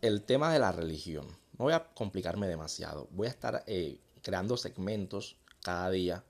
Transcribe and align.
el 0.00 0.22
tema 0.22 0.52
de 0.52 0.58
la 0.58 0.72
religión. 0.72 1.26
No 1.58 1.64
voy 1.64 1.72
a 1.72 1.84
complicarme 1.92 2.46
demasiado. 2.46 3.08
Voy 3.10 3.26
a 3.26 3.30
estar 3.30 3.64
eh, 3.66 4.00
creando 4.22 4.56
segmentos 4.56 5.36
cada 5.62 5.90
día, 5.90 6.24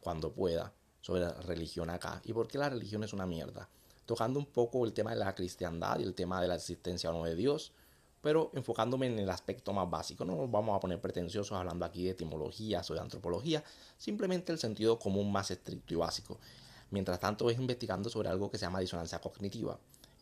cuando 0.00 0.32
pueda, 0.32 0.72
sobre 1.00 1.22
la 1.22 1.32
religión 1.32 1.88
acá. 1.88 2.20
Y 2.24 2.32
por 2.32 2.46
qué 2.46 2.58
la 2.58 2.68
religión 2.68 3.02
es 3.04 3.12
una 3.12 3.26
mierda. 3.26 3.68
Tocando 4.04 4.38
un 4.38 4.46
poco 4.46 4.84
el 4.84 4.92
tema 4.92 5.10
de 5.10 5.16
la 5.16 5.34
cristiandad 5.34 5.98
y 5.98 6.02
el 6.02 6.14
tema 6.14 6.40
de 6.40 6.48
la 6.48 6.56
existencia 6.56 7.10
o 7.10 7.14
no 7.14 7.24
de 7.24 7.34
Dios, 7.34 7.72
pero 8.20 8.50
enfocándome 8.54 9.06
en 9.06 9.18
el 9.18 9.30
aspecto 9.30 9.72
más 9.72 9.88
básico. 9.88 10.24
No 10.24 10.36
nos 10.36 10.50
vamos 10.50 10.76
a 10.76 10.80
poner 10.80 11.00
pretenciosos 11.00 11.56
hablando 11.56 11.84
aquí 11.84 12.04
de 12.04 12.10
etimologías 12.10 12.88
o 12.90 12.94
de 12.94 13.00
antropología, 13.00 13.64
simplemente 13.96 14.52
el 14.52 14.58
sentido 14.58 14.98
común 14.98 15.32
más 15.32 15.50
estricto 15.50 15.94
y 15.94 15.96
básico. 15.96 16.38
Mientras 16.90 17.18
tanto, 17.18 17.44
voy 17.44 17.54
investigando 17.54 18.10
sobre 18.10 18.28
algo 18.28 18.50
que 18.50 18.58
se 18.58 18.66
llama 18.66 18.80
disonancia 18.80 19.20
cognitiva. 19.20 19.78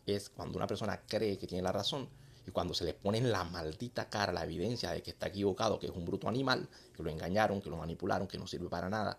Es 0.06 0.30
cuando 0.30 0.56
una 0.56 0.66
persona 0.66 1.02
cree 1.06 1.36
que 1.38 1.46
tiene 1.46 1.62
la 1.62 1.72
razón, 1.72 2.08
y 2.46 2.50
cuando 2.50 2.74
se 2.74 2.84
le 2.84 2.94
pone 2.94 3.18
en 3.18 3.32
la 3.32 3.44
maldita 3.44 4.08
cara 4.08 4.32
la 4.32 4.44
evidencia 4.44 4.90
de 4.90 5.02
que 5.02 5.10
está 5.10 5.28
equivocado, 5.28 5.78
que 5.78 5.86
es 5.86 5.92
un 5.92 6.04
bruto 6.04 6.28
animal, 6.28 6.68
que 6.94 7.02
lo 7.02 7.10
engañaron, 7.10 7.60
que 7.60 7.70
lo 7.70 7.76
manipularon, 7.76 8.26
que 8.26 8.38
no 8.38 8.46
sirve 8.46 8.68
para 8.68 8.88
nada, 8.88 9.18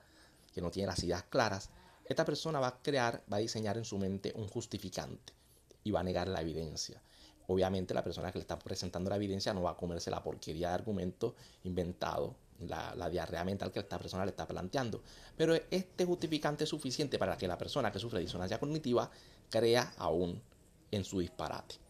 que 0.54 0.62
no 0.62 0.72
tiene 0.72 0.88
las 0.88 1.04
ideas 1.04 1.24
claras, 1.24 1.70
esta 2.06 2.24
persona 2.24 2.60
va 2.60 2.68
a 2.68 2.82
crear, 2.82 3.24
va 3.32 3.38
a 3.38 3.40
diseñar 3.40 3.78
en 3.78 3.86
su 3.86 3.98
mente 3.98 4.32
un 4.36 4.48
justificante 4.48 5.34
y 5.84 5.92
va 5.92 6.02
a 6.02 6.04
negar 6.04 6.28
la 6.28 6.42
evidencia. 6.42 7.02
Obviamente 7.48 7.94
la 7.94 8.04
persona 8.04 8.32
que 8.32 8.40
le 8.40 8.44
está 8.44 8.58
presentando 8.58 9.10
la 9.10 9.16
evidencia 9.16 9.54
no 9.54 9.64
va 9.64 9.72
a 9.72 9.78
comerse 9.78 10.10
la 10.10 10.24
porquería 10.24 10.70
de 10.70 10.74
argumento 10.76 11.36
inventado, 11.64 12.36
la, 12.60 13.10
diarrea 13.10 13.44
mental 13.44 13.72
que 13.72 13.80
esta 13.80 13.98
persona 13.98 14.26
le 14.26 14.32
está 14.32 14.48
planteando. 14.48 15.02
Pero 15.36 15.56
este 15.70 16.06
justificante 16.06 16.64
es 16.64 16.70
suficiente 16.70 17.20
para 17.20 17.38
que 17.38 17.48
la 17.48 17.58
persona 17.58 17.92
que 17.92 18.00
sufre 18.00 18.20
disonancia 18.20 18.60
cognitiva 18.60 19.10
crea 19.50 19.94
aún 19.98 20.42
en 20.92 21.04
su 21.04 21.20
disparate. 21.20 21.85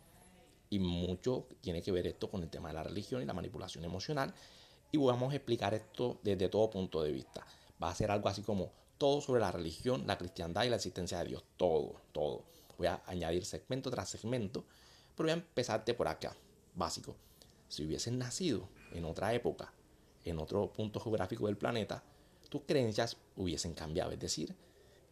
Y 0.76 0.80
mucho 0.80 1.48
tiene 1.62 1.82
que 1.82 1.94
ver 1.94 2.06
esto 2.06 2.30
con 2.30 2.44
el 2.44 2.50
tema 2.50 2.68
de 2.68 2.74
la 2.74 2.84
religión 2.84 3.22
y 3.22 3.26
la 3.26 3.34
manipulación 3.34 3.86
emocional. 3.86 4.34
Y 4.92 4.98
vamos 4.98 5.32
a 5.32 5.38
explicar 5.38 5.74
esto 5.74 6.20
desde 6.22 6.50
todo 6.50 6.70
punto 6.70 7.02
de 7.02 7.14
vista. 7.14 7.48
Va 7.82 7.90
a 7.90 7.96
ser 7.96 8.12
algo 8.12 8.28
así 8.28 8.42
como 8.42 8.74
todo 8.98 9.22
sobre 9.22 9.40
la 9.40 9.54
religión, 9.54 10.06
la 10.06 10.18
cristiandad 10.18 10.66
y 10.66 10.70
la 10.70 10.76
existencia 10.76 11.20
de 11.20 11.30
Dios. 11.30 11.46
Todo, 11.56 12.02
todo. 12.12 12.44
Voy 12.78 12.88
a 12.88 13.02
añadir 13.06 13.46
segmento 13.46 13.90
tras 13.90 14.10
segmento. 14.10 14.66
Pero 15.16 15.28
voy 15.28 15.30
a 15.30 15.36
empezarte 15.36 15.94
por 15.94 16.10
acá. 16.10 16.36
Básico. 16.74 17.16
Si 17.70 17.86
hubieses 17.86 18.12
nacido 18.12 18.68
en 18.92 19.06
otra 19.06 19.34
época, 19.34 19.72
en 20.26 20.40
otro 20.40 20.74
punto 20.74 21.00
geográfico 21.00 21.46
del 21.46 21.56
planeta, 21.56 22.04
tus 22.50 22.64
creencias 22.64 23.16
hubiesen 23.38 23.76
cambiado. 23.76 24.12
Es 24.12 24.20
decir, 24.20 24.54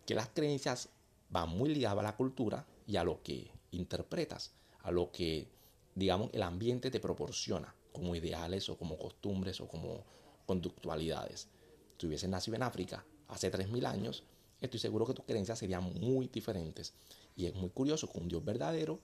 que 0.05 0.13
las 0.13 0.27
creencias 0.27 0.89
van 1.29 1.47
muy 1.47 1.73
ligadas 1.73 1.99
a 1.99 2.03
la 2.03 2.17
cultura 2.17 2.67
y 2.85 2.97
a 2.97 3.05
lo 3.05 3.23
que 3.23 3.49
interpretas 3.71 4.51
a 4.83 4.91
lo 4.91 5.11
que, 5.11 5.47
digamos, 5.95 6.29
el 6.33 6.43
ambiente 6.43 6.91
te 6.91 6.99
proporciona 6.99 7.73
como 7.91 8.15
ideales 8.15 8.69
o 8.69 8.77
como 8.77 8.97
costumbres 8.97 9.59
o 9.61 9.67
como 9.67 10.03
conductualidades. 10.45 11.47
Si 11.97 12.07
hubieses 12.07 12.29
nacido 12.29 12.55
en 12.55 12.63
África 12.63 13.05
hace 13.27 13.51
3.000 13.51 13.85
años, 13.85 14.23
estoy 14.61 14.79
seguro 14.79 15.05
que 15.05 15.13
tus 15.13 15.25
creencias 15.25 15.59
serían 15.59 15.83
muy 15.99 16.27
diferentes. 16.27 16.93
Y 17.35 17.45
es 17.45 17.55
muy 17.55 17.69
curioso 17.69 18.11
que 18.11 18.19
un 18.19 18.27
Dios 18.27 18.43
verdadero 18.43 18.99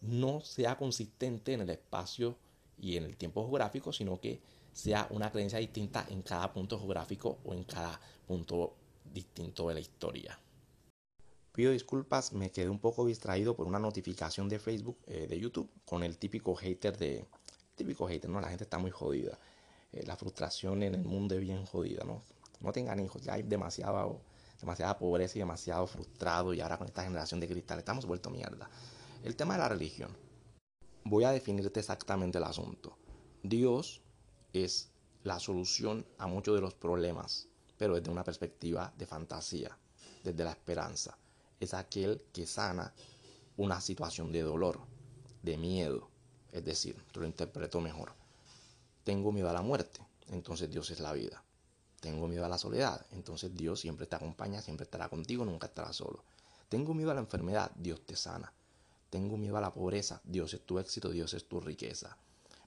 no 0.00 0.40
sea 0.40 0.76
consistente 0.76 1.52
en 1.52 1.60
el 1.60 1.70
espacio 1.70 2.36
y 2.80 2.96
en 2.96 3.04
el 3.04 3.16
tiempo 3.16 3.42
geográfico, 3.44 3.92
sino 3.92 4.20
que 4.20 4.40
sea 4.72 5.06
una 5.10 5.30
creencia 5.30 5.58
distinta 5.58 6.06
en 6.08 6.22
cada 6.22 6.52
punto 6.52 6.78
geográfico 6.78 7.38
o 7.44 7.52
en 7.52 7.64
cada 7.64 8.00
punto 8.26 8.74
distinto 9.12 9.68
de 9.68 9.74
la 9.74 9.80
historia. 9.80 10.38
Pido 11.52 11.72
disculpas, 11.72 12.32
me 12.32 12.52
quedé 12.52 12.68
un 12.68 12.78
poco 12.78 13.04
distraído 13.04 13.56
por 13.56 13.66
una 13.66 13.80
notificación 13.80 14.48
de 14.48 14.60
Facebook, 14.60 14.98
eh, 15.08 15.26
de 15.28 15.38
YouTube, 15.38 15.68
con 15.84 16.04
el 16.04 16.16
típico 16.16 16.54
hater 16.54 16.96
de... 16.96 17.24
Típico 17.74 18.06
hater, 18.06 18.30
¿no? 18.30 18.40
La 18.40 18.48
gente 18.48 18.64
está 18.64 18.78
muy 18.78 18.92
jodida. 18.92 19.36
Eh, 19.90 20.04
la 20.06 20.16
frustración 20.16 20.84
en 20.84 20.94
el 20.94 21.04
mundo 21.04 21.34
es 21.34 21.40
bien 21.40 21.66
jodida, 21.66 22.04
¿no? 22.04 22.22
No 22.60 22.72
tengan 22.72 23.00
hijos, 23.00 23.22
ya 23.22 23.32
hay 23.32 23.42
demasiada, 23.42 24.06
demasiada 24.60 24.96
pobreza 24.96 25.38
y 25.38 25.40
demasiado 25.40 25.88
frustrado 25.88 26.54
y 26.54 26.60
ahora 26.60 26.78
con 26.78 26.86
esta 26.86 27.02
generación 27.02 27.40
de 27.40 27.48
cristal 27.48 27.80
estamos 27.80 28.06
vuelto 28.06 28.30
mierda. 28.30 28.70
El 29.24 29.34
tema 29.34 29.54
de 29.54 29.60
la 29.60 29.68
religión. 29.70 30.16
Voy 31.02 31.24
a 31.24 31.32
definirte 31.32 31.80
exactamente 31.80 32.38
el 32.38 32.44
asunto. 32.44 32.96
Dios 33.42 34.02
es 34.52 34.92
la 35.24 35.40
solución 35.40 36.06
a 36.18 36.28
muchos 36.28 36.54
de 36.54 36.60
los 36.60 36.74
problemas, 36.74 37.48
pero 37.76 37.96
desde 37.96 38.10
una 38.10 38.22
perspectiva 38.22 38.92
de 38.96 39.06
fantasía, 39.06 39.76
desde 40.22 40.44
la 40.44 40.50
esperanza 40.52 41.18
es 41.60 41.74
aquel 41.74 42.22
que 42.32 42.46
sana 42.46 42.92
una 43.56 43.80
situación 43.80 44.32
de 44.32 44.40
dolor, 44.42 44.80
de 45.42 45.58
miedo. 45.58 46.08
Es 46.50 46.64
decir, 46.64 46.96
lo 47.14 47.26
interpreto 47.26 47.80
mejor. 47.80 48.12
Tengo 49.04 49.30
miedo 49.30 49.48
a 49.50 49.52
la 49.52 49.62
muerte, 49.62 50.00
entonces 50.28 50.70
Dios 50.70 50.90
es 50.90 51.00
la 51.00 51.12
vida. 51.12 51.44
Tengo 52.00 52.26
miedo 52.26 52.46
a 52.46 52.48
la 52.48 52.56
soledad, 52.56 53.04
entonces 53.12 53.54
Dios 53.54 53.80
siempre 53.80 54.06
te 54.06 54.16
acompaña, 54.16 54.62
siempre 54.62 54.84
estará 54.84 55.08
contigo, 55.10 55.44
nunca 55.44 55.66
estará 55.66 55.92
solo. 55.92 56.24
Tengo 56.70 56.94
miedo 56.94 57.10
a 57.10 57.14
la 57.14 57.20
enfermedad, 57.20 57.70
Dios 57.76 58.00
te 58.06 58.16
sana. 58.16 58.52
Tengo 59.10 59.36
miedo 59.36 59.56
a 59.58 59.60
la 59.60 59.74
pobreza, 59.74 60.20
Dios 60.24 60.54
es 60.54 60.64
tu 60.64 60.78
éxito, 60.78 61.10
Dios 61.10 61.34
es 61.34 61.46
tu 61.46 61.60
riqueza. 61.60 62.16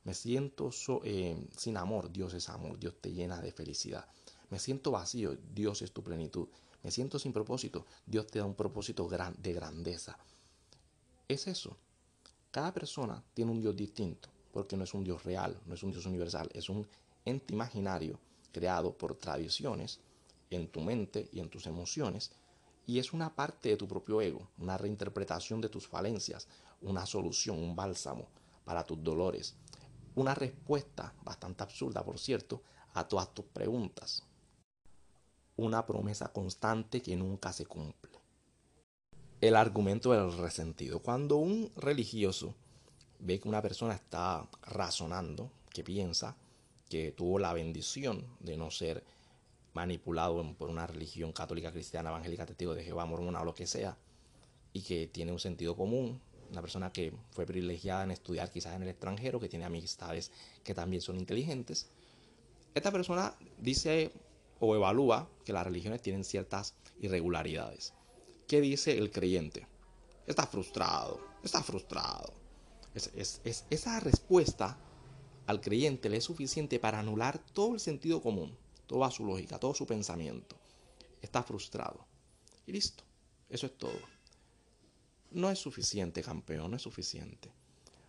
Me 0.04 0.14
siento 0.14 0.70
eh, 1.04 1.48
sin 1.58 1.78
amor, 1.78 2.12
Dios 2.12 2.34
es 2.34 2.50
amor, 2.50 2.78
Dios 2.78 2.96
te 3.02 3.12
llena 3.12 3.42
de 3.42 3.52
felicidad. 3.52 4.06
Me 4.50 4.60
siento 4.60 4.92
vacío, 4.92 5.36
Dios 5.56 5.81
es 5.81 5.92
tu 5.92 6.04
plenitud 6.04 6.48
me 6.84 6.92
siento 6.92 7.18
sin 7.18 7.32
propósito, 7.32 7.86
Dios 8.06 8.28
te 8.28 8.40
da 8.40 8.46
un 8.46 8.56
propósito 8.56 9.08
de 9.08 9.54
grandeza. 9.54 10.18
Es 11.30 11.48
eso. 11.48 11.78
Cada 12.52 12.74
persona 12.74 13.24
tiene 13.34 13.52
un 13.52 13.62
Dios 13.62 13.76
distinto, 13.76 14.30
porque 14.52 14.76
no 14.76 14.84
es 14.84 14.94
un 14.94 15.04
Dios 15.04 15.24
real, 15.24 15.58
no 15.66 15.76
es 15.76 15.84
un 15.84 15.92
Dios 15.92 16.06
universal, 16.06 16.50
es 16.54 16.68
un 16.70 16.86
ente 17.24 17.54
imaginario 17.54 18.20
creado 18.52 18.96
por 18.96 19.16
tradiciones 19.16 20.02
en 20.50 20.68
tu 20.68 20.82
mente 20.82 21.30
y 21.32 21.40
en 21.40 21.50
tus 21.50 21.66
emociones, 21.68 22.32
y 22.86 23.00
es 23.00 23.14
una 23.14 23.34
parte 23.34 23.70
de 23.70 23.78
tu 23.78 23.88
propio 23.88 24.22
ego, 24.22 24.50
una 24.58 24.78
reinterpretación 24.78 25.62
de 25.62 25.70
tus 25.70 25.88
falencias, 25.88 26.48
una 26.82 27.06
solución, 27.06 27.58
un 27.58 27.78
bálsamo 27.78 28.28
para 28.66 28.84
tus 28.84 29.02
dolores, 29.02 29.56
una 30.16 30.36
respuesta 30.36 31.14
bastante 31.24 31.64
absurda, 31.64 32.04
por 32.04 32.20
cierto, 32.20 32.62
a 32.94 33.08
todas 33.08 33.34
tus 33.34 33.46
preguntas 33.46 34.24
una 35.56 35.86
promesa 35.86 36.31
constante 36.31 37.02
que 37.02 37.16
nunca 37.16 37.53
se 37.53 37.66
cumple. 37.66 38.12
El 39.41 39.56
argumento 39.56 40.12
del 40.14 40.38
resentido. 40.38 41.00
Cuando 41.00 41.38
un 41.38 41.72
religioso 41.75 42.56
ve 43.19 43.40
que 43.40 43.50
una 43.50 43.62
persona 43.62 43.94
está 43.94 44.47
razonando, 44.63 45.52
que 45.69 45.84
piensa 45.84 46.36
que 46.90 47.12
tuvo 47.12 47.40
la 47.40 47.53
bendición 47.53 48.25
de 48.40 48.58
no 48.58 48.72
ser 48.72 49.03
manipulado 49.74 50.44
por 50.56 50.69
una 50.69 50.88
religión 50.88 51.34
católica, 51.34 51.72
cristiana, 51.72 52.09
evangélica, 52.09 52.46
testigo 52.46 52.75
de 52.75 52.84
Jehová, 52.84 53.06
mormona 53.06 53.42
o 53.42 53.46
lo 53.46 53.56
que 53.56 53.68
sea, 53.68 53.97
y 54.72 54.81
que 54.81 55.08
tiene 55.08 55.31
un 55.31 55.40
sentido 55.40 55.75
común, 55.75 56.22
una 56.52 56.62
persona 56.62 56.92
que 56.92 57.13
fue 57.31 57.46
privilegiada 57.46 58.03
en 58.03 58.12
estudiar 58.12 58.52
quizás 58.52 58.75
en 58.75 58.84
el 58.84 58.90
extranjero, 58.90 59.40
que 59.40 59.50
tiene 59.50 59.66
amistades 59.66 60.31
que 60.63 60.75
también 60.75 61.02
son 61.02 61.18
inteligentes, 61.18 61.90
esta 62.75 62.92
persona 62.92 63.36
dice 63.59 64.12
o 64.66 64.75
evalúa 64.75 65.29
que 65.44 65.51
las 65.51 65.66
religiones 65.66 66.01
tienen 66.01 66.24
ciertas 66.24 66.74
irregularidades. 67.01 67.94
¿Qué 68.47 68.62
dice 68.62 68.97
el 68.97 69.12
creyente? 69.12 69.68
Está 70.25 70.47
frustrado, 70.47 71.19
está 71.44 71.62
frustrado. 71.62 72.34
Es, 72.94 73.41
esa 73.69 74.00
respuesta 74.00 74.78
al 75.47 75.59
creyente 75.59 76.07
le 76.07 76.16
es 76.18 76.24
suficiente 76.24 76.79
para 76.79 77.00
anular 77.00 77.40
todo 77.40 77.74
el 77.74 77.81
sentido 77.81 78.22
común, 78.22 78.56
toda 78.88 79.12
su 79.12 79.25
lógica, 79.25 79.59
todo 79.59 79.74
su 79.74 79.85
pensamiento. 79.85 80.56
Está 81.22 81.44
frustrado. 81.44 82.06
Y 82.66 82.72
listo. 82.72 83.03
Eso 83.50 83.66
es 83.66 83.78
todo. 83.78 84.00
No 85.31 85.50
es 85.50 85.59
suficiente, 85.59 86.24
campeón, 86.24 86.72
no 86.72 86.78
es 86.78 86.84
suficiente. 86.84 87.51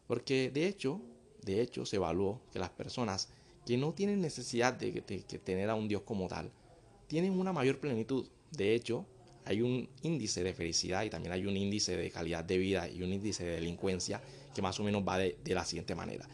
Porque 0.06 0.52
de 0.52 0.68
hecho, 0.68 1.00
de 1.42 1.60
hecho 1.60 1.84
se 1.84 1.96
evaluó 1.96 2.42
que 2.52 2.60
las 2.60 2.70
personas 2.70 3.28
que 3.66 3.76
no 3.76 3.92
tienen 3.92 4.20
necesidad 4.20 4.74
de, 4.74 4.92
tener 5.42 5.70
a 5.70 5.74
un 5.74 5.88
Dios 5.88 6.02
como 6.02 6.28
tal, 6.28 6.50
tienen 7.06 7.38
una 7.38 7.52
mayor 7.52 7.80
plenitud. 7.80 8.28
De 8.50 8.74
hecho, 8.74 9.06
hay 9.44 9.62
un 9.62 9.88
índice 10.02 10.42
de 10.42 10.54
felicidad 10.54 11.04
y 11.04 11.10
también 11.10 11.32
hay 11.32 11.46
un 11.46 11.56
índice 11.56 11.96
de 11.96 12.10
calidad 12.10 12.44
de 12.44 12.58
vida 12.58 12.88
y 12.88 13.02
un 13.02 13.12
índice 13.12 13.44
de 13.44 13.52
delincuencia 13.52 14.22
que 14.54 14.62
más 14.62 14.78
o 14.80 14.84
menos 14.84 15.02
va 15.06 15.18
de, 15.18 15.36
la 15.46 15.64
siguiente 15.64 15.94
manera. 15.94 16.28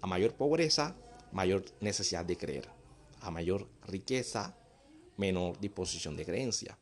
A 0.00 0.06
mayor 0.06 0.34
pobreza, 0.34 0.96
mayor 1.32 1.64
necesidad 1.80 2.24
de 2.24 2.36
creer. 2.36 2.68
A 3.20 3.30
mayor 3.30 3.68
riqueza, 3.86 4.56
menor 5.16 5.58
disposición 5.58 6.16
de 6.16 6.24
creencia. 6.24 6.78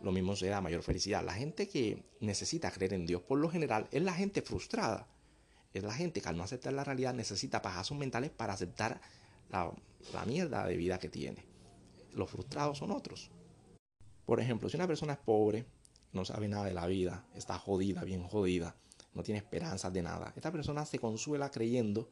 Lo 0.00 0.12
mismo 0.12 0.36
será 0.36 0.58
a 0.58 0.60
mayor 0.60 0.82
felicidad. 0.82 1.24
La 1.24 1.34
gente 1.34 1.68
que 1.68 2.02
necesita 2.20 2.70
creer 2.70 2.94
en 2.94 3.06
Dios, 3.06 3.22
por 3.22 3.38
lo 3.38 3.48
general, 3.48 3.88
es 3.90 4.02
la 4.02 4.12
gente 4.12 4.42
frustrada. 4.42 5.06
Es 5.72 5.82
la 5.82 5.92
gente 5.92 6.20
que 6.20 6.28
al 6.28 6.36
no 6.36 6.44
aceptar 6.44 6.72
la 6.72 6.84
realidad 6.84 7.14
necesita 7.14 7.62
pajazos 7.62 7.96
mentales 7.96 8.30
para 8.30 8.52
aceptar 8.52 9.00
la, 9.50 9.72
mierda 10.26 10.66
de 10.66 10.76
vida 10.76 10.98
que 10.98 11.08
tiene. 11.08 11.44
Los 12.12 12.30
frustrados 12.30 12.78
son 12.78 12.90
otros. 12.90 13.30
Por 14.26 14.40
ejemplo, 14.40 14.68
si 14.68 14.76
una 14.76 14.86
persona 14.86 15.14
es 15.14 15.18
pobre, 15.18 15.66
no 16.12 16.24
sabe 16.24 16.48
nada 16.48 16.64
de 16.64 16.74
la 16.74 16.86
vida, 16.86 17.26
está 17.34 17.58
jodida, 17.58 18.04
bien 18.04 18.22
jodida, 18.22 18.76
no 19.14 19.22
tiene 19.22 19.38
esperanzas 19.38 19.92
de 19.92 20.02
nada. 20.02 20.32
Esta 20.36 20.52
persona 20.52 20.86
se 20.86 20.98
consuela 20.98 21.50
creyendo 21.50 22.08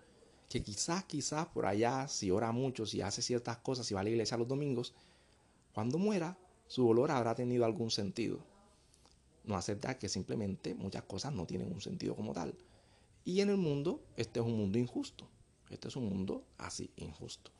que 0.48 0.62
quizás, 0.62 1.04
quizás 1.04 1.46
por 1.46 1.66
allá, 1.66 2.08
si 2.08 2.30
ora 2.30 2.52
mucho, 2.52 2.84
si 2.84 3.00
hace 3.00 3.22
ciertas 3.22 3.58
cosas, 3.58 3.86
si 3.86 3.94
va 3.94 4.00
a 4.00 4.04
la 4.04 4.10
iglesia 4.10 4.36
los 4.36 4.48
domingos, 4.48 4.92
cuando 5.72 5.98
muera, 5.98 6.36
su 6.66 6.86
dolor 6.86 7.10
habrá 7.10 7.34
tenido 7.34 7.64
algún 7.64 7.90
sentido. 7.90 8.38
No 9.44 9.56
acepta 9.56 9.98
que 9.98 10.08
simplemente 10.08 10.74
muchas 10.74 11.02
cosas 11.04 11.32
no 11.32 11.46
tienen 11.46 11.72
un 11.72 11.80
sentido 11.80 12.14
como 12.14 12.32
tal. 12.32 12.54
Y 13.24 13.40
en 13.40 13.50
el 13.50 13.56
mundo, 13.56 14.02
este 14.16 14.40
es 14.40 14.46
un 14.46 14.56
mundo 14.56 14.78
injusto. 14.78 15.28
Este 15.72 15.88
es 15.88 15.96
un 15.96 16.04
mundo 16.04 16.44
así, 16.58 16.90
injusto. 16.96 17.50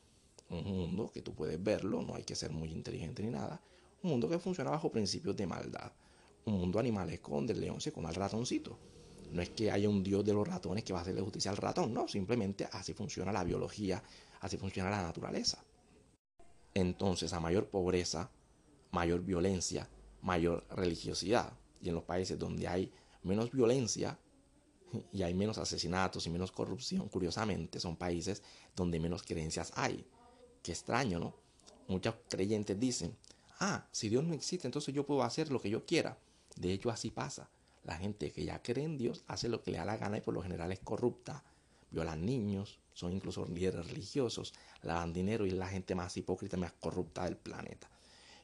Un 0.49 0.63
mundo 0.63 1.11
que 1.11 1.21
tú 1.21 1.33
puedes 1.33 1.61
verlo, 1.61 2.01
no 2.03 2.15
hay 2.15 2.23
que 2.23 2.35
ser 2.35 2.51
muy 2.51 2.71
inteligente 2.71 3.23
ni 3.23 3.31
nada. 3.31 3.59
Un 4.03 4.11
mundo 4.11 4.29
que 4.29 4.37
funciona 4.37 4.69
bajo 4.69 4.91
principios 4.91 5.35
de 5.35 5.47
maldad. 5.47 5.91
Un 6.45 6.59
mundo 6.59 6.77
animalesco 6.79 7.33
donde 7.33 7.53
el 7.53 7.61
león 7.61 7.81
se 7.81 7.91
come 7.91 8.09
al 8.09 8.15
ratoncito. 8.15 8.77
No 9.31 9.41
es 9.41 9.49
que 9.49 9.71
haya 9.71 9.89
un 9.89 10.03
dios 10.03 10.23
de 10.23 10.33
los 10.33 10.47
ratones 10.47 10.83
que 10.83 10.93
va 10.93 10.99
a 10.99 11.01
hacerle 11.01 11.21
justicia 11.21 11.49
al 11.49 11.57
ratón, 11.57 11.91
no, 11.91 12.07
simplemente 12.07 12.67
así 12.71 12.93
funciona 12.93 13.31
la 13.31 13.43
biología, 13.43 14.03
así 14.41 14.57
funciona 14.57 14.91
la 14.91 15.01
naturaleza. 15.01 15.63
Entonces, 16.75 17.33
a 17.33 17.39
mayor 17.39 17.67
pobreza, 17.67 18.29
mayor 18.91 19.21
violencia, 19.21 19.89
mayor 20.21 20.65
religiosidad. 20.69 21.51
Y 21.81 21.89
en 21.89 21.95
los 21.95 22.03
países 22.03 22.37
donde 22.37 22.67
hay 22.67 22.91
menos 23.23 23.51
violencia 23.51 24.19
y 25.11 25.23
hay 25.23 25.33
menos 25.33 25.57
asesinatos 25.57 26.25
y 26.27 26.29
menos 26.29 26.51
corrupción, 26.51 27.09
curiosamente, 27.09 27.79
son 27.79 27.95
países 27.95 28.41
donde 28.75 28.99
menos 28.99 29.23
creencias 29.23 29.71
hay. 29.75 30.05
Qué 30.61 30.71
extraño, 30.71 31.19
¿no? 31.19 31.35
Muchos 31.87 32.15
creyentes 32.29 32.79
dicen, 32.79 33.15
ah, 33.59 33.87
si 33.91 34.09
Dios 34.09 34.23
no 34.23 34.33
existe, 34.33 34.67
entonces 34.67 34.93
yo 34.93 35.05
puedo 35.05 35.23
hacer 35.23 35.51
lo 35.51 35.61
que 35.61 35.69
yo 35.69 35.85
quiera. 35.85 36.17
De 36.55 36.71
hecho, 36.71 36.89
así 36.89 37.11
pasa. 37.11 37.49
La 37.83 37.97
gente 37.97 38.31
que 38.31 38.45
ya 38.45 38.61
cree 38.61 38.85
en 38.85 38.97
Dios 38.97 39.23
hace 39.27 39.49
lo 39.49 39.61
que 39.61 39.71
le 39.71 39.77
da 39.77 39.85
la 39.85 39.97
gana 39.97 40.17
y 40.17 40.21
por 40.21 40.33
lo 40.33 40.41
general 40.41 40.71
es 40.71 40.79
corrupta, 40.79 41.43
violan 41.91 42.25
niños, 42.25 42.79
son 42.93 43.11
incluso 43.11 43.45
líderes 43.47 43.87
religiosos, 43.87 44.53
lavan 44.81 45.11
dinero 45.11 45.45
y 45.45 45.49
es 45.49 45.55
la 45.55 45.67
gente 45.67 45.95
más 45.95 46.15
hipócrita 46.15 46.55
más 46.57 46.73
corrupta 46.73 47.25
del 47.25 47.35
planeta. 47.35 47.89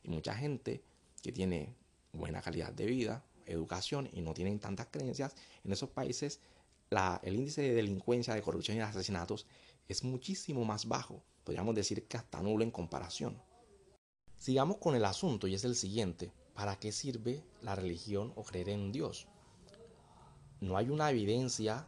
Y 0.03 0.09
mucha 0.09 0.35
gente 0.35 0.83
que 1.21 1.31
tiene 1.31 1.73
buena 2.11 2.41
calidad 2.41 2.73
de 2.73 2.85
vida, 2.85 3.23
educación 3.51 4.09
y 4.13 4.21
no 4.21 4.33
tienen 4.33 4.59
tantas 4.59 4.87
creencias, 4.91 5.35
en 5.63 5.71
esos 5.71 5.89
países 5.89 6.39
el 7.21 7.35
índice 7.35 7.61
de 7.61 7.73
delincuencia, 7.75 8.33
de 8.33 8.41
corrupción 8.41 8.77
y 8.77 8.79
de 8.79 8.85
asesinatos 8.85 9.45
es 9.87 10.03
muchísimo 10.03 10.65
más 10.65 10.87
bajo. 10.87 11.21
Podríamos 11.43 11.75
decir 11.75 12.07
que 12.07 12.17
hasta 12.17 12.41
nulo 12.41 12.63
en 12.63 12.71
comparación. 12.71 13.39
Sigamos 14.37 14.77
con 14.77 14.95
el 14.95 15.05
asunto 15.05 15.47
y 15.47 15.53
es 15.53 15.63
el 15.65 15.75
siguiente. 15.75 16.31
¿Para 16.53 16.77
qué 16.77 16.91
sirve 16.91 17.43
la 17.61 17.75
religión 17.75 18.33
o 18.35 18.43
creer 18.43 18.69
en 18.69 18.91
Dios? 18.91 19.27
No 20.61 20.77
hay 20.77 20.89
una 20.89 21.09
evidencia 21.09 21.87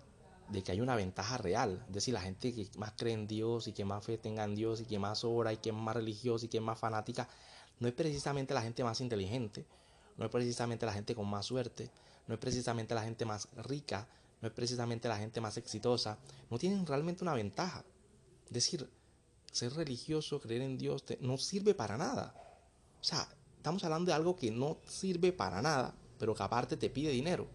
de 0.50 0.63
que 0.63 0.72
hay 0.72 0.81
una 0.81 0.96
ventaja 0.96 1.38
real. 1.38 1.84
Es 1.88 1.94
decir, 1.94 2.13
la 2.13 2.22
gente 2.22 2.54
que 2.54 2.68
más 2.78 2.94
cree 2.98 3.13
en 3.13 3.28
Dios 3.28 3.68
y 3.68 3.74
que 3.74 3.86
más 3.86 4.06
fe 4.06 4.18
tenga 4.18 4.44
en 4.44 4.56
Dios 4.56 4.81
y 4.81 4.86
que 4.86 5.00
más 5.00 5.24
ora 5.24 5.54
y 5.54 5.58
que 5.58 5.69
es 5.69 5.75
más 5.75 5.96
religiosa 5.96 6.46
y 6.46 6.50
que 6.50 6.58
es 6.58 6.63
más 6.63 6.80
fanática, 6.80 7.28
no 7.80 7.88
es 7.88 7.94
precisamente 7.94 8.54
la 8.54 8.62
gente 8.62 8.84
más 8.84 9.02
inteligente, 9.02 9.66
no 10.22 10.28
es 10.28 10.32
precisamente 10.32 10.86
la 10.86 10.94
gente 10.94 11.16
con 11.16 11.28
más 11.28 11.48
suerte, 11.48 11.90
no 12.28 12.36
es 12.36 12.40
precisamente 12.40 12.94
la 12.94 13.02
gente 13.02 13.26
más 13.26 13.48
rica, 13.56 14.08
no 14.40 14.48
es 14.48 14.54
precisamente 14.54 15.08
la 15.08 15.18
gente 15.18 15.42
más 15.42 15.58
exitosa. 15.58 16.20
No 16.52 16.60
tienen 16.60 16.86
realmente 16.86 17.24
una 17.24 17.34
ventaja. 17.34 17.84
Es 18.46 18.52
decir, 18.52 18.88
ser 19.52 19.74
religioso, 19.74 20.40
creer 20.40 20.62
en 20.62 20.78
Dios, 20.78 21.04
no 21.22 21.40
sirve 21.40 21.74
para 21.74 21.98
nada. 21.98 22.36
O 23.00 23.04
sea, 23.04 23.28
estamos 23.58 23.84
hablando 23.84 24.12
de 24.12 24.16
algo 24.16 24.36
que 24.36 24.52
no 24.52 24.78
sirve 24.86 25.34
para 25.34 25.60
nada, 25.60 25.96
pero 26.20 26.36
que 26.36 26.44
aparte 26.44 26.78
te 26.78 26.92
pide 26.92 27.10
dinero. 27.10 27.48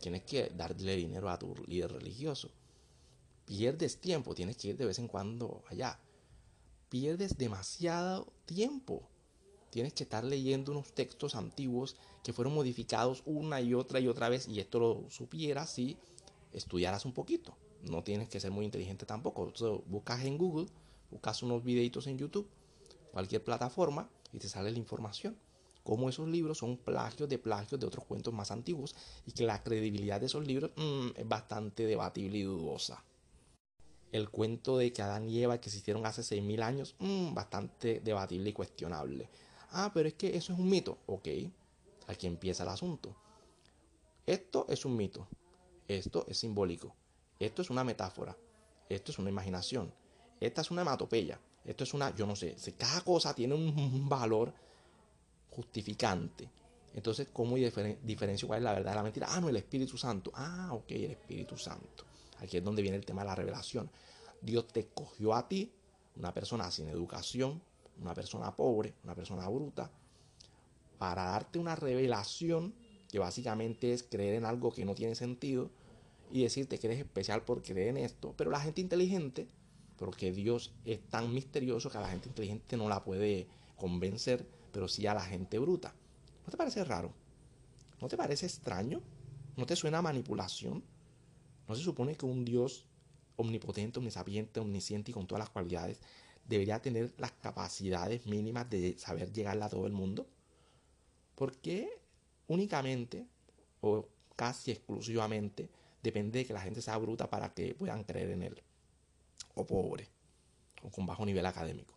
Tienes 0.00 0.24
que 0.24 0.50
darle 0.56 0.96
dinero 0.96 1.30
a 1.30 1.38
tu 1.38 1.54
líder 1.68 1.92
religioso. 1.92 2.50
Pierdes 3.46 4.00
tiempo, 4.00 4.34
tienes 4.34 4.56
que 4.56 4.70
ir 4.70 4.76
de 4.76 4.86
vez 4.86 4.98
en 4.98 5.06
cuando 5.06 5.62
allá. 5.68 6.00
Pierdes 6.88 7.38
demasiado 7.38 8.32
tiempo. 8.44 9.08
Tienes 9.72 9.94
que 9.94 10.02
estar 10.02 10.22
leyendo 10.22 10.70
unos 10.70 10.92
textos 10.92 11.34
antiguos 11.34 11.96
que 12.22 12.34
fueron 12.34 12.52
modificados 12.52 13.22
una 13.24 13.58
y 13.62 13.72
otra 13.72 14.00
y 14.00 14.06
otra 14.06 14.28
vez. 14.28 14.46
Y 14.46 14.60
esto 14.60 14.78
lo 14.78 15.06
supieras 15.08 15.70
si 15.70 15.96
estudiaras 16.52 17.06
un 17.06 17.14
poquito. 17.14 17.56
No 17.80 18.04
tienes 18.04 18.28
que 18.28 18.38
ser 18.38 18.50
muy 18.50 18.66
inteligente 18.66 19.06
tampoco. 19.06 19.50
buscas 19.86 20.26
en 20.26 20.36
Google, 20.36 20.66
buscas 21.10 21.42
unos 21.42 21.64
videitos 21.64 22.06
en 22.06 22.18
YouTube, 22.18 22.46
cualquier 23.12 23.42
plataforma 23.42 24.10
y 24.30 24.40
te 24.40 24.46
sale 24.46 24.70
la 24.70 24.76
información. 24.76 25.38
Cómo 25.84 26.10
esos 26.10 26.28
libros 26.28 26.58
son 26.58 26.76
plagios 26.76 27.26
de 27.30 27.38
plagios 27.38 27.80
de 27.80 27.86
otros 27.86 28.04
cuentos 28.04 28.34
más 28.34 28.50
antiguos 28.50 28.94
y 29.24 29.32
que 29.32 29.46
la 29.46 29.62
credibilidad 29.62 30.20
de 30.20 30.26
esos 30.26 30.46
libros 30.46 30.72
mm, 30.76 31.16
es 31.16 31.26
bastante 31.26 31.86
debatible 31.86 32.36
y 32.36 32.42
dudosa. 32.42 33.02
El 34.12 34.28
cuento 34.28 34.76
de 34.76 34.92
que 34.92 35.00
Adán 35.00 35.30
y 35.30 35.42
Eva 35.42 35.58
que 35.58 35.70
existieron 35.70 36.04
hace 36.04 36.20
6.000 36.20 36.62
años, 36.62 36.94
mm, 36.98 37.32
bastante 37.32 38.00
debatible 38.00 38.50
y 38.50 38.52
cuestionable. 38.52 39.30
Ah, 39.72 39.90
pero 39.92 40.08
es 40.08 40.14
que 40.14 40.36
eso 40.36 40.52
es 40.52 40.58
un 40.58 40.68
mito. 40.68 40.98
Ok, 41.06 41.28
aquí 42.06 42.26
empieza 42.26 42.62
el 42.62 42.68
asunto. 42.68 43.14
Esto 44.26 44.66
es 44.68 44.84
un 44.84 44.96
mito. 44.96 45.26
Esto 45.88 46.24
es 46.28 46.38
simbólico. 46.38 46.94
Esto 47.38 47.62
es 47.62 47.70
una 47.70 47.84
metáfora. 47.84 48.36
Esto 48.88 49.10
es 49.10 49.18
una 49.18 49.30
imaginación. 49.30 49.92
Esta 50.40 50.60
es 50.60 50.70
una 50.70 50.82
hematopeya. 50.82 51.40
Esto 51.64 51.84
es 51.84 51.94
una, 51.94 52.14
yo 52.14 52.26
no 52.26 52.34
sé, 52.34 52.56
cada 52.76 53.02
cosa 53.02 53.34
tiene 53.34 53.54
un 53.54 54.08
valor 54.08 54.52
justificante. 55.50 56.50
Entonces, 56.94 57.28
¿cómo 57.32 57.56
diferencio 57.56 58.46
cuál 58.46 58.58
es 58.58 58.64
la 58.64 58.72
verdad 58.72 58.90
de 58.90 58.96
la 58.96 59.02
mentira? 59.02 59.26
Ah, 59.30 59.40
no, 59.40 59.48
el 59.48 59.56
Espíritu 59.56 59.96
Santo. 59.96 60.30
Ah, 60.34 60.70
ok, 60.72 60.90
el 60.90 61.12
Espíritu 61.12 61.56
Santo. 61.56 62.04
Aquí 62.38 62.56
es 62.58 62.64
donde 62.64 62.82
viene 62.82 62.96
el 62.96 63.06
tema 63.06 63.22
de 63.22 63.28
la 63.28 63.34
revelación. 63.34 63.90
Dios 64.40 64.66
te 64.68 64.88
cogió 64.88 65.34
a 65.34 65.48
ti, 65.48 65.72
una 66.16 66.34
persona 66.34 66.70
sin 66.70 66.88
educación, 66.88 67.62
una 68.00 68.14
persona 68.14 68.54
pobre, 68.54 68.94
una 69.04 69.14
persona 69.14 69.48
bruta, 69.48 69.90
para 70.98 71.24
darte 71.24 71.58
una 71.58 71.76
revelación 71.76 72.74
que 73.10 73.18
básicamente 73.18 73.92
es 73.92 74.02
creer 74.02 74.34
en 74.34 74.44
algo 74.44 74.72
que 74.72 74.84
no 74.84 74.94
tiene 74.94 75.14
sentido 75.14 75.70
y 76.30 76.42
decirte 76.42 76.78
que 76.78 76.86
eres 76.86 77.00
especial 77.00 77.42
por 77.42 77.62
creer 77.62 77.88
en 77.88 77.98
esto. 77.98 78.34
Pero 78.36 78.50
la 78.50 78.60
gente 78.60 78.80
inteligente 78.80 79.48
porque 79.96 80.32
Dios 80.32 80.72
es 80.84 81.00
tan 81.08 81.32
misterioso 81.32 81.90
que 81.90 81.98
a 81.98 82.00
la 82.00 82.08
gente 82.08 82.28
inteligente 82.28 82.76
no 82.76 82.88
la 82.88 83.04
puede 83.04 83.46
convencer, 83.76 84.46
pero 84.72 84.88
sí 84.88 85.06
a 85.06 85.14
la 85.14 85.20
gente 85.20 85.58
bruta. 85.58 85.94
¿No 86.44 86.50
te 86.50 86.56
parece 86.56 86.82
raro? 86.84 87.12
¿No 88.00 88.08
te 88.08 88.16
parece 88.16 88.46
extraño? 88.46 89.00
¿No 89.56 89.66
te 89.66 89.76
suena 89.76 89.98
a 89.98 90.02
manipulación? 90.02 90.82
¿No 91.68 91.74
se 91.74 91.82
supone 91.82 92.16
que 92.16 92.26
un 92.26 92.44
Dios 92.44 92.86
omnipotente, 93.36 93.98
omnisapiente, 93.98 94.60
omnisciente 94.60 95.10
y 95.10 95.14
con 95.14 95.26
todas 95.26 95.40
las 95.40 95.50
cualidades 95.50 96.00
debería 96.44 96.80
tener 96.80 97.12
las 97.18 97.32
capacidades 97.32 98.26
mínimas 98.26 98.68
de 98.70 98.98
saber 98.98 99.32
llegarle 99.32 99.64
a 99.64 99.68
todo 99.68 99.86
el 99.86 99.92
mundo? 99.92 100.26
¿Por 101.34 101.56
qué 101.56 101.88
únicamente 102.48 103.26
o 103.80 104.08
casi 104.36 104.70
exclusivamente 104.70 105.70
depende 106.02 106.40
de 106.40 106.46
que 106.46 106.52
la 106.52 106.60
gente 106.60 106.82
sea 106.82 106.98
bruta 106.98 107.28
para 107.30 107.52
que 107.54 107.74
puedan 107.74 108.04
creer 108.04 108.30
en 108.30 108.42
él? 108.42 108.62
o 109.54 109.66
pobre 109.66 110.08
o 110.82 110.90
con 110.90 111.06
bajo 111.06 111.24
nivel 111.24 111.46
académico. 111.46 111.94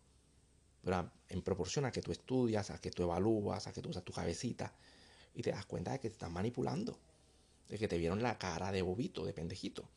Pero 0.82 1.10
en 1.28 1.42
proporción 1.42 1.84
a 1.84 1.90
que 1.90 2.02
tú 2.02 2.12
estudias, 2.12 2.70
a 2.70 2.80
que 2.80 2.90
tú 2.90 3.02
evalúas, 3.02 3.66
a 3.66 3.72
que 3.72 3.82
tú 3.82 3.90
usas 3.90 4.04
tu 4.04 4.12
cabecita 4.12 4.72
y 5.34 5.42
te 5.42 5.50
das 5.50 5.66
cuenta 5.66 5.92
de 5.92 5.98
que 5.98 6.08
te 6.08 6.14
están 6.14 6.32
manipulando, 6.32 6.98
de 7.68 7.78
que 7.78 7.88
te 7.88 7.98
vieron 7.98 8.22
la 8.22 8.38
cara 8.38 8.70
de 8.70 8.82
bobito, 8.82 9.24
de 9.24 9.32
pendejito. 9.32 9.88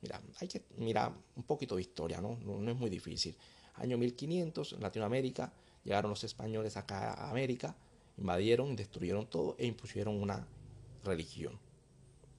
Mira, 0.00 0.20
hay 0.38 0.46
que 0.46 0.64
mirar 0.76 1.12
un 1.34 1.42
poquito 1.42 1.74
de 1.74 1.82
historia, 1.82 2.20
¿no? 2.20 2.36
No, 2.36 2.70
es 2.70 2.76
muy 2.76 2.90
difícil. 2.90 3.36
Año 3.76 3.98
1500, 3.98 4.72
en 4.72 4.80
Latinoamérica, 4.80 5.52
llegaron 5.84 6.10
los 6.10 6.24
españoles 6.24 6.76
acá 6.76 7.12
a 7.12 7.30
América, 7.30 7.76
invadieron, 8.16 8.76
destruyeron 8.76 9.26
todo 9.26 9.54
e 9.58 9.66
impusieron 9.66 10.20
una 10.20 10.46
religión. 11.04 11.58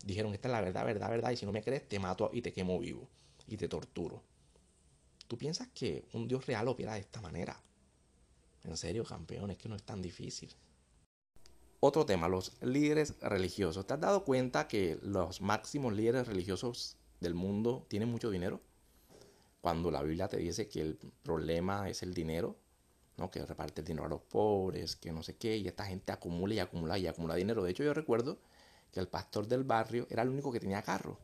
Dijeron, 0.03 0.33
esta 0.33 0.47
es 0.47 0.51
la 0.51 0.61
verdad, 0.61 0.85
verdad, 0.85 1.09
verdad, 1.09 1.31
y 1.31 1.37
si 1.37 1.45
no 1.45 1.51
me 1.51 1.63
crees, 1.63 1.87
te 1.87 1.99
mato 1.99 2.29
y 2.33 2.41
te 2.41 2.53
quemo 2.53 2.79
vivo 2.79 3.07
y 3.47 3.57
te 3.57 3.67
torturo. 3.67 4.21
¿Tú 5.27 5.37
piensas 5.37 5.67
que 5.73 6.05
un 6.13 6.27
Dios 6.27 6.45
real 6.45 6.67
opera 6.67 6.93
de 6.93 7.01
esta 7.01 7.21
manera? 7.21 7.61
En 8.63 8.77
serio, 8.77 9.03
campeón, 9.03 9.51
es 9.51 9.57
que 9.57 9.69
no 9.69 9.75
es 9.75 9.83
tan 9.83 10.01
difícil. 10.01 10.53
Otro 11.79 12.05
tema, 12.05 12.27
los 12.27 12.59
líderes 12.61 13.19
religiosos. 13.21 13.85
¿Te 13.85 13.93
has 13.93 13.99
dado 13.99 14.23
cuenta 14.23 14.67
que 14.67 14.97
los 15.03 15.41
máximos 15.41 15.93
líderes 15.93 16.27
religiosos 16.27 16.97
del 17.19 17.35
mundo 17.35 17.85
tienen 17.87 18.09
mucho 18.09 18.31
dinero? 18.31 18.61
Cuando 19.61 19.91
la 19.91 20.01
Biblia 20.03 20.27
te 20.27 20.37
dice 20.37 20.67
que 20.67 20.81
el 20.81 20.97
problema 21.23 21.89
es 21.89 22.03
el 22.03 22.13
dinero, 22.13 22.57
¿no? 23.17 23.29
que 23.29 23.45
reparte 23.45 23.81
el 23.81 23.87
dinero 23.87 24.05
a 24.05 24.09
los 24.09 24.21
pobres, 24.21 24.95
que 24.95 25.11
no 25.11 25.23
sé 25.23 25.35
qué, 25.35 25.57
y 25.57 25.67
esta 25.67 25.85
gente 25.85 26.11
acumula 26.11 26.53
y 26.53 26.59
acumula 26.59 26.97
y 26.97 27.07
acumula 27.07 27.35
dinero. 27.35 27.63
De 27.63 27.71
hecho, 27.71 27.83
yo 27.83 27.93
recuerdo 27.93 28.39
que 28.91 28.99
el 28.99 29.07
pastor 29.07 29.47
del 29.47 29.63
barrio 29.63 30.07
era 30.09 30.23
el 30.23 30.29
único 30.29 30.51
que 30.51 30.59
tenía 30.59 30.81
carro. 30.81 31.17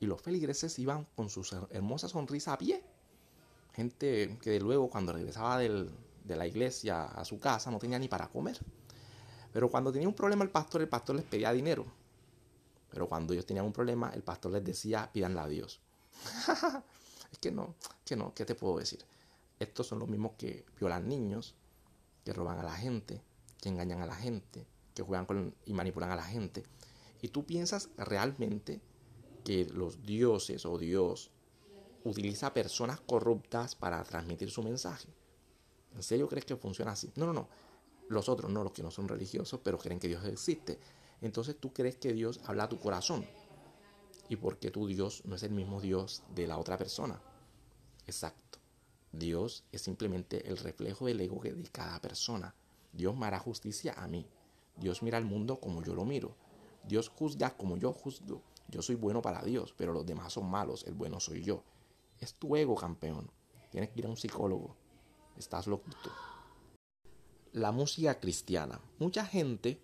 Y 0.00 0.06
los 0.06 0.22
feligreses 0.22 0.78
iban 0.78 1.06
con 1.16 1.28
su 1.28 1.42
hermosa 1.70 2.08
sonrisa 2.08 2.52
a 2.52 2.58
pie 2.58 2.82
gente 3.78 4.36
que 4.42 4.50
de 4.50 4.58
luego 4.58 4.90
cuando 4.90 5.12
regresaba 5.12 5.56
de 5.58 6.36
la 6.36 6.46
iglesia 6.48 7.04
a 7.04 7.24
su 7.24 7.38
casa 7.38 7.70
no 7.70 7.78
tenía 7.78 7.96
ni 7.96 8.08
para 8.08 8.26
comer. 8.26 8.58
Pero 9.52 9.70
cuando 9.70 9.92
tenía 9.92 10.08
un 10.08 10.14
problema 10.14 10.42
el 10.42 10.50
pastor, 10.50 10.80
el 10.80 10.88
pastor 10.88 11.14
les 11.14 11.24
pedía 11.24 11.52
dinero. 11.52 11.86
Pero 12.90 13.08
cuando 13.08 13.32
ellos 13.32 13.46
tenían 13.46 13.66
un 13.66 13.72
problema, 13.72 14.10
el 14.14 14.24
pastor 14.24 14.50
les 14.50 14.64
decía, 14.64 15.08
pídanle 15.12 15.40
a 15.40 15.46
Dios. 15.46 15.80
que 17.40 17.50
no, 17.50 17.74
que 18.04 18.16
no, 18.16 18.34
¿qué 18.34 18.44
te 18.44 18.54
puedo 18.54 18.78
decir? 18.78 19.04
Estos 19.58 19.86
son 19.86 19.98
los 19.98 20.08
mismos 20.08 20.32
que 20.38 20.64
violan 20.78 21.08
niños, 21.08 21.54
que 22.24 22.32
roban 22.32 22.58
a 22.58 22.62
la 22.62 22.74
gente, 22.74 23.20
que 23.60 23.68
engañan 23.68 24.02
a 24.02 24.06
la 24.06 24.14
gente, 24.14 24.66
que 24.94 25.02
juegan 25.02 25.26
con 25.26 25.54
y 25.64 25.72
manipulan 25.72 26.10
a 26.10 26.16
la 26.16 26.24
gente. 26.24 26.64
Y 27.20 27.28
tú 27.28 27.44
piensas 27.44 27.88
realmente 27.96 28.80
que 29.44 29.64
los 29.66 30.02
dioses 30.02 30.64
o 30.66 30.78
Dios 30.78 31.30
utiliza 32.04 32.54
personas 32.54 33.00
corruptas 33.00 33.74
para 33.74 34.02
transmitir 34.04 34.50
su 34.50 34.62
mensaje. 34.62 35.08
¿En 35.94 36.02
serio 36.02 36.28
crees 36.28 36.44
que 36.44 36.56
funciona 36.56 36.92
así? 36.92 37.10
No, 37.16 37.26
no, 37.26 37.32
no. 37.32 37.48
Los 38.08 38.28
otros 38.28 38.50
no, 38.50 38.62
los 38.62 38.72
que 38.72 38.82
no 38.82 38.90
son 38.90 39.08
religiosos, 39.08 39.60
pero 39.62 39.78
creen 39.78 39.98
que 39.98 40.08
Dios 40.08 40.24
existe. 40.24 40.78
Entonces 41.20 41.56
tú 41.58 41.72
crees 41.72 41.96
que 41.96 42.12
Dios 42.12 42.40
habla 42.44 42.64
a 42.64 42.68
tu 42.68 42.78
corazón. 42.78 43.26
¿Y 44.28 44.36
por 44.36 44.58
qué 44.58 44.70
tu 44.70 44.86
Dios 44.86 45.22
no 45.24 45.36
es 45.36 45.42
el 45.42 45.52
mismo 45.52 45.80
Dios 45.80 46.22
de 46.34 46.46
la 46.46 46.58
otra 46.58 46.76
persona? 46.76 47.20
Exacto. 48.06 48.58
Dios 49.12 49.64
es 49.72 49.82
simplemente 49.82 50.48
el 50.48 50.58
reflejo 50.58 51.06
del 51.06 51.20
ego 51.20 51.40
de 51.42 51.68
cada 51.72 52.00
persona. 52.00 52.54
Dios 52.92 53.16
me 53.16 53.26
hará 53.26 53.38
justicia 53.38 53.94
a 53.96 54.06
mí. 54.06 54.26
Dios 54.76 55.02
mira 55.02 55.18
el 55.18 55.24
mundo 55.24 55.58
como 55.60 55.82
yo 55.82 55.94
lo 55.94 56.04
miro. 56.04 56.36
Dios 56.84 57.08
juzga 57.08 57.56
como 57.56 57.76
yo 57.76 57.92
juzgo. 57.92 58.42
Yo 58.68 58.82
soy 58.82 58.96
bueno 58.96 59.22
para 59.22 59.42
Dios, 59.42 59.74
pero 59.76 59.92
los 59.92 60.04
demás 60.04 60.34
son 60.34 60.50
malos. 60.50 60.84
El 60.84 60.94
bueno 60.94 61.20
soy 61.20 61.42
yo. 61.42 61.62
Es 62.20 62.34
tu 62.34 62.54
ego, 62.54 62.74
campeón. 62.74 63.30
Tienes 63.70 63.90
que 63.90 64.00
ir 64.00 64.06
a 64.06 64.10
un 64.10 64.16
psicólogo. 64.16 64.76
Estás 65.38 65.66
loquito. 65.66 66.10
La 67.52 67.72
música 67.72 68.20
cristiana. 68.20 68.80
Mucha 68.98 69.24
gente, 69.24 69.80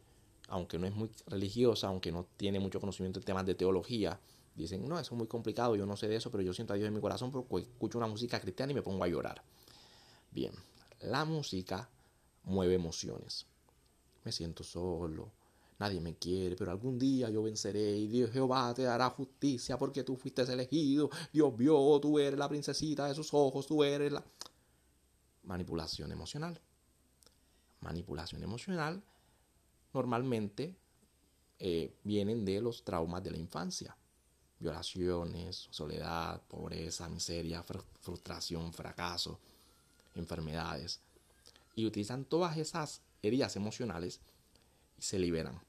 aunque 0.49 0.79
no 0.79 0.87
es 0.87 0.95
muy 0.95 1.11
religiosa, 1.27 1.89
aunque 1.89 2.13
no 2.13 2.27
tiene 2.37 2.61
mucho 2.61 2.81
conocimiento 2.81 3.21
en 3.21 3.25
temas 3.25 3.47
de 3.47 3.55
teología, 3.55 4.21
dicen, 4.55 4.89
no, 4.89 4.99
eso 4.99 5.15
es 5.15 5.19
muy 5.19 5.27
complicado, 5.27 5.77
yo 5.77 5.87
no 5.87 5.97
sé 5.97 6.09
de 6.09 6.17
eso, 6.17 6.31
pero 6.31 6.43
yo 6.43 6.53
siento 6.53 6.73
a 6.73 6.77
Dios 6.77 6.87
en 6.87 6.95
mi 6.95 7.01
corazón 7.01 7.31
porque 7.31 7.69
escucho 7.69 7.99
una 7.99 8.07
música 8.07 8.41
cristiana 8.41 8.73
y 8.73 8.75
me 8.75 8.83
pongo 8.83 9.03
a 9.05 9.09
llorar. 9.09 9.43
Bien, 10.31 10.53
la 11.01 11.25
música 11.25 11.89
mueve 12.45 12.75
emociones. 12.75 13.47
Me 14.25 14.33
siento 14.33 14.65
solo, 14.65 15.33
nadie 15.79 16.01
me 16.01 16.15
quiere, 16.15 16.57
pero 16.57 16.71
algún 16.71 16.99
día 16.99 17.31
yo 17.31 17.43
venceré 17.43 17.97
y 17.97 18.07
Dios 18.07 18.31
Jehová 18.31 18.73
te 18.75 18.83
dará 18.83 19.11
justicia 19.11 19.77
porque 19.77 20.03
tú 20.03 20.17
fuiste 20.17 20.43
elegido, 20.43 21.11
Dios 21.33 21.57
vio, 21.57 21.99
tú 22.01 22.19
eres 22.19 22.39
la 22.39 22.49
princesita 22.49 23.07
de 23.07 23.15
sus 23.15 23.35
ojos, 23.35 23.67
tú 23.67 23.83
eres 23.83 24.13
la... 24.13 24.25
Manipulación 25.43 26.11
emocional. 26.11 26.59
Manipulación 27.81 28.43
emocional 28.43 29.03
normalmente 29.93 30.75
eh, 31.59 31.95
vienen 32.03 32.45
de 32.45 32.61
los 32.61 32.83
traumas 32.83 33.23
de 33.23 33.31
la 33.31 33.39
infancia. 33.39 33.97
Violaciones, 34.59 35.69
soledad, 35.71 36.43
pobreza, 36.43 37.09
miseria, 37.09 37.65
frustración, 38.01 38.73
fracaso, 38.73 39.39
enfermedades. 40.15 41.01
Y 41.75 41.87
utilizan 41.87 42.25
todas 42.25 42.57
esas 42.57 43.01
heridas 43.23 43.57
emocionales 43.57 44.21
y 44.99 45.03
se 45.03 45.19
liberan, 45.19 45.61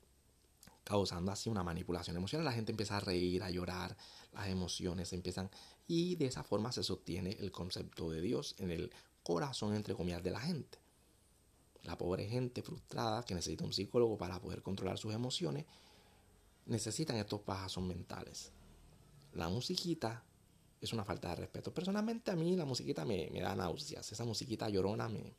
causando 0.84 1.32
así 1.32 1.50
una 1.50 1.64
manipulación 1.64 2.16
emocional. 2.16 2.46
La 2.46 2.54
gente 2.54 2.72
empieza 2.72 2.98
a 2.98 3.00
reír, 3.00 3.44
a 3.44 3.50
llorar, 3.50 3.98
las 4.34 4.48
emociones 4.48 5.14
empiezan 5.14 5.50
y 5.88 6.16
de 6.16 6.28
esa 6.28 6.44
forma 6.44 6.72
se 6.72 6.84
sostiene 6.84 7.38
el 7.40 7.52
concepto 7.52 8.10
de 8.12 8.22
Dios 8.22 8.56
en 8.60 8.72
el 8.72 8.92
corazón, 9.24 9.76
entre 9.76 9.96
comillas, 9.96 10.24
de 10.24 10.32
la 10.32 10.40
gente. 10.40 10.78
La 11.84 11.98
pobre 11.98 12.28
gente 12.28 12.62
frustrada 12.62 13.24
que 13.24 13.36
necesita 13.36 13.64
un 13.64 13.74
psicólogo 13.74 14.18
para 14.18 14.40
poder 14.40 14.62
controlar 14.62 14.98
sus 14.98 15.14
emociones, 15.14 15.66
necesitan 16.66 17.18
estos 17.18 17.42
pasos 17.42 17.84
mentales. 17.84 18.52
La 19.36 19.50
musiquita 19.50 20.24
es 20.82 20.94
una 20.94 21.04
falta 21.04 21.30
de 21.30 21.36
respeto. 21.36 21.74
Personalmente 21.74 22.32
a 22.32 22.36
mí 22.36 22.56
la 22.56 22.66
musiquita 22.66 23.06
me, 23.06 23.30
da 23.30 23.56
náuseas. 23.56 24.12
Esa 24.12 24.26
musiquita 24.26 24.70
llorona 24.70 25.10
me, 25.10 25.36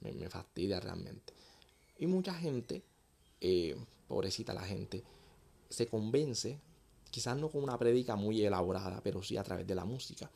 me 0.00 0.28
fastidia 0.28 0.80
realmente. 0.80 1.32
Y 1.98 2.06
mucha 2.06 2.34
gente, 2.34 2.84
eh, 3.40 3.76
pobrecita 4.06 4.54
la 4.54 4.62
gente, 4.62 5.04
se 5.68 5.86
convence, 5.86 6.60
quizás 7.10 7.36
no 7.36 7.48
con 7.48 7.62
una 7.62 7.78
prédica 7.78 8.16
muy 8.16 8.44
elaborada, 8.44 9.00
pero 9.02 9.22
sí 9.22 9.36
a 9.36 9.42
través 9.42 9.66
de 9.66 9.74
la 9.74 9.84
música. 9.84 10.30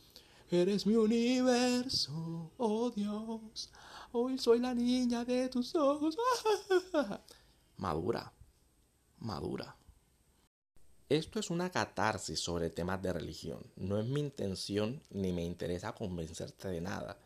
Eres 0.51 0.87
mi 0.87 0.95
universo, 0.95 2.51
oh 2.59 2.91
Dios, 2.91 3.71
hoy 4.13 4.37
soy 4.39 4.59
la 4.59 4.75
niña 4.75 5.25
de 5.25 5.49
tus 5.49 5.75
ojos. 5.75 6.17
madura, 7.79 8.33
madura. 9.19 9.75
Esto 11.13 11.39
es 11.39 11.51
una 11.51 11.71
catarsis 11.71 12.41
sobre 12.41 12.71
temas 12.71 13.03
de 13.03 13.13
religión. 13.13 13.63
No 13.77 13.99
es 13.99 14.07
mi 14.07 14.21
intención 14.21 15.03
ni 15.11 15.31
me 15.31 15.45
interesa 15.45 15.93
convencerte 15.93 16.69
de 16.69 16.81
nada. 16.81 17.19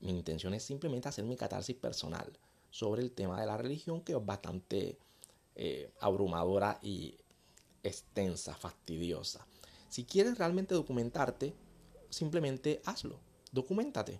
Mi 0.00 0.10
intención 0.10 0.54
es 0.54 0.64
simplemente 0.64 1.08
hacer 1.08 1.24
mi 1.24 1.36
catarsis 1.36 1.76
personal 1.76 2.26
sobre 2.68 3.02
el 3.02 3.12
tema 3.12 3.40
de 3.40 3.46
la 3.46 3.56
religión 3.56 4.00
que 4.00 4.12
es 4.12 4.26
bastante 4.26 4.98
eh, 5.54 5.92
abrumadora 6.00 6.80
y 6.82 7.16
extensa, 7.84 8.56
fastidiosa. 8.56 9.46
Si 9.88 10.02
quieres 10.02 10.36
realmente 10.36 10.74
documentarte, 10.74 11.54
simplemente 12.10 12.82
hazlo, 12.86 13.20
documentate. 13.52 14.18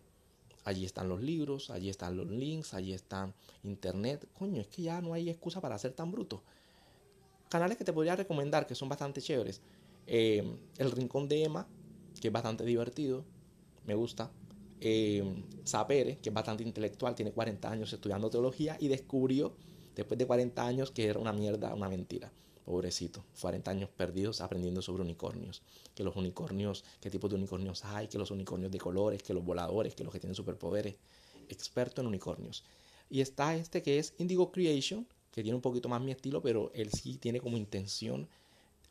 Allí 0.63 0.85
están 0.85 1.09
los 1.09 1.21
libros, 1.21 1.71
allí 1.71 1.89
están 1.89 2.17
los 2.17 2.31
links, 2.31 2.73
allí 2.73 2.93
están 2.93 3.35
internet. 3.65 4.29
Coño, 4.39 4.61
es 4.61 4.69
que 4.69 4.83
ya 4.83 5.01
no 5.01 5.13
hay 5.13 5.29
excusa 5.29 5.61
para 5.61 5.77
ser 5.77 5.93
tan 5.93 6.13
bruto. 6.13 6.45
Canales 7.49 7.79
que 7.79 7.85
te 7.85 7.93
podría 7.93 8.17
recomendar 8.17 8.67
que 8.67 8.75
son 8.75 8.89
bastante 8.89 9.23
chéveres. 9.23 9.61
Eh, 10.07 10.45
el 10.79 10.91
Rincón 10.91 11.29
de 11.29 11.45
Emma, 11.45 11.67
que 12.21 12.29
es 12.29 12.33
bastante 12.33 12.65
divertido, 12.65 13.25
me 13.87 13.95
gusta 13.95 14.31
eh, 14.81 15.43
Sapere, 15.65 16.19
que 16.19 16.29
es 16.29 16.35
bastante 16.35 16.63
intelectual, 16.63 17.15
tiene 17.15 17.33
40 17.33 17.71
años 17.71 17.93
estudiando 17.93 18.31
teología 18.31 18.77
y 18.81 18.89
descubrió 18.89 19.55
después 19.95 20.19
de 20.19 20.27
40 20.27 20.67
años 20.67 20.91
que 20.91 21.07
era 21.07 21.19
una 21.19 21.33
mierda, 21.33 21.75
una 21.75 21.89
mentira. 21.89 22.31
Pobrecito, 22.65 23.25
40 23.41 23.71
años 23.71 23.91
perdidos 23.97 24.41
aprendiendo 24.41 24.83
sobre 24.83 25.03
unicornios. 25.03 25.63
Que 25.95 26.03
los 26.03 26.17
unicornios, 26.17 26.85
qué 27.01 27.11
tipos 27.11 27.31
de 27.31 27.37
unicornios 27.37 27.85
hay, 27.85 28.09
que 28.09 28.19
los 28.19 28.33
unicornios 28.33 28.73
de 28.73 28.79
colores, 28.79 29.23
que 29.23 29.33
los 29.33 29.45
voladores, 29.45 29.95
que 29.95 30.03
los 30.03 30.13
que 30.13 30.19
tienen 30.19 30.35
superpoderes. 30.35 30.97
Experto 31.49 32.01
en 32.01 32.09
unicornios. 32.09 32.65
Y 33.09 33.21
está 33.21 33.55
este 33.55 33.83
que 33.83 34.01
es 34.01 34.15
Indigo 34.19 34.51
Creation, 34.51 35.07
que 35.37 35.43
tiene 35.43 35.55
un 35.55 35.61
poquito 35.61 35.91
más 35.91 36.01
mi 36.01 36.13
estilo, 36.13 36.41
pero 36.41 36.73
él 36.75 36.91
sí 36.91 37.19
tiene 37.19 37.41
como 37.41 37.59
intención 37.59 38.27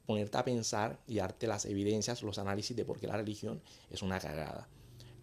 ponerte 0.06 0.38
a 0.38 0.46
pensar 0.46 1.00
y 1.08 1.16
darte 1.16 1.48
las 1.48 1.66
evidencias, 1.66 2.22
los 2.22 2.38
análisis 2.38 2.78
de 2.78 2.86
por 2.86 3.00
qué 3.00 3.08
la 3.08 3.18
religión 3.18 3.64
es 3.90 4.04
una 4.04 4.20
cagada. 4.20 4.70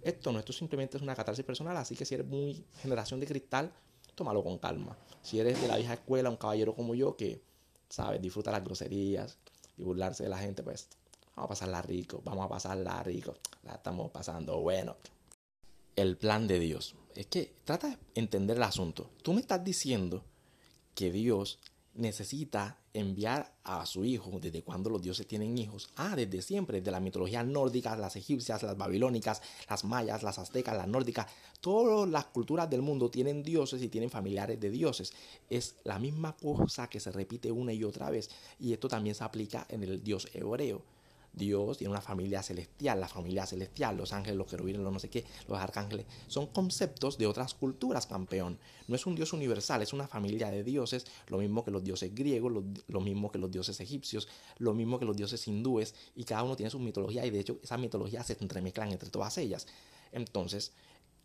Esto 0.02 0.32
no, 0.32 0.40
esto 0.40 0.52
simplemente 0.52 0.96
es 0.96 1.02
una 1.04 1.14
catarsis 1.14 1.44
personal, 1.44 1.76
así 1.76 1.94
que 1.94 2.04
si 2.04 2.16
eres 2.16 2.26
muy 2.26 2.64
generación 2.78 3.20
de 3.20 3.26
cristal, 3.28 3.72
tómalo 4.16 4.42
con 4.42 4.58
calma. 4.58 4.98
Si 5.22 5.38
eres 5.38 5.62
de 5.62 5.68
la 5.68 5.76
vieja 5.76 5.94
escuela, 5.94 6.28
un 6.28 6.36
caballero 6.36 6.74
como 6.74 6.92
yo 6.96 7.16
que, 7.16 7.40
sabes, 7.88 8.20
disfruta 8.20 8.50
las 8.50 8.64
groserías 8.64 9.38
y 9.78 9.84
burlarse 9.84 10.24
de 10.24 10.28
la 10.28 10.38
gente, 10.38 10.64
pues 10.64 10.88
vamos 11.36 11.44
a 11.44 11.48
pasarla 11.50 11.82
rico, 11.82 12.20
vamos 12.24 12.46
a 12.46 12.48
pasarla 12.48 13.00
rico, 13.04 13.36
la 13.62 13.74
estamos 13.74 14.10
pasando 14.10 14.60
bueno. 14.60 14.96
El 15.94 16.16
plan 16.16 16.48
de 16.48 16.58
Dios. 16.58 16.96
Es 17.14 17.26
que 17.26 17.54
trata 17.62 17.90
de 17.90 17.98
entender 18.16 18.56
el 18.56 18.64
asunto. 18.64 19.08
Tú 19.22 19.34
me 19.34 19.40
estás 19.40 19.62
diciendo 19.62 20.24
que 20.94 21.10
Dios 21.10 21.58
necesita 21.94 22.78
enviar 22.94 23.54
a 23.64 23.84
su 23.86 24.04
hijo, 24.04 24.38
desde 24.40 24.62
cuando 24.62 24.90
los 24.90 25.02
dioses 25.02 25.26
tienen 25.26 25.56
hijos, 25.56 25.90
ah, 25.96 26.14
desde 26.16 26.42
siempre, 26.42 26.78
desde 26.78 26.90
la 26.90 27.00
mitología 27.00 27.42
nórdica, 27.42 27.96
las 27.96 28.16
egipcias, 28.16 28.62
las 28.62 28.76
babilónicas, 28.76 29.42
las 29.68 29.84
mayas, 29.84 30.22
las 30.22 30.38
aztecas, 30.38 30.76
las 30.76 30.88
nórdicas, 30.88 31.26
todas 31.60 32.08
las 32.08 32.26
culturas 32.26 32.68
del 32.68 32.82
mundo 32.82 33.10
tienen 33.10 33.42
dioses 33.42 33.82
y 33.82 33.88
tienen 33.88 34.10
familiares 34.10 34.60
de 34.60 34.70
dioses. 34.70 35.12
Es 35.48 35.76
la 35.84 35.98
misma 35.98 36.36
cosa 36.36 36.88
que 36.88 37.00
se 37.00 37.12
repite 37.12 37.50
una 37.50 37.72
y 37.72 37.84
otra 37.84 38.10
vez, 38.10 38.30
y 38.58 38.72
esto 38.72 38.88
también 38.88 39.14
se 39.14 39.24
aplica 39.24 39.66
en 39.68 39.82
el 39.82 40.02
dios 40.02 40.28
hebreo. 40.34 40.82
Dios 41.32 41.78
tiene 41.78 41.90
una 41.90 42.00
familia 42.02 42.42
celestial, 42.42 43.00
la 43.00 43.08
familia 43.08 43.46
celestial, 43.46 43.96
los 43.96 44.12
ángeles, 44.12 44.36
los 44.36 44.46
querubines, 44.46 44.82
los 44.82 44.92
no 44.92 44.98
sé 44.98 45.08
qué, 45.08 45.24
los 45.48 45.58
arcángeles, 45.58 46.06
son 46.26 46.46
conceptos 46.48 47.16
de 47.16 47.26
otras 47.26 47.54
culturas, 47.54 48.06
campeón. 48.06 48.58
No 48.86 48.96
es 48.96 49.06
un 49.06 49.14
Dios 49.14 49.32
universal, 49.32 49.82
es 49.82 49.92
una 49.92 50.06
familia 50.06 50.50
de 50.50 50.62
dioses, 50.62 51.06
lo 51.28 51.38
mismo 51.38 51.64
que 51.64 51.70
los 51.70 51.82
dioses 51.82 52.14
griegos, 52.14 52.52
lo, 52.86 53.00
mismo 53.00 53.32
que 53.32 53.38
los 53.38 53.50
dioses 53.50 53.80
egipcios, 53.80 54.28
lo 54.58 54.74
mismo 54.74 54.98
que 54.98 55.06
los 55.06 55.16
dioses 55.16 55.46
hindúes, 55.48 55.94
y 56.14 56.24
cada 56.24 56.42
uno 56.42 56.54
tiene 56.54 56.70
su 56.70 56.78
mitología, 56.78 57.24
y 57.24 57.30
de 57.30 57.40
hecho 57.40 57.58
esas 57.62 57.80
mitologías 57.80 58.26
se 58.26 58.36
entremezclan 58.38 58.92
entre 58.92 59.08
todas 59.08 59.38
ellas. 59.38 59.66
Entonces, 60.12 60.72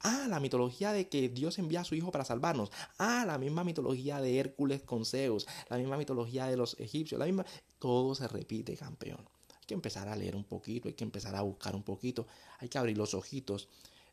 Ah, 0.01 0.27
la 0.29 0.39
mitología 0.39 0.93
de 0.93 1.09
que 1.09 1.27
Dios 1.27 1.57
envía 1.57 1.81
a 1.81 1.83
su 1.83 1.95
hijo 1.95 2.11
para 2.11 2.23
salvarnos. 2.23 2.71
Ah, 2.99 3.23
la 3.25 3.39
misma 3.39 3.63
mitología 3.63 4.21
de 4.21 4.37
Hércules 4.37 4.83
con 4.83 5.05
Zeus. 5.05 5.47
La 5.69 5.77
misma 5.77 5.97
mitología 5.97 6.45
de 6.45 6.55
los 6.55 6.79
egipcios. 6.79 7.17
La 7.17 7.25
misma. 7.25 7.47
Todo 7.79 8.13
se 8.13 8.27
repite, 8.27 8.77
campeón 8.77 9.27
que 9.67 9.75
empezar 9.75 10.07
a 10.07 10.15
leer 10.15 10.35
un 10.35 10.45
poquito, 10.45 10.87
hay 10.87 10.95
que 10.95 11.03
empezar 11.03 11.35
a 11.35 11.41
buscar 11.41 11.75
un 11.75 11.83
poquito, 11.83 12.25
hay 12.57 12.69
que 12.69 12.79
abrir 12.79 12.97
los 12.97 13.13
ojitos. 13.13 13.67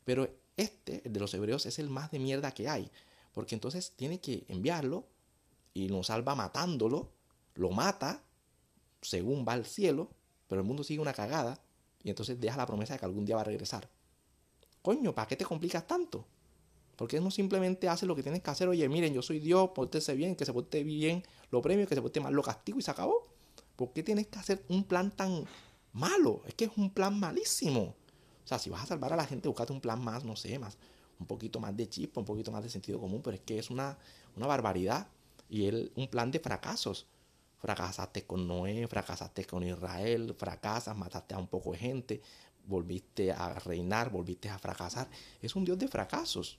Pero 0.04 0.28
este, 0.56 1.00
el 1.06 1.12
de 1.12 1.20
los 1.20 1.32
hebreos, 1.32 1.64
es 1.64 1.78
el 1.78 1.88
más 1.88 2.10
de 2.10 2.18
mierda 2.18 2.52
que 2.52 2.68
hay. 2.68 2.90
Porque 3.32 3.54
entonces 3.54 3.92
tiene 3.96 4.20
que 4.20 4.44
enviarlo 4.48 5.06
y 5.72 5.88
nos 5.88 6.08
salva 6.08 6.34
matándolo, 6.34 7.10
lo 7.54 7.70
mata, 7.70 8.22
según 9.00 9.44
va 9.46 9.54
al 9.54 9.64
cielo, 9.64 10.10
pero 10.48 10.60
el 10.60 10.66
mundo 10.66 10.84
sigue 10.84 11.00
una 11.00 11.14
cagada 11.14 11.60
y 12.02 12.10
entonces 12.10 12.38
deja 12.40 12.56
la 12.56 12.66
promesa 12.66 12.94
de 12.94 12.98
que 12.98 13.06
algún 13.06 13.24
día 13.24 13.36
va 13.36 13.42
a 13.42 13.44
regresar. 13.44 13.88
Coño, 14.82 15.14
¿para 15.14 15.26
qué 15.26 15.36
te 15.36 15.44
complicas 15.44 15.86
tanto? 15.86 16.26
Porque 16.96 17.20
no 17.20 17.30
simplemente 17.30 17.88
hace 17.88 18.06
lo 18.06 18.14
que 18.14 18.22
tienes 18.22 18.42
que 18.42 18.50
hacer? 18.50 18.68
Oye, 18.68 18.88
miren, 18.88 19.12
yo 19.14 19.22
soy 19.22 19.40
Dios, 19.40 19.70
pórtese 19.74 20.14
bien, 20.14 20.36
que 20.36 20.44
se 20.44 20.52
porte 20.52 20.84
bien, 20.84 21.24
lo 21.50 21.60
premio, 21.62 21.86
que 21.88 21.94
se 21.94 22.02
porte 22.02 22.20
mal, 22.20 22.34
lo 22.34 22.42
castigo 22.42 22.78
y 22.78 22.82
se 22.82 22.90
acabó. 22.90 23.33
¿Por 23.76 23.92
qué 23.92 24.02
tienes 24.02 24.26
que 24.28 24.38
hacer 24.38 24.64
un 24.68 24.84
plan 24.84 25.10
tan 25.10 25.46
malo? 25.92 26.42
Es 26.46 26.54
que 26.54 26.66
es 26.66 26.70
un 26.76 26.90
plan 26.90 27.18
malísimo. 27.18 27.94
O 28.44 28.46
sea, 28.46 28.58
si 28.58 28.70
vas 28.70 28.82
a 28.82 28.86
salvar 28.86 29.12
a 29.12 29.16
la 29.16 29.26
gente, 29.26 29.48
búscate 29.48 29.72
un 29.72 29.80
plan 29.80 30.02
más, 30.02 30.24
no 30.24 30.36
sé, 30.36 30.58
más, 30.58 30.76
un 31.18 31.26
poquito 31.26 31.60
más 31.60 31.76
de 31.76 31.88
chispa, 31.88 32.20
un 32.20 32.26
poquito 32.26 32.52
más 32.52 32.62
de 32.62 32.68
sentido 32.68 33.00
común, 33.00 33.22
pero 33.22 33.36
es 33.36 33.42
que 33.42 33.58
es 33.58 33.70
una, 33.70 33.98
una 34.36 34.46
barbaridad. 34.46 35.08
Y 35.48 35.66
él, 35.66 35.92
un 35.96 36.08
plan 36.08 36.30
de 36.30 36.40
fracasos. 36.40 37.06
Fracasaste 37.58 38.24
con 38.24 38.46
Noé, 38.46 38.86
fracasaste 38.86 39.46
con 39.46 39.66
Israel, 39.66 40.34
fracasas, 40.36 40.94
mataste 40.94 41.34
a 41.34 41.38
un 41.38 41.46
poco 41.46 41.72
de 41.72 41.78
gente, 41.78 42.20
volviste 42.66 43.32
a 43.32 43.54
reinar, 43.54 44.10
volviste 44.10 44.50
a 44.50 44.58
fracasar. 44.58 45.08
Es 45.40 45.56
un 45.56 45.64
Dios 45.64 45.78
de 45.78 45.88
fracasos. 45.88 46.58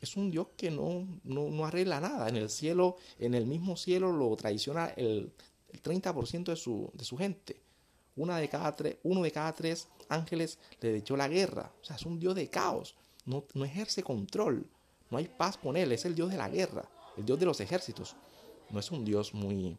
Es 0.00 0.16
un 0.16 0.30
Dios 0.30 0.48
que 0.56 0.70
no, 0.70 1.06
no, 1.24 1.66
arregla 1.66 2.00
nada. 2.00 2.28
En 2.28 2.36
el 2.36 2.48
cielo, 2.48 2.96
en 3.18 3.34
el 3.34 3.46
mismo 3.46 3.76
cielo 3.76 4.12
lo 4.12 4.34
traiciona 4.36 4.86
el, 4.88 5.32
30% 5.82 6.44
de 6.44 6.56
su, 6.56 6.90
de 6.94 7.04
su 7.04 7.16
gente. 7.16 7.60
Una 8.16 8.38
de 8.38 8.48
cada 8.48 8.74
tres, 8.74 8.96
uno 9.02 9.22
de 9.22 9.30
cada 9.30 9.52
tres 9.52 9.88
ángeles 10.08 10.58
le 10.80 10.96
echó 10.96 11.16
la 11.16 11.28
guerra. 11.28 11.72
O 11.80 11.84
sea, 11.84 11.96
es 11.96 12.06
un 12.06 12.18
Dios 12.18 12.34
de 12.34 12.48
caos. 12.48 12.96
No, 13.24 13.44
no 13.54 13.64
ejerce 13.64 14.02
control. 14.02 14.66
No 15.10 15.18
hay 15.18 15.28
paz 15.28 15.56
con 15.56 15.76
él. 15.76 15.92
Es 15.92 16.04
el 16.04 16.14
Dios 16.14 16.30
de 16.30 16.36
la 16.36 16.48
guerra. 16.48 16.88
El 17.16 17.26
Dios 17.26 17.38
de 17.38 17.46
los 17.46 17.60
ejércitos. 17.60 18.16
No 18.70 18.80
es 18.80 18.90
un 18.90 19.04
Dios 19.04 19.34
muy, 19.34 19.76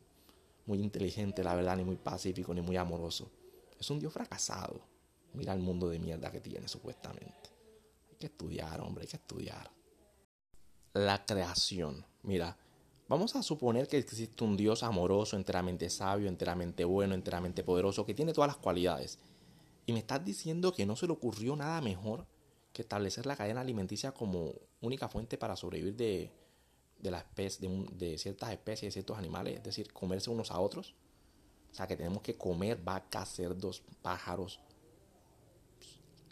muy 0.66 0.80
inteligente, 0.80 1.44
la 1.44 1.56
verdad, 1.56 1.76
ni 1.78 1.84
muy 1.84 1.96
pacífico, 1.96 2.54
ni 2.54 2.62
muy 2.62 2.78
amoroso. 2.78 3.32
Es 3.80 3.90
un 3.90 4.00
Dios 4.00 4.14
fracasado. 4.14 4.82
Mira 5.34 5.54
el 5.54 5.60
mundo 5.60 5.90
de 5.90 6.00
mierda 6.00 6.32
que 6.32 6.40
tiene, 6.40 6.68
supuestamente. 6.68 7.50
Hay 8.10 8.16
que 8.18 8.28
estudiar, 8.28 8.82
hombre, 8.82 9.04
hay 9.04 9.08
que 9.08 9.18
estudiar. 9.18 9.72
La 10.94 11.26
creación. 11.26 12.06
Mira, 12.24 12.58
vamos 13.08 13.36
a 13.36 13.44
suponer 13.44 13.88
que 13.88 13.98
existe 13.98 14.44
un 14.44 14.58
Dios 14.58 14.84
amoroso, 14.84 15.36
enteramente 15.36 15.90
sabio, 15.90 16.28
enteramente 16.28 16.86
bueno, 16.86 17.16
enteramente 17.16 17.64
poderoso, 17.64 18.06
que 18.06 18.14
tiene 18.14 18.34
todas 18.34 18.50
las 18.50 18.58
cualidades. 18.58 19.20
Y 19.86 19.94
me 19.94 20.00
estás 20.00 20.24
diciendo 20.24 20.74
que 20.74 20.86
no 20.86 20.96
se 20.96 21.08
le 21.08 21.14
ocurrió 21.14 21.56
nada 21.56 21.82
mejor 21.82 22.26
que 22.74 22.82
establecer 22.82 23.26
la 23.26 23.36
cadena 23.36 23.62
alimenticia 23.62 24.12
como 24.12 24.54
única 24.82 25.08
fuente 25.08 25.38
para 25.38 25.56
sobrevivir 25.56 25.96
de, 25.96 26.32
de, 27.00 27.12
la 27.12 27.20
especie, 27.20 27.68
de, 27.68 27.86
de 27.92 28.18
ciertas 28.18 28.52
especies, 28.52 28.90
de 28.90 28.92
ciertos 28.92 29.18
animales, 29.18 29.56
es 29.56 29.64
decir, 29.64 29.92
comerse 29.94 30.30
unos 30.30 30.52
a 30.52 30.60
otros. 30.60 30.94
O 31.72 31.76
sea, 31.76 31.88
que 31.88 31.96
tenemos 31.96 32.22
que 32.22 32.36
comer 32.36 32.78
vacas, 32.84 33.30
cerdos, 33.30 33.84
pájaros, 34.02 34.60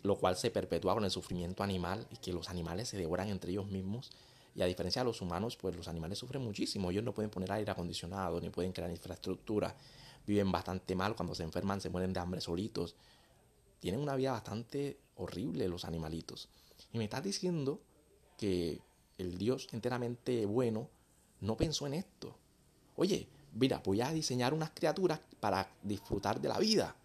lo 0.03 0.17
cual 0.17 0.35
se 0.35 0.51
perpetúa 0.51 0.93
con 0.93 1.03
el 1.03 1.11
sufrimiento 1.11 1.63
animal 1.63 2.07
y 2.11 2.17
que 2.17 2.33
los 2.33 2.49
animales 2.49 2.89
se 2.89 2.97
devoran 2.97 3.29
entre 3.29 3.51
ellos 3.51 3.67
mismos. 3.67 4.11
Y 4.55 4.61
a 4.61 4.65
diferencia 4.65 5.01
de 5.01 5.05
los 5.05 5.21
humanos, 5.21 5.57
pues 5.57 5.75
los 5.75 5.87
animales 5.89 6.17
sufren 6.17 6.41
muchísimo. 6.41 6.89
Ellos 6.89 7.03
no 7.03 7.13
pueden 7.13 7.29
poner 7.29 7.51
aire 7.51 7.69
acondicionado, 7.69 8.39
ni 8.39 8.49
pueden 8.49 8.71
crear 8.71 8.89
infraestructura. 8.89 9.75
Viven 10.25 10.49
bastante 10.51 10.95
mal. 10.95 11.13
Cuando 11.15 11.35
se 11.35 11.43
enferman, 11.43 11.81
se 11.81 11.89
mueren 11.89 12.13
de 12.13 12.21
hambre 12.21 12.39
solitos. 12.39 12.95
Tienen 13.81 13.99
una 13.99 14.15
vida 14.15 14.31
bastante 14.31 14.97
horrible 15.17 15.67
los 15.67 15.83
animalitos. 15.83 16.47
Y 16.93 16.97
me 16.97 17.03
estás 17.03 17.23
diciendo 17.23 17.81
que 18.37 18.81
el 19.17 19.37
Dios 19.37 19.67
enteramente 19.73 20.45
bueno 20.45 20.89
no 21.41 21.57
pensó 21.57 21.85
en 21.87 21.95
esto. 21.95 22.37
Oye, 22.95 23.27
mira, 23.53 23.81
voy 23.83 23.99
a 23.99 24.11
diseñar 24.11 24.53
unas 24.53 24.71
criaturas 24.71 25.19
para 25.41 25.69
disfrutar 25.83 26.39
de 26.39 26.47
la 26.47 26.59
vida. 26.59 26.95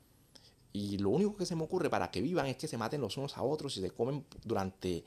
Y 0.72 0.98
lo 0.98 1.10
único 1.10 1.36
que 1.36 1.46
se 1.46 1.56
me 1.56 1.64
ocurre 1.64 1.90
para 1.90 2.12
que 2.12 2.20
vivan 2.20 2.46
es 2.46 2.56
que 2.56 2.68
se 2.68 2.78
maten 2.78 3.00
los 3.00 3.16
unos 3.16 3.36
a 3.36 3.42
otros 3.42 3.76
y 3.76 3.80
se 3.80 3.90
comen 3.90 4.24
durante 4.44 5.04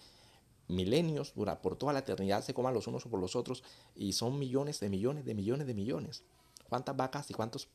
milenios, 0.68 1.34
por 1.62 1.76
toda 1.76 1.94
la 1.94 2.00
eternidad 2.00 2.44
se 2.44 2.54
coman 2.54 2.74
los 2.74 2.88
unos 2.88 3.04
por 3.04 3.20
los 3.20 3.36
otros 3.36 3.64
y 3.96 4.14
son 4.14 4.40
millones 4.40 4.80
de 4.80 4.90
millones 4.90 5.26
de 5.26 5.34
millones 5.34 5.68
de 5.68 5.74
millones. 5.74 6.24
¿Cuántas 6.70 6.96
vacas 6.96 7.30
y 7.30 7.34
cuántos, 7.34 7.68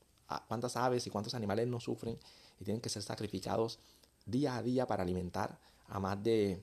cuántas 0.48 0.76
aves 0.76 1.06
y 1.06 1.10
cuántos 1.10 1.34
animales 1.34 1.68
no 1.68 1.80
sufren 1.80 2.18
y 2.60 2.64
tienen 2.64 2.80
que 2.80 2.88
ser 2.88 3.02
sacrificados 3.02 3.78
día 4.26 4.56
a 4.56 4.62
día 4.62 4.86
para 4.86 5.02
alimentar 5.02 5.58
a 5.86 6.00
más 6.00 6.22
de 6.22 6.62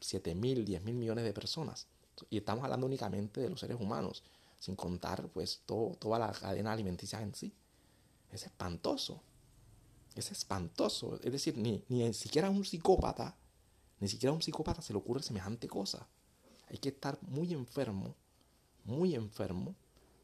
7 0.00 0.34
mil, 0.34 0.64
10 0.64 0.82
mil 0.84 0.94
millones 0.94 1.24
de 1.24 1.32
personas? 1.32 1.86
Y 2.30 2.38
estamos 2.38 2.64
hablando 2.64 2.86
únicamente 2.86 3.40
de 3.40 3.50
los 3.50 3.60
seres 3.60 3.80
humanos, 3.80 4.22
sin 4.58 4.76
contar 4.76 5.28
pues 5.28 5.62
toda 5.66 6.18
la 6.18 6.32
cadena 6.32 6.72
alimenticia 6.72 7.20
en 7.20 7.34
sí. 7.34 7.52
Es 8.30 8.44
espantoso. 8.44 9.20
Es 10.14 10.30
espantoso. 10.30 11.18
Es 11.22 11.32
decir, 11.32 11.56
ni, 11.56 11.84
ni 11.88 12.14
siquiera 12.14 12.48
un 12.48 12.64
psicópata, 12.64 13.36
ni 14.04 14.08
siquiera 14.08 14.32
a 14.32 14.34
un 14.34 14.42
psicópata 14.42 14.82
se 14.82 14.92
le 14.92 14.98
ocurre 14.98 15.22
semejante 15.22 15.66
cosa. 15.66 16.06
Hay 16.68 16.76
que 16.76 16.90
estar 16.90 17.18
muy 17.22 17.54
enfermo, 17.54 18.14
muy 18.84 19.14
enfermo, 19.14 19.74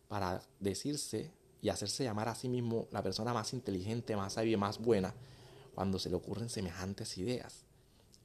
para 0.07 0.43
decirse 0.59 1.31
y 1.63 1.71
hacerse 1.71 2.05
llamar 2.05 2.29
a 2.29 2.35
sí 2.35 2.51
mismo 2.51 2.89
la 2.91 3.03
persona 3.03 3.33
más 3.33 3.55
inteligente, 3.55 4.15
más 4.17 4.35
sabia 4.35 4.59
más 4.59 4.77
buena, 4.77 5.15
cuando 5.75 5.99
se 5.99 6.11
le 6.11 6.17
ocurren 6.17 6.51
semejantes 6.51 7.17
ideas. 7.17 7.65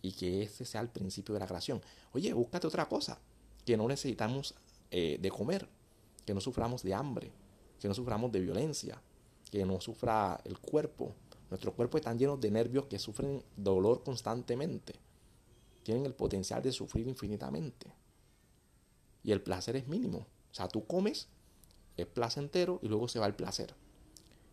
Y 0.01 0.11
que 0.11 0.43
ese 0.43 0.65
sea 0.65 0.81
el 0.81 0.89
principio 0.89 1.33
de 1.33 1.39
la 1.39 1.47
creación. 1.47 1.81
Oye, 2.11 2.33
búscate 2.33 2.67
otra 2.67 2.89
cosa. 2.89 3.17
Que 3.63 3.77
no 3.77 3.87
necesitamos 3.87 4.55
eh, 4.91 5.17
de 5.21 5.29
comer. 5.31 5.69
Que 6.25 6.33
no 6.33 6.41
suframos 6.41 6.83
de 6.83 6.93
hambre. 6.93 7.31
Que 7.79 7.87
no 7.87 7.93
suframos 7.93 8.29
de 8.29 8.41
violencia. 8.41 9.01
Que 9.49 9.63
no 9.63 9.79
sufra 9.79 10.37
el 10.43 10.59
cuerpo 10.59 11.15
Nuestros 11.49 11.75
cuerpos 11.75 11.99
están 11.99 12.17
llenos 12.17 12.41
de 12.41 12.51
nervios 12.51 12.85
que 12.85 12.99
sufren 12.99 13.43
dolor 13.55 14.03
constantemente. 14.03 14.95
Tienen 15.85 16.05
el 16.05 16.13
potencial 16.13 16.61
de 16.61 16.73
sufrir 16.73 17.07
infinitamente. 17.07 17.87
Y 19.23 19.31
el 19.31 19.41
placer 19.41 19.77
es 19.77 19.87
mínimo. 19.87 20.17
O 20.17 20.53
sea, 20.53 20.67
tú 20.67 20.85
comes, 20.85 21.29
es 21.95 22.05
placentero 22.07 22.79
y 22.81 22.89
luego 22.89 23.07
se 23.07 23.19
va 23.19 23.27
el 23.27 23.35
placer. 23.35 23.73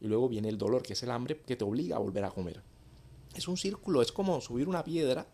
Y 0.01 0.07
luego 0.07 0.29
viene 0.29 0.49
el 0.49 0.59
dolor, 0.59 0.83
que 0.83 0.92
es 0.92 1.03
el 1.03 1.11
hambre 1.11 1.40
que 1.40 1.57
te 1.57 1.64
obliga 1.64 1.97
a 1.97 2.01
volver 2.01 2.25
a 2.25 2.31
comer. 2.31 2.62
Es 3.35 3.49
un 3.49 3.57
círculo, 3.57 4.03
es 4.03 4.12
como 4.12 4.40
subir 4.40 4.68
una 4.68 4.85
piedra 4.85 5.27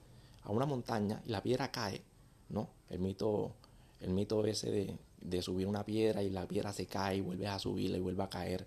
a 0.43 0.53
una 0.53 0.65
montaña 0.65 1.21
y 1.27 1.31
la 1.31 1.43
piedra 1.43 1.71
cae, 1.73 2.03
¿no? 2.49 2.71
El 2.89 3.01
mito, 3.01 3.57
el 4.01 4.11
mito 4.11 4.47
ese 4.47 4.71
de, 4.71 4.99
de 5.21 5.43
subir 5.43 5.67
una 5.67 5.85
piedra 5.85 6.23
y 6.23 6.31
la 6.31 6.47
piedra 6.47 6.73
se 6.73 6.87
cae 6.87 7.17
y 7.17 7.21
vuelve 7.21 7.49
a 7.49 7.59
subirla 7.59 7.97
y 7.97 8.01
vuelve 8.01 8.23
a 8.23 8.31
caer. 8.31 8.67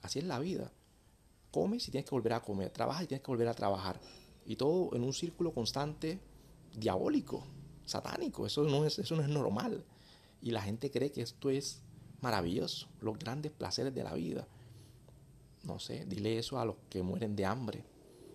Así 0.00 0.20
es 0.20 0.24
la 0.24 0.38
vida 0.38 0.70
comes 1.50 1.88
y 1.88 1.90
tienes 1.90 2.08
que 2.08 2.14
volver 2.14 2.32
a 2.32 2.40
comer, 2.40 2.70
trabajas 2.70 3.04
y 3.04 3.06
tienes 3.06 3.24
que 3.24 3.30
volver 3.30 3.48
a 3.48 3.54
trabajar. 3.54 4.00
Y 4.46 4.56
todo 4.56 4.94
en 4.94 5.02
un 5.02 5.12
círculo 5.12 5.52
constante 5.52 6.18
diabólico, 6.74 7.46
satánico. 7.84 8.46
Eso 8.46 8.64
no 8.64 8.84
es, 8.84 8.98
eso 8.98 9.16
no 9.16 9.22
es 9.22 9.28
normal. 9.28 9.84
Y 10.42 10.50
la 10.50 10.62
gente 10.62 10.90
cree 10.90 11.10
que 11.10 11.22
esto 11.22 11.50
es 11.50 11.82
maravilloso, 12.20 12.88
los 13.00 13.18
grandes 13.18 13.52
placeres 13.52 13.94
de 13.94 14.04
la 14.04 14.14
vida. 14.14 14.46
No 15.64 15.78
sé, 15.78 16.04
dile 16.06 16.38
eso 16.38 16.58
a 16.58 16.64
los 16.64 16.76
que 16.88 17.02
mueren 17.02 17.36
de 17.36 17.44
hambre. 17.44 17.84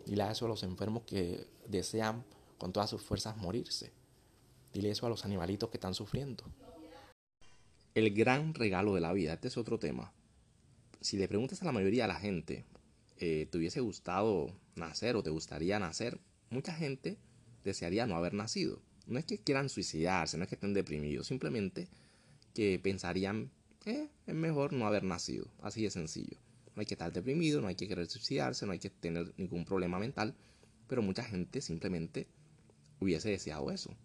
Dile 0.05 0.29
eso 0.29 0.45
a 0.45 0.49
los 0.49 0.63
enfermos 0.63 1.03
que 1.03 1.47
desean 1.67 2.25
con 2.57 2.73
todas 2.73 2.89
sus 2.89 3.01
fuerzas 3.01 3.37
morirse. 3.37 3.91
Dile 4.73 4.91
eso 4.91 5.05
a 5.05 5.09
los 5.09 5.23
animalitos 5.25 5.69
que 5.69 5.77
están 5.77 5.93
sufriendo. 5.93 6.43
El 7.93 8.13
gran 8.13 8.53
regalo 8.53 8.95
de 8.95 9.01
la 9.01 9.13
vida, 9.13 9.33
este 9.33 9.47
es 9.47 9.57
otro 9.57 9.79
tema. 9.79 10.13
Si 10.99 11.17
le 11.17 11.27
preguntas 11.27 11.61
a 11.61 11.65
la 11.65 11.71
mayoría 11.71 12.03
de 12.03 12.07
la 12.07 12.19
gente, 12.19 12.65
eh, 13.17 13.47
te 13.51 13.57
hubiese 13.57 13.81
gustado 13.81 14.51
nacer 14.75 15.15
o 15.15 15.23
te 15.23 15.29
gustaría 15.29 15.77
nacer, 15.79 16.19
mucha 16.49 16.73
gente 16.73 17.17
desearía 17.63 18.05
no 18.05 18.15
haber 18.15 18.33
nacido. 18.33 18.81
No 19.07 19.19
es 19.19 19.25
que 19.25 19.37
quieran 19.37 19.69
suicidarse, 19.69 20.37
no 20.37 20.43
es 20.43 20.49
que 20.49 20.55
estén 20.55 20.73
deprimidos, 20.73 21.27
simplemente 21.27 21.87
que 22.53 22.79
pensarían, 22.79 23.51
eh, 23.85 24.07
es 24.27 24.35
mejor 24.35 24.73
no 24.73 24.87
haber 24.87 25.03
nacido, 25.03 25.47
así 25.61 25.83
de 25.83 25.89
sencillo. 25.89 26.37
No 26.75 26.79
hay 26.79 26.85
que 26.85 26.93
estar 26.93 27.11
deprimido, 27.11 27.61
no 27.61 27.67
hay 27.67 27.75
que 27.75 27.87
querer 27.87 28.07
suicidarse, 28.07 28.65
no 28.65 28.71
hay 28.71 28.79
que 28.79 28.89
tener 28.89 29.33
ningún 29.37 29.65
problema 29.65 29.99
mental, 29.99 30.33
pero 30.87 31.01
mucha 31.01 31.23
gente 31.23 31.61
simplemente 31.61 32.27
hubiese 32.99 33.29
deseado 33.29 33.71
eso. 33.71 33.95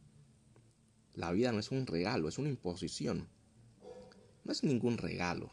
La 1.15 1.33
vida 1.33 1.53
no 1.53 1.59
es 1.59 1.71
un 1.71 1.87
regalo, 1.87 2.29
es 2.29 2.39
una 2.39 2.49
imposición. 2.49 3.29
No 4.45 4.53
es 4.53 4.63
ningún 4.63 4.99
regalo. 4.99 5.51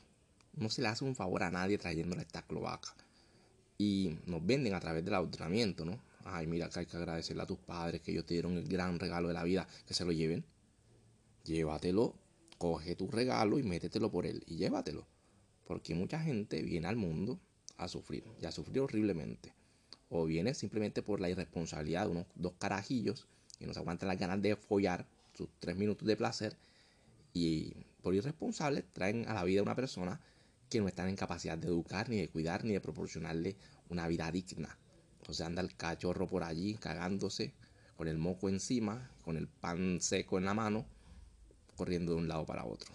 No 0.53 0.69
se 0.69 0.81
le 0.81 0.87
hace 0.87 1.03
un 1.03 1.15
favor 1.15 1.43
a 1.43 1.51
nadie 1.51 1.77
trayéndole 1.77 2.21
esta 2.21 2.41
cloaca 2.41 2.95
y 3.77 4.17
nos 4.25 4.45
venden 4.45 4.73
a 4.73 4.79
través 4.79 5.03
del 5.03 5.15
adoctrinamiento, 5.15 5.85
¿no? 5.85 5.99
Ay, 6.27 6.47
mira 6.47 6.69
que 6.69 6.79
hay 6.79 6.85
que 6.87 6.97
agradecerle 6.97 7.43
a 7.43 7.45
tus 7.45 7.59
padres 7.59 8.01
que 8.01 8.11
ellos 8.11 8.25
te 8.25 8.33
dieron 8.33 8.57
el 8.57 8.67
gran 8.67 8.99
regalo 8.99 9.27
de 9.27 9.35
la 9.35 9.43
vida, 9.43 9.67
que 9.85 9.93
se 9.93 10.03
lo 10.03 10.11
lleven. 10.11 10.43
Llévatelo, 11.43 12.15
coge 12.57 12.95
tu 12.95 13.07
regalo 13.11 13.59
y 13.59 13.63
métetelo 13.63 14.09
por 14.09 14.25
él 14.25 14.43
y 14.47 14.57
llévatelo. 14.57 15.07
Porque 15.65 15.93
mucha 15.93 16.19
gente 16.19 16.63
viene 16.63 16.87
al 16.87 16.95
mundo 16.95 17.39
a 17.77 17.87
sufrir, 17.87 18.23
y 18.41 18.45
a 18.45 18.51
sufrir 18.51 18.79
horriblemente. 18.79 19.53
O 20.09 20.25
viene 20.25 20.55
simplemente 20.55 21.03
por 21.03 21.21
la 21.21 21.29
irresponsabilidad 21.29 22.05
de 22.05 22.11
unos 22.11 22.25
dos 22.33 22.53
carajillos 22.57 23.27
que 23.59 23.67
no 23.67 23.73
se 23.73 23.79
aguantan 23.79 24.07
las 24.07 24.17
ganas 24.17 24.41
de 24.41 24.55
follar 24.55 25.07
sus 25.35 25.49
tres 25.59 25.75
minutos 25.77 26.07
de 26.07 26.17
placer 26.17 26.57
y 27.33 27.73
por 28.01 28.15
irresponsables 28.15 28.85
traen 28.93 29.27
a 29.27 29.35
la 29.35 29.43
vida 29.43 29.61
una 29.61 29.75
persona 29.75 30.19
que 30.69 30.81
no 30.81 30.87
están 30.87 31.07
en 31.07 31.15
capacidad 31.15 31.57
de 31.57 31.67
educar, 31.67 32.09
ni 32.09 32.17
de 32.17 32.29
cuidar, 32.29 32.63
ni 32.65 32.73
de 32.73 32.81
proporcionarle 32.81 33.57
una 33.89 34.07
vida 34.07 34.31
digna. 34.31 34.79
Entonces 35.25 35.43
anda 35.43 35.63
el 35.63 35.75
cachorro 35.75 36.27
por 36.27 36.43
allí 36.43 36.75
cagándose, 36.75 37.55
con 37.97 38.07
el 38.07 38.19
moco 38.19 38.47
encima, 38.47 39.09
con 39.23 39.37
el 39.37 39.47
pan 39.47 39.99
seco 39.99 40.37
en 40.37 40.45
la 40.45 40.53
mano, 40.53 40.85
corriendo 41.75 42.11
de 42.11 42.19
un 42.19 42.27
lado 42.27 42.45
para 42.45 42.63
otro. 42.63 42.93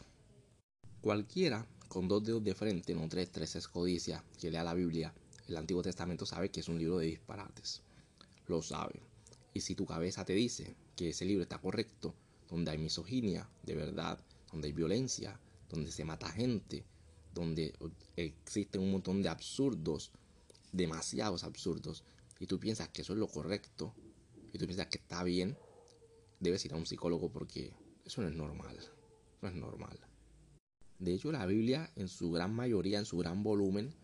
Cualquiera 1.00 1.66
con 1.88 2.06
dos 2.06 2.22
dedos 2.22 2.44
de 2.44 2.54
frente, 2.54 2.94
no 2.94 3.08
tres, 3.08 3.32
tres 3.32 3.56
es 3.56 3.66
codicia, 3.66 4.22
que 4.38 4.48
lea 4.48 4.62
la 4.62 4.74
Biblia, 4.74 5.12
el 5.48 5.56
Antiguo 5.56 5.82
Testamento 5.82 6.24
sabe 6.24 6.52
que 6.52 6.60
es 6.60 6.68
un 6.68 6.78
libro 6.78 6.98
de 6.98 7.06
disparates. 7.06 7.82
Lo 8.46 8.62
sabe. 8.62 9.02
Y 9.52 9.62
si 9.62 9.74
tu 9.74 9.84
cabeza 9.84 10.24
te 10.24 10.34
dice 10.34 10.76
que 10.94 11.08
ese 11.08 11.24
libro 11.24 11.42
está 11.42 11.58
correcto, 11.58 12.14
donde 12.48 12.70
hay 12.70 12.78
misoginia, 12.78 13.50
de 13.64 13.74
verdad, 13.74 14.20
donde 14.52 14.68
hay 14.68 14.72
violencia, 14.72 15.40
donde 15.68 15.90
se 15.90 16.04
mata 16.04 16.30
gente, 16.30 16.84
donde 17.34 17.74
existen 18.14 18.82
un 18.82 18.92
montón 18.92 19.20
de 19.20 19.30
absurdos, 19.30 20.12
demasiados 20.70 21.42
absurdos, 21.42 22.04
y 22.40 22.46
tú 22.46 22.58
piensas 22.58 22.88
que 22.88 23.02
eso 23.02 23.12
es 23.12 23.18
lo 23.18 23.28
correcto, 23.28 23.94
y 24.52 24.58
tú 24.58 24.64
piensas 24.66 24.88
que 24.88 24.98
está 24.98 25.22
bien, 25.22 25.56
debes 26.40 26.64
ir 26.64 26.72
a 26.72 26.76
un 26.76 26.86
psicólogo 26.86 27.30
porque 27.30 27.72
eso 28.04 28.22
no 28.22 28.28
es 28.28 28.34
normal. 28.34 28.76
No 29.42 29.48
es 29.48 29.54
normal. 29.54 30.00
De 30.98 31.14
hecho, 31.14 31.30
la 31.30 31.46
Biblia, 31.46 31.90
en 31.96 32.08
su 32.08 32.30
gran 32.32 32.54
mayoría, 32.54 32.98
en 32.98 33.04
su 33.04 33.18
gran 33.18 33.42
volumen, 33.42 33.94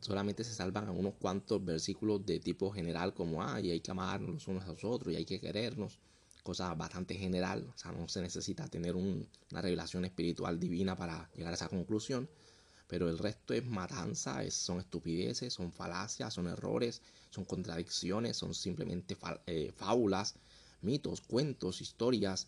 solamente 0.00 0.44
se 0.44 0.54
salvan 0.54 0.88
a 0.88 0.92
unos 0.92 1.14
cuantos 1.14 1.64
versículos 1.64 2.24
de 2.24 2.38
tipo 2.38 2.70
general, 2.70 3.14
como, 3.14 3.42
hay 3.42 3.80
que 3.80 3.90
amarnos 3.90 4.30
los 4.30 4.48
unos 4.48 4.64
a 4.64 4.68
los 4.68 4.84
otros, 4.84 5.12
y 5.12 5.16
hay 5.16 5.24
que 5.24 5.40
querernos. 5.40 5.98
Cosa 6.42 6.74
bastante 6.74 7.14
general, 7.14 7.72
o 7.74 7.78
sea, 7.78 7.92
no 7.92 8.06
se 8.06 8.20
necesita 8.20 8.68
tener 8.68 8.94
una 8.94 9.62
revelación 9.62 10.04
espiritual 10.04 10.60
divina 10.60 10.94
para 10.94 11.30
llegar 11.34 11.52
a 11.52 11.56
esa 11.56 11.68
conclusión. 11.68 12.28
Pero 12.86 13.08
el 13.08 13.18
resto 13.18 13.54
es 13.54 13.64
matanza, 13.64 14.48
son 14.50 14.78
estupideces, 14.78 15.52
son 15.52 15.72
falacias, 15.72 16.34
son 16.34 16.46
errores, 16.48 17.00
son 17.30 17.44
contradicciones, 17.44 18.36
son 18.36 18.54
simplemente 18.54 19.16
eh, 19.46 19.72
fábulas, 19.74 20.34
mitos, 20.82 21.20
cuentos, 21.22 21.80
historias 21.80 22.46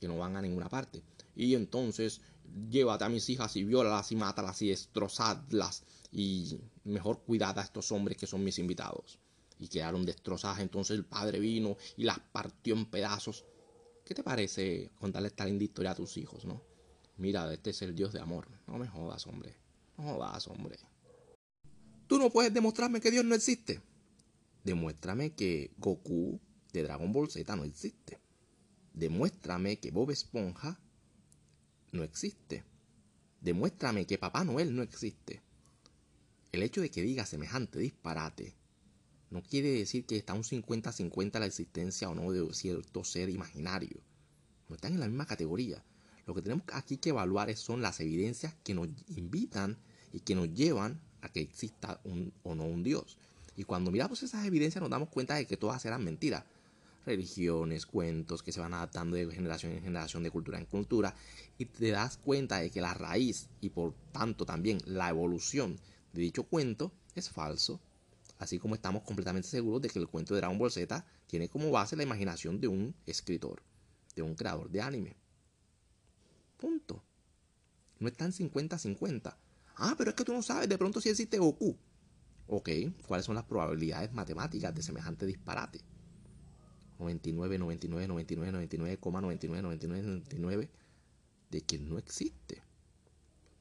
que 0.00 0.08
no 0.08 0.18
van 0.18 0.36
a 0.36 0.42
ninguna 0.42 0.68
parte. 0.68 1.02
Y 1.34 1.54
entonces 1.54 2.20
llévate 2.70 3.04
a 3.04 3.08
mis 3.08 3.28
hijas 3.28 3.54
y 3.56 3.64
violalas 3.64 4.10
y 4.12 4.16
mátalas 4.16 4.62
y 4.62 4.68
destrozadlas 4.68 5.84
y 6.10 6.58
mejor 6.84 7.20
cuidad 7.20 7.58
a 7.58 7.62
estos 7.62 7.92
hombres 7.92 8.16
que 8.16 8.26
son 8.26 8.42
mis 8.42 8.58
invitados. 8.58 9.18
Y 9.58 9.68
quedaron 9.68 10.04
destrozadas. 10.04 10.60
Entonces 10.60 10.96
el 10.96 11.04
padre 11.04 11.38
vino 11.38 11.76
y 11.96 12.04
las 12.04 12.18
partió 12.18 12.74
en 12.74 12.86
pedazos. 12.86 13.44
¿Qué 14.04 14.14
te 14.14 14.22
parece 14.22 14.90
contarle 14.98 15.28
esta 15.28 15.44
linda 15.44 15.64
historia 15.64 15.90
a 15.92 15.94
tus 15.94 16.16
hijos, 16.16 16.44
no? 16.44 16.62
Mira, 17.18 17.52
este 17.52 17.70
es 17.70 17.82
el 17.82 17.94
Dios 17.94 18.12
de 18.12 18.20
amor. 18.20 18.46
No 18.66 18.78
me 18.78 18.86
jodas, 18.86 19.26
hombre. 19.26 19.65
No 19.96 20.04
jodas, 20.04 20.46
hombre. 20.48 20.78
Tú 22.06 22.18
no 22.18 22.30
puedes 22.30 22.52
demostrarme 22.52 23.00
que 23.00 23.10
Dios 23.10 23.24
no 23.24 23.34
existe. 23.34 23.80
Demuéstrame 24.64 25.32
que 25.32 25.72
Goku 25.78 26.40
de 26.72 26.82
Dragon 26.82 27.12
Ball 27.12 27.30
Z 27.30 27.56
no 27.56 27.64
existe. 27.64 28.18
Demuéstrame 28.92 29.78
que 29.78 29.90
Bob 29.90 30.10
Esponja 30.10 30.78
no 31.92 32.02
existe. 32.02 32.64
Demuéstrame 33.40 34.06
que 34.06 34.18
Papá 34.18 34.44
Noel 34.44 34.74
no 34.74 34.82
existe. 34.82 35.42
El 36.52 36.62
hecho 36.62 36.80
de 36.80 36.90
que 36.90 37.02
diga 37.02 37.26
semejante 37.26 37.78
disparate 37.78 38.54
no 39.30 39.42
quiere 39.42 39.70
decir 39.70 40.06
que 40.06 40.16
está 40.16 40.34
un 40.34 40.44
50-50 40.44 41.38
la 41.40 41.46
existencia 41.46 42.08
o 42.08 42.14
no 42.14 42.30
de 42.30 42.54
cierto 42.54 43.04
ser 43.04 43.28
imaginario. 43.28 44.00
No 44.68 44.76
están 44.76 44.94
en 44.94 45.00
la 45.00 45.08
misma 45.08 45.26
categoría. 45.26 45.84
Lo 46.26 46.34
que 46.34 46.42
tenemos 46.42 46.64
aquí 46.72 46.96
que 46.96 47.10
evaluar 47.10 47.54
son 47.56 47.80
las 47.80 48.00
evidencias 48.00 48.52
que 48.64 48.74
nos 48.74 48.88
invitan 49.16 49.78
y 50.12 50.20
que 50.20 50.34
nos 50.34 50.52
llevan 50.52 51.00
a 51.20 51.28
que 51.28 51.40
exista 51.40 52.00
un, 52.02 52.32
o 52.42 52.56
no 52.56 52.64
un 52.64 52.82
Dios. 52.82 53.16
Y 53.56 53.62
cuando 53.62 53.92
miramos 53.92 54.24
esas 54.24 54.44
evidencias 54.44 54.82
nos 54.82 54.90
damos 54.90 55.08
cuenta 55.08 55.36
de 55.36 55.46
que 55.46 55.56
todas 55.56 55.84
eran 55.84 56.02
mentiras. 56.02 56.44
Religiones, 57.06 57.86
cuentos 57.86 58.42
que 58.42 58.50
se 58.50 58.58
van 58.58 58.74
adaptando 58.74 59.14
de 59.14 59.30
generación 59.30 59.72
en 59.72 59.82
generación, 59.82 60.24
de 60.24 60.32
cultura 60.32 60.58
en 60.58 60.66
cultura, 60.66 61.14
y 61.58 61.66
te 61.66 61.90
das 61.90 62.16
cuenta 62.16 62.58
de 62.58 62.70
que 62.70 62.80
la 62.80 62.92
raíz 62.92 63.46
y 63.60 63.70
por 63.70 63.94
tanto 64.10 64.44
también 64.44 64.78
la 64.84 65.08
evolución 65.08 65.78
de 66.12 66.22
dicho 66.22 66.42
cuento 66.42 66.90
es 67.14 67.30
falso. 67.30 67.80
Así 68.38 68.58
como 68.58 68.74
estamos 68.74 69.04
completamente 69.04 69.48
seguros 69.48 69.80
de 69.80 69.88
que 69.90 70.00
el 70.00 70.08
cuento 70.08 70.34
de 70.34 70.40
Dragon 70.40 70.58
Ball 70.58 70.72
Z 70.72 71.06
tiene 71.28 71.48
como 71.48 71.70
base 71.70 71.94
la 71.94 72.02
imaginación 72.02 72.60
de 72.60 72.66
un 72.66 72.96
escritor, 73.06 73.62
de 74.16 74.22
un 74.22 74.34
creador 74.34 74.68
de 74.68 74.82
anime. 74.82 75.25
No 77.98 78.08
están 78.08 78.32
50-50. 78.32 79.36
Ah, 79.76 79.94
pero 79.96 80.10
es 80.10 80.16
que 80.16 80.24
tú 80.24 80.32
no 80.32 80.42
sabes 80.42 80.68
de 80.68 80.78
pronto 80.78 81.00
si 81.00 81.08
existe 81.08 81.38
Goku. 81.38 81.76
Ok, 82.48 82.70
¿cuáles 83.06 83.26
son 83.26 83.34
las 83.34 83.44
probabilidades 83.44 84.12
matemáticas 84.12 84.74
de 84.74 84.82
semejante 84.82 85.26
disparate? 85.26 85.80
99, 86.98 87.58
99, 87.58 88.08
99, 88.08 88.52
99, 88.52 88.98
99, 89.02 89.62
99, 89.62 90.02
99 90.02 90.70
de 91.50 91.60
que 91.62 91.78
no 91.78 91.98
existe. 91.98 92.62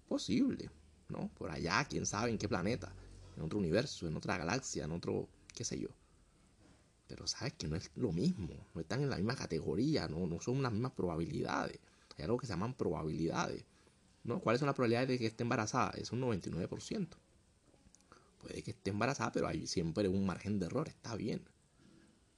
Posible, 0.08 0.70
¿no? 1.10 1.30
Por 1.30 1.52
allá, 1.52 1.86
quién 1.90 2.06
sabe 2.06 2.30
en 2.30 2.38
qué 2.38 2.48
planeta, 2.48 2.94
en 3.36 3.44
otro 3.44 3.60
universo, 3.60 4.08
en 4.08 4.16
otra 4.16 4.38
galaxia, 4.38 4.86
en 4.86 4.92
otro, 4.92 5.28
qué 5.54 5.64
sé 5.64 5.80
yo. 5.80 5.90
Pero 7.08 7.28
sabes 7.28 7.54
que 7.54 7.68
no 7.68 7.76
es 7.76 7.92
lo 7.96 8.12
mismo, 8.12 8.54
no 8.74 8.82
están 8.82 9.02
en 9.02 9.10
la 9.10 9.18
misma 9.18 9.36
categoría, 9.36 10.08
no, 10.08 10.26
no 10.28 10.40
son 10.40 10.62
las 10.62 10.72
mismas 10.72 10.94
probabilidades. 10.94 11.80
Hay 12.18 12.24
algo 12.26 12.38
que 12.38 12.48
se 12.48 12.54
llaman 12.54 12.74
probabilidades. 12.74 13.66
¿no? 14.24 14.40
¿Cuáles 14.40 14.60
son 14.60 14.68
las 14.68 14.76
probabilidades 14.76 15.10
de 15.10 15.20
que 15.20 15.28
esté 15.28 15.44
embarazada? 15.44 15.92
Es 15.92 16.12
un 16.12 16.22
99%. 16.22 17.08
Puede 18.40 18.64
que 18.64 18.72
esté 18.72 18.92
embarazada, 18.92 19.32
pero 19.32 19.48
hay 19.48 19.68
siempre 19.68 20.08
un 20.08 20.26
margen 20.26 20.60
de 20.60 20.68
error, 20.68 20.88
está 20.88 21.16
bien. 21.16 21.48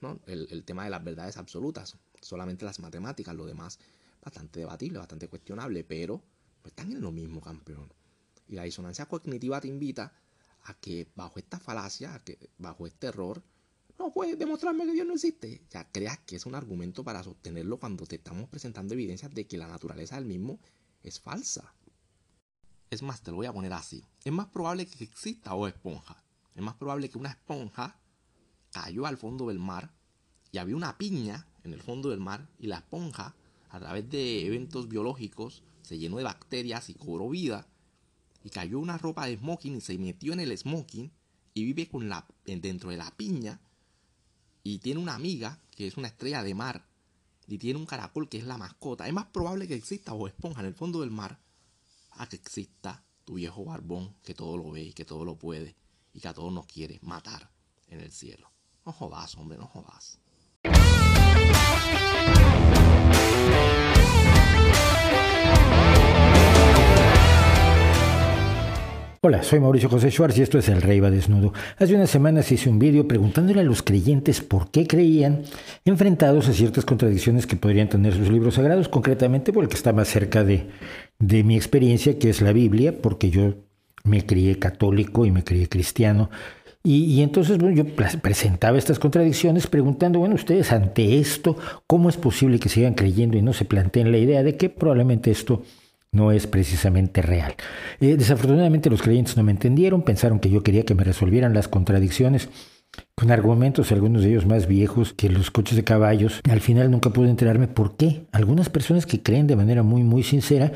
¿no? 0.02 0.20
El, 0.28 0.64
tema 0.64 0.84
de 0.84 0.90
las 0.90 1.04
verdades 1.04 1.38
absolutas, 1.38 1.98
solamente 2.22 2.66
las 2.66 2.80
matemáticas, 2.80 3.36
lo 3.36 3.46
demás 3.46 3.80
bastante 4.22 4.60
debatible, 4.60 5.00
bastante 5.00 5.28
cuestionable, 5.28 5.84
pero 5.84 6.22
están 6.66 6.92
en 6.92 7.02
lo 7.02 7.12
mismo, 7.12 7.42
campeón. 7.42 7.92
Y 8.48 8.56
la 8.56 8.64
disonancia 8.64 9.06
cognitiva 9.06 9.62
te 9.62 9.68
invita 9.68 10.14
a 10.64 10.74
que 10.76 11.08
bajo 11.16 11.40
esta 11.40 11.60
falacia, 11.60 12.20
que 12.24 12.50
bajo 12.58 12.88
este 12.88 13.08
error, 13.08 13.44
no 13.98 14.12
puedes 14.12 14.38
demostrarme 14.38 14.86
que 14.86 14.94
Dios 14.94 15.08
no 15.08 15.14
existe. 15.14 15.62
Ya 15.70 15.90
creas 15.92 16.20
que 16.20 16.36
es 16.36 16.46
un 16.46 16.56
argumento 16.56 17.04
para 17.04 17.24
sostenerlo 17.24 17.80
cuando 17.80 18.06
te 18.06 18.16
estamos 18.16 18.50
presentando 18.50 18.94
evidencias 18.94 19.34
de 19.34 19.48
que 19.48 19.58
la 19.58 19.68
naturaleza 19.68 20.16
del 20.16 20.26
mismo 20.26 20.60
es 21.04 21.20
falsa. 21.20 21.74
Es 22.90 23.02
más, 23.02 23.22
te 23.22 23.32
lo 23.32 23.38
voy 23.38 23.48
a 23.48 23.54
poner 23.54 23.74
así. 23.74 24.04
Es 24.24 24.32
más 24.32 24.48
probable 24.48 24.86
que 24.86 25.04
exista 25.04 25.54
o 25.56 25.68
esponja. 25.68 26.24
Es 26.56 26.62
más 26.62 26.76
probable 26.76 27.10
que 27.10 27.18
una 27.18 27.30
esponja 27.30 28.00
cayó 28.72 29.06
al 29.06 29.18
fondo 29.18 29.48
del 29.48 29.60
mar 29.60 29.94
y 30.52 30.58
había 30.58 30.76
una 30.76 30.98
piña 30.98 31.48
en 31.64 31.74
el 31.74 31.82
fondo 31.82 32.10
del 32.10 32.20
mar 32.20 32.48
y 32.60 32.68
la 32.68 32.78
esponja, 32.78 33.36
a 33.70 33.80
través 33.80 34.10
de 34.10 34.46
eventos 34.46 34.88
biológicos, 34.88 35.64
se 35.82 35.98
llenó 35.98 36.18
de 36.18 36.24
bacterias 36.24 36.90
y 36.90 36.94
cobró 36.94 37.30
vida 37.30 37.68
y 38.44 38.50
cayó 38.50 38.80
una 38.80 38.98
ropa 38.98 39.26
de 39.26 39.38
smoking 39.38 39.76
y 39.78 39.82
se 39.82 39.98
metió 39.98 40.34
en 40.34 40.40
el 40.40 40.58
smoking 40.58 41.12
y 41.54 41.66
vive 41.66 41.88
con 41.90 42.08
la, 42.08 42.26
dentro 42.46 42.90
de 42.92 42.98
la 42.98 43.12
piña 43.12 43.60
y 44.68 44.80
tiene 44.80 45.00
una 45.00 45.16
amiga 45.16 45.62
que 45.78 45.88
es 45.88 45.96
una 45.96 46.10
estrella 46.10 46.44
de 46.44 46.54
mar 46.54 46.86
y 47.48 47.58
tiene 47.58 47.80
un 47.80 47.86
caracol 47.86 48.28
que 48.28 48.38
es 48.38 48.44
la 48.44 48.58
mascota. 48.58 49.08
Es 49.08 49.14
más 49.14 49.28
probable 49.28 49.66
que 49.66 49.76
exista 49.76 50.12
o 50.12 50.28
esponja 50.28 50.60
en 50.60 50.68
el 50.68 50.74
fondo 50.74 51.00
del 51.00 51.10
mar 51.10 51.40
a 52.12 52.28
que 52.28 52.36
exista 52.36 53.02
tu 53.24 53.36
viejo 53.36 53.64
barbón 53.64 54.14
que 54.24 54.34
todo 54.34 54.58
lo 54.58 54.70
ve 54.72 54.84
y 54.84 54.94
que 54.94 55.06
todo 55.06 55.24
lo 55.24 55.38
puede 55.38 55.78
y 56.14 56.20
que 56.20 56.28
a 56.28 56.34
todos 56.34 56.52
nos 56.52 56.66
quiere 56.66 57.00
matar 57.02 57.50
en 57.88 58.02
el 58.02 58.12
cielo. 58.12 58.52
No 58.86 58.92
jodas, 58.92 59.38
hombre, 59.38 59.58
no 59.58 59.68
jodas. 59.68 60.20
Hola, 69.28 69.44
soy 69.44 69.60
Mauricio 69.60 69.90
José 69.90 70.10
Schwartz 70.10 70.38
y 70.38 70.42
esto 70.42 70.58
es 70.58 70.70
El 70.70 70.82
Rey 70.82 71.02
va 71.02 71.12
desnudo. 71.12 71.52
Hace 71.78 71.96
unas 71.96 72.10
semanas 72.10 72.50
hice 72.50 72.70
un 72.70 72.80
vídeo 72.80 73.10
preguntándole 73.10 73.60
a 73.60 73.64
los 73.66 73.84
creyentes 73.84 74.40
por 74.40 74.72
qué 74.72 74.88
creían, 74.88 75.42
enfrentados 75.84 76.48
a 76.48 76.54
ciertas 76.54 76.86
contradicciones 76.86 77.46
que 77.46 77.58
podrían 77.58 77.90
tener 77.90 78.14
sus 78.14 78.30
libros 78.30 78.54
sagrados, 78.54 78.88
concretamente 78.88 79.52
por 79.52 79.66
el 79.66 79.70
que 79.70 79.76
está 79.76 79.92
más 79.92 80.08
cerca 80.08 80.46
de, 80.46 80.70
de 81.20 81.44
mi 81.44 81.58
experiencia, 81.58 82.18
que 82.18 82.30
es 82.30 82.42
la 82.42 82.54
Biblia, 82.54 83.02
porque 83.02 83.30
yo 83.30 83.56
me 84.06 84.26
crié 84.26 84.60
católico 84.60 85.26
y 85.26 85.32
me 85.32 85.44
crié 85.44 85.68
cristiano. 85.68 86.30
Y, 86.82 87.22
entonces 87.22 87.58
bueno, 87.58 87.76
yo 87.76 87.86
presentaba 88.22 88.78
estas 88.78 88.98
contradicciones 88.98 89.68
preguntando, 89.68 90.20
bueno, 90.20 90.36
ustedes 90.36 90.72
ante 90.72 91.20
esto, 91.20 91.58
¿cómo 91.86 92.08
es 92.08 92.16
posible 92.16 92.60
que 92.60 92.70
sigan 92.70 92.94
creyendo 92.94 93.38
y 93.38 93.42
no 93.42 93.52
se 93.52 93.66
planteen 93.66 94.10
la 94.10 94.20
idea 94.20 94.42
de 94.42 94.56
que 94.56 94.70
probablemente 94.70 95.32
esto 95.32 95.64
no 96.12 96.32
es 96.32 96.48
precisamente 96.48 97.22
real? 97.22 97.56
Eh, 98.00 98.16
desafortunadamente 98.18 98.90
los 98.90 99.02
creyentes 99.02 99.38
no 99.38 99.44
me 99.44 99.52
entendieron, 99.52 100.04
pensaron 100.04 100.40
que 100.40 100.50
yo 100.50 100.64
quería 100.64 100.84
que 100.84 100.96
me 100.96 101.04
resolvieran 101.04 101.54
las 101.54 101.68
contradicciones 101.68 102.50
con 103.16 103.32
argumentos, 103.32 103.92
algunos 103.92 104.24
de 104.24 104.30
ellos 104.30 104.46
más 104.46 104.68
viejos 104.68 105.14
que 105.14 105.30
los 105.30 105.52
coches 105.52 105.76
de 105.76 105.84
caballos. 105.84 106.42
Al 106.50 106.62
final 106.62 106.90
nunca 106.92 107.10
pude 107.10 107.30
enterarme 107.30 107.68
por 107.68 107.98
qué 107.98 108.26
algunas 108.32 108.70
personas 108.70 109.06
que 109.06 109.22
creen 109.22 109.48
de 109.48 109.56
manera 109.56 109.84
muy, 109.84 110.04
muy 110.04 110.24
sincera 110.24 110.72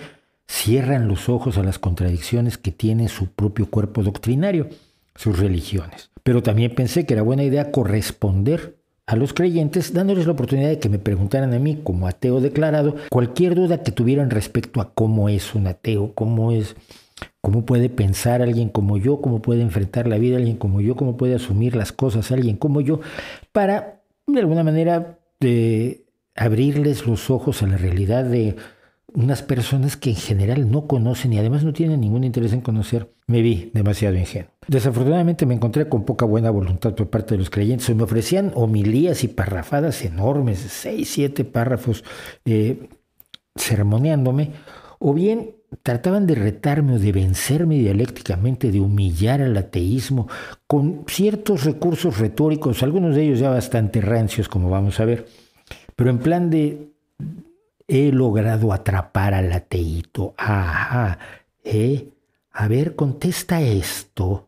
cierran 0.48 1.08
los 1.08 1.30
ojos 1.30 1.58
a 1.58 1.63
las 1.63 1.80
contradicciones 1.80 2.58
que 2.58 2.72
tiene 2.72 3.08
su 3.08 3.28
propio 3.28 3.70
cuerpo 3.70 4.04
doctrinario, 4.04 4.70
sus 5.15 5.39
religiones. 5.39 6.12
Pero 6.24 6.44
también 6.44 6.76
pensé 6.76 7.06
que 7.06 7.13
era 7.13 7.24
buena 7.24 7.44
idea 7.44 7.72
corresponder 7.72 8.81
a 9.12 9.17
los 9.17 9.34
creyentes 9.34 9.93
dándoles 9.93 10.26
la 10.26 10.32
oportunidad 10.32 10.69
de 10.69 10.80
que 10.80 10.88
me 10.88 10.97
preguntaran 10.97 11.54
a 11.54 11.60
mí 11.60 11.82
como 11.84 12.08
ateo 12.08 12.39
declarado 12.39 12.95
cualquier 13.10 13.56
duda 13.56 13.84
que 13.84 13.91
tuvieran 13.91 14.30
respecto 14.30 14.80
a 14.80 14.93
cómo 14.93 15.28
es 15.28 15.54
un 15.54 15.67
ateo, 15.67 16.13
cómo 16.15 16.54
es 16.54 16.78
cómo 17.41 17.65
puede 17.65 17.89
pensar 17.89 18.41
alguien 18.41 18.69
como 18.69 18.95
yo, 18.95 19.19
cómo 19.19 19.41
puede 19.41 19.63
enfrentar 19.63 20.08
la 20.08 20.17
vida 20.17 20.38
alguien 20.38 20.56
como 20.56 20.80
yo, 20.80 20.95
cómo 20.95 21.17
puede 21.17 21.36
asumir 21.36 21.76
las 21.76 21.91
cosas 21.91 22.32
alguien 22.32 22.56
como 22.56 22.80
yo, 22.80 23.02
para 23.52 24.02
de 24.28 24.39
alguna 24.39 24.63
manera 24.63 25.19
de 25.41 26.06
abrirles 26.34 27.06
los 27.06 27.30
ojos 27.30 27.62
a 27.63 27.67
la 27.67 27.76
realidad 27.76 28.24
de 28.24 28.56
unas 29.13 29.41
personas 29.43 29.97
que 29.97 30.12
en 30.12 30.15
general 30.15 30.71
no 30.71 30.88
conocen 30.88 31.34
y 31.34 31.39
además 31.39 31.63
no 31.63 31.74
tienen 31.74 32.02
ningún 32.02 32.24
interés 32.24 32.54
en 32.54 32.62
conocer, 32.62 33.12
me 33.28 33.41
vi 33.41 33.71
demasiado 33.74 34.15
ingenuo. 34.15 34.50
Desafortunadamente 34.67 35.45
me 35.45 35.54
encontré 35.54 35.89
con 35.89 36.06
poca 36.06 36.26
buena 36.26 36.50
voluntad 36.50 36.95
por 36.95 37.10
parte 37.10 37.34
de 37.34 37.39
los 37.39 37.50
creyentes. 37.50 37.93
me 37.95 38.04
ofrecían 38.04 38.52
homilías 38.56 39.24
y 39.24 39.28
parrafadas 39.28 40.04
enormes, 40.04 40.60
seis, 40.60 41.10
siete 41.12 41.43
párrafos, 41.43 42.04
eh, 42.45 42.89
sermoneándome, 43.56 44.52
o 45.00 45.13
bien 45.13 45.56
trataban 45.84 46.28
de 46.28 46.36
retarme 46.36 46.95
o 46.95 47.00
de 47.00 47.12
vencerme 47.12 47.78
dialécticamente, 47.78 48.71
de 48.71 48.80
humillar 48.80 49.41
al 49.41 49.58
ateísmo, 49.58 50.28
con 50.67 51.04
ciertos 51.08 51.63
recursos 51.63 52.19
retóricos, 52.19 52.84
algunos 52.84 53.15
de 53.15 53.24
ellos 53.24 53.39
ya 53.39 53.50
bastante 53.50 54.02
rancios, 54.02 54.47
como 54.47 54.69
vamos 54.69 55.00
a 55.00 55.06
ver, 55.06 55.28
pero 55.95 56.10
en 56.10 56.19
plan 56.19 56.50
de 56.50 56.91
he 57.91 58.10
logrado 58.13 58.71
atrapar 58.71 59.34
al 59.34 59.51
ateíto. 59.51 60.34
Ajá, 60.38 61.19
¿eh? 61.62 62.08
A 62.54 62.69
ver, 62.69 62.95
contesta 62.95 63.62
esto. 63.62 64.47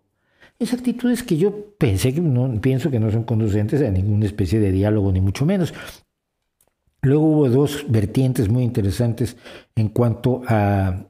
Es 0.57 0.73
actitudes 0.73 1.23
que 1.23 1.35
yo 1.35 1.75
pensé 1.77 2.13
que 2.13 2.21
no, 2.21 2.61
pienso 2.61 2.89
que 2.89 3.01
no 3.01 3.11
son 3.11 3.23
conducentes 3.23 3.81
a 3.81 3.89
ninguna 3.89 4.25
especie 4.25 4.61
de 4.61 4.71
diálogo, 4.71 5.11
ni 5.11 5.19
mucho 5.19 5.45
menos. 5.45 5.73
Luego 7.01 7.25
hubo 7.25 7.49
dos 7.49 7.85
vertientes 7.89 8.47
muy 8.47 8.63
interesantes 8.63 9.35
en 9.75 9.89
cuanto 9.89 10.41
a 10.47 11.03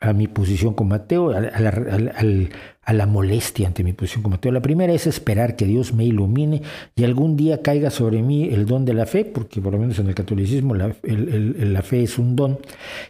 a 0.00 0.12
mi 0.12 0.28
posición 0.28 0.74
como 0.74 0.94
ateo, 0.94 1.30
a, 1.30 2.92
la, 2.92 3.06
molestia 3.06 3.66
ante 3.66 3.82
mi 3.82 3.92
posición 3.92 4.22
como 4.22 4.36
ateo. 4.36 4.52
La 4.52 4.62
primera 4.62 4.92
es 4.92 5.06
esperar 5.06 5.56
que 5.56 5.64
Dios 5.64 5.92
me 5.92 6.04
ilumine 6.04 6.62
y 6.94 7.04
algún 7.04 7.36
día 7.36 7.62
caiga 7.62 7.90
sobre 7.90 8.22
mí 8.22 8.48
el 8.48 8.66
don 8.66 8.84
de 8.84 8.94
la 8.94 9.06
fe, 9.06 9.24
porque 9.24 9.60
por 9.60 9.72
lo 9.72 9.78
menos 9.78 9.98
en 9.98 10.08
el 10.08 10.14
catolicismo 10.14 10.74
la, 10.74 10.94
la 11.02 11.82
fe 11.82 12.02
es 12.04 12.18
un 12.18 12.36
don, 12.36 12.58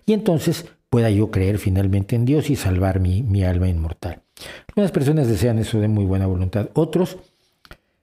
y 0.07 0.15
entonces 0.15 0.67
pueda 0.89 1.11
yo 1.11 1.31
creer 1.31 1.59
finalmente 1.59 2.17
en 2.17 2.25
Dios 2.25 2.49
y 2.49 2.57
salvar 2.57 3.01
mi, 3.01 3.23
mi 3.23 3.45
alma 3.45 3.69
inmortal. 3.69 4.23
Algunas 4.69 4.93
personas 4.93 5.29
desean 5.29 5.59
eso 5.59 5.81
de 5.81 5.89
muy 5.89 6.05
buena 6.05 6.27
voluntad, 6.27 6.71
otros 6.73 7.19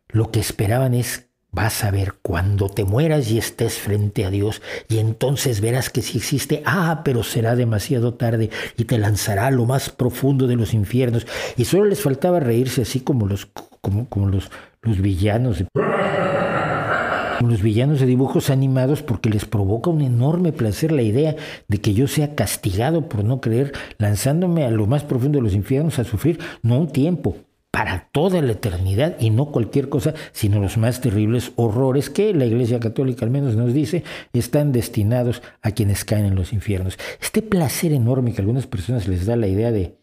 lo 0.09 0.31
que 0.31 0.39
esperaban 0.39 0.93
es 0.93 1.24
Vas 1.55 1.85
a 1.85 1.91
ver 1.91 2.15
cuando 2.21 2.67
te 2.67 2.83
mueras 2.83 3.31
y 3.31 3.37
estés 3.37 3.75
frente 3.75 4.25
a 4.25 4.29
Dios 4.29 4.61
y 4.89 4.97
entonces 4.97 5.61
verás 5.61 5.89
que 5.89 6.01
si 6.01 6.17
existe, 6.17 6.61
ah, 6.65 7.01
pero 7.05 7.23
será 7.23 7.55
demasiado 7.55 8.13
tarde 8.13 8.49
y 8.75 8.83
te 8.83 8.97
lanzará 8.97 9.47
a 9.47 9.51
lo 9.51 9.65
más 9.65 9.89
profundo 9.89 10.47
de 10.47 10.57
los 10.57 10.73
infiernos. 10.73 11.25
Y 11.55 11.63
solo 11.63 11.85
les 11.85 12.01
faltaba 12.01 12.41
reírse 12.41 12.81
así 12.81 12.99
como 12.99 13.25
los, 13.25 13.47
como, 13.79 14.09
como 14.09 14.27
los, 14.27 14.51
los 14.81 14.99
villanos. 14.99 15.63
Los 17.39 17.61
villanos 17.61 18.01
de 18.01 18.05
dibujos 18.05 18.49
animados 18.49 19.01
porque 19.01 19.29
les 19.29 19.45
provoca 19.45 19.89
un 19.89 20.01
enorme 20.01 20.51
placer 20.51 20.91
la 20.91 21.03
idea 21.03 21.37
de 21.69 21.79
que 21.79 21.93
yo 21.93 22.09
sea 22.09 22.35
castigado 22.35 23.07
por 23.07 23.23
no 23.23 23.39
creer, 23.39 23.71
lanzándome 23.97 24.65
a 24.65 24.71
lo 24.71 24.87
más 24.87 25.03
profundo 25.03 25.39
de 25.39 25.43
los 25.43 25.53
infiernos 25.53 25.99
a 25.99 26.03
sufrir 26.03 26.37
no 26.63 26.77
un 26.79 26.91
tiempo, 26.91 27.37
para 27.75 28.07
toda 28.13 28.41
la 28.41 28.53
eternidad 28.53 29.17
y 29.19 29.31
no 29.31 29.47
cualquier 29.47 29.89
cosa, 29.89 30.13
sino 30.31 30.61
los 30.61 30.77
más 30.77 31.01
terribles 31.01 31.51
horrores 31.57 32.09
que 32.09 32.33
la 32.33 32.45
Iglesia 32.45 32.79
Católica 32.79 33.25
al 33.25 33.31
menos 33.31 33.57
nos 33.57 33.73
dice 33.73 34.05
están 34.31 34.71
destinados 34.71 35.41
a 35.61 35.71
quienes 35.71 36.05
caen 36.05 36.23
en 36.23 36.35
los 36.35 36.53
infiernos. 36.53 36.97
Este 37.21 37.41
placer 37.41 37.91
enorme 37.91 38.31
que 38.31 38.37
a 38.37 38.43
algunas 38.43 38.65
personas 38.65 39.09
les 39.09 39.25
da 39.25 39.35
la 39.35 39.47
idea 39.47 39.73
de, 39.73 39.97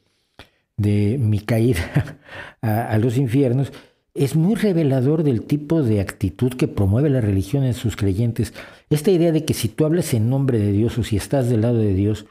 de 0.77 1.17
mi 1.19 1.41
caída 1.41 2.19
a, 2.61 2.89
a 2.91 2.99
los 2.99 3.17
infiernos 3.17 3.73
es 4.13 4.37
muy 4.37 4.55
revelador 4.55 5.23
del 5.23 5.41
tipo 5.45 5.83
de 5.83 6.03
actitud 6.03 6.53
que 6.53 6.69
promueve 6.69 7.09
la 7.09 7.23
religión 7.23 7.65
en 7.65 7.73
sus 7.73 7.97
creyentes. 7.97 8.53
Esta 8.91 9.11
idea 9.11 9.33
de 9.33 9.47
que 9.47 9.55
si 9.55 9.71
tú 9.71 9.87
hablas 9.87 10.13
en 10.13 10.29
nombre 10.29 10.59
de 10.59 10.73
Dios 10.73 10.99
o 10.99 11.05
si 11.05 11.17
estás 11.17 11.49
del 11.49 11.63
lado 11.63 11.79
de 11.79 11.95
Dios, 11.95 12.27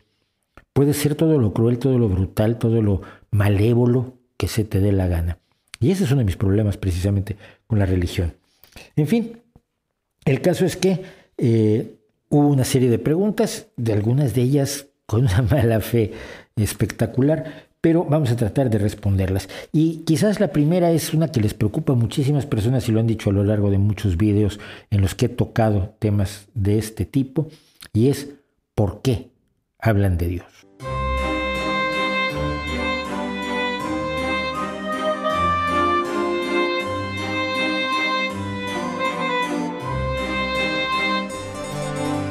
puede 0.71 0.93
ser 0.93 1.15
todo 1.15 1.39
lo 1.39 1.51
cruel, 1.51 1.79
todo 1.79 1.97
lo 1.97 2.09
brutal, 2.09 2.59
todo 2.59 2.83
lo 2.83 3.01
malévolo, 3.31 4.20
que 4.41 4.47
se 4.47 4.63
te 4.63 4.79
dé 4.79 4.91
la 4.91 5.05
gana. 5.05 5.37
Y 5.79 5.91
ese 5.91 6.03
es 6.03 6.09
uno 6.09 6.21
de 6.21 6.25
mis 6.25 6.35
problemas 6.35 6.75
precisamente 6.75 7.37
con 7.67 7.77
la 7.77 7.85
religión. 7.85 8.33
En 8.95 9.05
fin, 9.05 9.37
el 10.25 10.41
caso 10.41 10.65
es 10.65 10.75
que 10.75 11.03
eh, 11.37 11.97
hubo 12.29 12.47
una 12.47 12.63
serie 12.63 12.89
de 12.89 12.97
preguntas, 12.97 13.67
de 13.77 13.93
algunas 13.93 14.33
de 14.33 14.41
ellas 14.41 14.87
con 15.05 15.25
una 15.25 15.43
mala 15.51 15.79
fe 15.79 16.13
espectacular, 16.55 17.67
pero 17.81 18.03
vamos 18.03 18.31
a 18.31 18.35
tratar 18.35 18.71
de 18.71 18.79
responderlas. 18.79 19.47
Y 19.71 19.97
quizás 20.05 20.39
la 20.39 20.51
primera 20.51 20.89
es 20.89 21.13
una 21.13 21.31
que 21.31 21.39
les 21.39 21.53
preocupa 21.53 21.93
a 21.93 21.95
muchísimas 21.95 22.47
personas 22.47 22.89
y 22.89 22.93
lo 22.93 22.99
han 22.99 23.05
dicho 23.05 23.29
a 23.29 23.33
lo 23.33 23.43
largo 23.43 23.69
de 23.69 23.77
muchos 23.77 24.17
videos 24.17 24.59
en 24.89 25.01
los 25.01 25.13
que 25.13 25.27
he 25.27 25.29
tocado 25.29 25.93
temas 25.99 26.47
de 26.55 26.79
este 26.79 27.05
tipo, 27.05 27.47
y 27.93 28.09
es 28.09 28.29
¿por 28.73 29.03
qué 29.03 29.29
hablan 29.77 30.17
de 30.17 30.29
Dios? 30.29 30.70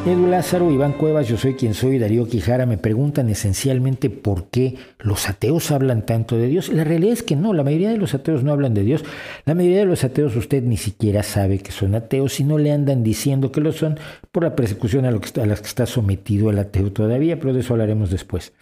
Edu 0.06 0.26
Lázaro, 0.28 0.70
Iván 0.72 0.94
Cuevas, 0.94 1.28
yo 1.28 1.36
soy 1.36 1.54
quien 1.54 1.74
soy, 1.74 1.98
Darío 1.98 2.26
Quijara, 2.26 2.64
me 2.64 2.78
preguntan 2.78 3.28
esencialmente 3.28 4.08
por 4.08 4.48
qué 4.48 4.76
los 4.98 5.28
ateos 5.28 5.70
hablan 5.70 6.06
tanto 6.06 6.38
de 6.38 6.48
Dios. 6.48 6.70
La 6.70 6.84
realidad 6.84 7.12
es 7.12 7.22
que 7.22 7.36
no, 7.36 7.52
la 7.52 7.64
mayoría 7.64 7.90
de 7.90 7.98
los 7.98 8.14
ateos 8.14 8.42
no 8.42 8.50
hablan 8.50 8.72
de 8.72 8.82
Dios. 8.82 9.04
La 9.44 9.54
mayoría 9.54 9.80
de 9.80 9.84
los 9.84 10.02
ateos 10.02 10.34
usted 10.36 10.62
ni 10.62 10.78
siquiera 10.78 11.22
sabe 11.22 11.58
que 11.58 11.70
son 11.70 11.94
ateos 11.94 12.40
y 12.40 12.44
no 12.44 12.56
le 12.56 12.72
andan 12.72 13.02
diciendo 13.02 13.52
que 13.52 13.60
lo 13.60 13.72
son 13.72 13.98
por 14.32 14.42
la 14.42 14.56
persecución 14.56 15.04
a, 15.04 15.10
lo 15.10 15.20
que 15.20 15.38
a 15.38 15.44
la 15.44 15.54
que 15.54 15.66
está 15.66 15.84
sometido 15.84 16.48
el 16.48 16.58
ateo 16.58 16.90
todavía, 16.90 17.38
pero 17.38 17.52
de 17.52 17.60
eso 17.60 17.74
hablaremos 17.74 18.10
después. 18.10 18.54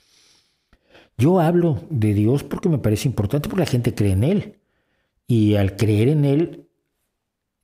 Yo 1.18 1.38
hablo 1.38 1.80
de 1.88 2.14
Dios 2.14 2.42
porque 2.42 2.68
me 2.68 2.78
parece 2.78 3.06
importante, 3.06 3.48
porque 3.48 3.62
la 3.62 3.70
gente 3.70 3.94
cree 3.94 4.12
en 4.12 4.24
Él. 4.24 4.56
Y 5.28 5.54
al 5.54 5.76
creer 5.76 6.08
en 6.08 6.24
Él, 6.24 6.66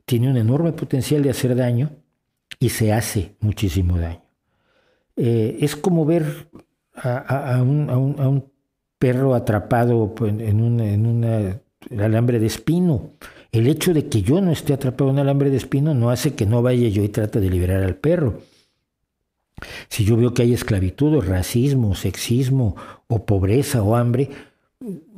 tiene 0.05 0.31
un 0.31 0.37
enorme 0.37 0.71
potencial 0.73 1.25
de 1.25 1.31
hacer 1.31 1.57
daño 1.57 2.04
y 2.65 2.71
se 2.71 2.95
hace 2.95 3.37
muchísimo 3.41 3.99
daño. 3.99 4.23
Eh, 5.17 5.59
es 5.61 5.77
como 5.77 6.07
ver 6.07 6.49
a, 6.95 7.61
un, 7.61 8.51
perro 8.99 9.35
atrapado 9.35 10.15
en 10.23 10.63
un 10.63 12.01
alambre 12.01 12.39
de 12.39 12.47
espino. 12.47 13.11
El 13.53 13.67
hecho 13.67 13.93
de 13.93 14.09
que 14.09 14.23
yo 14.23 14.41
no 14.41 14.51
esté 14.51 14.73
atrapado 14.73 15.11
en 15.11 15.17
un 15.17 15.21
alambre 15.21 15.51
de 15.51 15.59
espino 15.59 15.93
no 15.93 16.09
hace 16.09 16.35
que 16.35 16.47
no 16.47 16.63
vaya 16.63 16.89
yo 16.89 17.03
y 17.03 17.11
trate 17.11 17.39
de 17.39 17.51
liberar 17.51 17.83
al 17.83 17.97
perro. 17.97 18.41
Si 19.91 20.07
yo 20.07 20.17
veo 20.17 20.33
que 20.33 20.41
hay 20.41 20.55
esclavitud 20.55 21.17
o 21.17 21.21
racismo, 21.21 21.95
sexismo 21.95 22.77
o 23.09 23.27
pobreza 23.27 23.83
o 23.83 23.95
hambre, 23.95 24.31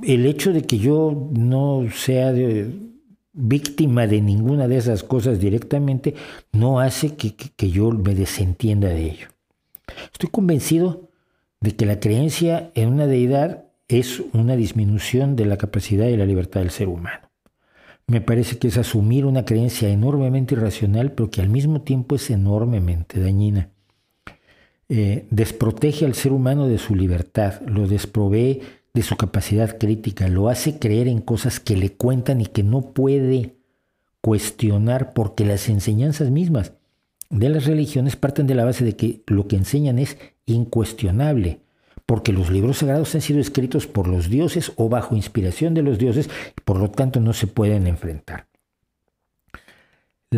el 0.03 0.27
hecho 0.27 0.53
de 0.53 0.63
que 0.63 0.79
yo 0.79 1.31
no 1.33 1.87
sea 1.95 2.33
de, 2.33 2.73
víctima 3.37 4.07
de 4.07 4.23
ninguna 4.23 4.67
de 4.67 4.79
esas 4.79 5.05
cosas 5.05 5.39
directamente, 5.39 6.15
no 6.53 6.81
hace 6.81 7.15
que, 7.15 7.71
yo 7.71 7.91
me 7.91 8.15
desentienda 8.15 8.89
de 8.89 9.05
ello. 9.05 9.29
Estoy 10.13 10.31
convencido 10.31 11.11
de 11.61 11.77
que 11.77 11.87
la 11.87 12.01
creencia 12.01 12.73
en 12.75 12.89
una 12.89 13.07
deidad 13.07 13.67
es 13.89 14.23
una 14.33 14.57
disminución 14.57 15.37
de 15.37 15.45
la 15.45 15.59
capacidad 15.59 16.09
y 16.09 16.17
la 16.17 16.27
libertad 16.27 16.61
del 16.61 16.71
ser 16.71 16.89
humano. 16.89 17.31
Me 18.09 18.21
parece 18.21 18.59
que 18.59 18.69
es 18.69 18.79
asumir 18.79 19.27
una 19.27 19.45
creencia 19.45 19.89
enormemente 19.89 20.55
irracional, 20.55 21.13
pero 21.13 21.31
que 21.31 21.41
al 21.41 21.49
mismo 21.49 21.83
tiempo 21.83 22.15
es 22.15 22.31
enormemente 22.31 23.21
dañina. 23.21 23.69
Eh, 24.89 25.27
desprotege 25.31 26.05
al 26.05 26.15
ser 26.15 26.33
humano 26.33 26.69
de 26.69 26.79
su 26.79 26.95
libertad, 26.95 27.61
lo 27.67 27.89
desprovee 27.89 28.63
de 28.97 29.03
su 29.03 29.17
capacidad 29.17 29.77
crítica, 29.79 30.27
lo 30.27 30.49
hace 30.49 30.79
creer 30.79 31.07
en 31.07 31.21
cosas 31.21 31.61
que 31.61 31.77
le 31.77 31.93
cuentan 31.93 32.41
y 32.41 32.47
que 32.47 32.63
no 32.63 32.81
puede 32.81 33.57
cuestionar 34.23 35.13
porque 35.13 35.45
las 35.45 35.69
enseñanzas 35.69 36.31
mismas 36.31 36.73
de 37.29 37.51
las 37.51 37.67
religiones 37.67 38.17
parten 38.17 38.47
de 38.47 38.55
la 38.55 38.65
base 38.65 38.87
de 38.87 38.97
que 38.97 39.23
lo 39.27 39.49
que 39.49 39.57
enseñan 39.57 39.99
es 39.99 40.17
incuestionable, 40.47 41.61
porque 42.07 42.33
los 42.33 42.51
libros 42.51 42.79
sagrados 42.79 43.15
han 43.15 43.21
sido 43.21 43.39
escritos 43.39 43.87
por 43.87 44.09
los 44.09 44.31
dioses 44.31 44.73
o 44.77 44.89
bajo 44.89 45.15
inspiración 45.15 45.75
de 45.75 45.83
los 45.83 45.99
dioses, 45.99 46.31
y 46.57 46.61
por 46.63 46.79
lo 46.79 46.91
tanto 46.91 47.21
no 47.21 47.35
se 47.35 47.47
pueden 47.47 47.87
enfrentar. 47.87 48.47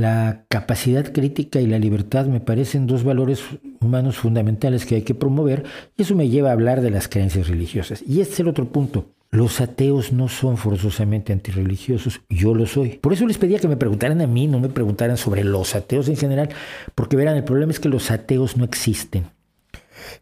La 0.01 0.45
capacidad 0.49 1.13
crítica 1.13 1.61
y 1.61 1.67
la 1.67 1.79
libertad 1.79 2.27
me 2.27 2.41
parecen 2.41 2.87
dos 2.87 3.05
valores 3.05 3.43
humanos 3.81 4.17
fundamentales 4.17 4.87
que 4.87 4.97
hay 4.97 5.03
que 5.03 5.15
promover 5.15 5.65
y 5.97 6.03
eso 6.03 6.15
me 6.15 6.29
lleva 6.29 6.51
a 6.51 6.53
hablar 6.53 6.81
de 6.81 6.91
las 6.91 7.09
creencias 7.09 7.49
religiosas. 7.49 8.03
Y 8.07 8.21
este 8.21 8.35
es 8.35 8.41
el 8.41 8.49
otro 8.49 8.67
punto. 8.67 9.07
Los 9.31 9.61
ateos 9.61 10.13
no 10.13 10.29
son 10.29 10.57
forzosamente 10.57 11.35
antirreligiosos, 11.35 12.23
yo 12.31 12.55
lo 12.55 12.67
soy. 12.67 12.97
Por 12.97 13.13
eso 13.13 13.27
les 13.27 13.37
pedía 13.37 13.59
que 13.59 13.69
me 13.69 13.77
preguntaran 13.77 14.23
a 14.23 14.27
mí, 14.27 14.47
no 14.47 14.59
me 14.59 14.71
preguntaran 14.71 15.19
sobre 15.19 15.45
los 15.45 15.75
ateos 15.75 16.09
en 16.09 16.17
general, 16.17 16.49
porque 16.95 17.17
verán, 17.17 17.37
el 17.37 17.45
problema 17.45 17.73
es 17.73 17.79
que 17.79 17.91
los 17.91 18.11
ateos 18.11 18.57
no 18.57 18.65
existen. 18.65 19.27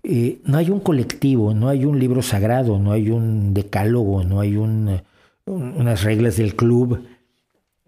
Eh, 0.02 0.40
no 0.44 0.58
hay 0.58 0.70
un 0.70 0.80
colectivo, 0.80 1.54
no 1.54 1.68
hay 1.68 1.84
un 1.84 2.00
libro 2.00 2.20
sagrado, 2.20 2.80
no 2.80 2.90
hay 2.90 3.10
un 3.10 3.54
decálogo, 3.54 4.24
no 4.24 4.40
hay 4.40 4.56
unas 4.56 6.02
reglas 6.02 6.36
del 6.36 6.56
club 6.56 7.04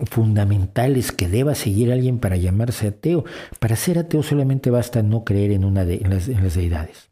fundamentales 0.07 1.13
que 1.13 1.29
deba 1.29 1.55
seguir 1.55 1.93
alguien 1.93 2.19
para 2.19 2.37
llamarse 2.37 2.89
ateo. 2.89 3.25
Para 3.59 3.77
ser 3.77 3.99
ateo 3.99 4.23
solamente 4.23 4.71
basta 4.71 5.03
no 5.03 5.25
creer 5.25 5.53
en, 5.53 5.65
una 5.65 5.85
de, 5.85 6.01
las, 6.01 6.55
deidades. 6.55 7.11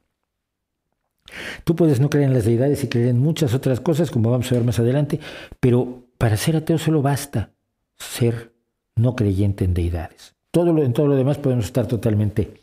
Tú 1.64 1.74
puedes 1.74 2.00
no 2.00 2.10
creer 2.10 2.28
en 2.28 2.34
las 2.34 2.44
deidades 2.44 2.84
y 2.84 2.88
creer 2.88 3.08
en 3.08 3.18
muchas 3.18 3.54
otras 3.54 3.80
cosas, 3.80 4.10
como 4.10 4.30
vamos 4.30 4.50
a 4.50 4.54
ver 4.54 4.64
más 4.64 4.78
adelante, 4.78 5.18
pero 5.60 6.04
para 6.18 6.36
ser 6.36 6.56
ateo 6.56 6.78
solo 6.78 7.02
basta 7.02 7.50
ser 7.98 8.52
no 8.94 9.16
creyente 9.16 9.64
en 9.64 9.74
deidades. 9.74 10.34
Todo 10.50 10.82
en 10.82 10.92
todo 10.92 11.08
lo 11.08 11.16
demás 11.16 11.38
podemos 11.38 11.66
estar 11.66 11.86
totalmente 11.86 12.60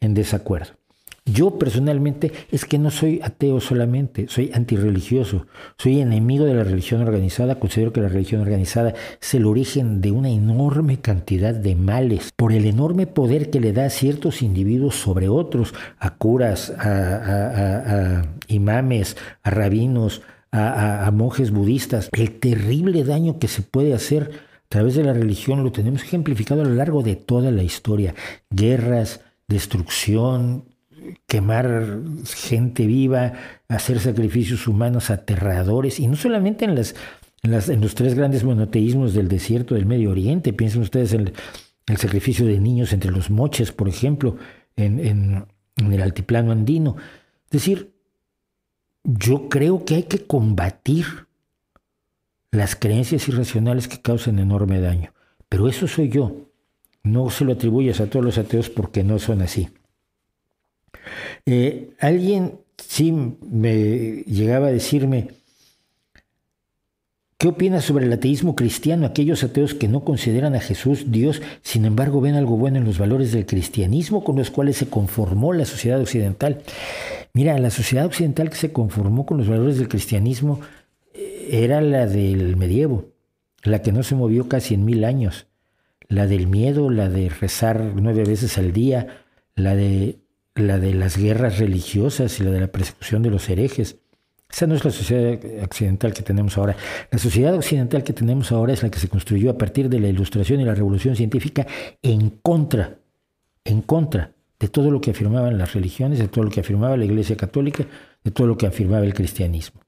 en 0.00 0.14
desacuerdo. 0.14 0.74
Yo 1.24 1.56
personalmente 1.56 2.32
es 2.50 2.64
que 2.64 2.78
no 2.78 2.90
soy 2.90 3.20
ateo 3.22 3.60
solamente, 3.60 4.26
soy 4.28 4.50
antirreligioso, 4.52 5.46
soy 5.78 6.00
enemigo 6.00 6.44
de 6.44 6.54
la 6.54 6.64
religión 6.64 7.00
organizada, 7.00 7.60
considero 7.60 7.92
que 7.92 8.00
la 8.00 8.08
religión 8.08 8.40
organizada 8.40 8.92
es 9.20 9.34
el 9.34 9.46
origen 9.46 10.00
de 10.00 10.10
una 10.10 10.30
enorme 10.30 11.00
cantidad 11.00 11.54
de 11.54 11.76
males, 11.76 12.32
por 12.34 12.52
el 12.52 12.66
enorme 12.66 13.06
poder 13.06 13.50
que 13.50 13.60
le 13.60 13.72
da 13.72 13.84
a 13.84 13.90
ciertos 13.90 14.42
individuos 14.42 14.96
sobre 14.96 15.28
otros, 15.28 15.74
a 16.00 16.14
curas, 16.16 16.70
a, 16.76 18.24
imames, 18.48 19.16
a 19.44 19.50
rabinos, 19.50 20.22
a 20.50 21.08
monjes 21.14 21.52
budistas, 21.52 22.08
el 22.12 22.40
terrible 22.40 23.04
daño 23.04 23.38
que 23.38 23.48
se 23.48 23.62
puede 23.62 23.94
hacer 23.94 24.30
a 24.66 24.68
través 24.72 24.94
de 24.96 25.04
la 25.04 25.12
religión 25.12 25.62
lo 25.62 25.70
tenemos 25.70 26.02
ejemplificado 26.02 26.62
a 26.62 26.64
lo 26.64 26.74
largo 26.74 27.02
de 27.02 27.14
toda 27.14 27.50
la 27.50 27.62
historia, 27.62 28.14
guerras, 28.48 29.20
destrucción, 29.46 30.71
quemar 31.26 32.00
gente 32.34 32.86
viva, 32.86 33.32
hacer 33.68 34.00
sacrificios 34.00 34.66
humanos 34.66 35.10
aterradores, 35.10 36.00
y 36.00 36.06
no 36.06 36.16
solamente 36.16 36.64
en, 36.64 36.74
las, 36.74 36.94
en, 37.42 37.80
los 37.80 37.94
tres 37.94 38.14
grandes 38.14 38.44
monoteísmos 38.44 39.14
del 39.14 39.28
desierto 39.28 39.74
del 39.74 39.86
Medio 39.86 40.10
Oriente, 40.10 40.52
piensen 40.52 40.82
ustedes 40.82 41.12
en 41.12 41.32
el, 41.86 41.96
sacrificio 41.96 42.46
de 42.46 42.60
niños 42.60 42.92
entre 42.92 43.10
los 43.10 43.30
moches, 43.30 43.72
por 43.72 43.88
ejemplo, 43.88 44.36
en, 44.76 44.98
en, 45.00 45.46
en 45.76 45.92
el 45.92 46.02
altiplano 46.02 46.52
andino. 46.52 46.96
Es 47.46 47.50
decir, 47.50 47.92
yo 49.04 49.48
creo 49.48 49.84
que 49.84 49.96
hay 49.96 50.02
que 50.04 50.24
combatir 50.26 51.06
las 52.50 52.76
creencias 52.76 53.28
irracionales 53.28 53.88
que 53.88 54.00
causan 54.00 54.38
enorme 54.38 54.80
daño, 54.80 55.12
pero 55.48 55.68
eso 55.68 55.88
soy 55.88 56.08
yo. 56.08 56.36
No 57.02 57.30
se 57.30 57.44
lo 57.44 57.52
atribuyes 57.52 58.00
a 58.00 58.06
todos 58.06 58.24
los 58.24 58.38
ateos 58.38 58.70
porque 58.70 59.02
no 59.02 59.18
son 59.18 59.42
así. 59.42 59.68
Eh, 61.46 61.90
alguien 61.98 62.58
sí 62.76 63.12
me 63.12 64.22
llegaba 64.26 64.68
a 64.68 64.72
decirme, 64.72 65.28
¿qué 67.38 67.48
opinas 67.48 67.84
sobre 67.84 68.06
el 68.06 68.12
ateísmo 68.12 68.54
cristiano? 68.54 69.06
Aquellos 69.06 69.42
ateos 69.42 69.74
que 69.74 69.88
no 69.88 70.04
consideran 70.04 70.54
a 70.54 70.60
Jesús 70.60 71.10
Dios, 71.10 71.42
sin 71.62 71.84
embargo 71.84 72.20
ven 72.20 72.34
algo 72.34 72.56
bueno 72.56 72.78
en 72.78 72.84
los 72.84 72.98
valores 72.98 73.32
del 73.32 73.46
cristianismo 73.46 74.22
con 74.24 74.36
los 74.36 74.50
cuales 74.50 74.76
se 74.76 74.88
conformó 74.88 75.52
la 75.52 75.64
sociedad 75.64 76.00
occidental. 76.00 76.62
Mira, 77.34 77.58
la 77.58 77.70
sociedad 77.70 78.06
occidental 78.06 78.50
que 78.50 78.56
se 78.56 78.72
conformó 78.72 79.26
con 79.26 79.38
los 79.38 79.48
valores 79.48 79.78
del 79.78 79.88
cristianismo 79.88 80.60
eh, 81.14 81.48
era 81.64 81.80
la 81.80 82.06
del 82.06 82.56
medievo, 82.56 83.06
la 83.64 83.82
que 83.82 83.92
no 83.92 84.02
se 84.02 84.14
movió 84.14 84.48
casi 84.48 84.74
en 84.74 84.84
mil 84.84 85.04
años, 85.04 85.46
la 86.08 86.26
del 86.26 86.46
miedo, 86.46 86.90
la 86.90 87.08
de 87.08 87.30
rezar 87.30 87.92
nueve 87.96 88.24
veces 88.24 88.58
al 88.58 88.72
día, 88.72 89.22
la 89.54 89.74
de 89.74 90.21
la 90.54 90.78
de 90.78 90.94
las 90.94 91.16
guerras 91.16 91.58
religiosas 91.58 92.38
y 92.40 92.44
la 92.44 92.50
de 92.50 92.60
la 92.60 92.66
persecución 92.68 93.22
de 93.22 93.30
los 93.30 93.48
herejes. 93.48 93.96
Esa 94.50 94.66
no 94.66 94.74
es 94.74 94.84
la 94.84 94.90
sociedad 94.90 95.38
occidental 95.62 96.12
que 96.12 96.22
tenemos 96.22 96.58
ahora. 96.58 96.76
La 97.10 97.18
sociedad 97.18 97.54
occidental 97.54 98.04
que 98.04 98.12
tenemos 98.12 98.52
ahora 98.52 98.74
es 98.74 98.82
la 98.82 98.90
que 98.90 98.98
se 98.98 99.08
construyó 99.08 99.50
a 99.50 99.56
partir 99.56 99.88
de 99.88 99.98
la 99.98 100.08
ilustración 100.08 100.60
y 100.60 100.64
la 100.64 100.74
revolución 100.74 101.16
científica 101.16 101.66
en 102.02 102.30
contra, 102.30 102.98
en 103.64 103.80
contra 103.80 104.32
de 104.60 104.68
todo 104.68 104.90
lo 104.90 105.00
que 105.00 105.12
afirmaban 105.12 105.56
las 105.56 105.72
religiones, 105.72 106.18
de 106.18 106.28
todo 106.28 106.44
lo 106.44 106.50
que 106.50 106.60
afirmaba 106.60 106.96
la 106.96 107.06
Iglesia 107.06 107.36
Católica, 107.36 107.86
de 108.22 108.30
todo 108.30 108.46
lo 108.46 108.58
que 108.58 108.66
afirmaba 108.66 109.04
el 109.04 109.14
cristianismo, 109.14 109.80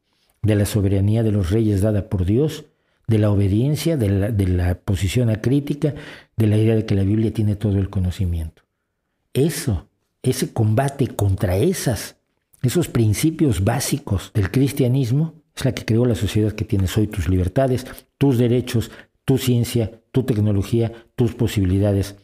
de 0.42 0.54
la 0.56 0.64
soberanía 0.64 1.22
de 1.22 1.30
los 1.30 1.50
reyes 1.50 1.82
dada 1.82 2.08
por 2.08 2.24
Dios, 2.24 2.64
de 3.06 3.18
la 3.18 3.30
obediencia, 3.30 3.98
de 3.98 4.08
la, 4.08 4.30
de 4.30 4.48
la 4.48 4.74
posición 4.76 5.28
acrítica, 5.28 5.94
de 6.36 6.46
la 6.46 6.56
idea 6.56 6.74
de 6.74 6.86
que 6.86 6.94
la 6.94 7.04
Biblia 7.04 7.32
tiene 7.32 7.54
todo 7.54 7.78
el 7.78 7.90
conocimiento. 7.90 8.62
Eso 9.34 9.88
ese 10.30 10.52
combate 10.52 11.08
contra 11.08 11.56
esas, 11.56 12.16
esos 12.62 12.88
principios 12.88 13.62
básicos 13.62 14.30
del 14.34 14.50
cristianismo 14.50 15.34
es 15.54 15.64
la 15.64 15.72
que 15.72 15.84
creó 15.84 16.04
la 16.06 16.14
sociedad 16.14 16.52
que 16.52 16.64
tienes 16.64 16.96
hoy, 16.96 17.06
tus 17.06 17.28
libertades, 17.28 17.86
tus 18.18 18.38
derechos, 18.38 18.90
tu 19.24 19.38
ciencia, 19.38 19.92
tu 20.10 20.24
tecnología, 20.24 20.92
tus 21.14 21.34
posibilidades 21.34 22.16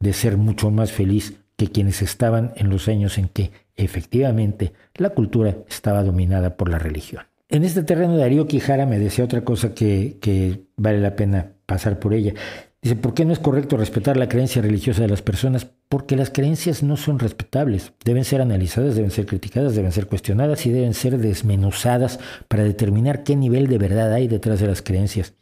de 0.00 0.12
ser 0.12 0.36
mucho 0.36 0.70
más 0.70 0.92
feliz 0.92 1.34
que 1.56 1.68
quienes 1.68 2.02
estaban 2.02 2.52
en 2.56 2.70
los 2.70 2.86
años 2.88 3.18
en 3.18 3.28
que 3.28 3.50
efectivamente 3.76 4.72
la 4.94 5.10
cultura 5.10 5.56
estaba 5.68 6.04
dominada 6.04 6.56
por 6.56 6.68
la 6.68 6.78
religión. 6.78 7.24
En 7.48 7.64
este 7.64 7.82
terreno 7.82 8.16
Darío 8.16 8.46
Quijara 8.46 8.86
me 8.86 8.98
decía 8.98 9.24
otra 9.24 9.42
cosa 9.42 9.74
que, 9.74 10.18
que 10.20 10.64
vale 10.76 11.00
la 11.00 11.16
pena 11.16 11.52
pasar 11.66 11.98
por 11.98 12.14
ella. 12.14 12.34
Dice, 12.80 12.94
¿por 12.94 13.12
qué 13.12 13.24
no 13.24 13.32
es 13.32 13.40
correcto 13.40 13.76
respetar 13.76 14.16
la 14.16 14.28
creencia 14.28 14.62
religiosa 14.62 15.02
de 15.02 15.08
las 15.08 15.20
personas? 15.20 15.66
Porque 15.88 16.14
las 16.14 16.30
creencias 16.30 16.84
no 16.84 16.96
son 16.96 17.18
respetables. 17.18 17.92
Deben 18.04 18.24
ser 18.24 18.40
analizadas, 18.40 18.94
deben 18.94 19.10
ser 19.10 19.26
criticadas, 19.26 19.74
deben 19.74 19.90
ser 19.90 20.06
cuestionadas 20.06 20.64
y 20.64 20.70
deben 20.70 20.94
ser 20.94 21.18
desmenuzadas 21.18 22.20
para 22.46 22.62
determinar 22.62 23.24
qué 23.24 23.34
nivel 23.34 23.66
de 23.66 23.78
verdad 23.78 24.12
hay 24.12 24.28
detrás 24.28 24.60
de 24.60 24.68
las 24.68 24.82
creencias. 24.82 25.34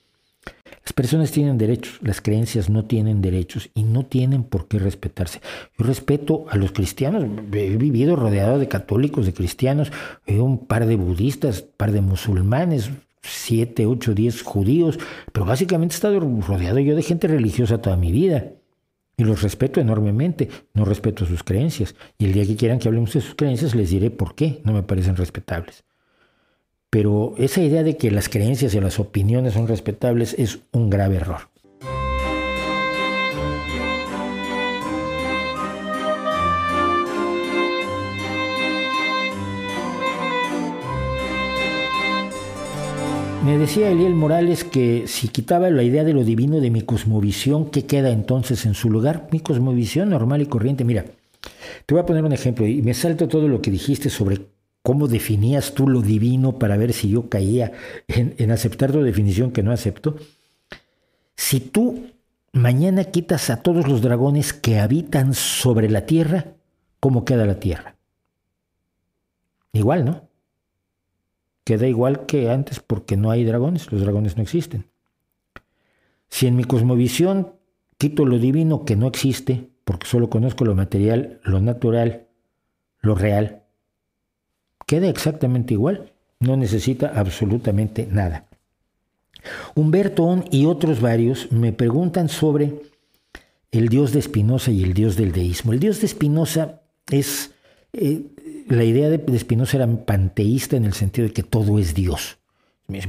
Las 0.82 0.92
personas 0.92 1.32
tienen 1.32 1.58
derechos, 1.58 1.98
las 2.00 2.20
creencias 2.20 2.70
no 2.70 2.84
tienen 2.84 3.20
derechos 3.20 3.70
y 3.74 3.82
no 3.82 4.06
tienen 4.06 4.44
por 4.44 4.68
qué 4.68 4.78
respetarse. 4.78 5.40
Yo 5.76 5.84
respeto 5.84 6.46
a 6.48 6.56
los 6.56 6.70
cristianos, 6.70 7.24
he 7.52 7.76
vivido 7.76 8.14
rodeado 8.14 8.58
de 8.58 8.68
católicos, 8.68 9.26
de 9.26 9.34
cristianos, 9.34 9.90
un 10.28 10.64
par 10.66 10.86
de 10.86 10.94
budistas, 10.94 11.62
un 11.62 11.68
par 11.76 11.90
de 11.90 12.02
musulmanes, 12.02 12.90
siete, 13.28 13.86
ocho, 13.86 14.14
diez 14.14 14.42
judíos, 14.42 14.98
pero 15.32 15.46
básicamente 15.46 15.94
he 15.94 15.96
estado 15.96 16.20
rodeado 16.20 16.78
yo 16.78 16.96
de 16.96 17.02
gente 17.02 17.28
religiosa 17.28 17.78
toda 17.78 17.96
mi 17.96 18.12
vida. 18.12 18.52
Y 19.18 19.24
los 19.24 19.42
respeto 19.42 19.80
enormemente, 19.80 20.50
no 20.74 20.84
respeto 20.84 21.24
sus 21.24 21.42
creencias. 21.42 21.94
Y 22.18 22.26
el 22.26 22.34
día 22.34 22.46
que 22.46 22.56
quieran 22.56 22.78
que 22.78 22.88
hablemos 22.88 23.14
de 23.14 23.22
sus 23.22 23.34
creencias, 23.34 23.74
les 23.74 23.90
diré 23.90 24.10
por 24.10 24.34
qué 24.34 24.60
no 24.64 24.72
me 24.72 24.82
parecen 24.82 25.16
respetables. 25.16 25.84
Pero 26.90 27.34
esa 27.38 27.62
idea 27.62 27.82
de 27.82 27.96
que 27.96 28.10
las 28.10 28.28
creencias 28.28 28.74
y 28.74 28.80
las 28.80 29.00
opiniones 29.00 29.54
son 29.54 29.68
respetables 29.68 30.34
es 30.38 30.60
un 30.72 30.90
grave 30.90 31.16
error. 31.16 31.48
Me 43.46 43.58
decía 43.58 43.92
Eliel 43.92 44.16
Morales 44.16 44.64
que 44.64 45.06
si 45.06 45.28
quitaba 45.28 45.70
la 45.70 45.84
idea 45.84 46.02
de 46.02 46.12
lo 46.12 46.24
divino 46.24 46.58
de 46.58 46.68
mi 46.68 46.82
cosmovisión, 46.82 47.70
¿qué 47.70 47.86
queda 47.86 48.10
entonces 48.10 48.66
en 48.66 48.74
su 48.74 48.90
lugar? 48.90 49.28
Mi 49.30 49.38
cosmovisión 49.38 50.10
normal 50.10 50.42
y 50.42 50.46
corriente. 50.46 50.82
Mira, 50.82 51.04
te 51.86 51.94
voy 51.94 52.02
a 52.02 52.06
poner 52.06 52.24
un 52.24 52.32
ejemplo 52.32 52.66
y 52.66 52.82
me 52.82 52.92
salto 52.92 53.28
todo 53.28 53.46
lo 53.46 53.62
que 53.62 53.70
dijiste 53.70 54.10
sobre 54.10 54.48
cómo 54.82 55.06
definías 55.06 55.74
tú 55.74 55.86
lo 55.86 56.02
divino 56.02 56.58
para 56.58 56.76
ver 56.76 56.92
si 56.92 57.08
yo 57.08 57.28
caía 57.28 57.70
en, 58.08 58.34
en 58.36 58.50
aceptar 58.50 58.90
tu 58.90 59.00
definición 59.00 59.52
que 59.52 59.62
no 59.62 59.70
acepto. 59.70 60.16
Si 61.36 61.60
tú 61.60 62.06
mañana 62.50 63.04
quitas 63.04 63.48
a 63.48 63.62
todos 63.62 63.86
los 63.86 64.02
dragones 64.02 64.52
que 64.54 64.80
habitan 64.80 65.34
sobre 65.34 65.88
la 65.88 66.04
tierra, 66.04 66.46
¿cómo 66.98 67.24
queda 67.24 67.46
la 67.46 67.60
tierra? 67.60 67.94
Igual, 69.72 70.04
¿no? 70.04 70.35
Queda 71.66 71.88
igual 71.88 72.26
que 72.26 72.48
antes 72.48 72.78
porque 72.78 73.16
no 73.16 73.32
hay 73.32 73.42
dragones, 73.42 73.90
los 73.90 74.00
dragones 74.00 74.36
no 74.36 74.42
existen. 74.44 74.86
Si 76.28 76.46
en 76.46 76.54
mi 76.54 76.62
cosmovisión 76.62 77.54
quito 77.98 78.24
lo 78.24 78.38
divino 78.38 78.84
que 78.84 78.94
no 78.94 79.08
existe, 79.08 79.68
porque 79.84 80.06
solo 80.06 80.30
conozco 80.30 80.64
lo 80.64 80.76
material, 80.76 81.40
lo 81.42 81.60
natural, 81.60 82.28
lo 83.00 83.16
real, 83.16 83.64
queda 84.86 85.08
exactamente 85.08 85.74
igual, 85.74 86.12
no 86.38 86.56
necesita 86.56 87.08
absolutamente 87.08 88.06
nada. 88.08 88.46
Humberto 89.74 90.22
On 90.22 90.44
y 90.52 90.66
otros 90.66 91.00
varios 91.00 91.50
me 91.50 91.72
preguntan 91.72 92.28
sobre 92.28 92.80
el 93.72 93.88
Dios 93.88 94.12
de 94.12 94.22
Spinoza 94.22 94.70
y 94.70 94.84
el 94.84 94.94
Dios 94.94 95.16
del 95.16 95.32
deísmo. 95.32 95.72
El 95.72 95.80
Dios 95.80 96.00
de 96.00 96.06
Spinoza 96.06 96.82
es, 97.10 97.52
eh, 97.92 98.22
la 98.68 98.84
idea 98.84 99.08
de 99.08 99.38
Spinoza 99.38 99.76
era 99.76 99.86
panteísta 99.86 100.76
en 100.76 100.84
el 100.84 100.92
sentido 100.92 101.28
de 101.28 101.34
que 101.34 101.42
todo 101.42 101.78
es 101.78 101.94
Dios. 101.94 102.38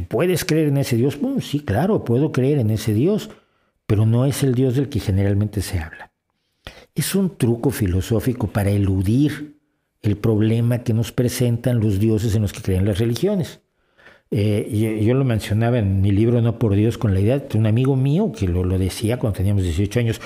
¿Puedes 0.07 0.45
creer 0.45 0.69
en 0.69 0.77
ese 0.77 0.95
Dios? 0.95 1.19
sí, 1.41 1.59
claro, 1.59 2.03
puedo 2.03 2.31
creer 2.31 2.59
en 2.59 2.71
ese 2.71 2.93
Dios, 2.93 3.29
pero 3.85 4.05
no 4.05 4.25
es 4.25 4.43
el 4.43 4.55
Dios 4.55 4.75
del 4.75 4.89
que 4.89 4.99
generalmente 4.99 5.61
se 5.61 5.79
habla. 5.79 6.11
Es 6.95 7.15
un 7.15 7.37
truco 7.37 7.69
filosófico 7.69 8.47
para 8.47 8.71
eludir 8.71 9.57
el 10.01 10.17
problema 10.17 10.79
que 10.79 10.93
nos 10.93 11.11
presentan 11.11 11.79
los 11.79 11.99
dioses 11.99 12.35
en 12.35 12.41
los 12.41 12.53
que 12.53 12.61
creen 12.61 12.85
las 12.85 12.99
religiones. 12.99 13.61
Eh, 14.29 14.99
yo, 15.05 15.13
lo 15.13 15.23
mencionaba 15.23 15.79
en 15.79 16.01
mi 16.01 16.11
libro 16.11 16.41
No 16.41 16.59
por 16.59 16.75
Dios 16.75 16.97
con 16.97 17.13
la 17.13 17.21
idea 17.21 17.39
de 17.39 17.57
un 17.57 17.65
amigo 17.65 17.95
mío 17.95 18.31
que 18.37 18.47
lo, 18.47 18.65
lo 18.65 18.77
decía 18.77 19.17
cuando 19.19 19.37
teníamos 19.37 19.63
18 19.63 19.99
años. 19.99 20.21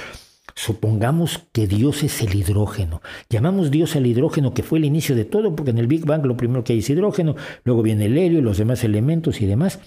Supongamos 0.64 1.48
que 1.54 1.66
Dios 1.66 2.04
es 2.04 2.22
el 2.22 2.36
hidrógeno. 2.36 3.02
Llamamos 3.32 3.72
Dios 3.72 3.96
al 3.96 4.06
hidrógeno 4.06 4.54
que 4.54 4.62
fue 4.62 4.78
el 4.78 4.86
inicio 4.86 5.16
de 5.16 5.26
todo, 5.26 5.56
porque 5.56 5.72
en 5.72 5.80
el 5.80 5.88
Big 5.88 6.06
Bang 6.06 6.24
lo 6.24 6.38
primero 6.38 6.64
que 6.64 6.74
hay 6.74 6.80
es 6.80 6.90
hidrógeno, 6.92 7.36
luego 7.64 7.82
viene 7.82 8.06
el 8.06 8.16
helio 8.16 8.38
y 8.38 8.44
los 8.44 8.60
demás 8.60 8.84
elementos 8.84 9.42
y 9.42 9.48
demás. 9.48 9.80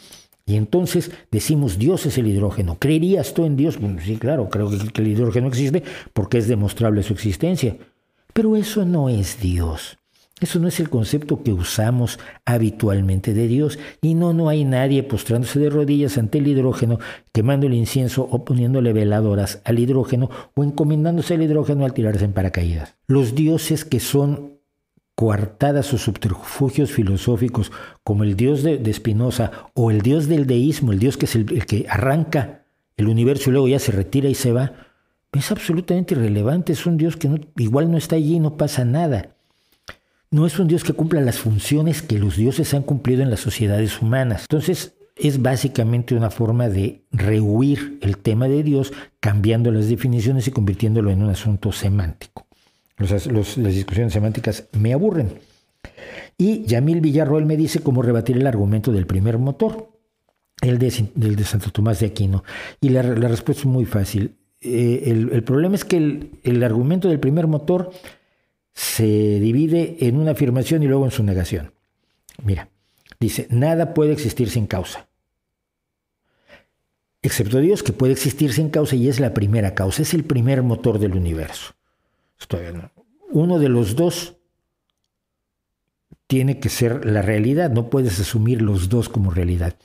Y 0.44 0.56
entonces 0.56 1.12
decimos 1.30 1.78
Dios 1.78 2.06
es 2.06 2.18
el 2.18 2.26
hidrógeno. 2.26 2.76
¿Creerías 2.80 3.34
tú 3.34 3.44
en 3.44 3.54
Dios? 3.54 3.78
Sí, 4.04 4.16
claro, 4.16 4.48
creo 4.48 4.68
que 4.68 5.00
el 5.00 5.06
hidrógeno 5.06 5.46
existe 5.46 5.84
porque 6.12 6.38
es 6.38 6.48
demostrable 6.48 7.04
su 7.04 7.12
existencia. 7.12 7.76
Pero 8.32 8.56
eso 8.56 8.84
no 8.84 9.08
es 9.08 9.40
Dios. 9.40 9.96
Eso 10.40 10.58
no 10.58 10.68
es 10.68 10.80
el 10.80 10.90
concepto 10.90 11.42
que 11.42 11.52
usamos 11.52 12.18
habitualmente 12.44 13.34
de 13.34 13.46
Dios. 13.46 13.78
Y 14.02 14.14
no, 14.14 14.32
no 14.32 14.48
hay 14.48 14.64
nadie 14.64 15.02
postrándose 15.02 15.60
de 15.60 15.70
rodillas 15.70 16.18
ante 16.18 16.38
el 16.38 16.48
hidrógeno, 16.48 16.98
quemando 17.32 17.66
el 17.66 17.74
incienso 17.74 18.28
o 18.30 18.44
poniéndole 18.44 18.92
veladoras 18.92 19.62
al 19.64 19.78
hidrógeno 19.78 20.30
o 20.54 20.64
encomendándose 20.64 21.34
al 21.34 21.42
hidrógeno 21.42 21.84
al 21.84 21.94
tirarse 21.94 22.24
en 22.24 22.32
paracaídas. 22.32 22.96
Los 23.06 23.34
dioses 23.34 23.84
que 23.84 24.00
son 24.00 24.58
coartadas 25.14 25.94
o 25.94 25.98
subterfugios 25.98 26.90
filosóficos, 26.90 27.70
como 28.02 28.24
el 28.24 28.34
dios 28.34 28.64
de, 28.64 28.92
Spinoza 28.92 29.52
o 29.74 29.92
el 29.92 30.02
dios 30.02 30.26
del 30.26 30.46
deísmo, 30.46 30.92
el 30.92 30.98
dios 30.98 31.16
que 31.16 31.26
es 31.26 31.36
el 31.36 31.66
que 31.66 31.86
arranca 31.88 32.64
el 32.96 33.08
universo 33.08 33.50
y 33.50 33.52
luego 33.52 33.68
ya 33.68 33.78
se 33.78 33.92
retira 33.92 34.28
y 34.28 34.34
se 34.34 34.52
va, 34.52 34.72
es 35.32 35.50
absolutamente 35.50 36.14
irrelevante, 36.14 36.72
es 36.72 36.86
un 36.86 36.96
Dios 36.96 37.16
que 37.16 37.28
igual 37.56 37.90
no 37.90 37.96
está 37.96 38.16
allí 38.16 38.36
y 38.36 38.40
no 38.40 38.56
pasa 38.56 38.84
nada. 38.84 39.34
No 40.34 40.46
es 40.46 40.58
un 40.58 40.66
Dios 40.66 40.82
que 40.82 40.94
cumpla 40.94 41.20
las 41.20 41.38
funciones 41.38 42.02
que 42.02 42.18
los 42.18 42.36
dioses 42.36 42.74
han 42.74 42.82
cumplido 42.82 43.22
en 43.22 43.30
las 43.30 43.38
sociedades 43.38 44.02
humanas. 44.02 44.42
Entonces, 44.50 44.96
es 45.14 45.40
básicamente 45.40 46.16
una 46.16 46.28
forma 46.28 46.68
de 46.68 47.04
rehuir 47.12 48.00
el 48.02 48.18
tema 48.18 48.48
de 48.48 48.64
Dios, 48.64 48.92
cambiando 49.20 49.70
las 49.70 49.88
definiciones 49.88 50.48
y 50.48 50.50
convirtiéndolo 50.50 51.12
en 51.12 51.22
un 51.22 51.30
asunto 51.30 51.70
semántico. 51.70 52.48
las 52.98 53.28
discusiones 53.56 54.12
semánticas 54.12 54.64
me 54.72 54.92
aburren. 54.92 55.38
Y 56.36 56.64
Yamil 56.64 57.00
Villarroel 57.00 57.46
me 57.46 57.56
dice 57.56 57.78
cómo 57.78 58.02
rebatir 58.02 58.36
el 58.36 58.48
argumento 58.48 58.90
del 58.90 59.06
primer 59.06 59.38
motor, 59.38 59.88
el 60.62 60.80
de, 60.80 60.90
Santo 61.44 61.70
Tomás 61.70 62.00
de 62.00 62.06
Aquino. 62.06 62.42
Y 62.80 62.88
la 62.88 63.02
respuesta 63.02 63.60
es 63.60 63.66
muy 63.66 63.84
fácil. 63.84 64.34
Eh, 64.60 65.10
el, 65.30 65.44
problema 65.44 65.74
es 65.74 65.84
que 65.84 66.30
el, 66.42 66.62
argumento 66.64 67.08
del 67.08 67.20
primer 67.20 67.46
motor 67.46 67.92
se 68.74 69.04
divide 69.04 69.96
en 70.00 70.16
una 70.16 70.32
afirmación 70.32 70.82
y 70.82 70.86
luego 70.86 71.04
en 71.04 71.10
su 71.10 71.22
negación. 71.22 71.72
Mira, 72.42 72.68
dice, 73.20 73.46
nada 73.50 73.94
puede 73.94 74.12
existir 74.12 74.50
sin 74.50 74.66
causa. 74.66 75.08
Excepto 77.22 77.58
Dios, 77.60 77.82
que 77.82 77.92
puede 77.92 78.12
existir 78.12 78.52
sin 78.52 78.68
causa 78.68 78.96
y 78.96 79.08
es 79.08 79.20
la 79.20 79.32
primera 79.32 79.74
causa, 79.74 80.02
es 80.02 80.12
el 80.12 80.24
primer 80.24 80.62
motor 80.62 80.98
del 80.98 81.14
universo. 81.14 81.74
Uno 83.30 83.58
de 83.58 83.68
los 83.68 83.96
dos 83.96 84.36
tiene 86.26 86.58
que 86.60 86.68
ser 86.68 87.06
la 87.06 87.22
realidad, 87.22 87.70
no 87.70 87.88
puedes 87.88 88.20
asumir 88.20 88.60
los 88.60 88.88
dos 88.88 89.08
como 89.08 89.30
realidad. 89.30 89.76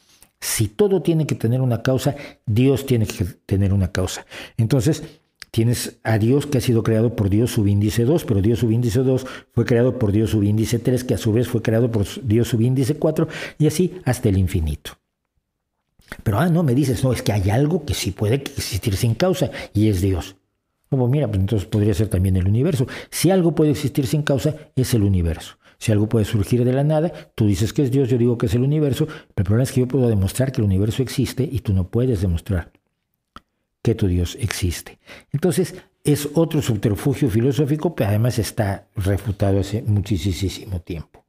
Si 0.42 0.68
todo 0.68 1.02
tiene 1.02 1.28
que 1.28 1.36
tener 1.36 1.62
una 1.62 1.82
causa, 1.82 2.16
Dios 2.46 2.86
tiene 2.86 3.06
que 3.06 3.26
tener 3.46 3.72
una 3.74 3.92
causa. 3.92 4.26
Entonces, 4.58 5.18
tienes 5.52 6.00
a 6.04 6.18
Dios 6.18 6.45
que 6.45 6.60
ha 6.60 6.62
sido 6.62 6.84
creado 6.84 7.16
por 7.16 7.30
Dios 7.30 7.52
subíndice 7.52 8.06
2, 8.06 8.26
pero 8.26 8.41
Dios 8.41 8.60
subíndice 8.60 9.00
2 9.00 9.26
fue 9.54 9.66
creado 9.66 9.97
por 9.97 10.12
Dios 10.12 10.32
subíndice 10.32 10.80
3, 10.80 11.04
que 11.04 11.14
a 11.14 11.18
su 11.18 11.34
vez 11.34 11.47
fue 11.47 11.62
creado 11.62 11.91
por 11.91 12.06
Dios 12.24 12.47
subíndice 12.47 12.95
4, 12.95 13.28
y 13.58 13.68
así 13.68 14.00
hasta 14.06 14.30
el 14.30 14.38
infinito. 14.38 14.91
Pero, 16.24 16.39
ah, 16.39 16.50
no, 16.50 16.64
me 16.64 16.76
dices, 16.76 17.04
no, 17.04 17.14
es 17.14 17.22
que 17.22 17.32
hay 17.32 17.50
algo 17.50 17.86
que 17.86 17.93
sí 17.93 18.12
puede 18.12 18.36
existir 18.36 18.95
sin 18.95 19.14
causa, 19.16 19.52
y 19.74 19.89
es 19.89 20.02
Dios. 20.02 20.36
Como, 20.89 21.08
mira, 21.08 21.28
pues 21.28 21.39
entonces 21.39 21.68
podría 21.68 21.93
ser 21.93 22.08
también 22.08 22.36
el 22.36 22.47
universo. 22.47 22.88
Si 23.12 23.30
algo 23.30 23.54
puede 23.54 23.72
existir 23.72 24.08
sin 24.08 24.24
causa, 24.24 24.56
es 24.76 24.93
el 24.95 25.04
universo. 25.04 25.58
Si 25.78 25.91
algo 25.91 26.10
puede 26.10 26.26
surgir 26.26 26.66
de 26.66 26.74
la 26.74 26.84
nada, 26.84 27.14
tú 27.36 27.45
dices 27.45 27.74
que 27.74 27.84
es 27.84 27.91
Dios, 27.91 28.10
yo 28.10 28.18
digo 28.18 28.38
que 28.38 28.47
es 28.47 28.56
el 28.56 28.64
universo, 28.64 29.06
pero 29.06 29.20
el 29.38 29.43
problema 29.43 29.64
es 29.64 29.72
que 29.72 29.82
yo 29.82 29.88
puedo 29.88 30.10
demostrar 30.10 30.52
que 30.52 30.62
el 30.62 30.66
universo 30.66 31.04
existe 31.04 31.47
y 31.50 31.60
tú 31.60 31.74
no 31.74 31.88
puedes 31.88 32.22
demostrar 32.22 32.72
que 33.82 33.95
tu 33.95 34.07
Dios 34.07 34.38
existe. 34.39 34.99
Entonces, 35.32 35.75
es 36.03 36.30
otro 36.34 36.61
subterfugio 36.61 37.30
filosófico, 37.30 37.95
pero 37.95 38.09
además 38.09 38.39
está 38.39 38.88
refutado 38.95 39.59
hace 39.59 39.82
muchísimo 39.82 40.82
tiempo. 40.82 41.25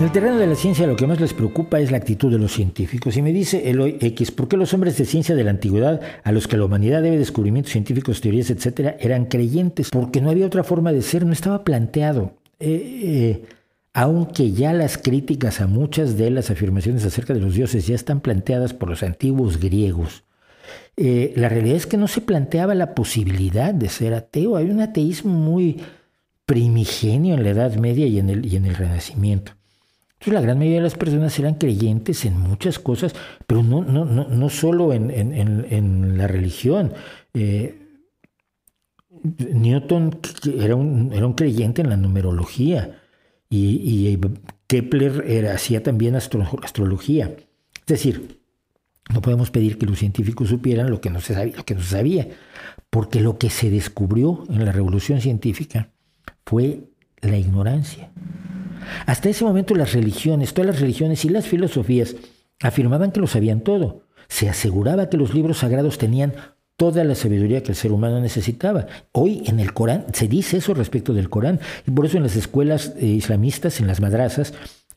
En 0.00 0.06
el 0.06 0.12
terreno 0.12 0.38
de 0.38 0.48
la 0.48 0.56
ciencia 0.56 0.88
lo 0.88 0.96
que 0.96 1.06
más 1.06 1.20
les 1.20 1.34
preocupa 1.34 1.78
es 1.78 1.92
la 1.92 1.98
actitud 1.98 2.30
de 2.30 2.38
los 2.38 2.52
científicos. 2.52 3.16
Y 3.16 3.22
me 3.22 3.32
dice 3.32 3.70
Eloy 3.70 3.96
X, 4.00 4.32
¿por 4.32 4.48
qué 4.48 4.56
los 4.56 4.74
hombres 4.74 4.98
de 4.98 5.04
ciencia 5.04 5.36
de 5.36 5.44
la 5.44 5.50
antigüedad, 5.50 6.00
a 6.24 6.32
los 6.32 6.48
que 6.48 6.56
la 6.56 6.64
humanidad 6.64 7.00
debe 7.00 7.16
descubrimientos 7.16 7.72
científicos, 7.72 8.20
teorías, 8.20 8.50
etcétera, 8.50 8.96
eran 8.98 9.26
creyentes? 9.26 9.90
Porque 9.90 10.20
no 10.20 10.30
había 10.30 10.46
otra 10.46 10.64
forma 10.64 10.90
de 10.90 11.00
ser, 11.00 11.24
no 11.24 11.32
estaba 11.32 11.62
planteado. 11.62 12.32
Eh, 12.58 13.02
eh, 13.04 13.44
aunque 13.92 14.50
ya 14.50 14.72
las 14.72 14.98
críticas 14.98 15.60
a 15.60 15.68
muchas 15.68 16.16
de 16.16 16.30
las 16.30 16.50
afirmaciones 16.50 17.04
acerca 17.04 17.32
de 17.32 17.40
los 17.40 17.54
dioses 17.54 17.86
ya 17.86 17.94
están 17.94 18.20
planteadas 18.20 18.74
por 18.74 18.90
los 18.90 19.04
antiguos 19.04 19.60
griegos, 19.60 20.24
eh, 20.96 21.32
la 21.36 21.48
realidad 21.48 21.76
es 21.76 21.86
que 21.86 21.98
no 21.98 22.08
se 22.08 22.20
planteaba 22.20 22.74
la 22.74 22.96
posibilidad 22.96 23.72
de 23.72 23.88
ser 23.88 24.12
ateo. 24.14 24.56
Hay 24.56 24.70
un 24.70 24.80
ateísmo 24.80 25.32
muy 25.32 25.80
primigenio 26.46 27.34
en 27.34 27.44
la 27.44 27.50
Edad 27.50 27.76
Media 27.76 28.08
y 28.08 28.18
en 28.18 28.28
el, 28.28 28.44
y 28.44 28.56
en 28.56 28.66
el 28.66 28.74
Renacimiento 28.74 29.52
la 30.26 30.40
gran 30.40 30.58
mayoría 30.58 30.78
de 30.78 30.84
las 30.84 30.96
personas 30.96 31.38
eran 31.38 31.54
creyentes 31.54 32.24
en 32.24 32.38
muchas 32.38 32.78
cosas, 32.78 33.14
pero 33.46 33.62
no, 33.62 33.82
no, 33.82 34.04
no, 34.04 34.28
no 34.28 34.48
solo 34.48 34.92
en, 34.92 36.18
la 36.18 36.26
religión. 36.26 36.92
Eh, 37.34 37.80
Newton 39.22 40.18
era 40.58 40.76
un, 40.76 41.12
era 41.12 41.26
un 41.26 41.32
creyente 41.32 41.82
en 41.82 41.88
la 41.88 41.96
numerología 41.96 43.00
y, 43.48 44.18
Kepler 44.66 45.24
era, 45.26 45.54
hacía 45.54 45.82
también 45.82 46.16
astrología. 46.16 47.36
Es 47.80 47.86
decir, 47.86 48.40
no 49.12 49.20
podemos 49.20 49.50
pedir 49.50 49.78
que 49.78 49.86
los 49.86 49.98
científicos 49.98 50.48
supieran 50.48 50.90
lo 50.90 51.00
que, 51.00 51.10
no 51.10 51.20
se 51.20 51.34
sabía, 51.34 51.56
lo 51.56 51.64
que 51.64 51.74
no 51.74 51.82
se 51.82 51.90
sabía, 51.90 52.28
porque 52.90 53.20
lo 53.20 53.38
que 53.38 53.50
se 53.50 53.70
descubrió 53.70 54.44
en 54.48 54.64
la 54.64 54.72
revolución 54.72 55.20
científica 55.20 55.90
fue 56.44 56.84
la 57.20 57.36
ignorancia. 57.36 58.10
Hasta 59.06 59.28
ese 59.28 59.44
momento 59.44 59.74
las 59.74 59.92
religiones, 59.92 60.54
todas 60.54 60.72
las 60.72 60.80
religiones 60.80 61.24
y 61.24 61.28
las 61.28 61.46
filosofías 61.46 62.16
afirmaban 62.62 63.12
que 63.12 63.20
lo 63.20 63.26
sabían 63.26 63.60
todo. 63.60 64.02
Se 64.28 64.48
aseguraba 64.48 65.08
que 65.08 65.16
los 65.16 65.34
libros 65.34 65.58
sagrados 65.58 65.98
tenían 65.98 66.34
toda 66.76 67.04
la 67.04 67.14
sabiduría 67.14 67.62
que 67.62 67.72
el 67.72 67.76
ser 67.76 67.92
humano 67.92 68.20
necesitaba. 68.20 68.86
Hoy 69.12 69.42
en 69.46 69.60
el 69.60 69.72
Corán 69.72 70.06
se 70.12 70.28
dice 70.28 70.56
eso 70.56 70.74
respecto 70.74 71.14
del 71.14 71.30
Corán 71.30 71.60
y 71.86 71.90
por 71.90 72.06
eso 72.06 72.16
en 72.16 72.24
las 72.24 72.36
escuelas 72.36 72.94
eh, 72.98 73.06
islamistas, 73.06 73.80
en 73.80 73.86
las 73.86 74.00
madrazas, 74.00 74.54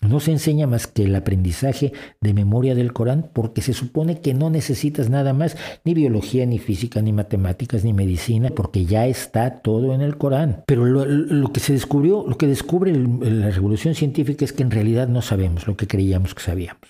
no 0.08 0.20
se 0.20 0.32
enseña 0.32 0.68
más 0.68 0.88
que 0.88 1.04
el 1.04 1.16
aprendizaje 1.16 1.94
de 2.22 2.34
memoria 2.34 2.76
del 2.76 2.94
Corán 2.94 3.30
porque 3.34 3.62
se 3.62 3.74
supone 3.74 4.22
que 4.22 4.34
no 4.34 4.50
necesitas 4.50 5.10
nada 5.10 5.34
más, 5.34 5.58
ni 5.84 5.94
biología, 5.94 6.46
ni 6.46 6.60
física, 6.60 7.02
ni 7.02 7.14
matemáticas, 7.14 7.84
ni 7.84 7.94
medicina, 7.94 8.50
porque 8.50 8.86
ya 8.86 9.08
está 9.08 9.62
todo 9.62 9.94
en 9.94 10.02
el 10.02 10.18
Corán. 10.18 10.64
Pero 10.68 10.86
lo, 10.86 11.52
que 11.52 11.60
se 11.60 11.74
descubrió, 11.74 12.26
lo 12.28 12.38
que 12.38 12.48
descubre 12.48 12.94
la 12.94 13.50
revolución 13.50 13.96
científica 13.96 14.46
es 14.46 14.54
que 14.54 14.64
en 14.64 14.72
realidad 14.72 15.08
no 15.08 15.22
sabemos 15.22 15.68
lo 15.68 15.76
que 15.78 15.88
creíamos 15.88 16.34
que 16.34 16.44
sabíamos. 16.44 16.82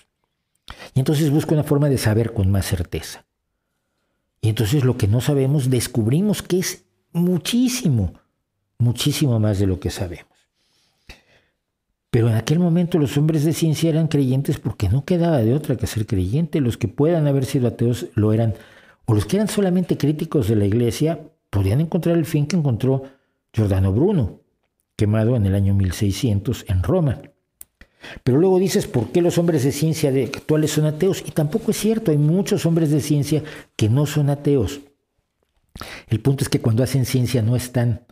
Y 0.94 1.00
entonces 1.00 1.30
busca 1.30 1.54
una 1.54 1.64
forma 1.64 1.88
de 1.88 1.98
saber 1.98 2.32
con 2.32 2.50
más 2.50 2.66
certeza. 2.66 3.24
Y 4.40 4.50
entonces 4.50 4.84
lo 4.84 4.96
que 4.96 5.08
no 5.08 5.20
sabemos 5.20 5.70
descubrimos 5.70 6.42
que 6.42 6.58
es 6.58 6.84
muchísimo, 7.12 8.14
muchísimo 8.78 9.40
más 9.40 9.58
de 9.58 9.66
lo 9.66 9.80
que 9.80 9.90
sabemos. 9.90 10.27
Pero 12.10 12.28
en 12.28 12.34
aquel 12.34 12.58
momento 12.58 12.98
los 12.98 13.16
hombres 13.18 13.44
de 13.44 13.52
ciencia 13.52 13.90
eran 13.90 14.08
creyentes 14.08 14.58
porque 14.58 14.88
no 14.88 15.04
quedaba 15.04 15.38
de 15.38 15.54
otra 15.54 15.76
que 15.76 15.86
ser 15.86 16.06
creyente. 16.06 16.60
Los 16.60 16.78
que 16.78 16.88
puedan 16.88 17.26
haber 17.26 17.44
sido 17.44 17.68
ateos 17.68 18.06
lo 18.14 18.32
eran. 18.32 18.54
O 19.04 19.14
los 19.14 19.26
que 19.26 19.36
eran 19.36 19.48
solamente 19.48 19.98
críticos 19.98 20.48
de 20.48 20.56
la 20.56 20.64
iglesia 20.64 21.20
podían 21.50 21.80
encontrar 21.80 22.16
el 22.16 22.24
fin 22.24 22.46
que 22.46 22.56
encontró 22.56 23.04
Giordano 23.52 23.92
Bruno. 23.92 24.40
quemado 24.96 25.36
en 25.36 25.46
el 25.46 25.54
año 25.54 25.74
1600 25.74 26.64
en 26.68 26.82
Roma. 26.82 27.20
Pero 28.24 28.38
luego 28.38 28.58
dices, 28.58 28.86
¿por 28.86 29.12
qué 29.12 29.22
los 29.22 29.38
hombres 29.38 29.62
de 29.62 29.70
ciencia 29.70 30.10
actuales 30.10 30.72
son 30.72 30.86
ateos? 30.86 31.22
Y 31.26 31.30
tampoco 31.30 31.70
es 31.70 31.76
cierto, 31.76 32.10
hay 32.10 32.18
muchos 32.18 32.66
hombres 32.66 32.90
de 32.90 33.00
ciencia 33.00 33.42
que 33.76 33.88
no 33.88 34.06
son 34.06 34.30
ateos. 34.30 34.80
El 36.08 36.20
punto 36.20 36.42
es 36.42 36.48
que 36.48 36.60
cuando 36.60 36.82
hacen 36.82 37.04
ciencia 37.04 37.42
no 37.42 37.54
están 37.54 38.06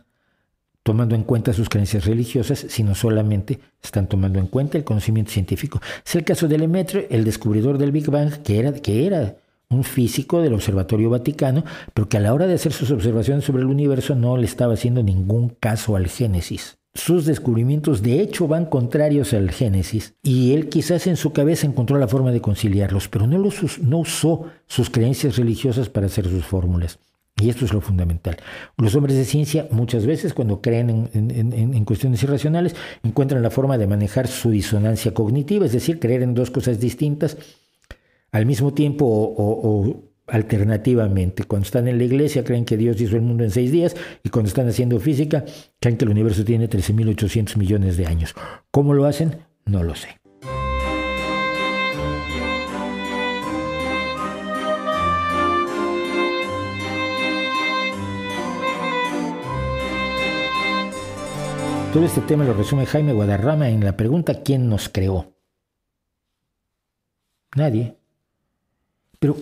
tomando 0.87 1.15
en 1.15 1.23
cuenta 1.23 1.51
sus 1.51 1.67
creencias 1.67 2.05
religiosas, 2.05 2.65
sino 2.69 2.95
solamente 2.95 3.59
están 3.83 4.07
tomando 4.07 4.39
en 4.39 4.47
cuenta 4.47 4.77
el 4.77 4.85
conocimiento 4.85 5.33
científico. 5.33 5.81
Es 6.05 6.15
el 6.15 6.23
caso 6.23 6.47
de 6.47 6.57
Lemaitre, 6.57 7.07
el 7.09 7.25
descubridor 7.25 7.77
del 7.77 7.91
Big 7.91 8.09
Bang, 8.09 8.41
que 8.41 8.57
era, 8.57 8.71
que 8.71 9.05
era 9.05 9.35
un 9.69 9.83
físico 9.83 10.41
del 10.41 10.53
Observatorio 10.53 11.09
Vaticano, 11.09 11.65
pero 11.93 12.07
que 12.07 12.15
a 12.15 12.21
la 12.21 12.33
hora 12.33 12.47
de 12.47 12.53
hacer 12.53 12.71
sus 12.71 12.89
observaciones 12.91 13.43
sobre 13.43 13.63
el 13.63 13.67
universo 13.67 14.15
no 14.15 14.37
le 14.37 14.45
estaba 14.45 14.75
haciendo 14.75 15.03
ningún 15.03 15.49
caso 15.59 15.97
al 15.97 16.07
Génesis. 16.07 16.77
Sus 16.93 17.25
descubrimientos 17.25 18.01
de 18.01 18.21
hecho 18.21 18.47
van 18.47 18.65
contrarios 18.65 19.33
al 19.33 19.51
Génesis 19.51 20.13
y 20.23 20.53
él 20.53 20.69
quizás 20.69 21.05
en 21.07 21.17
su 21.17 21.33
cabeza 21.33 21.67
encontró 21.67 21.97
la 21.97 22.07
forma 22.07 22.31
de 22.31 22.39
conciliarlos, 22.39 23.09
pero 23.09 23.27
no, 23.27 23.37
no 23.81 23.97
usó 23.97 24.45
sus 24.67 24.89
creencias 24.89 25.35
religiosas 25.35 25.89
para 25.89 26.05
hacer 26.05 26.29
sus 26.29 26.45
fórmulas. 26.45 26.97
Y 27.39 27.49
esto 27.49 27.65
es 27.65 27.73
lo 27.73 27.81
fundamental. 27.81 28.37
Los 28.77 28.95
hombres 28.95 29.15
de 29.15 29.23
ciencia 29.23 29.67
muchas 29.69 30.07
veces 30.07 30.33
cuando 30.33 30.59
creen 30.59 31.09
en, 31.13 31.85
cuestiones 31.85 32.23
irracionales 32.23 32.75
encuentran 33.03 33.43
la 33.43 33.51
forma 33.51 33.77
de 33.77 33.85
manejar 33.85 34.27
su 34.27 34.49
disonancia 34.49 35.13
cognitiva, 35.13 35.65
es 35.65 35.71
decir, 35.71 35.99
creer 35.99 36.23
en 36.23 36.33
dos 36.33 36.49
cosas 36.49 36.79
distintas 36.79 37.37
al 38.31 38.47
mismo 38.47 38.73
tiempo 38.73 39.05
o, 39.05 40.03
alternativamente. 40.25 41.43
Cuando 41.43 41.65
están 41.65 41.87
en 41.87 41.99
la 41.99 42.05
iglesia 42.05 42.43
creen 42.43 42.65
que 42.65 42.75
Dios 42.75 42.99
hizo 42.99 43.15
el 43.15 43.21
mundo 43.21 43.43
en 43.43 43.51
seis 43.51 43.71
días 43.71 43.95
y 44.23 44.29
cuando 44.29 44.49
están 44.49 44.67
haciendo 44.67 44.99
física 44.99 45.45
creen 45.79 45.97
que 45.97 46.05
el 46.05 46.11
universo 46.11 46.43
tiene 46.43 46.67
13.800 46.67 47.55
millones 47.57 47.97
de 47.97 48.07
años. 48.07 48.33
¿Cómo 48.71 48.95
lo 48.95 49.05
hacen? 49.05 49.37
No 49.65 49.83
lo 49.83 49.93
sé. 49.93 50.26
Todo 61.93 62.05
este 62.05 62.21
tema 62.21 62.43
lo 62.43 62.53
resume 62.53 62.85
Jaime 62.85 63.13
Guadarrama 63.13 63.69
en 63.69 63.83
la 63.83 63.95
pregunta 63.95 64.43
¿quién 64.43 64.69
nos 64.69 64.89
creó? 64.89 65.33
Nadie. 67.55 67.95
Pero 69.19 69.37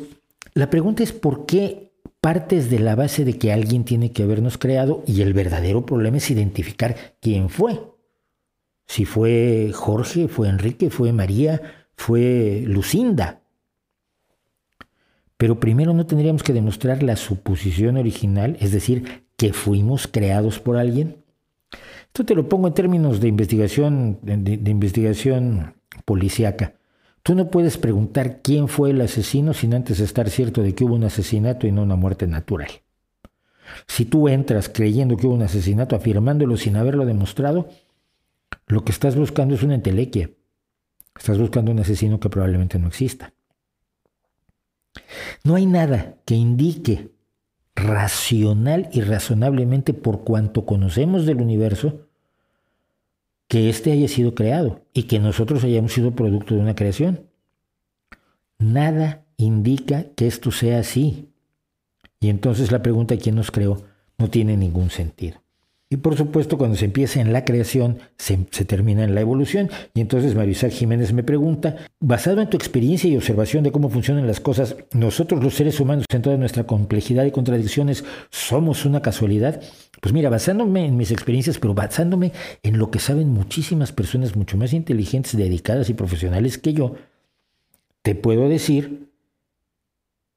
la 0.53 0.69
pregunta 0.69 1.03
es 1.03 1.11
por 1.11 1.45
qué 1.45 1.91
partes 2.21 2.69
de 2.69 2.79
la 2.79 2.95
base 2.95 3.25
de 3.25 3.37
que 3.37 3.51
alguien 3.51 3.83
tiene 3.83 4.11
que 4.11 4.23
habernos 4.23 4.57
creado 4.57 5.03
y 5.05 5.21
el 5.21 5.33
verdadero 5.33 5.85
problema 5.85 6.17
es 6.17 6.31
identificar 6.31 7.17
quién 7.19 7.49
fue. 7.49 7.81
Si 8.85 9.05
fue 9.05 9.71
Jorge, 9.73 10.27
fue 10.27 10.47
Enrique, 10.47 10.89
fue 10.89 11.11
María, 11.11 11.61
fue 11.95 12.63
Lucinda. 12.65 13.41
Pero 15.35 15.59
primero 15.59 15.93
no 15.93 16.05
tendríamos 16.05 16.43
que 16.43 16.53
demostrar 16.53 17.03
la 17.03 17.15
suposición 17.15 17.97
original, 17.97 18.55
es 18.59 18.71
decir, 18.71 19.25
que 19.35 19.51
fuimos 19.51 20.07
creados 20.07 20.59
por 20.59 20.77
alguien. 20.77 21.24
Esto 22.15 22.23
te 22.23 22.35
lo 22.35 22.47
pongo 22.47 22.69
en 22.69 22.73
términos 22.73 23.19
de 23.19 23.27
investigación, 23.27 24.19
de, 24.21 24.71
investigación 24.71 25.75
policíaca. 26.05 26.75
Tú 27.23 27.35
no 27.35 27.51
puedes 27.51 27.77
preguntar 27.77 28.39
quién 28.41 28.69
fue 28.69 28.91
el 28.91 29.01
asesino 29.01 29.53
sin 29.53 29.73
antes 29.73 29.99
estar 29.99 30.29
cierto 30.29 30.63
de 30.63 30.73
que 30.73 30.85
hubo 30.85 30.95
un 30.95 31.03
asesinato 31.03 31.67
y 31.67 31.73
no 31.73 31.83
una 31.83 31.97
muerte 31.97 32.25
natural. 32.25 32.69
Si 33.85 34.05
tú 34.05 34.29
entras 34.29 34.69
creyendo 34.69 35.17
que 35.17 35.27
hubo 35.27 35.35
un 35.35 35.41
asesinato, 35.41 35.93
afirmándolo 35.97 36.55
sin 36.55 36.77
haberlo 36.77 37.05
demostrado, 37.05 37.67
lo 38.67 38.85
que 38.85 38.93
estás 38.93 39.17
buscando 39.17 39.53
es 39.55 39.63
una 39.63 39.75
entelequia. 39.75 40.29
Estás 41.17 41.37
buscando 41.37 41.73
un 41.73 41.79
asesino 41.79 42.21
que 42.21 42.29
probablemente 42.29 42.79
no 42.79 42.87
exista. 42.87 43.33
No 45.43 45.55
hay 45.55 45.65
nada 45.65 46.15
que 46.23 46.35
indique 46.35 47.09
racional 47.75 48.87
y 48.93 49.01
razonablemente 49.01 49.93
por 49.93 50.23
cuanto 50.23 50.65
conocemos 50.65 51.25
del 51.25 51.41
universo 51.41 52.04
que 53.55 53.69
éste 53.69 53.93
haya 53.93 54.09
sido 54.09 54.35
creado 54.35 54.81
y 54.93 55.03
que 55.03 55.17
nosotros 55.17 55.63
hayamos 55.63 55.93
sido 55.93 56.11
producto 56.11 56.55
de 56.55 56.59
una 56.59 56.75
creación. 56.75 57.29
Nada 58.59 59.23
indica 59.37 60.07
que 60.13 60.27
esto 60.27 60.51
sea 60.51 60.79
así. 60.79 61.29
Y 62.19 62.27
entonces 62.27 62.73
la 62.73 62.81
pregunta 62.81 63.15
¿quién 63.15 63.35
nos 63.35 63.51
creó? 63.51 63.81
no 64.17 64.29
tiene 64.29 64.57
ningún 64.57 64.89
sentido. 64.89 65.41
Y 65.95 65.97
por 65.97 66.17
supuesto, 66.17 66.57
cuando 66.57 66.75
se 66.75 66.83
empieza 66.83 67.21
en 67.21 67.31
la 67.31 67.45
creación, 67.45 67.99
se, 68.17 68.35
termina 68.65 69.05
en 69.05 69.15
la 69.15 69.21
evolución. 69.21 69.69
Y 69.93 70.01
entonces 70.01 70.35
Marisol 70.35 70.71
Jiménez 70.71 71.13
me 71.13 71.23
pregunta, 71.23 71.77
basado 72.01 72.41
en 72.41 72.49
tu 72.49 72.57
experiencia 72.57 73.09
y 73.09 73.15
observación 73.15 73.63
de 73.63 73.71
cómo 73.71 73.87
funcionan 73.87 74.27
las 74.27 74.41
cosas, 74.41 74.75
¿nosotros 74.91 75.41
los 75.41 75.55
seres 75.55 75.79
humanos 75.79 76.03
en 76.09 76.21
toda 76.21 76.35
nuestra 76.35 76.65
complejidad 76.65 77.23
y 77.23 77.31
contradicciones 77.31 78.03
somos 78.29 78.83
una 78.83 79.01
casualidad? 79.01 79.61
Pues 80.01 80.13
mira, 80.13 80.29
basándome 80.29 80.85
en 80.85 80.97
mis 80.97 81.11
experiencias, 81.11 81.59
pero 81.59 81.73
basándome 81.73 82.33
en 82.61 82.77
lo 82.77 82.91
que 82.91 82.99
saben 82.99 83.29
muchísimas 83.29 83.93
personas 83.93 84.35
mucho 84.35 84.57
más 84.57 84.73
inteligentes, 84.73 85.37
dedicadas 85.37 85.89
y 85.89 85.93
profesionales 85.93 86.57
que 86.57 86.73
yo, 86.73 86.95
te 88.01 88.15
puedo 88.15 88.49
decir 88.49 89.14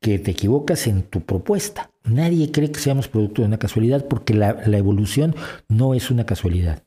que 0.01 0.19
te 0.19 0.31
equivocas 0.31 0.87
en 0.87 1.03
tu 1.03 1.23
propuesta. 1.23 1.91
Nadie 2.05 2.51
cree 2.53 2.71
que 2.71 2.81
seamos 2.81 3.09
producto 3.09 3.43
de 3.43 3.49
una 3.49 3.59
casualidad 3.59 4.07
porque 4.07 4.35
la, 4.35 4.51
evolución 4.67 5.35
no 5.69 5.95
es 5.95 6.11
una 6.11 6.25
casualidad. 6.25 6.83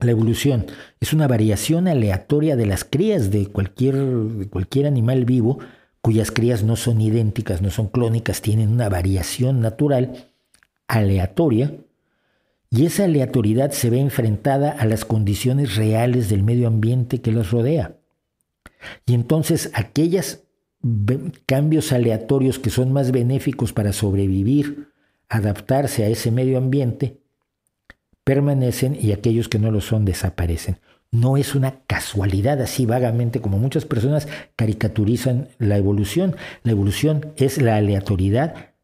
La 0.00 0.12
evolución 0.12 0.66
es 1.00 1.12
una 1.12 1.26
variación 1.26 1.88
aleatoria 1.88 2.56
de 2.56 2.66
las 2.66 2.84
crías 2.84 3.30
de 3.30 3.46
cualquier, 3.46 3.96
de 3.96 4.48
cualquier 4.48 4.86
animal 4.86 5.24
vivo 5.24 5.58
cuyas 6.00 6.30
crías 6.30 6.62
no 6.62 6.76
son 6.76 7.00
idénticas, 7.00 7.60
no 7.60 7.70
son 7.70 7.88
clónicas, 7.88 8.40
tienen 8.40 8.70
una 8.70 8.88
variación 8.88 9.60
natural 9.60 10.28
aleatoria 10.86 11.72
y 12.70 12.86
esa 12.86 13.04
aleatoriedad 13.04 13.72
se 13.72 13.90
ve 13.90 13.98
enfrentada 13.98 14.70
a 14.70 14.84
las 14.84 15.04
condiciones 15.04 15.76
reales 15.76 16.28
del 16.28 16.42
medio 16.42 16.68
ambiente 16.68 17.20
que 17.20 17.32
las 17.32 17.50
rodea. 17.50 17.96
Y 19.06 19.14
entonces 19.14 19.70
aquellas 19.74 20.44
cambios 21.46 21.92
aleatorios 21.92 22.58
que 22.58 22.70
son 22.70 22.92
más 22.92 23.10
benéficos 23.10 23.72
para 23.72 23.92
sobrevivir, 23.92 24.88
adaptarse 25.28 26.04
a 26.04 26.08
ese 26.08 26.30
medio 26.30 26.58
ambiente, 26.58 27.20
permanecen 28.24 28.96
y 29.00 29.12
aquellos 29.12 29.48
que 29.48 29.58
no 29.58 29.70
lo 29.70 29.80
son 29.80 30.04
desaparecen. 30.04 30.78
No 31.10 31.38
es 31.38 31.54
una 31.54 31.80
casualidad 31.86 32.60
así 32.60 32.84
vagamente 32.84 33.40
como 33.40 33.58
muchas 33.58 33.86
personas 33.86 34.28
caricaturizan 34.56 35.48
la 35.58 35.78
evolución. 35.78 36.36
La 36.62 36.72
evolución 36.72 37.32
es 37.36 37.62
la 37.62 37.76
aleatoriedad 37.76 38.74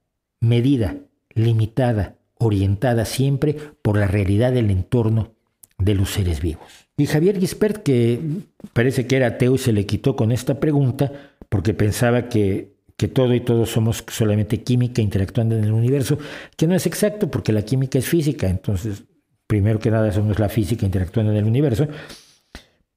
medida, 0.41 0.97
limitada, 1.35 2.17
orientada 2.39 3.05
siempre 3.05 3.57
por 3.83 3.99
la 3.99 4.07
realidad 4.07 4.53
del 4.53 4.71
entorno 4.71 5.33
de 5.79 5.95
los 5.95 6.11
seres 6.11 6.41
vivos. 6.41 6.85
Y 6.97 7.07
Javier 7.07 7.39
Gispert, 7.39 7.83
que 7.83 8.21
parece 8.73 9.07
que 9.07 9.17
era 9.17 9.27
ateo 9.27 9.57
y 9.57 9.59
se 9.59 9.73
le 9.73 9.85
quitó 9.85 10.15
con 10.15 10.31
esta 10.31 10.61
pregunta, 10.61 11.34
porque 11.55 11.73
pensaba 11.73 12.29
que, 12.29 12.75
todo 13.15 13.33
y 13.33 13.39
todos 13.39 13.71
somos 13.71 14.03
solamente 14.09 14.65
química 14.65 15.01
interactuando 15.01 15.57
en 15.57 15.63
el 15.63 15.71
universo, 15.71 16.19
que 16.57 16.67
no 16.67 16.75
es 16.75 16.85
exacto 16.85 17.31
porque 17.31 17.53
la 17.53 17.63
química 17.63 17.97
es 17.97 18.09
física, 18.09 18.49
entonces 18.49 19.05
primero 19.47 19.79
que 19.79 19.89
nada 19.89 20.11
somos 20.11 20.41
la 20.41 20.49
física 20.49 20.85
interactuando 20.85 21.31
en 21.31 21.39
el 21.39 21.45
universo, 21.45 21.87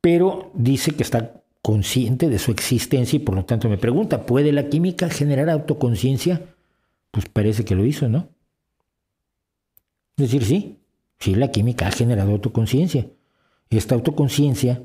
pero 0.02 0.50
dice 0.56 0.94
que 0.94 1.04
está 1.04 1.44
consciente 1.62 2.30
de 2.30 2.40
su 2.40 2.50
existencia 2.50 3.18
y 3.18 3.20
por 3.20 3.36
lo 3.36 3.46
tanto 3.46 3.70
me 3.70 3.78
pregunta, 3.78 4.26
¿puede 4.26 4.52
la 4.52 4.70
química 4.70 5.08
generar 5.08 5.52
autoconciencia? 5.52 6.42
Pues 7.12 7.30
parece 7.30 7.64
que 7.64 7.76
lo 7.76 7.86
hizo, 7.86 8.10
¿no? 8.10 8.28
Es 10.18 10.32
decir, 10.32 10.44
sí, 10.44 10.80
sí, 11.20 11.36
la 11.36 11.52
química 11.52 11.90
ha 11.90 11.92
generado 11.92 12.32
autoconciencia. 12.32 13.06
Esta 13.70 13.94
autoconciencia 13.94 14.82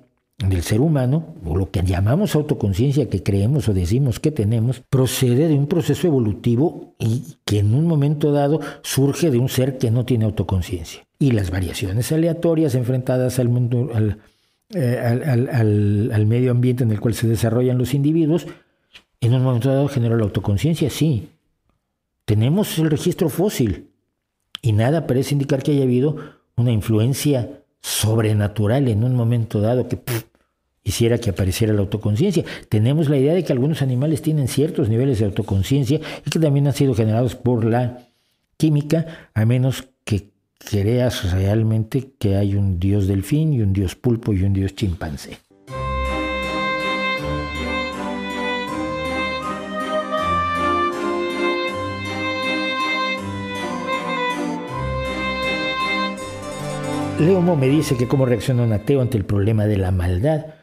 del 0.49 0.62
ser 0.62 0.80
humano, 0.80 1.34
o 1.45 1.57
lo 1.57 1.70
que 1.70 1.82
llamamos 1.82 2.34
autoconciencia 2.34 3.09
que 3.09 3.22
creemos 3.22 3.68
o 3.68 3.74
decimos 3.74 4.18
que 4.20 4.30
tenemos, 4.30 4.82
procede 4.90 5.49
de 5.49 5.55
un 5.55 5.66
proceso 5.66 6.07
evolutivo 6.07 6.95
y 6.99 7.36
que 7.45 7.61
en 7.61 7.74
un 7.74 7.86
momento 7.86 8.32
dado 8.32 8.61
surge 8.82 9.30
de 9.30 9.38
un 9.38 9.49
ser 9.49 9.78
que 9.78 9.90
no 9.90 10.05
tiene 10.05 10.24
autoconciencia. 10.24 11.07
Y 11.18 11.30
las 11.32 11.51
variaciones 11.51 12.11
aleatorias 12.11 12.74
enfrentadas 12.74 13.38
al, 13.38 13.49
mundo, 13.49 13.90
al, 13.95 14.18
eh, 14.74 14.99
al, 14.99 16.26
medio 16.26 16.51
ambiente 16.51 16.82
en 16.82 16.90
el 16.90 17.01
cual 17.01 17.14
se 17.14 17.28
desarrollan 17.28 17.78
los 17.78 17.95
individuos, 17.95 18.47
en 19.20 19.34
un 19.34 19.43
momento 19.43 19.68
dado 19.68 19.88
generan 19.88 20.18
la 20.18 20.24
autoconciencia, 20.24 20.90
sí. 20.90 21.28
Tenemos 22.24 22.78
el 22.78 22.90
registro 22.90 23.28
fósil 23.28 23.90
y 24.61 24.72
nada 24.72 25.07
parece 25.07 25.34
indicar 25.34 25.62
que 25.62 25.72
haya 25.72 25.84
habido 25.84 26.16
una 26.57 26.72
influencia 26.72 27.62
sobrenatural 27.80 28.88
en 28.88 29.05
un 29.05 29.14
momento 29.14 29.61
dado 29.61 29.88
que 29.88 29.99
hiciera 30.84 31.18
que 31.18 31.30
apareciera 31.30 31.72
la 31.72 31.80
autoconciencia. 31.80 32.44
Tenemos 32.68 33.08
la 33.08 33.18
idea 33.18 33.34
de 33.34 33.44
que 33.44 33.52
algunos 33.52 33.82
animales 33.82 34.22
tienen 34.22 34.48
ciertos 34.48 34.88
niveles 34.88 35.18
de 35.18 35.26
autoconciencia 35.26 36.00
y 36.24 36.30
que 36.30 36.38
también 36.38 36.66
han 36.66 36.74
sido 36.74 36.94
generados 36.94 37.34
por 37.34 37.64
la 37.64 38.08
química, 38.56 39.30
a 39.34 39.44
menos 39.44 39.88
que, 40.04 40.30
creas 40.70 41.32
realmente 41.32 42.12
que 42.20 42.36
hay 42.36 42.54
un 42.54 42.78
dios 42.78 43.08
delfín 43.08 43.52
y 43.52 43.62
un 43.62 43.72
dios 43.72 43.96
pulpo 43.96 44.32
y 44.32 44.44
un 44.44 44.52
dios 44.52 44.76
chimpancé. 44.76 45.38
Leomo 57.18 57.56
me 57.56 57.68
dice 57.68 57.96
que 57.96 58.08
cómo 58.08 58.24
reacciona 58.24 58.62
un 58.62 58.72
ateo 58.72 59.00
ante 59.00 59.18
el 59.18 59.24
problema 59.24 59.66
de 59.66 59.76
la 59.76 59.90
maldad. 59.90 60.61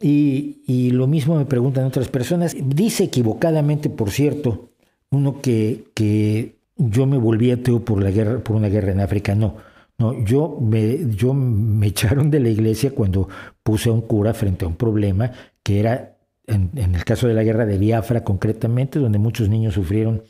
Y, 0.00 0.90
lo 0.92 1.06
mismo 1.06 1.36
me 1.36 1.44
preguntan 1.44 1.84
otras 1.84 2.08
personas. 2.08 2.56
Dice 2.58 3.04
equivocadamente, 3.04 3.90
por 3.90 4.10
cierto, 4.10 4.70
uno 5.10 5.40
que, 5.42 5.84
que 5.94 6.56
yo 6.76 7.06
me 7.06 7.18
volví 7.18 7.50
ateo 7.50 7.84
por, 7.84 8.02
la 8.02 8.10
guerra, 8.10 8.38
por 8.38 8.56
una 8.56 8.68
guerra 8.68 8.92
en 8.92 9.00
África. 9.00 9.34
No, 9.34 9.56
no 9.98 10.24
yo, 10.24 10.58
me, 10.60 11.14
yo 11.14 11.34
me 11.34 11.88
echaron 11.88 12.30
de 12.30 12.40
la 12.40 12.48
iglesia 12.48 12.92
cuando 12.92 13.28
puse 13.62 13.90
a 13.90 13.92
un 13.92 14.00
cura 14.02 14.32
frente 14.32 14.64
a 14.64 14.68
un 14.68 14.76
problema 14.76 15.32
que 15.62 15.80
era, 15.80 16.16
en, 16.46 16.70
en 16.76 16.94
el 16.94 17.04
caso 17.04 17.28
de 17.28 17.34
la 17.34 17.44
guerra 17.44 17.66
de 17.66 17.76
Biafra 17.76 18.24
concretamente, 18.24 18.98
donde 18.98 19.18
muchos 19.18 19.50
niños 19.50 19.74
sufrieron 19.74 20.22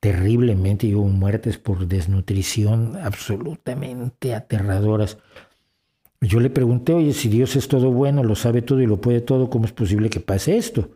terriblemente 0.00 0.86
y 0.86 0.94
hubo 0.94 1.08
muertes 1.08 1.58
por 1.58 1.88
desnutrición 1.88 2.96
absolutamente 3.02 4.34
aterradoras. 4.34 5.18
Yo 6.20 6.40
le 6.40 6.50
pregunté, 6.50 6.94
oye, 6.94 7.12
si 7.12 7.28
Dios 7.28 7.54
es 7.56 7.68
todo 7.68 7.92
bueno, 7.92 8.24
lo 8.24 8.34
sabe 8.34 8.62
todo 8.62 8.80
y 8.80 8.86
lo 8.86 9.00
puede 9.00 9.20
todo, 9.20 9.50
¿cómo 9.50 9.66
es 9.66 9.72
posible 9.72 10.10
que 10.10 10.20
pase 10.20 10.56
esto? 10.56 10.88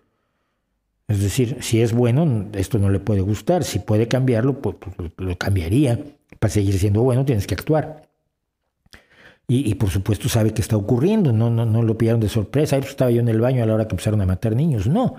Es 1.06 1.22
decir, 1.22 1.58
si 1.60 1.80
es 1.80 1.92
bueno, 1.92 2.48
esto 2.54 2.78
no 2.78 2.90
le 2.90 2.98
puede 2.98 3.20
gustar. 3.20 3.64
Si 3.64 3.78
puede 3.78 4.08
cambiarlo, 4.08 4.60
pues, 4.60 4.76
pues 4.78 5.12
lo 5.16 5.36
cambiaría. 5.36 5.98
Para 6.38 6.52
seguir 6.52 6.78
siendo 6.78 7.02
bueno, 7.02 7.24
tienes 7.24 7.46
que 7.46 7.54
actuar. 7.54 8.08
Y, 9.48 9.74
por 9.74 9.90
supuesto 9.90 10.30
sabe 10.30 10.54
que 10.54 10.62
está 10.62 10.78
ocurriendo, 10.78 11.30
no, 11.30 11.50
no, 11.50 11.66
no 11.66 11.82
lo 11.82 11.98
pillaron 11.98 12.20
de 12.20 12.30
sorpresa. 12.30 12.78
Pues, 12.78 12.90
estaba 12.90 13.10
yo 13.10 13.20
en 13.20 13.28
el 13.28 13.40
baño 13.40 13.62
a 13.62 13.66
la 13.66 13.74
hora 13.74 13.86
que 13.86 13.92
empezaron 13.92 14.22
a 14.22 14.26
matar 14.26 14.56
niños. 14.56 14.86
No. 14.86 15.16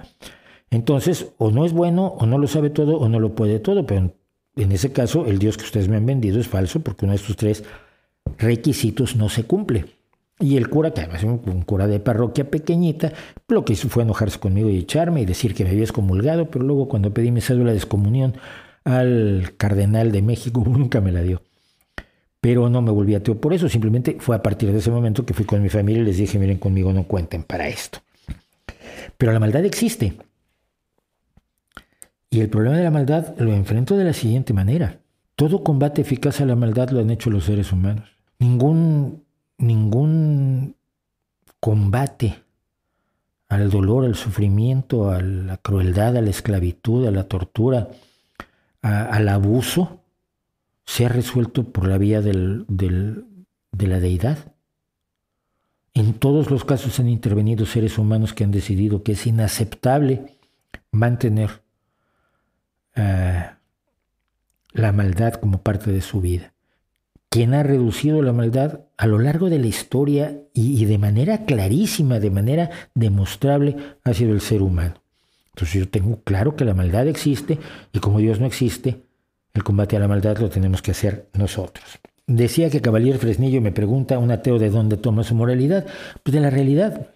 Entonces, 0.72 1.28
o 1.38 1.52
no 1.52 1.66
es 1.66 1.74
bueno, 1.74 2.08
o 2.08 2.26
no 2.26 2.40
lo 2.40 2.48
sabe 2.48 2.72
todo, 2.72 2.98
o 2.98 3.08
no 3.08 3.20
lo 3.20 3.36
puede 3.36 3.60
todo, 3.60 3.86
pero 3.86 4.12
en 4.56 4.72
ese 4.72 4.92
caso 4.92 5.28
el 5.28 5.38
Dios 5.38 5.58
que 5.58 5.66
ustedes 5.66 5.88
me 5.88 5.98
han 5.98 6.06
vendido 6.08 6.40
es 6.40 6.48
falso 6.48 6.80
porque 6.80 7.06
uno 7.06 7.12
de 7.12 7.18
estos 7.18 7.36
tres 7.36 7.64
requisitos 8.38 9.16
no 9.16 9.30
se 9.30 9.44
cumple. 9.44 9.86
Y 10.40 10.58
el 10.58 10.70
cura, 10.70 10.92
que 10.92 11.02
además 11.02 11.24
un, 11.24 11.62
cura 11.62 11.88
de 11.88 12.00
parroquia 12.00 12.50
pequeñita, 12.50 13.14
lo 13.48 13.64
que 13.64 13.74
hizo 13.74 13.88
fue 13.88 14.04
enojarse 14.04 14.40
conmigo 14.40 14.70
y 14.70 14.78
echarme 14.78 15.22
y 15.22 15.26
decir 15.26 15.54
que 15.54 15.64
me 15.64 15.70
había 15.70 15.84
excomulgado, 15.84 16.50
pero 16.50 16.66
luego 16.66 16.90
cuando 16.90 17.14
pedí 17.14 17.32
mi 17.32 17.40
cédula 17.40 17.72
de 17.72 17.78
excomunión 17.78 18.36
al 18.84 19.54
cardenal 19.58 20.12
de 20.12 20.22
México, 20.22 20.64
nunca 20.68 21.02
me 21.02 21.12
la 21.12 21.22
dio. 21.22 21.42
Pero 22.42 22.70
no 22.70 22.82
me 22.82 22.92
volví 22.92 23.16
ateo 23.16 23.40
por 23.40 23.54
eso, 23.54 23.70
simplemente 23.70 24.18
fue 24.20 24.36
a 24.36 24.44
partir 24.44 24.72
de 24.72 24.80
ese 24.80 24.92
momento 24.92 25.26
que 25.26 25.34
fui 25.34 25.46
con 25.46 25.62
mi 25.62 25.70
familia 25.70 26.02
y 26.02 26.06
les 26.06 26.18
dije, 26.18 26.38
miren, 26.38 26.58
conmigo 26.58 26.92
no 26.92 27.04
cuenten 27.04 27.44
para 27.44 27.70
esto. 27.70 28.00
Pero 29.18 29.32
la 29.32 29.40
maldad 29.40 29.64
existe. 29.64 30.18
Y 32.30 32.42
el 32.42 32.50
problema 32.50 32.76
de 32.76 32.84
la 32.84 32.92
maldad 32.92 33.38
lo 33.38 33.54
enfrento 33.54 33.96
de 33.96 34.04
la 34.04 34.14
siguiente 34.14 34.54
manera. 34.54 35.00
Todo 35.36 35.64
combate 35.64 36.02
eficaz 36.02 36.42
a 36.42 36.46
la 36.46 36.56
maldad 36.56 36.90
lo 36.90 37.00
han 37.00 37.12
hecho 37.12 37.30
los 37.30 37.46
seres 37.46 37.72
humanos. 37.72 38.13
Ningún, 38.44 39.24
ningún 39.58 40.76
combate 41.62 42.44
al 43.48 43.70
dolor, 43.70 44.04
al 44.04 44.16
sufrimiento, 44.16 45.12
a 45.12 45.22
la 45.22 45.56
crueldad, 45.56 46.18
a 46.18 46.22
la 46.22 46.30
esclavitud, 46.30 47.08
a 47.08 47.12
la 47.12 47.24
tortura, 47.24 47.88
al 48.82 49.30
abuso, 49.30 50.02
se 50.84 51.06
ha 51.06 51.10
resuelto 51.10 51.64
por 51.72 51.88
la 51.88 51.98
vía 51.98 52.20
de 52.20 53.88
la 53.88 54.00
deidad. 54.02 54.54
En 55.94 56.14
todos 56.14 56.52
los 56.52 56.66
casos 56.66 57.00
han 57.00 57.08
intervenido 57.08 57.66
seres 57.66 57.98
humanos 57.98 58.34
que 58.34 58.44
han 58.44 58.52
decidido 58.52 59.04
que 59.04 59.14
es 59.14 59.26
inaceptable 59.26 60.38
mantener 60.92 61.62
eh, 62.96 63.46
la 64.74 64.92
maldad 64.92 65.36
como 65.36 65.62
parte 65.62 65.94
de 65.94 66.02
su 66.02 66.20
vida. 66.20 66.53
Quien 67.34 67.56
ha 67.56 67.64
reducido 67.64 68.22
la 68.22 68.32
maldad 68.32 68.82
a 68.96 69.08
lo 69.08 69.18
largo 69.18 69.50
de 69.50 69.58
la 69.58 69.66
historia 69.66 70.38
y, 70.54 70.86
de 70.86 71.00
manera 71.00 71.46
clarísima, 71.46 72.20
de 72.20 72.30
manera 72.30 72.70
demostrable, 72.94 73.76
ha 74.04 74.14
sido 74.14 74.34
el 74.34 74.40
ser 74.40 74.62
humano. 74.62 75.02
Entonces 75.48 75.80
yo 75.80 75.90
tengo 75.90 76.22
claro 76.22 76.56
que 76.56 76.64
la 76.64 76.76
maldad 76.76 77.08
existe 77.08 77.58
y 77.92 77.98
como 77.98 78.20
Dios 78.20 78.40
no 78.40 78.46
existe, 78.46 79.02
el 79.56 79.64
combate 79.64 79.98
a 79.98 80.00
la 80.00 80.08
maldad 80.08 80.38
lo 80.38 80.52
tenemos 80.52 80.84
que 80.84 80.92
hacer 80.92 81.28
nosotros. 81.34 81.84
Decía 82.28 82.70
que 82.70 82.82
Caballero 82.82 83.18
Fresnillo 83.18 83.62
me 83.62 83.72
pregunta, 83.72 84.20
un 84.20 84.30
ateo 84.30 84.60
de 84.60 84.70
dónde 84.70 84.98
toma 84.98 85.24
su 85.24 85.34
moralidad, 85.34 85.88
pues 86.22 86.36
de 86.36 86.40
la 86.40 86.52
realidad 86.52 87.08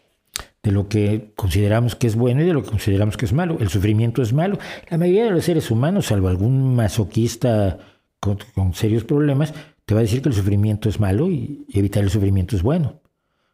de 0.63 0.71
lo 0.71 0.89
que 0.89 1.31
consideramos 1.35 1.95
que 1.95 2.07
es 2.07 2.15
bueno 2.15 2.41
y 2.41 2.47
de 2.47 2.53
lo 2.53 2.63
que 2.63 2.71
consideramos 2.71 3.17
que 3.17 3.25
es 3.25 3.33
malo. 3.33 3.57
El 3.59 3.69
sufrimiento 3.69 4.23
es 4.23 4.33
malo. 4.33 4.57
La 4.89 4.97
mayoría 4.97 5.25
de 5.25 5.31
los 5.31 5.45
seres 5.45 5.69
humanos, 5.69 6.07
salvo 6.07 6.27
algún 6.27 6.75
masoquista 6.75 7.77
con, 8.19 8.73
serios 8.73 9.03
problemas, 9.03 9.53
te 9.87 9.93
va 9.93 10.01
a 10.01 10.03
decir 10.03 10.21
que 10.21 10.27
el 10.27 10.35
sufrimiento 10.35 10.89
es 10.89 10.99
malo 10.99 11.31
y 11.31 11.65
evitar 11.71 12.03
el 12.03 12.09
sufrimiento 12.09 12.57
es 12.57 12.61
bueno. 12.61 12.99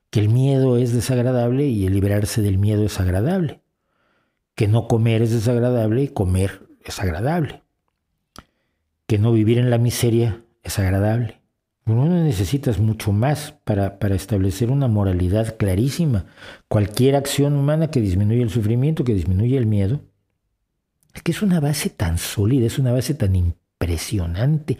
Que 0.10 0.20
el 0.20 0.30
miedo 0.30 0.78
es 0.78 0.92
desagradable 0.92 1.68
y 1.68 1.86
el 1.86 1.94
liberarse 1.94 2.42
del 2.42 2.58
miedo 2.58 2.84
es 2.84 3.00
agradable. 3.00 3.62
Que 4.56 4.68
no 4.68 4.88
comer 4.88 5.22
es 5.22 5.32
desagradable 5.32 6.02
y 6.02 6.08
comer 6.08 6.68
es 6.84 7.00
agradable. 7.00 7.62
Que 9.06 9.20
no 9.20 9.32
vivir 9.32 9.60
en 9.60 9.70
la 9.70 9.78
miseria 9.78 10.42
es 10.64 10.80
agradable. 10.80 11.40
Uno 11.86 12.06
no 12.06 12.24
necesitas 12.24 12.80
mucho 12.80 13.12
más 13.12 13.52
para, 13.64 14.00
para, 14.00 14.16
establecer 14.16 14.72
una 14.72 14.88
moralidad 14.88 15.56
clarísima. 15.56 16.26
Cualquier 16.68 17.16
acción 17.16 17.54
humana 17.54 17.92
que 17.92 18.02
disminuya 18.02 18.42
el 18.42 18.50
sufrimiento, 18.50 19.04
que 19.04 19.14
disminuya 19.14 19.60
el 19.60 19.68
miedo, 19.68 20.02
es 21.14 21.22
que 21.22 21.32
es 21.32 21.44
una 21.44 21.60
base 21.60 21.92
tan 21.92 22.18
sólida, 22.18 22.66
es 22.66 22.80
una 22.80 22.92
base 22.92 23.14
tan 23.14 23.36
impresionante, 23.36 24.80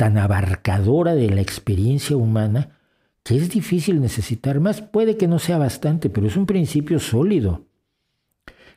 tan 0.00 0.16
abarcadora 0.16 1.14
de 1.14 1.28
la 1.28 1.42
experiencia 1.42 2.16
humana, 2.16 2.78
que 3.22 3.36
es 3.36 3.50
difícil 3.50 4.00
necesitar 4.00 4.58
más. 4.58 4.80
Puede 4.80 5.18
que 5.18 5.28
no 5.28 5.38
sea 5.38 5.58
bastante, 5.58 6.08
pero 6.08 6.26
es 6.26 6.38
un 6.38 6.46
principio 6.46 6.98
sólido. 7.00 7.66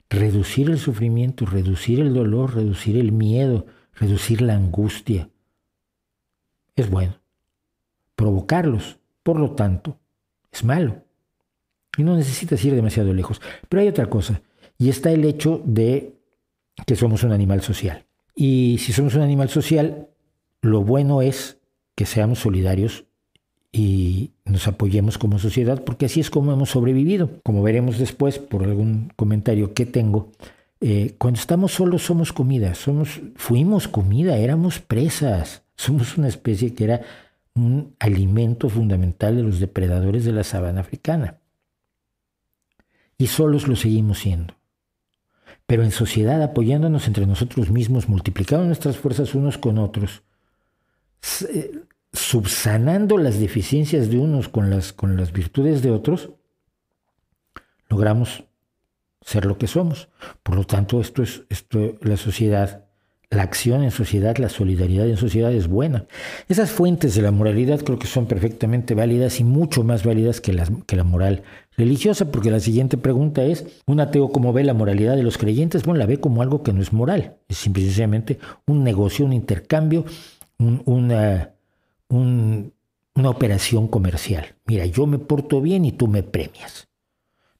Reducir 0.10 0.70
el 0.70 0.80
sufrimiento, 0.80 1.46
reducir 1.46 2.02
el 2.02 2.14
dolor, 2.14 2.56
reducir 2.56 2.98
el 2.98 3.14
miedo, 3.14 3.68
reducir 3.94 4.42
la 4.42 4.56
angustia, 4.56 5.30
es 6.76 6.90
bueno 6.90 7.22
provocarlos. 8.18 9.00
Por 9.24 9.40
lo 9.40 9.52
tanto, 9.52 10.02
es 10.52 10.66
malo. 10.66 11.06
Y 11.98 12.04
no 12.04 12.18
necesitas 12.18 12.66
ir 12.66 12.76
demasiado 12.76 13.14
lejos. 13.14 13.40
Pero 13.70 13.82
hay 13.82 13.88
otra 13.88 14.10
cosa, 14.10 14.42
y 14.78 14.90
está 14.90 15.10
el 15.10 15.24
hecho 15.24 15.62
de 15.64 16.18
que 16.86 16.98
somos 16.98 17.24
un 17.24 17.32
animal 17.32 17.62
social. 17.62 18.08
Y 18.36 18.78
si 18.80 18.92
somos 18.92 19.16
un 19.16 19.22
animal 19.22 19.48
social, 19.48 20.10
lo 20.64 20.82
bueno 20.82 21.22
es 21.22 21.58
que 21.94 22.06
seamos 22.06 22.40
solidarios 22.40 23.04
y 23.74 24.32
nos 24.46 24.68
apoyemos 24.68 25.18
como 25.18 25.38
sociedad, 25.38 25.84
porque 25.84 26.06
así 26.06 26.22
es 26.22 26.30
como 26.30 26.54
hemos 26.54 26.70
sobrevivido. 26.70 27.30
Como 27.44 27.62
veremos 27.62 28.00
después 28.00 28.40
por 28.40 28.64
algún 28.64 29.12
comentario 29.18 29.74
que 29.74 29.86
tengo, 29.86 30.32
eh, 30.80 31.16
cuando 31.18 31.40
estamos 31.40 31.74
solos 31.74 32.04
somos 32.04 32.32
comida, 32.32 32.76
somos, 32.76 33.20
fuimos 33.36 33.90
comida, 33.90 34.38
éramos 34.38 34.80
presas, 34.80 35.64
somos 35.76 36.18
una 36.18 36.30
especie 36.30 36.74
que 36.74 36.86
era 36.86 37.02
un 37.56 37.94
alimento 38.00 38.70
fundamental 38.70 39.36
de 39.36 39.44
los 39.44 39.60
depredadores 39.60 40.24
de 40.24 40.32
la 40.32 40.46
sabana 40.46 40.80
africana. 40.80 41.40
Y 43.18 43.28
solos 43.28 43.68
lo 43.68 43.76
seguimos 43.76 44.20
siendo. 44.20 44.56
Pero 45.66 45.84
en 45.84 45.92
sociedad, 45.92 46.42
apoyándonos 46.42 47.08
entre 47.08 47.26
nosotros 47.26 47.70
mismos, 47.70 48.08
multiplicando 48.08 48.66
nuestras 48.66 48.96
fuerzas 48.96 49.36
unos 49.36 49.58
con 49.58 49.78
otros, 49.78 50.24
subsanando 52.12 53.18
las 53.18 53.40
deficiencias 53.40 54.10
de 54.10 54.20
unos 54.20 54.50
con 54.50 54.70
las, 54.70 54.94
con 54.94 55.18
las 55.18 55.32
virtudes 55.32 55.82
de 55.82 55.92
otros, 55.92 56.30
logramos 57.90 58.44
ser 59.22 59.46
lo 59.46 59.58
que 59.58 59.68
somos. 59.68 60.10
Por 60.44 60.56
lo 60.56 60.66
tanto, 60.66 61.02
esto 61.02 61.24
es 61.24 61.44
esto, 61.50 61.96
la 62.02 62.18
sociedad 62.18 62.86
la 63.34 63.44
acción 63.44 63.84
en 63.84 63.92
sociedad, 63.92 64.38
la 64.38 64.50
solidaridad 64.50 65.08
en 65.08 65.18
sociedad 65.18 65.52
es 65.52 65.68
buena. 65.68 66.06
Esas 66.48 66.72
fuentes 66.72 67.16
de 67.16 67.22
la 67.22 67.32
moralidad 67.32 67.82
creo 67.82 68.00
que 68.00 68.08
son 68.08 68.28
perfectamente 68.28 68.94
válidas 68.94 69.40
y 69.40 69.44
mucho 69.44 69.84
más 69.84 70.06
válidas 70.06 70.40
que 70.40 70.54
la, 70.54 70.68
que 70.86 70.96
la 70.96 71.04
moral 71.04 71.44
religiosa, 71.76 72.32
porque 72.32 72.52
la 72.52 72.60
siguiente 72.60 72.98
pregunta 72.98 73.44
es, 73.44 73.66
¿un 73.88 74.00
ateo 74.00 74.30
cómo 74.32 74.54
ve 74.54 74.64
la 74.64 74.74
moralidad 74.74 75.16
de 75.16 75.24
los 75.24 75.38
creyentes? 75.38 75.84
Bueno, 75.84 76.00
la 76.00 76.06
ve 76.06 76.20
como 76.20 76.42
algo 76.42 76.64
que 76.64 76.74
no 76.74 76.82
es 76.82 76.94
moral, 76.94 77.38
es 77.48 77.58
simplemente 77.58 78.40
un 78.68 78.84
negocio, 78.84 79.26
un 79.26 79.34
intercambio, 79.34 80.06
una, 80.86 81.54
una 82.10 83.30
operación 83.30 83.88
comercial. 83.88 84.56
Mira, 84.66 84.86
yo 84.86 85.08
me 85.08 85.20
porto 85.20 85.62
bien 85.62 85.86
y 85.86 85.92
tú 85.92 86.08
me 86.08 86.24
premias. 86.24 86.88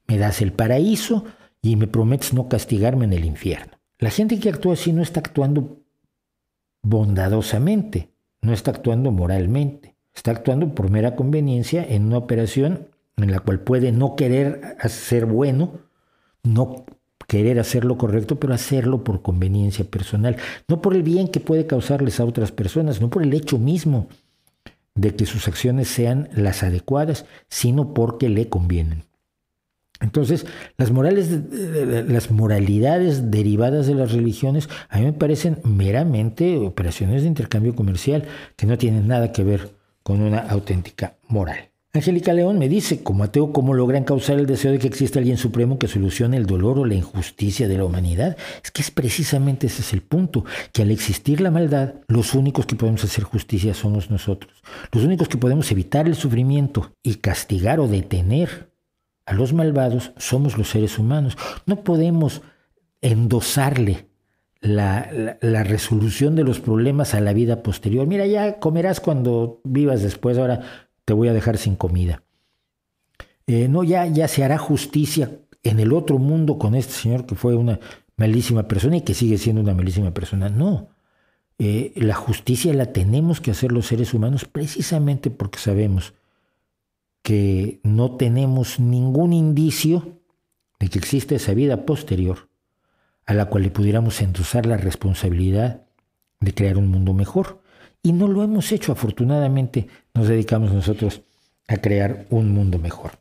Me 0.06 0.18
das 0.18 0.42
el 0.42 0.52
paraíso 0.52 1.24
y 1.62 1.76
me 1.76 1.86
prometes 1.86 2.34
no 2.34 2.48
castigarme 2.48 3.04
en 3.06 3.12
el 3.14 3.24
infierno. 3.24 3.78
La 3.98 4.10
gente 4.10 4.38
que 4.38 4.50
actúa 4.50 4.74
así 4.74 4.92
no 4.92 5.02
está 5.02 5.20
actuando 5.20 5.78
bondadosamente, 6.82 8.12
no 8.42 8.52
está 8.52 8.72
actuando 8.72 9.10
moralmente, 9.10 9.96
está 10.14 10.32
actuando 10.32 10.74
por 10.74 10.90
mera 10.90 11.16
conveniencia 11.16 11.82
en 11.82 12.06
una 12.06 12.18
operación 12.18 12.88
en 13.16 13.30
la 13.30 13.40
cual 13.40 13.60
puede 13.60 13.92
no 13.92 14.16
querer 14.16 14.76
ser 14.88 15.24
bueno, 15.26 15.80
no 16.42 16.84
querer 17.26 17.58
hacer 17.58 17.84
lo 17.84 17.98
correcto, 17.98 18.38
pero 18.38 18.54
hacerlo 18.54 19.04
por 19.04 19.22
conveniencia 19.22 19.84
personal, 19.84 20.36
no 20.68 20.80
por 20.80 20.94
el 20.94 21.02
bien 21.02 21.28
que 21.28 21.40
puede 21.40 21.66
causarles 21.66 22.20
a 22.20 22.24
otras 22.24 22.52
personas, 22.52 23.00
no 23.00 23.10
por 23.10 23.22
el 23.22 23.34
hecho 23.34 23.58
mismo 23.58 24.08
de 24.94 25.14
que 25.14 25.26
sus 25.26 25.48
acciones 25.48 25.88
sean 25.88 26.28
las 26.34 26.62
adecuadas, 26.62 27.26
sino 27.48 27.94
porque 27.94 28.28
le 28.28 28.48
convienen. 28.48 29.04
Entonces, 30.00 30.44
las, 30.76 30.90
morales, 30.90 31.30
las 32.08 32.30
moralidades 32.30 33.30
derivadas 33.30 33.86
de 33.86 33.94
las 33.94 34.12
religiones 34.12 34.68
a 34.88 34.98
mí 34.98 35.04
me 35.04 35.12
parecen 35.12 35.58
meramente 35.64 36.56
operaciones 36.58 37.22
de 37.22 37.28
intercambio 37.28 37.74
comercial 37.74 38.24
que 38.56 38.66
no 38.66 38.76
tienen 38.76 39.08
nada 39.08 39.32
que 39.32 39.44
ver 39.44 39.70
con 40.02 40.20
una 40.20 40.38
auténtica 40.40 41.16
moral. 41.28 41.73
Angélica 41.96 42.32
León 42.32 42.58
me 42.58 42.68
dice, 42.68 43.04
como 43.04 43.22
ateo, 43.22 43.52
¿cómo 43.52 43.72
logran 43.72 44.02
causar 44.02 44.40
el 44.40 44.46
deseo 44.46 44.72
de 44.72 44.80
que 44.80 44.88
exista 44.88 45.20
alguien 45.20 45.36
supremo 45.36 45.78
que 45.78 45.86
solucione 45.86 46.36
el 46.36 46.44
dolor 46.44 46.80
o 46.80 46.84
la 46.84 46.96
injusticia 46.96 47.68
de 47.68 47.78
la 47.78 47.84
humanidad? 47.84 48.36
Es 48.64 48.72
que 48.72 48.82
es 48.82 48.90
precisamente 48.90 49.68
ese 49.68 49.82
es 49.82 49.92
el 49.92 50.02
punto, 50.02 50.44
que 50.72 50.82
al 50.82 50.90
existir 50.90 51.40
la 51.40 51.52
maldad, 51.52 51.94
los 52.08 52.34
únicos 52.34 52.66
que 52.66 52.74
podemos 52.74 53.04
hacer 53.04 53.22
justicia 53.22 53.74
somos 53.74 54.10
nosotros. 54.10 54.64
Los 54.90 55.04
únicos 55.04 55.28
que 55.28 55.38
podemos 55.38 55.70
evitar 55.70 56.08
el 56.08 56.16
sufrimiento 56.16 56.90
y 57.00 57.14
castigar 57.14 57.78
o 57.78 57.86
detener 57.86 58.72
a 59.24 59.32
los 59.32 59.52
malvados 59.52 60.10
somos 60.16 60.58
los 60.58 60.70
seres 60.70 60.98
humanos. 60.98 61.38
No 61.64 61.84
podemos 61.84 62.42
endosarle 63.02 64.08
la, 64.60 65.36
la, 65.40 65.62
resolución 65.62 66.34
de 66.34 66.42
los 66.42 66.58
problemas 66.58 67.14
a 67.14 67.20
la 67.20 67.34
vida 67.34 67.62
posterior. 67.62 68.06
Mira, 68.06 68.26
ya 68.26 68.58
comerás 68.58 68.98
cuando 68.98 69.60
vivas 69.62 70.02
después, 70.02 70.38
ahora 70.38 70.83
te 71.04 71.12
voy 71.12 71.28
a 71.28 71.32
dejar 71.32 71.58
sin 71.58 71.76
comida. 71.76 72.22
Eh, 73.46 73.68
no, 73.68 73.84
ya, 73.84 74.06
ya 74.06 74.28
se 74.28 74.42
hará 74.42 74.58
justicia 74.58 75.30
en 75.62 75.80
el 75.80 75.92
otro 75.92 76.18
mundo 76.18 76.58
con 76.58 76.74
este 76.74 76.92
señor 76.92 77.26
que 77.26 77.34
fue 77.34 77.54
una 77.54 77.80
malísima 78.16 78.68
persona 78.68 78.96
y 78.96 79.02
que 79.02 79.14
sigue 79.14 79.38
siendo 79.38 79.60
una 79.60 79.74
malísima 79.74 80.12
persona. 80.12 80.48
No, 80.48 80.88
eh, 81.58 81.92
la 81.96 82.14
justicia 82.14 82.72
la 82.74 82.92
tenemos 82.92 83.40
que 83.40 83.50
hacer 83.50 83.72
los 83.72 83.86
seres 83.86 84.14
humanos 84.14 84.44
precisamente 84.44 85.30
porque 85.30 85.58
sabemos 85.58 86.14
que 87.22 87.80
no 87.82 88.16
tenemos 88.16 88.80
ningún 88.80 89.32
indicio 89.32 90.20
de 90.78 90.88
que 90.88 90.98
existe 90.98 91.36
esa 91.36 91.54
vida 91.54 91.86
posterior 91.86 92.48
a 93.26 93.34
la 93.34 93.46
cual 93.46 93.62
le 93.62 93.70
pudiéramos 93.70 94.20
endosar 94.20 94.66
la 94.66 94.76
responsabilidad 94.76 95.86
de 96.40 96.54
crear 96.54 96.76
un 96.76 96.88
mundo 96.88 97.14
mejor. 97.14 97.62
Y 98.04 98.12
no 98.12 98.28
lo 98.28 98.42
hemos 98.42 98.70
hecho, 98.70 98.92
afortunadamente 98.92 99.88
nos 100.12 100.28
dedicamos 100.28 100.70
nosotros 100.70 101.22
a 101.66 101.78
crear 101.78 102.26
un 102.28 102.52
mundo 102.52 102.78
mejor. 102.78 103.12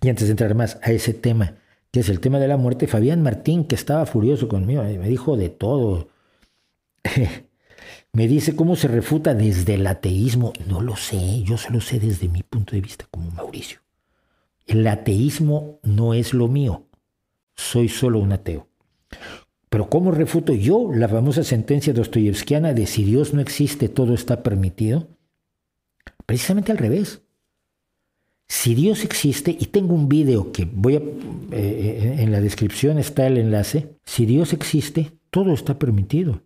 Y 0.00 0.08
antes 0.08 0.26
de 0.26 0.30
entrar 0.30 0.54
más 0.54 0.78
a 0.82 0.90
ese 0.90 1.12
tema, 1.12 1.56
que 1.90 2.00
es 2.00 2.08
el 2.08 2.18
tema 2.18 2.38
de 2.38 2.48
la 2.48 2.56
muerte, 2.56 2.86
Fabián 2.86 3.22
Martín, 3.22 3.64
que 3.64 3.74
estaba 3.74 4.06
furioso 4.06 4.48
conmigo, 4.48 4.82
me 4.82 5.06
dijo 5.06 5.36
de 5.36 5.50
todo. 5.50 6.08
me 8.14 8.26
dice 8.26 8.56
cómo 8.56 8.74
se 8.74 8.88
refuta 8.88 9.34
desde 9.34 9.74
el 9.74 9.86
ateísmo. 9.86 10.54
No 10.66 10.80
lo 10.80 10.96
sé, 10.96 11.42
yo 11.42 11.58
solo 11.58 11.82
sé 11.82 12.00
desde 12.00 12.26
mi 12.28 12.42
punto 12.42 12.72
de 12.72 12.80
vista 12.80 13.04
como 13.10 13.30
Mauricio. 13.30 13.80
El 14.66 14.86
ateísmo 14.86 15.78
no 15.82 16.14
es 16.14 16.32
lo 16.32 16.48
mío, 16.48 16.86
soy 17.54 17.90
solo 17.90 18.18
un 18.18 18.32
ateo. 18.32 18.66
Pero 19.70 19.88
¿cómo 19.88 20.10
refuto 20.10 20.52
yo 20.52 20.90
la 20.92 21.08
famosa 21.08 21.44
sentencia 21.44 21.92
dostoyevskiana 21.92 22.74
de 22.74 22.86
si 22.86 23.04
Dios 23.04 23.32
no 23.32 23.40
existe, 23.40 23.88
todo 23.88 24.14
está 24.14 24.42
permitido? 24.42 25.08
Precisamente 26.26 26.72
al 26.72 26.78
revés. 26.78 27.22
Si 28.48 28.74
Dios 28.74 29.04
existe, 29.04 29.56
y 29.58 29.66
tengo 29.66 29.94
un 29.94 30.08
video 30.08 30.50
que 30.50 30.68
voy 30.70 30.96
a, 30.96 30.98
eh, 30.98 31.04
eh, 31.52 32.16
en 32.18 32.32
la 32.32 32.40
descripción 32.40 32.98
está 32.98 33.28
el 33.28 33.38
enlace, 33.38 33.96
si 34.04 34.26
Dios 34.26 34.52
existe, 34.52 35.12
todo 35.30 35.52
está 35.52 35.78
permitido. 35.78 36.42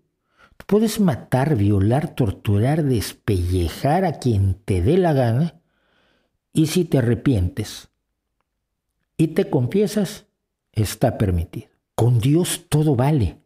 Puedes 0.66 1.00
matar, 1.00 1.56
violar, 1.56 2.14
torturar, 2.14 2.84
despellejar 2.84 4.04
a 4.04 4.18
quien 4.18 4.58
te 4.66 4.82
dé 4.82 4.98
la 4.98 5.14
gana, 5.14 5.62
y 6.52 6.66
si 6.66 6.84
te 6.84 6.98
arrepientes 6.98 7.88
y 9.16 9.28
te 9.28 9.48
confiesas, 9.48 10.26
está 10.72 11.18
permitido. 11.18 11.73
Con 11.94 12.18
Dios 12.18 12.66
todo 12.68 12.96
vale. 12.96 13.38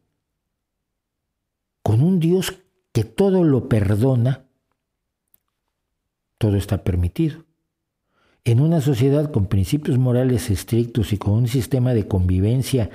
Con 1.82 2.02
un 2.02 2.20
Dios 2.20 2.60
que 2.92 3.04
todo 3.04 3.44
lo 3.44 3.68
perdona, 3.68 4.44
todo 6.38 6.56
está 6.56 6.84
permitido. 6.84 7.44
En 8.44 8.60
una 8.60 8.80
sociedad 8.80 9.30
con 9.30 9.46
principios 9.46 9.98
morales 9.98 10.50
estrictos 10.50 11.12
y 11.12 11.18
con 11.18 11.34
un 11.34 11.48
sistema 11.48 11.92
de 11.92 12.08
convivencia 12.08 12.90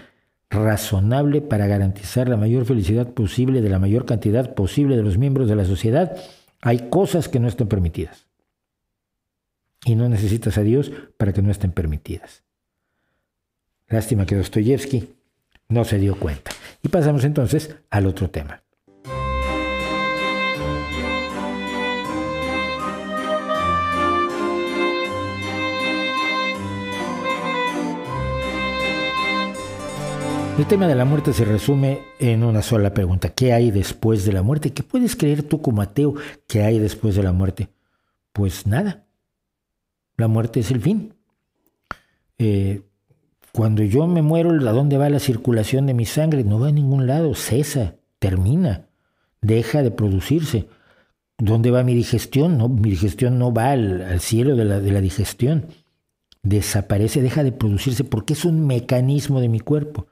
razonable 0.49 1.41
para 1.41 1.67
garantizar 1.67 2.29
la 2.29 2.37
mayor 2.37 2.65
felicidad 2.65 3.13
posible 3.13 3.61
de 3.61 3.69
la 3.69 3.79
mayor 3.79 4.05
cantidad 4.05 4.53
posible 4.55 4.95
de 4.95 5.03
los 5.03 5.17
miembros 5.17 5.47
de 5.47 5.55
la 5.55 5.65
sociedad, 5.65 6.15
hay 6.61 6.89
cosas 6.89 7.27
que 7.27 7.39
no 7.39 7.47
están 7.47 7.67
permitidas. 7.67 8.27
Y 9.85 9.95
no 9.95 10.07
necesitas 10.07 10.57
a 10.57 10.61
Dios 10.61 10.91
para 11.17 11.33
que 11.33 11.41
no 11.41 11.51
estén 11.51 11.71
permitidas. 11.71 12.43
Lástima 13.87 14.25
que 14.25 14.35
Dostoyevsky 14.35 15.09
no 15.73 15.83
se 15.83 15.97
dio 15.97 16.15
cuenta. 16.15 16.51
Y 16.81 16.89
pasamos 16.89 17.23
entonces 17.23 17.75
al 17.89 18.05
otro 18.05 18.29
tema. 18.29 18.63
El 30.55 30.67
tema 30.67 30.87
de 30.87 30.93
la 30.93 31.03
muerte 31.03 31.33
se 31.33 31.45
resume 31.45 32.03
en 32.19 32.43
una 32.43 32.61
sola 32.61 32.93
pregunta. 32.93 33.29
¿Qué 33.29 33.53
hay 33.53 33.71
después 33.71 34.23
de 34.23 34.33
la 34.33 34.43
muerte? 34.43 34.71
¿Qué 34.71 34.83
puedes 34.83 35.15
creer 35.15 35.41
tú 35.41 35.63
como 35.63 35.81
ateo 35.81 36.13
que 36.47 36.61
hay 36.61 36.77
después 36.77 37.15
de 37.15 37.23
la 37.23 37.31
muerte? 37.31 37.69
Pues 38.31 38.67
nada. 38.67 39.07
La 40.15 40.27
muerte 40.27 40.59
es 40.59 40.69
el 40.69 40.79
fin. 40.79 41.15
Eh, 42.37 42.83
cuando 43.53 43.83
yo 43.83 44.07
me 44.07 44.23
muero, 44.23 44.49
¿a 44.67 44.73
dónde 44.73 44.97
va 44.97 45.11
la 45.11 45.19
circulación 45.19 45.85
de 45.85 45.93
mi 45.93 46.05
sangre? 46.05 46.43
No 46.43 46.59
va 46.59 46.69
a 46.69 46.71
ningún 46.71 47.05
lado, 47.05 47.35
cesa, 47.35 47.95
termina, 48.17 48.87
deja 49.41 49.83
de 49.83 49.91
producirse. 49.91 50.67
¿Dónde 51.37 51.69
va 51.69 51.83
mi 51.83 51.93
digestión? 51.93 52.57
No, 52.57 52.67
mi 52.67 52.89
digestión 52.89 53.37
no 53.37 53.53
va 53.53 53.69
al, 53.71 54.19
cielo 54.21 54.55
de 54.55 54.65
la, 54.65 54.79
de 54.79 54.91
la 54.91 55.01
digestión. 55.01 55.67
Desaparece, 56.41 57.21
deja 57.21 57.43
de 57.43 57.51
producirse 57.51 58.03
porque 58.03 58.33
es 58.33 58.43
un 58.43 58.65
mecanismo 58.65 59.39
de 59.39 59.49
mi 59.49 59.59
cuerpo. 59.59 60.07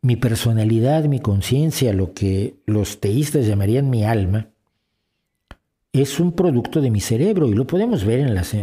Mi 0.00 0.14
personalidad, 0.14 1.04
mi 1.06 1.18
conciencia, 1.18 1.92
lo 1.92 2.14
que 2.14 2.60
los 2.64 3.00
teístas 3.00 3.44
llamarían 3.44 3.90
mi 3.90 4.04
alma, 4.04 4.50
es 6.00 6.20
un 6.20 6.32
producto 6.32 6.80
de 6.80 6.90
mi 6.90 7.00
cerebro 7.00 7.48
y 7.48 7.54
lo 7.54 7.66
podemos 7.66 8.04
ver 8.04 8.20
en 8.20 8.34
las, 8.34 8.54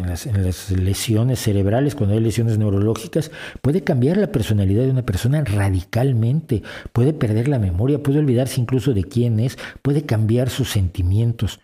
lesiones 0.72 1.40
cerebrales, 1.40 1.96
cuando 1.96 2.16
hay 2.16 2.22
lesiones 2.22 2.58
neurológicas, 2.58 3.32
puede 3.62 3.84
cambiar 3.84 4.18
la 4.18 4.32
personalidad 4.32 4.84
de 4.84 4.92
una 4.92 5.06
persona 5.06 5.44
radicalmente, 5.44 6.64
puede 6.92 7.14
perder 7.14 7.48
la 7.48 7.60
memoria, 7.60 8.04
puede 8.04 8.20
olvidarse 8.20 8.60
incluso 8.60 8.94
de 8.94 9.06
quién 9.06 9.40
es, 9.40 9.58
puede 9.82 10.04
cambiar 10.04 10.50
sus 10.50 10.70
sentimientos. 10.70 11.60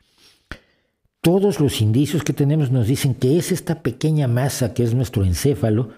Todos 1.22 1.60
los 1.60 1.82
indicios 1.82 2.24
que 2.24 2.34
tenemos 2.34 2.72
nos 2.72 2.88
dicen 2.88 3.14
que 3.14 3.38
es 3.38 3.52
esta 3.52 3.82
pequeña 3.82 4.28
masa 4.28 4.74
que 4.74 4.84
es 4.84 4.94
nuestro 4.94 5.26
encéfalo 5.26 5.90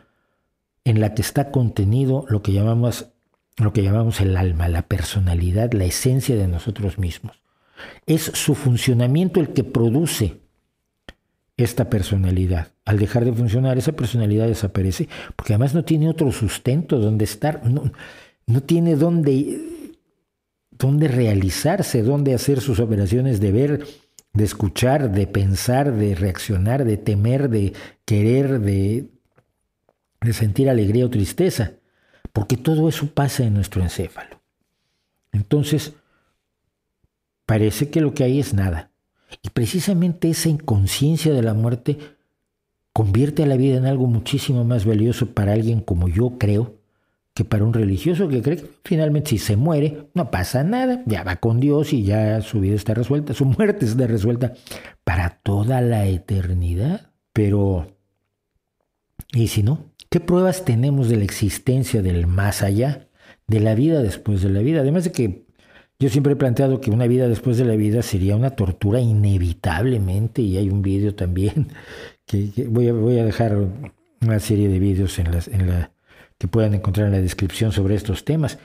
en 0.83 0.99
la 0.99 1.13
que 1.13 1.21
está 1.21 1.51
contenido 1.51 2.25
lo 2.27 2.41
que 2.41 2.53
llamamos, 2.53 3.09
lo 3.57 3.73
que 3.73 3.83
llamamos 3.83 4.19
el 4.21 4.35
alma, 4.35 4.67
la 4.67 4.81
personalidad, 4.81 5.73
la 5.73 5.85
esencia 5.85 6.35
de 6.35 6.47
nosotros 6.47 6.97
mismos. 6.97 7.40
Es 8.05 8.23
su 8.23 8.55
funcionamiento 8.55 9.39
el 9.39 9.49
que 9.49 9.63
produce 9.63 10.41
esta 11.57 11.89
personalidad. 11.89 12.69
Al 12.85 12.99
dejar 12.99 13.25
de 13.25 13.33
funcionar, 13.33 13.77
esa 13.77 13.93
personalidad 13.93 14.47
desaparece, 14.47 15.07
porque 15.35 15.53
además 15.53 15.73
no 15.73 15.85
tiene 15.85 16.09
otro 16.09 16.31
sustento 16.31 16.97
donde 16.97 17.25
estar, 17.25 17.61
no, 17.65 18.63
tiene 18.63 18.95
dónde, 18.95 19.59
dónde 20.71 21.07
realizarse, 21.07 22.03
dónde 22.03 22.33
hacer 22.33 22.61
sus 22.61 22.79
operaciones 22.79 23.39
de 23.39 23.51
ver, 23.51 23.85
de 24.33 24.43
escuchar, 24.43 25.11
de 25.11 25.27
pensar, 25.27 25.93
de 25.93 26.15
reaccionar, 26.15 26.85
de 26.85 26.97
temer, 26.97 27.49
de 27.49 27.73
querer, 28.05 28.59
de, 28.59 29.09
de 30.21 30.33
sentir 30.33 30.69
alegría 30.69 31.05
o 31.05 31.09
tristeza, 31.09 31.73
porque 32.33 32.57
todo 32.57 32.89
eso 32.89 33.07
pasa 33.07 33.43
en 33.43 33.53
nuestro 33.53 33.83
encéfalo. 33.83 34.41
Entonces, 35.31 35.93
parece 37.45 37.89
que 37.89 38.01
lo 38.01 38.13
que 38.13 38.23
hay 38.23 38.39
es 38.39 38.53
nada. 38.53 38.91
Y 39.41 39.49
precisamente 39.49 40.29
esa 40.29 40.49
inconsciencia 40.49 41.33
de 41.33 41.41
la 41.41 41.53
muerte 41.53 41.97
convierte 42.93 43.43
a 43.43 43.47
la 43.47 43.57
vida 43.57 43.77
en 43.77 43.85
algo 43.85 44.07
muchísimo 44.07 44.63
más 44.63 44.85
valioso 44.85 45.27
para 45.27 45.53
alguien 45.53 45.79
como 45.79 46.07
yo 46.07 46.37
creo 46.37 46.81
que 47.33 47.45
para 47.45 47.63
un 47.63 47.73
religioso 47.73 48.27
que 48.27 48.41
cree 48.41 48.57
que 48.57 48.69
finalmente 48.83 49.29
si 49.29 49.37
se 49.37 49.55
muere 49.55 50.09
no 50.13 50.31
pasa 50.31 50.63
nada, 50.63 51.01
ya 51.05 51.23
va 51.23 51.37
con 51.37 51.59
Dios 51.59 51.93
y 51.93 52.03
ya 52.03 52.41
su 52.41 52.59
vida 52.59 52.75
está 52.75 52.93
resuelta, 52.93 53.33
su 53.33 53.45
muerte 53.45 53.85
está 53.85 54.05
resuelta 54.07 54.53
para 55.03 55.39
toda 55.41 55.81
la 55.81 56.05
eternidad. 56.07 57.11
Pero, 57.31 57.87
¿y 59.33 59.47
si 59.47 59.63
no? 59.63 59.85
¿Qué 60.09 60.19
pruebas 60.19 60.65
tenemos 60.65 61.07
de 61.07 61.15
la 61.15 61.23
existencia 61.23 62.01
del 62.01 62.27
más 62.27 62.63
allá, 62.63 63.07
de 63.47 63.61
la 63.61 63.75
vida 63.75 64.01
después 64.01 64.41
de 64.41 64.49
la 64.49 64.59
vida? 64.59 64.81
Además 64.81 65.05
de 65.05 65.13
que 65.13 65.45
yo 66.01 66.09
siempre 66.09 66.33
he 66.33 66.35
planteado 66.35 66.81
que 66.81 66.89
una 66.89 67.05
vida 67.05 67.27
después 67.27 67.59
de 67.59 67.65
la 67.65 67.75
vida 67.75 68.01
sería 68.01 68.35
una 68.35 68.49
tortura 68.49 68.99
inevitablemente 68.99 70.41
y 70.41 70.57
hay 70.57 70.67
un 70.67 70.81
vídeo 70.81 71.13
también 71.13 71.67
que, 72.25 72.51
voy, 72.67 72.87
a, 72.87 72.93
voy, 72.93 73.19
a, 73.19 73.23
dejar 73.23 73.55
una 74.19 74.39
serie 74.39 74.67
de 74.67 74.79
vídeos 74.79 75.19
en, 75.19 75.31
las, 75.31 75.47
en 75.47 75.69
la 75.69 75.91
que 76.39 76.47
puedan 76.47 76.73
encontrar 76.73 77.05
en 77.05 77.13
la 77.13 77.21
descripción 77.21 77.71
sobre 77.71 77.93
estos 77.93 78.25
temas. 78.25 78.57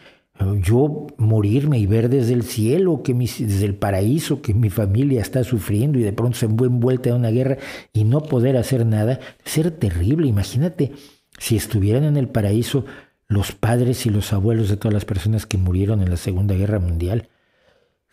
Yo 0.63 1.09
morirme 1.19 1.79
y 1.79 1.85
ver 1.85 2.09
desde 2.09 2.33
el 2.33 2.43
cielo, 2.43 3.03
que 3.03 3.13
desde 3.13 3.67
el 3.67 3.75
paraíso, 3.75 4.41
que 4.41 4.55
mi 4.55 4.71
familia 4.71 5.21
está 5.21 5.45
sufriendo 5.45 5.99
y 5.99 6.03
de 6.03 6.13
pronto 6.15 6.39
se 6.39 6.47
envuelta 6.47 7.11
en 7.11 7.17
una 7.17 7.31
guerra 7.31 7.59
y 7.93 8.05
no 8.05 8.23
poder 8.23 8.57
hacer 8.57 8.87
nada, 8.87 9.21
ser 9.45 9.71
terrible. 9.73 10.27
Imagínate 10.27 10.93
si 11.39 11.57
estuvieran 11.57 12.05
en 12.05 12.17
el 12.17 12.29
paraíso 12.29 12.87
los 13.29 13.53
padres 13.53 14.07
y 14.07 14.11
los 14.11 14.33
abuelos 14.33 14.69
de 14.69 14.77
todas 14.77 14.95
las 14.95 15.05
personas 15.05 15.47
que 15.47 15.59
murieron 15.59 16.01
en 16.01 16.11
la 16.11 16.17
Segunda 16.17 16.55
Guerra 16.55 16.79
Mundial. 16.79 17.29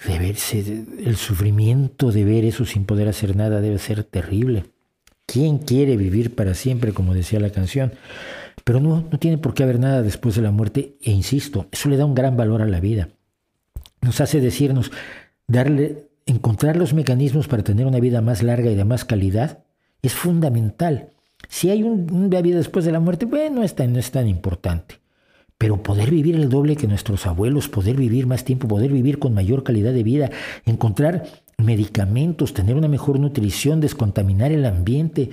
De 0.07 0.20
verse, 0.20 0.86
el 1.05 1.16
sufrimiento 1.16 2.11
de 2.11 2.26
ver 2.26 2.45
eso 2.45 2.66
sin 2.66 2.86
poder 2.86 3.07
hacer 3.07 3.36
nada 3.36 3.61
debe 3.61 3.78
ser 3.78 4.03
terrible. 4.03 4.66
¿Quién 5.26 5.59
quiere 5.59 5.95
vivir 5.97 6.36
para 6.36 6.53
siempre, 6.53 6.93
como 6.93 7.14
decía 7.14 7.39
la 7.39 7.51
canción? 7.51 7.93
Pero 8.64 8.80
no, 8.80 9.07
no 9.09 9.20
tiene 9.20 9.38
por 9.38 9.53
qué 9.53 9.64
haber 9.64 9.80
nada 9.80 10.01
después 10.01 10.36
de 10.36 10.41
la 10.41 10.51
muerte, 10.51 10.97
e 11.01 11.11
insisto, 11.11 11.68
eso 11.72 11.89
le 11.89 11.97
da 11.97 12.05
un 12.05 12.16
gran 12.16 12.36
valor 12.36 12.61
a 12.61 12.68
la 12.68 12.80
vida. 12.80 13.09
Nos 14.01 14.20
hace 14.20 14.41
decirnos, 14.41 14.91
darle, 15.47 16.09
encontrar 16.26 16.76
los 16.76 16.93
mecanismos 16.93 17.47
para 17.47 17.64
tener 17.64 17.86
una 17.86 17.99
vida 17.99 18.22
más 18.22 18.43
larga 18.43 18.70
y 18.72 18.76
de 18.76 18.86
más 18.86 19.05
calidad 19.05 19.64
es 20.01 20.14
fundamental. 20.14 21.09
Si 21.47 21.70
hay 21.70 21.84
un, 21.84 22.11
una 22.11 22.41
después 22.41 22.84
de 22.84 22.91
la 22.91 22.99
muerte, 22.99 23.26
bueno, 23.26 23.57
no 23.57 23.64
es 23.64 23.78
no 23.78 23.99
es 23.99 24.11
tan 24.11 24.28
importante. 24.28 25.03
Pero 25.58 25.82
poder 25.82 26.12
vivir 26.12 26.36
el 26.36 26.49
doble 26.49 26.76
que 26.76 26.88
nuestros 26.88 27.26
abuelos, 27.26 27.70
poder 27.70 27.95
vivir 27.95 28.28
más 28.28 28.43
tiempo, 28.43 28.68
poder 28.68 28.91
vivir 28.91 29.20
con 29.20 29.34
mayor 29.34 29.64
calidad 29.64 29.93
de 29.93 30.04
vida, 30.04 30.32
encontrar 30.66 31.24
medicamentos, 31.58 32.54
tener 32.54 32.76
una 32.76 32.88
mejor 32.88 33.20
nutrición, 33.20 33.80
descontaminar 33.80 34.51
el 34.51 34.66
ambiente, 34.66 35.30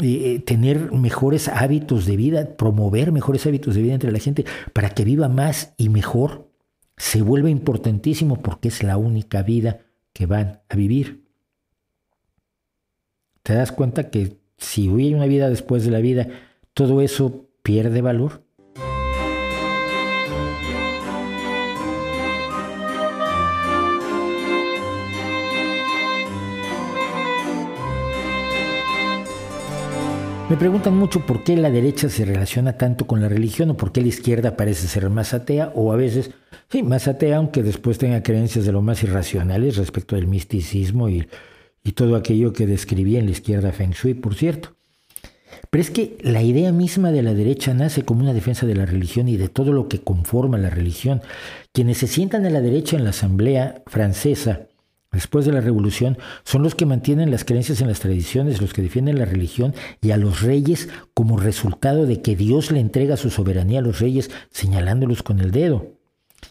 eh, 0.00 0.40
tener 0.40 0.92
mejores 0.92 1.48
hábitos 1.48 2.06
de 2.06 2.16
vida, 2.16 2.56
promover 2.56 3.10
mejores 3.10 3.46
hábitos 3.46 3.74
de 3.74 3.82
vida 3.82 3.94
entre 3.94 4.12
la 4.12 4.20
gente 4.20 4.44
para 4.72 4.90
que 4.90 5.04
viva 5.04 5.28
más 5.28 5.74
y 5.76 5.88
mejor, 5.88 6.48
se 6.96 7.22
vuelve 7.22 7.50
importantísimo 7.50 8.40
porque 8.40 8.68
es 8.68 8.82
la 8.82 8.96
única 8.96 9.42
vida 9.42 9.80
que 10.12 10.26
van 10.26 10.60
a 10.68 10.76
vivir. 10.76 11.24
¿Te 13.42 13.54
das 13.54 13.72
cuenta 13.72 14.10
que 14.10 14.38
si 14.56 14.88
hay 14.88 15.14
una 15.14 15.26
vida 15.26 15.48
después 15.48 15.84
de 15.84 15.90
la 15.90 16.00
vida, 16.00 16.28
todo 16.74 17.00
eso 17.00 17.48
pierde 17.62 18.00
valor? 18.00 18.44
Me 30.48 30.56
preguntan 30.56 30.96
mucho 30.96 31.26
por 31.26 31.44
qué 31.44 31.58
la 31.58 31.70
derecha 31.70 32.08
se 32.08 32.24
relaciona 32.24 32.78
tanto 32.78 33.06
con 33.06 33.20
la 33.20 33.28
religión 33.28 33.68
o 33.68 33.76
por 33.76 33.92
qué 33.92 34.00
la 34.00 34.08
izquierda 34.08 34.56
parece 34.56 34.88
ser 34.88 35.10
más 35.10 35.34
atea 35.34 35.72
o 35.74 35.92
a 35.92 35.96
veces, 35.96 36.30
sí, 36.70 36.82
más 36.82 37.06
atea, 37.06 37.36
aunque 37.36 37.62
después 37.62 37.98
tenga 37.98 38.22
creencias 38.22 38.64
de 38.64 38.72
lo 38.72 38.80
más 38.80 39.02
irracionales 39.02 39.76
respecto 39.76 40.16
del 40.16 40.26
misticismo 40.26 41.10
y, 41.10 41.28
todo 41.94 42.16
aquello 42.16 42.52
que 42.52 42.66
describía 42.66 43.18
en 43.18 43.24
la 43.24 43.30
izquierda 43.30 43.72
Feng 43.72 43.92
Shui, 43.92 44.12
por 44.12 44.34
cierto. 44.34 44.76
Pero 45.70 45.80
es 45.80 45.90
que 45.90 46.18
la 46.20 46.42
idea 46.42 46.70
misma 46.70 47.12
de 47.12 47.22
la 47.22 47.32
derecha 47.32 47.72
nace 47.72 48.02
como 48.02 48.20
una 48.20 48.34
defensa 48.34 48.66
de 48.66 48.74
la 48.74 48.84
religión 48.84 49.26
y 49.26 49.38
de 49.38 49.48
todo 49.48 49.72
lo 49.72 49.88
que 49.88 50.00
conforma 50.00 50.58
la 50.58 50.68
religión. 50.68 51.22
Quienes 51.72 51.96
se 51.96 52.06
sientan 52.06 52.44
a 52.44 52.50
la 52.50 52.60
derecha 52.60 52.96
en 52.96 53.04
la 53.04 53.10
Asamblea 53.10 53.82
francesa 53.86 54.68
después 55.12 55.46
de 55.46 55.52
la 55.52 55.60
revolución, 55.60 56.18
son 56.44 56.62
los 56.62 56.74
que 56.74 56.86
mantienen 56.86 57.30
las 57.30 57.44
creencias 57.44 57.80
en 57.80 57.88
las 57.88 58.00
tradiciones, 58.00 58.60
los 58.60 58.72
que 58.72 58.82
defienden 58.82 59.18
la 59.18 59.24
religión 59.24 59.74
y 60.00 60.10
a 60.10 60.16
los 60.16 60.42
reyes 60.42 60.88
como 61.14 61.38
resultado 61.38 62.06
de 62.06 62.20
que 62.20 62.36
Dios 62.36 62.70
le 62.70 62.80
entrega 62.80 63.16
su 63.16 63.30
soberanía 63.30 63.80
a 63.80 63.82
los 63.82 64.00
reyes 64.00 64.30
señalándolos 64.50 65.22
con 65.22 65.40
el 65.40 65.50
dedo. 65.50 65.98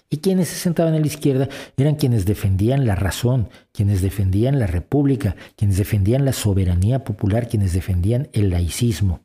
Y 0.10 0.18
quienes 0.18 0.50
se 0.50 0.56
sentaban 0.56 0.94
a 0.94 1.00
la 1.00 1.08
izquierda 1.08 1.50
eran 1.78 1.96
quienes 1.96 2.26
defendían 2.26 2.86
la 2.86 2.96
razón, 2.96 3.50
quienes 3.72 4.02
defendían 4.02 4.60
la 4.60 4.68
república, 4.68 5.36
quienes 5.56 5.78
defendían 5.78 6.26
la 6.26 6.34
soberanía 6.34 7.04
popular, 7.04 7.48
quienes 7.48 7.74
defendían 7.74 8.30
el 8.34 8.50
laicismo. 8.50 9.22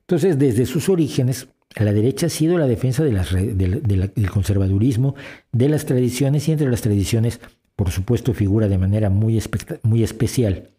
Entonces, 0.00 0.38
desde 0.38 0.66
sus 0.66 0.88
orígenes, 0.88 1.48
la 1.76 1.92
derecha 1.92 2.26
ha 2.26 2.30
sido 2.30 2.58
la 2.58 2.66
defensa 2.66 3.02
del 3.02 4.30
conservadurismo, 4.30 5.14
de 5.52 5.68
las 5.68 5.86
tradiciones 5.86 6.48
y 6.48 6.52
entre 6.52 6.70
las 6.70 6.82
tradiciones 6.82 7.40
por 7.82 7.90
supuesto 7.90 8.32
figura 8.32 8.68
de 8.68 8.78
manera 8.78 9.10
muy, 9.10 9.42
muy 9.82 10.04
especial 10.04 10.70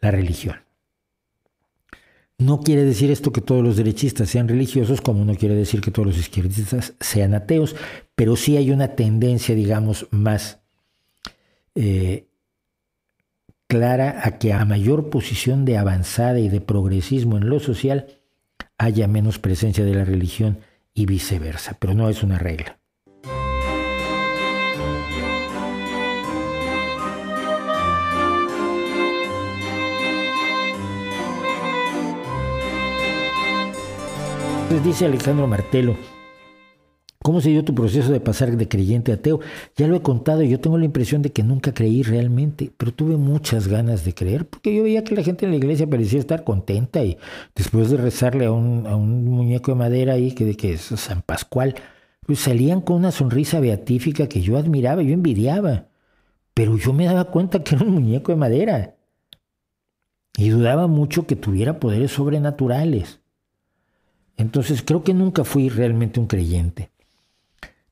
la 0.00 0.10
religión. 0.10 0.56
No 2.38 2.60
quiere 2.60 2.84
decir 2.84 3.10
esto 3.10 3.32
que 3.32 3.42
todos 3.42 3.62
los 3.62 3.76
derechistas 3.76 4.30
sean 4.30 4.48
religiosos, 4.48 5.02
como 5.02 5.26
no 5.26 5.34
quiere 5.34 5.54
decir 5.54 5.82
que 5.82 5.90
todos 5.90 6.06
los 6.06 6.16
izquierdistas 6.16 6.94
sean 7.00 7.34
ateos, 7.34 7.76
pero 8.14 8.34
sí 8.34 8.56
hay 8.56 8.70
una 8.70 8.96
tendencia, 8.96 9.54
digamos, 9.54 10.08
más 10.10 10.60
eh, 11.74 12.24
clara 13.66 14.22
a 14.24 14.38
que 14.38 14.54
a 14.54 14.64
mayor 14.64 15.10
posición 15.10 15.66
de 15.66 15.76
avanzada 15.76 16.38
y 16.40 16.48
de 16.48 16.62
progresismo 16.62 17.36
en 17.36 17.50
lo 17.50 17.60
social 17.60 18.06
haya 18.78 19.06
menos 19.06 19.38
presencia 19.38 19.84
de 19.84 19.94
la 19.94 20.06
religión 20.06 20.60
y 20.94 21.04
viceversa, 21.04 21.76
pero 21.78 21.92
no 21.92 22.08
es 22.08 22.22
una 22.22 22.38
regla. 22.38 22.78
Dice 34.74 35.06
Alejandro 35.06 35.46
Martelo, 35.46 35.96
¿cómo 37.22 37.40
se 37.40 37.50
dio 37.50 37.64
tu 37.64 37.74
proceso 37.74 38.10
de 38.10 38.20
pasar 38.20 38.56
de 38.56 38.68
creyente 38.68 39.12
a 39.12 39.14
ateo? 39.14 39.40
Ya 39.76 39.86
lo 39.86 39.96
he 39.96 40.02
contado 40.02 40.42
yo 40.42 40.60
tengo 40.60 40.76
la 40.76 40.84
impresión 40.84 41.22
de 41.22 41.30
que 41.30 41.44
nunca 41.44 41.72
creí 41.72 42.02
realmente, 42.02 42.72
pero 42.76 42.92
tuve 42.92 43.16
muchas 43.16 43.68
ganas 43.68 44.04
de 44.04 44.14
creer, 44.14 44.46
porque 44.46 44.74
yo 44.74 44.82
veía 44.82 45.04
que 45.04 45.14
la 45.14 45.22
gente 45.22 45.44
en 45.44 45.52
la 45.52 45.56
iglesia 45.56 45.88
parecía 45.88 46.18
estar 46.18 46.42
contenta 46.42 47.02
y 47.04 47.16
después 47.54 47.90
de 47.90 47.96
rezarle 47.96 48.46
a 48.46 48.52
un, 48.52 49.24
muñeco 49.24 49.70
de 49.70 49.78
madera 49.78 50.14
ahí, 50.14 50.32
que, 50.32 50.56
que 50.56 50.74
es 50.74 50.80
San 50.80 51.22
Pascual, 51.22 51.76
pues 52.26 52.40
salían 52.40 52.80
con 52.80 52.96
una 52.96 53.12
sonrisa 53.12 53.60
beatífica 53.60 54.28
que 54.28 54.40
yo 54.40 54.56
admiraba, 54.56 55.02
yo 55.02 55.14
envidiaba, 55.14 55.86
pero 56.54 56.76
yo 56.76 56.92
me 56.92 57.06
daba 57.06 57.26
cuenta 57.26 57.62
que 57.62 57.76
era 57.76 57.84
un 57.84 57.92
muñeco 57.92 58.32
de 58.32 58.36
madera. 58.36 58.96
Y 60.36 60.50
dudaba 60.50 60.86
mucho 60.86 61.26
que 61.26 61.36
tuviera 61.36 61.80
poderes 61.80 62.10
sobrenaturales. 62.10 63.20
Entonces 64.36 64.82
creo 64.82 65.02
que 65.02 65.14
nunca 65.14 65.44
fui 65.44 65.68
realmente 65.68 66.20
un 66.20 66.26
creyente. 66.26 66.90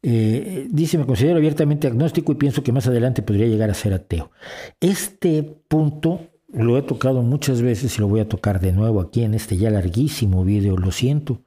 Eh, 0.03 0.68
dice, 0.70 0.99
me 0.99 1.07
considero 1.07 1.38
abiertamente 1.38 1.86
agnóstico 1.86 2.32
y 2.32 2.34
pienso 2.34 2.62
que 2.62 2.72
más 2.72 2.86
adelante 2.86 3.22
podría 3.22 3.47
llegar 3.47 3.70
a 3.70 3.74
ser 3.74 3.95
ateo. 3.95 4.30
Este 4.78 5.42
punto 5.42 6.28
lo 6.53 6.76
he 6.76 6.82
tocado 6.82 7.22
muchas 7.22 7.62
veces 7.62 7.97
y 7.97 8.01
lo 8.01 8.09
voy 8.09 8.20
a 8.20 8.28
tocar 8.28 8.61
de 8.61 8.72
nuevo 8.72 9.01
aquí 9.01 9.24
en 9.24 9.32
este 9.32 9.57
ya 9.57 9.70
larguísimo 9.70 10.45
video, 10.45 10.76
lo 10.76 10.92
siento. 10.92 11.40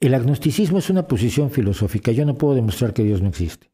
El 0.00 0.14
agnosticismo 0.14 0.78
es 0.78 0.90
una 0.90 1.06
posición 1.06 1.50
filosófica. 1.50 2.10
Yo 2.10 2.26
no 2.26 2.34
puedo 2.34 2.54
demostrar 2.54 2.92
que 2.92 3.04
Dios 3.04 3.22
no 3.22 3.28
existe. 3.28 3.70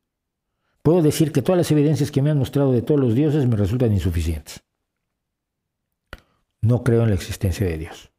Puedo 0.83 1.01
decir 1.01 1.33
que 1.33 1.43
todas 1.43 1.57
las 1.57 1.71
evidencias 1.71 2.11
que 2.11 2.23
me 2.23 2.31
han 2.31 2.39
mostrado 2.39 2.73
de 2.73 2.83
todos 2.83 3.01
los 3.01 3.15
dioses 3.15 3.47
me 3.47 3.57
resultan 3.57 3.93
insuficientes. 3.93 4.63
No 6.61 6.85
creo 6.85 7.03
en 7.03 7.09
la 7.09 7.15
existencia 7.15 7.67
de 7.67 7.79
Dios. 7.79 8.12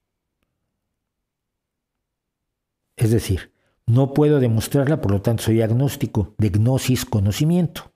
Es 3.03 3.11
decir, 3.11 3.51
no 3.85 4.13
puedo 4.13 4.39
demostrarla, 4.39 5.01
por 5.01 5.11
lo 5.11 5.21
tanto 5.21 5.43
soy 5.43 5.61
agnóstico, 5.61 6.33
de 6.37 6.49
gnosis 6.49 7.03
conocimiento. 7.03 7.91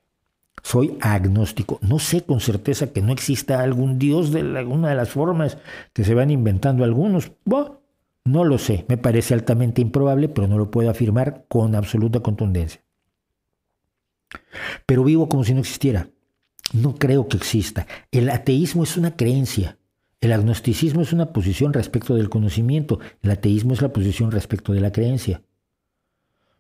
Soy 0.62 0.98
agnóstico. 1.00 1.80
No 1.82 1.98
sé 1.98 2.24
con 2.26 2.42
certeza 2.42 2.92
que 2.92 3.02
no 3.02 3.14
exista 3.14 3.62
algún 3.62 4.00
Dios 4.00 4.34
de 4.34 4.42
alguna 4.42 4.90
de 4.90 4.96
las 4.96 5.10
formas 5.10 5.60
que 5.94 6.04
se 6.04 6.14
van 6.14 6.30
inventando 6.30 6.84
algunos. 6.84 7.32
no 8.26 8.44
lo 8.44 8.58
sé. 8.58 8.84
Me 8.90 8.98
parece 8.98 9.34
altamente 9.34 9.82
improbable, 9.82 10.28
pero 10.28 10.46
no 10.48 10.58
lo 10.58 10.70
puedo 10.72 10.90
afirmar 10.90 11.46
con 11.48 11.74
absoluta 11.74 12.20
contundencia. 12.20 12.82
Pero 14.86 15.06
vivo 15.06 15.30
como 15.30 15.46
si 15.46 15.54
no 15.54 15.62
existiera. 15.62 16.10
No 16.74 16.96
creo 16.96 17.30
que 17.30 17.38
exista. 17.38 17.88
El 18.12 18.30
ateísmo 18.30 18.84
es 18.84 18.98
una 18.98 19.16
creencia. 19.16 19.77
El 20.20 20.32
agnosticismo 20.32 21.02
es 21.02 21.14
una 21.14 21.28
posición 21.28 21.74
respecto 21.74 22.16
del 22.16 22.30
conocimiento, 22.30 23.00
el 23.22 23.32
ateísmo 23.32 23.74
es 23.74 23.82
la 23.82 23.94
posición 23.94 24.32
respecto 24.32 24.74
de 24.74 24.82
la 24.82 24.92
creencia. 24.92 25.42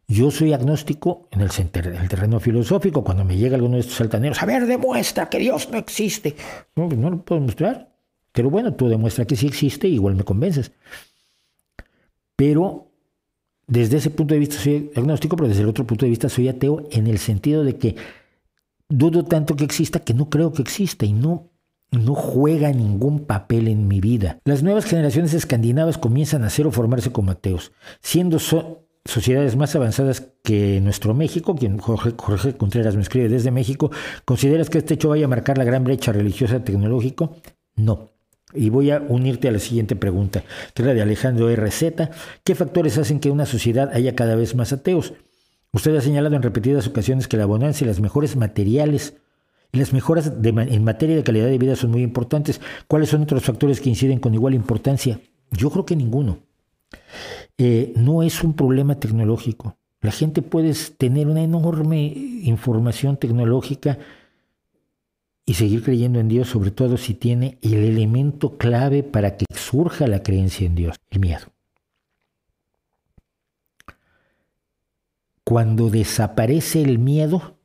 Yo 0.07 0.31
soy 0.31 0.53
agnóstico 0.53 1.27
en 1.31 1.41
el, 1.41 1.49
terreno 1.51 2.39
filosófico, 2.39 3.03
cuando 3.03 3.25
me 3.25 3.35
llega 3.35 3.55
alguno 3.55 3.75
de 3.75 3.81
estos 3.81 3.99
altaneros, 3.99 4.41
a 4.41 4.45
ver, 4.45 4.65
demuestra 4.65 5.29
que 5.29 5.39
Dios 5.39 5.69
no 5.69 5.77
existe. 5.77 6.35
No, 6.75 6.87
pues 6.87 6.99
lo 6.99 7.21
puedo 7.23 7.41
mostrar. 7.41 7.93
Pero 8.31 8.49
bueno, 8.49 8.73
tú 8.73 8.87
demuestra 8.87 9.25
que 9.25 9.35
sí 9.35 9.47
existe, 9.47 9.87
igual 9.87 10.15
me 10.15 10.23
convences. 10.23 10.71
Pero 12.37 12.87
desde 13.65 13.97
ese 13.97 14.11
punto 14.11 14.33
de 14.33 14.39
vista 14.39 14.57
soy 14.57 14.91
agnóstico, 14.95 15.35
pero 15.35 15.49
desde 15.49 15.63
el 15.63 15.69
otro 15.69 15.85
punto 15.85 16.05
de 16.05 16.11
vista 16.11 16.29
soy 16.29 16.47
ateo 16.47 16.87
en 16.91 17.07
el 17.07 17.17
sentido 17.17 17.65
de 17.65 17.75
que 17.75 17.95
dudo 18.87 19.25
tanto 19.25 19.55
que 19.55 19.65
exista 19.65 19.99
que 19.99 20.13
no 20.13 20.29
creo 20.29 20.53
que 20.53 20.61
exista 20.61 21.05
y 21.05 21.11
no, 21.11 21.49
no 21.91 22.15
juega 22.15 22.71
ningún 22.71 23.25
papel 23.25 23.67
en 23.67 23.87
mi 23.87 24.01
vida. 24.01 24.39
Las 24.45 24.63
nuevas 24.63 24.85
generaciones 24.85 25.33
escandinavas 25.33 25.97
comienzan 25.97 26.43
a 26.43 26.49
ser 26.49 26.67
o 26.67 26.71
formarse 26.71 27.11
como 27.11 27.31
ateos, 27.31 27.71
siendo 28.01 28.39
sociedades 29.05 29.55
más 29.55 29.75
avanzadas 29.75 30.27
que 30.43 30.81
nuestro 30.81 31.13
México, 31.13 31.55
quien 31.55 31.77
Jorge, 31.77 32.13
Contreras 32.57 32.95
me 32.95 33.01
escribe 33.01 33.29
desde 33.29 33.51
México, 33.51 33.91
¿consideras 34.25 34.69
que 34.69 34.79
este 34.79 34.95
hecho 34.95 35.09
vaya 35.09 35.25
a 35.25 35.29
marcar 35.29 35.57
la 35.57 35.63
gran 35.63 35.83
brecha 35.83 36.11
religiosa 36.11 36.63
tecnológico? 36.63 37.35
No. 37.75 38.11
Y 38.53 38.69
voy 38.69 38.91
a 38.91 38.99
unirte 38.99 39.49
a 39.49 39.51
la 39.51 39.59
siguiente 39.59 39.95
pregunta, 39.95 40.43
que 40.73 40.81
es 40.81 40.87
la 40.87 40.93
de 40.93 41.01
Alejandro 41.01 41.53
RZ. 41.53 42.09
¿Qué 42.43 42.55
factores 42.55 42.97
hacen 42.97 43.19
que 43.19 43.29
una 43.29 43.45
sociedad 43.45 43.91
haya 43.93 44.15
cada 44.15 44.35
vez 44.35 44.55
más 44.55 44.71
ateos? 44.71 45.13
Usted 45.73 45.95
ha 45.95 46.01
señalado 46.01 46.35
en 46.35 46.41
repetidas 46.41 46.87
ocasiones 46.87 47.27
que 47.27 47.37
la 47.37 47.43
abundancia 47.43 47.83
y 47.83 47.87
las 47.87 47.99
mejores 47.99 48.37
materiales 48.37 49.15
las 49.71 49.93
mejoras 49.93 50.31
en 50.43 50.83
materia 50.83 51.15
de 51.15 51.23
calidad 51.23 51.47
de 51.47 51.57
vida 51.57 51.75
son 51.75 51.91
muy 51.91 52.01
importantes. 52.01 52.61
¿Cuáles 52.87 53.09
son 53.09 53.23
otros 53.23 53.43
factores 53.43 53.81
que 53.81 53.89
inciden 53.89 54.19
con 54.19 54.33
igual 54.33 54.53
importancia? 54.53 55.19
Yo 55.51 55.69
creo 55.69 55.85
que 55.85 55.95
ninguno. 55.95 56.39
Eh, 57.57 57.93
no 57.95 58.23
es 58.23 58.43
un 58.43 58.53
problema 58.53 58.99
tecnológico. 58.99 59.77
La 60.01 60.11
gente 60.11 60.41
puede 60.41 60.73
tener 60.97 61.27
una 61.27 61.43
enorme 61.43 62.01
información 62.05 63.17
tecnológica 63.17 63.97
y 65.45 65.55
seguir 65.55 65.83
creyendo 65.83 66.19
en 66.19 66.27
Dios, 66.27 66.49
sobre 66.49 66.71
todo 66.71 66.97
si 66.97 67.13
tiene 67.13 67.57
el 67.61 67.75
elemento 67.75 68.57
clave 68.57 69.01
para 69.01 69.37
que 69.37 69.45
surja 69.55 70.05
la 70.07 70.21
creencia 70.21 70.67
en 70.67 70.75
Dios, 70.75 70.97
el 71.09 71.19
miedo. 71.19 71.47
Cuando 75.43 75.89
desaparece 75.89 76.81
el 76.81 76.99
miedo, 76.99 77.56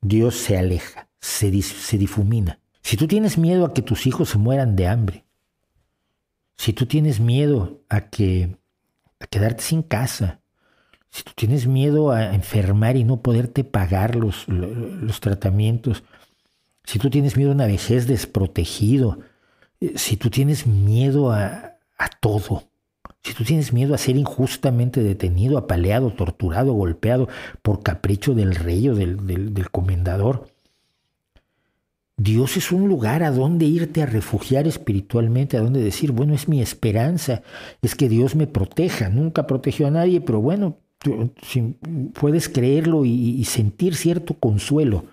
Dios 0.00 0.36
se 0.36 0.58
aleja, 0.58 1.08
se, 1.20 1.62
se 1.62 1.98
difumina. 1.98 2.60
Si 2.82 2.96
tú 2.96 3.06
tienes 3.06 3.38
miedo 3.38 3.64
a 3.64 3.74
que 3.74 3.82
tus 3.82 4.06
hijos 4.06 4.30
se 4.30 4.38
mueran 4.38 4.76
de 4.76 4.88
hambre, 4.88 5.24
si 6.56 6.72
tú 6.72 6.86
tienes 6.86 7.20
miedo 7.20 7.82
a 7.88 8.08
que 8.08 8.56
a 9.20 9.26
quedarte 9.26 9.62
sin 9.62 9.82
casa, 9.82 10.40
si 11.10 11.22
tú 11.22 11.32
tienes 11.34 11.66
miedo 11.66 12.10
a 12.10 12.34
enfermar 12.34 12.96
y 12.96 13.04
no 13.04 13.22
poderte 13.22 13.64
pagar 13.64 14.14
los, 14.14 14.46
los 14.48 15.20
tratamientos, 15.20 16.02
si 16.84 16.98
tú 16.98 17.10
tienes 17.10 17.36
miedo 17.36 17.50
a 17.50 17.54
una 17.54 17.66
vejez 17.66 18.06
desprotegido, 18.06 19.18
eh, 19.80 19.92
si 19.96 20.16
tú 20.16 20.30
tienes 20.30 20.66
miedo 20.66 21.32
a, 21.32 21.76
todo, 22.20 22.67
si 23.28 23.34
tú 23.34 23.44
tienes 23.44 23.74
miedo 23.74 23.94
a 23.94 23.98
ser 23.98 24.16
injustamente 24.16 25.02
detenido, 25.02 25.58
apaleado, 25.58 26.10
torturado, 26.12 26.72
golpeado 26.72 27.28
por 27.60 27.82
capricho 27.82 28.34
del 28.34 28.54
rey 28.54 28.88
o 28.88 28.94
del, 28.94 29.26
del, 29.26 29.70
comendador, 29.70 30.48
Dios 32.16 32.56
es 32.56 32.72
un 32.72 32.88
lugar 32.88 33.22
a 33.22 33.30
donde 33.30 33.66
irte 33.66 34.02
a 34.02 34.06
refugiar 34.06 34.66
espiritualmente, 34.66 35.58
a 35.58 35.60
donde 35.60 35.82
decir, 35.82 36.12
bueno, 36.12 36.34
es 36.34 36.48
mi 36.48 36.62
esperanza, 36.62 37.42
es 37.82 37.94
que 37.94 38.08
Dios 38.08 38.34
me 38.34 38.46
proteja. 38.46 39.10
Nunca 39.10 39.46
protegió 39.46 39.86
a 39.86 39.90
nadie, 39.90 40.22
pero 40.22 40.40
bueno, 40.40 40.78
puedes 42.18 42.48
creerlo 42.48 43.04
y 43.04 43.44
sentir 43.44 43.94
cierto 43.94 44.34
consuelo. 44.34 45.04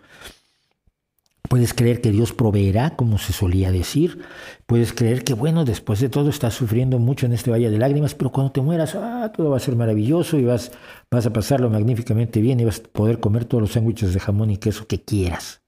Puedes 1.50 1.74
creer 1.74 2.02
que 2.02 2.12
Dios 2.12 2.34
proveerá, 2.34 2.96
como 2.96 3.18
se 3.18 3.34
solía 3.34 3.72
decir. 3.72 4.20
Puedes 4.66 4.94
creer 4.94 5.24
que, 5.24 5.34
bueno, 5.34 5.66
después 5.66 6.00
de 6.00 6.10
todo 6.10 6.30
estás 6.30 6.54
sufriendo 6.54 7.00
mucho 7.00 7.26
en 7.26 7.34
este 7.34 7.52
valle 7.52 7.70
de 7.70 7.78
lágrimas, 7.78 8.16
pero 8.16 8.32
cuando 8.32 8.52
te 8.52 8.62
mueras, 8.62 8.96
ah, 8.96 9.32
todo 9.36 9.52
va 9.52 9.58
a 9.58 9.62
ser 9.62 9.76
maravilloso 9.76 10.38
y 10.38 10.46
vas, 10.46 10.72
vas 11.12 11.26
a 11.26 11.34
pasarlo 11.34 11.70
magníficamente 11.70 12.42
bien 12.42 12.60
y 12.60 12.66
vas 12.66 12.80
a 12.80 12.84
poder 12.84 13.20
comer 13.20 13.46
todos 13.46 13.62
los 13.62 13.72
sándwiches 13.74 14.14
de 14.14 14.20
jamón 14.20 14.50
y 14.52 14.58
queso 14.58 14.88
que 14.88 15.02
quieras. 15.02 15.62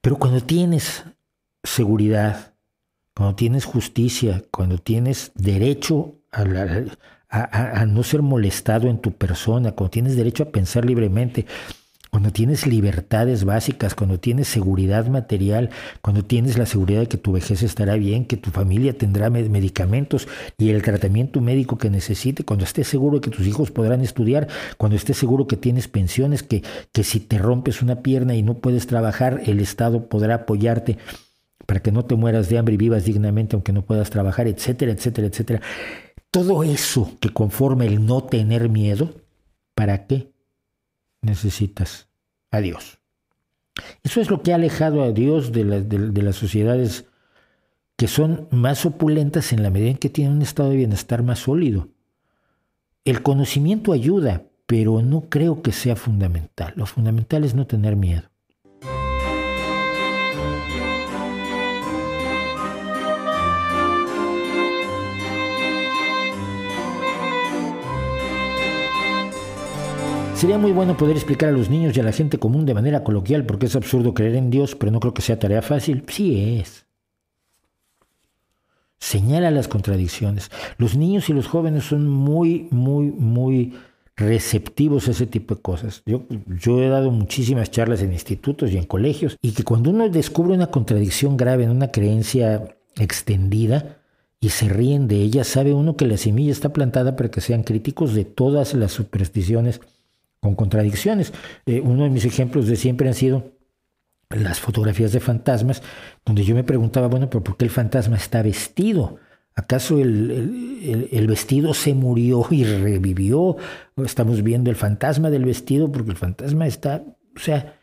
Pero 0.00 0.16
cuando 0.16 0.40
tienes 0.40 1.04
seguridad, 1.62 2.54
cuando 3.14 3.36
tienes 3.36 3.64
justicia, 3.64 4.44
cuando 4.50 4.78
tienes 4.78 5.32
derecho 5.34 6.14
a, 6.30 6.42
a 7.30 7.86
no 7.86 8.02
ser 8.02 8.22
molestado 8.22 8.88
en 8.88 9.00
tu 9.00 9.12
persona, 9.12 9.72
cuando 9.72 9.90
tienes 9.90 10.16
derecho 10.16 10.44
a 10.44 10.50
pensar 10.50 10.84
libremente, 10.84 11.46
cuando 12.10 12.32
tienes 12.32 12.66
libertades 12.66 13.44
básicas, 13.44 13.94
cuando 13.94 14.18
tienes 14.18 14.48
seguridad 14.48 15.06
material, 15.08 15.70
cuando 16.00 16.24
tienes 16.24 16.58
la 16.58 16.66
seguridad 16.66 17.00
de 17.00 17.08
que 17.08 17.18
tu 17.18 17.32
vejez 17.32 17.62
estará 17.62 17.96
bien, 17.96 18.24
que 18.24 18.36
tu 18.36 18.50
familia 18.50 18.96
tendrá 18.96 19.30
medicamentos 19.30 20.28
y 20.56 20.70
el 20.70 20.82
tratamiento 20.82 21.40
médico 21.40 21.78
que 21.78 21.90
necesite, 21.90 22.44
cuando 22.44 22.64
estés 22.64 22.88
seguro 22.88 23.18
de 23.18 23.20
que 23.22 23.36
tus 23.36 23.46
hijos 23.46 23.70
podrán 23.70 24.00
estudiar, 24.00 24.48
cuando 24.76 24.96
estés 24.96 25.16
seguro 25.16 25.46
que 25.46 25.56
tienes 25.56 25.88
pensiones, 25.88 26.42
que, 26.42 26.62
que 26.92 27.04
si 27.04 27.20
te 27.20 27.38
rompes 27.38 27.82
una 27.82 28.02
pierna 28.02 28.34
y 28.34 28.42
no 28.42 28.54
puedes 28.54 28.86
trabajar, 28.86 29.42
el 29.46 29.60
Estado 29.60 30.08
podrá 30.08 30.36
apoyarte 30.36 30.98
para 31.66 31.80
que 31.80 31.92
no 31.92 32.06
te 32.06 32.14
mueras 32.14 32.48
de 32.48 32.56
hambre 32.56 32.74
y 32.74 32.78
vivas 32.78 33.04
dignamente 33.04 33.54
aunque 33.54 33.72
no 33.72 33.82
puedas 33.82 34.08
trabajar, 34.08 34.48
etcétera, 34.48 34.92
etcétera, 34.92 35.26
etcétera. 35.26 35.60
Todo 36.30 36.62
eso 36.62 37.12
que 37.20 37.30
conforma 37.30 37.84
el 37.84 38.04
no 38.06 38.22
tener 38.22 38.68
miedo, 38.68 39.10
¿para 39.74 40.06
qué? 40.06 40.32
Necesitas 41.22 42.08
a 42.50 42.60
Dios. 42.60 42.98
Eso 44.02 44.20
es 44.20 44.30
lo 44.30 44.42
que 44.42 44.52
ha 44.52 44.56
alejado 44.56 45.02
a 45.02 45.12
Dios 45.12 45.52
de, 45.52 45.64
de, 45.64 46.22
las 46.22 46.36
sociedades 46.36 47.06
que 47.96 48.08
son 48.08 48.48
más 48.50 48.86
opulentas 48.86 49.52
en 49.52 49.62
la 49.62 49.70
medida 49.70 49.90
en 49.90 49.96
que 49.96 50.10
tienen 50.10 50.34
un 50.34 50.42
estado 50.42 50.70
de 50.70 50.76
bienestar 50.76 51.22
más 51.22 51.40
sólido. 51.40 51.88
El 53.04 53.22
conocimiento 53.22 53.92
ayuda, 53.92 54.44
pero 54.66 55.02
no 55.02 55.28
creo 55.28 55.62
que 55.62 55.72
sea 55.72 55.96
fundamental. 55.96 56.72
Lo 56.76 56.86
fundamental 56.86 57.44
es 57.44 57.54
no 57.54 57.66
tener 57.66 57.96
miedo. 57.96 58.27
Sería 70.38 70.56
muy 70.56 70.70
bueno 70.70 70.96
poder 70.96 71.16
explicar 71.16 71.48
a 71.48 71.52
los 71.52 71.68
niños 71.68 71.96
y 71.96 72.00
a 72.00 72.04
la 72.04 72.12
gente 72.12 72.38
común 72.38 72.64
de 72.64 72.72
manera 72.72 73.02
coloquial 73.02 73.44
porque 73.44 73.66
es 73.66 73.74
absurdo 73.74 74.14
creer 74.14 74.36
en 74.36 74.50
Dios, 74.50 74.76
pero 74.76 74.92
no 74.92 75.00
creo 75.00 75.12
que 75.12 75.20
sea 75.20 75.40
tarea 75.40 75.62
fácil. 75.62 76.04
Sí 76.06 76.60
es. 76.60 76.86
Señala 79.00 79.50
las 79.50 79.66
contradicciones. 79.66 80.48
Los 80.76 80.96
niños 80.96 81.28
y 81.28 81.32
los 81.32 81.48
jóvenes 81.48 81.86
son 81.86 82.06
muy, 82.06 82.68
muy, 82.70 83.06
muy 83.06 83.74
receptivos 84.14 85.08
a 85.08 85.10
ese 85.10 85.26
tipo 85.26 85.56
de 85.56 85.60
cosas. 85.60 86.04
Yo, 86.06 86.22
he 86.80 86.88
dado 86.88 87.10
muchísimas 87.10 87.72
charlas 87.72 88.00
en 88.02 88.12
institutos 88.12 88.70
y 88.70 88.76
en 88.78 88.84
colegios 88.84 89.36
y 89.42 89.50
que 89.50 89.64
cuando 89.64 89.90
uno 89.90 90.08
descubre 90.08 90.54
una 90.54 90.68
contradicción 90.68 91.36
grave 91.36 91.64
en 91.64 91.70
una 91.70 91.90
creencia 91.90 92.76
extendida 92.94 93.98
y 94.38 94.50
se 94.50 94.68
ríen 94.68 95.08
de 95.08 95.16
ella, 95.16 95.42
sabe 95.42 95.74
uno 95.74 95.96
que 95.96 96.06
la 96.06 96.16
semilla 96.16 96.52
está 96.52 96.72
plantada 96.72 97.16
para 97.16 97.28
que 97.28 97.40
sean 97.40 97.64
críticos 97.64 98.14
de 98.14 98.24
todas 98.24 98.74
las 98.74 98.92
supersticiones 98.92 99.80
con 100.40 100.54
contradicciones. 100.54 101.32
Eh, 101.66 101.80
uno 101.80 102.04
de 102.04 102.10
mis 102.10 102.24
ejemplos 102.24 102.66
de 102.66 102.76
siempre 102.76 103.08
han 103.08 103.14
sido 103.14 103.58
las 104.30 104.60
fotografías 104.60 105.12
de 105.12 105.20
fantasmas, 105.20 105.82
donde 106.24 106.44
yo 106.44 106.54
me 106.54 106.64
preguntaba, 106.64 107.08
bueno, 107.08 107.30
pero 107.30 107.42
¿por 107.42 107.56
qué 107.56 107.64
el 107.64 107.70
fantasma 107.70 108.16
está 108.16 108.42
vestido? 108.42 109.16
¿Acaso 109.54 109.98
el, 109.98 111.08
el, 111.10 111.26
vestido 111.26 111.74
se 111.74 111.94
murió 111.94 112.46
y 112.50 112.62
revivió? 112.64 113.56
Estamos 113.96 114.42
viendo 114.42 114.70
el 114.70 114.76
fantasma 114.76 115.30
del 115.30 115.44
vestido 115.44 115.90
porque 115.90 116.10
el 116.10 116.16
fantasma 116.16 116.66
está, 116.66 117.02
o 117.34 117.40
sea, 117.40 117.74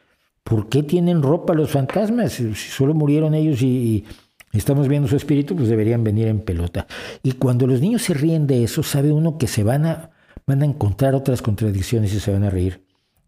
¿por 0.44 0.70
qué 0.70 0.84
tienen 0.84 1.22
ropa 1.22 1.54
los 1.54 1.72
fantasmas? 1.72 2.34
Si 2.34 2.54
solo 2.56 2.94
murieron 2.94 3.34
ellos 3.34 3.62
y, 3.62 4.06
y 4.54 4.58
estamos 4.58 4.88
viendo 4.88 5.10
su 5.10 5.18
espíritu, 5.18 5.54
pues 5.54 5.68
deberían 5.68 6.04
venir 6.04 6.28
en 6.28 6.40
pelota. 6.40 6.88
Y 7.24 7.34
cuando 7.34 7.68
los 7.68 7.82
niños 7.82 8.04
se 8.04 8.14
ríen 8.14 8.48
de 8.48 8.64
eso, 8.64 8.82
sabe 8.82 9.12
uno 9.12 9.38
que 9.38 9.48
se 9.48 9.64
van 9.64 9.86
a 9.86 10.12
van 10.48 10.62
a 10.62 10.66
encontrar 10.66 11.16
otras 11.16 11.42
contradicciones 11.42 12.14
y 12.14 12.20
se 12.20 12.32
van 12.32 12.44
a 12.44 12.50
reír 12.50 12.84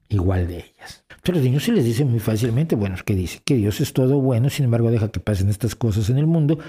igual 0.09 0.47
de 0.47 0.57
ellas. 0.57 1.03
Pero 1.23 1.37
los 1.37 1.45
niños 1.45 1.63
se 1.63 1.71
les 1.71 1.83
dice 1.83 2.05
muy 2.05 2.19
fácilmente, 2.19 2.75
bueno, 2.75 2.95
que 3.05 3.15
dice 3.15 3.41
que 3.43 3.55
Dios 3.55 3.81
es 3.81 3.93
todo 3.93 4.19
bueno, 4.19 4.49
sin 4.49 4.65
embargo 4.65 4.91
deja 4.91 5.09
que 5.09 5.19
pasen 5.19 5.49
estas 5.49 5.75
cosas 5.75 6.09
en 6.09 6.17
el 6.17 6.27
mundo 6.27 6.59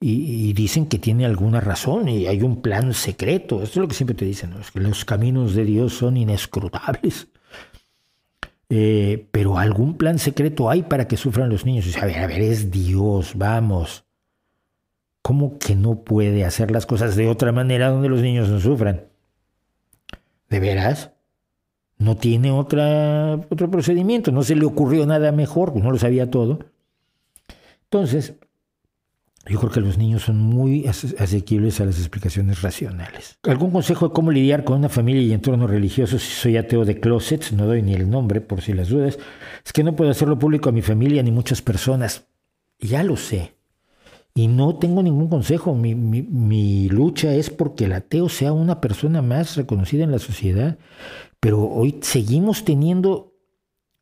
y, 0.00 0.52
dicen 0.52 0.86
que 0.86 0.98
tiene 0.98 1.26
alguna 1.26 1.60
razón 1.60 2.08
y 2.08 2.26
hay 2.26 2.42
un 2.42 2.62
plan 2.62 2.94
secreto. 2.94 3.62
Esto 3.62 3.80
es 3.80 3.82
lo 3.82 3.88
que 3.88 3.94
siempre 3.94 4.14
te 4.14 4.24
dicen, 4.24 4.54
es 4.60 4.70
que 4.70 4.80
los 4.80 5.04
caminos 5.04 5.54
de 5.54 5.64
Dios 5.64 5.94
son 5.94 6.16
inescrutables. 6.16 7.28
Eh, 8.70 9.26
pero 9.32 9.58
algún 9.58 9.96
plan 9.96 10.18
secreto 10.18 10.68
hay 10.68 10.82
para 10.82 11.08
que 11.08 11.16
sufran 11.16 11.48
los 11.48 11.64
niños. 11.64 11.96
a 11.96 12.06
ver, 12.06 12.18
a 12.18 12.26
ver, 12.26 12.42
es 12.42 12.70
Dios, 12.70 13.32
vamos. 13.34 14.04
¿Cómo 15.22 15.58
que 15.58 15.74
no 15.74 16.04
puede 16.04 16.44
hacer 16.44 16.70
las 16.70 16.86
cosas 16.86 17.16
de 17.16 17.28
otra 17.28 17.50
manera 17.50 17.90
donde 17.90 18.08
los 18.08 18.22
niños 18.22 18.48
no 18.48 18.60
sufran? 18.60 19.07
¿De 20.48 20.60
veras? 20.60 21.12
No 21.98 22.16
tiene 22.16 22.50
otra, 22.50 23.34
otro 23.50 23.70
procedimiento, 23.70 24.30
no 24.30 24.42
se 24.42 24.54
le 24.54 24.64
ocurrió 24.64 25.04
nada 25.04 25.32
mejor, 25.32 25.76
no 25.76 25.90
lo 25.90 25.98
sabía 25.98 26.30
todo. 26.30 26.60
Entonces, 27.84 28.34
yo 29.48 29.58
creo 29.58 29.72
que 29.72 29.80
los 29.80 29.98
niños 29.98 30.22
son 30.22 30.38
muy 30.38 30.86
asequibles 30.86 31.80
a 31.80 31.86
las 31.86 31.98
explicaciones 31.98 32.62
racionales. 32.62 33.38
¿Algún 33.44 33.70
consejo 33.70 34.08
de 34.08 34.14
cómo 34.14 34.30
lidiar 34.30 34.62
con 34.62 34.78
una 34.78 34.88
familia 34.88 35.22
y 35.22 35.32
entorno 35.32 35.66
religioso 35.66 36.18
si 36.18 36.30
soy 36.30 36.56
ateo 36.56 36.84
de 36.84 37.00
closets? 37.00 37.52
No 37.52 37.66
doy 37.66 37.82
ni 37.82 37.94
el 37.94 38.10
nombre 38.10 38.40
por 38.40 38.60
si 38.60 38.74
las 38.74 38.90
dudas. 38.90 39.18
Es 39.64 39.72
que 39.72 39.82
no 39.82 39.96
puedo 39.96 40.10
hacerlo 40.10 40.38
público 40.38 40.68
a 40.68 40.72
mi 40.72 40.82
familia 40.82 41.22
ni 41.22 41.32
muchas 41.32 41.62
personas. 41.62 42.26
Ya 42.78 43.02
lo 43.02 43.16
sé. 43.16 43.57
Y 44.38 44.46
no 44.46 44.76
tengo 44.76 45.02
ningún 45.02 45.28
consejo. 45.28 45.74
Mi, 45.74 45.96
mi 45.96 46.88
lucha 46.88 47.34
es 47.34 47.50
porque 47.50 47.86
el 47.86 47.92
ateo 47.92 48.28
sea 48.28 48.52
una 48.52 48.80
persona 48.80 49.20
más 49.20 49.56
reconocida 49.56 50.04
en 50.04 50.12
la 50.12 50.20
sociedad. 50.20 50.78
Pero 51.40 51.68
hoy 51.68 51.98
seguimos 52.02 52.64
teniendo 52.64 53.34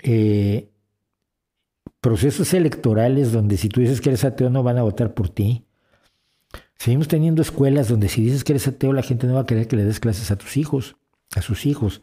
eh, 0.03 0.69
procesos 2.03 2.53
electorales 2.53 3.33
donde 3.33 3.57
si 3.57 3.71
tú 3.71 3.81
dices 3.81 4.03
que 4.03 4.11
eres 4.11 4.27
ateo 4.27 4.51
no 4.51 4.63
van 4.63 4.77
a 4.77 4.83
votar 4.83 5.15
por 5.15 5.31
ti. 5.31 5.65
Seguimos 6.77 7.09
teniendo 7.09 7.41
escuelas 7.41 7.89
donde 7.89 8.11
si 8.11 8.23
dices 8.23 8.45
que 8.45 8.53
eres 8.53 8.69
ateo 8.69 8.93
la 8.93 9.03
gente 9.03 9.27
no 9.27 9.37
va 9.37 9.41
a 9.41 9.47
querer 9.47 9.69
que 9.69 9.77
le 9.77 9.85
des 9.85 10.01
clases 10.01 10.31
a 10.31 10.37
tus 10.37 10.59
hijos, 10.59 10.97
a 11.35 11.41
sus 11.41 11.65
hijos. 11.65 12.03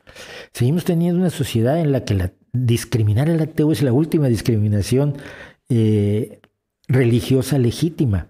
Seguimos 0.53 0.85
teniendo 0.85 1.19
una 1.19 1.29
sociedad 1.29 1.79
en 1.79 1.91
la 1.91 2.03
que 2.03 2.31
discriminar 2.51 3.29
al 3.29 3.41
ateo 3.41 3.71
es 3.71 3.83
la 3.83 3.93
última 3.93 4.27
discriminación 4.27 5.17
eh, 5.69 6.39
religiosa 6.87 7.57
legítima. 7.57 8.27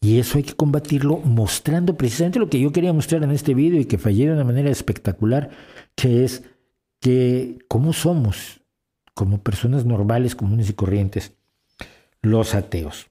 Y 0.00 0.18
eso 0.18 0.38
hay 0.38 0.44
que 0.44 0.54
combatirlo 0.54 1.18
mostrando 1.18 1.96
precisamente 1.96 2.38
lo 2.38 2.48
que 2.48 2.60
yo 2.60 2.72
quería 2.72 2.92
mostrar 2.92 3.22
en 3.24 3.32
este 3.32 3.54
video 3.54 3.80
y 3.80 3.86
que 3.86 3.98
fallé 3.98 4.26
de 4.26 4.32
una 4.32 4.44
manera 4.44 4.70
espectacular, 4.70 5.50
que 5.96 6.24
es 6.24 6.44
que 7.00 7.58
cómo 7.68 7.92
somos 7.92 8.60
como 9.14 9.42
personas 9.42 9.84
normales, 9.84 10.36
comunes 10.36 10.70
y 10.70 10.74
corrientes, 10.74 11.32
los 12.22 12.54
ateos. 12.54 13.08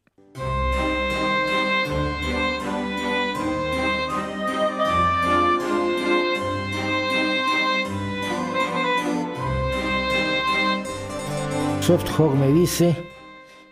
Softhog 11.81 12.35
me 12.35 12.51
dice, 12.51 12.97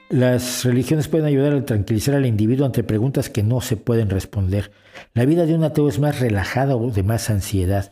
las 0.09 0.63
religiones 0.63 1.07
pueden 1.07 1.25
ayudar 1.25 1.53
a 1.53 1.65
tranquilizar 1.65 2.15
al 2.15 2.25
individuo 2.25 2.65
ante 2.65 2.83
preguntas 2.83 3.29
que 3.29 3.43
no 3.43 3.61
se 3.61 3.77
pueden 3.77 4.09
responder. 4.09 4.71
La 5.13 5.25
vida 5.25 5.45
de 5.45 5.55
un 5.55 5.63
ateo 5.63 5.89
es 5.89 5.99
más 5.99 6.19
relajada 6.19 6.75
o 6.75 6.91
de 6.91 7.03
más 7.03 7.29
ansiedad. 7.29 7.91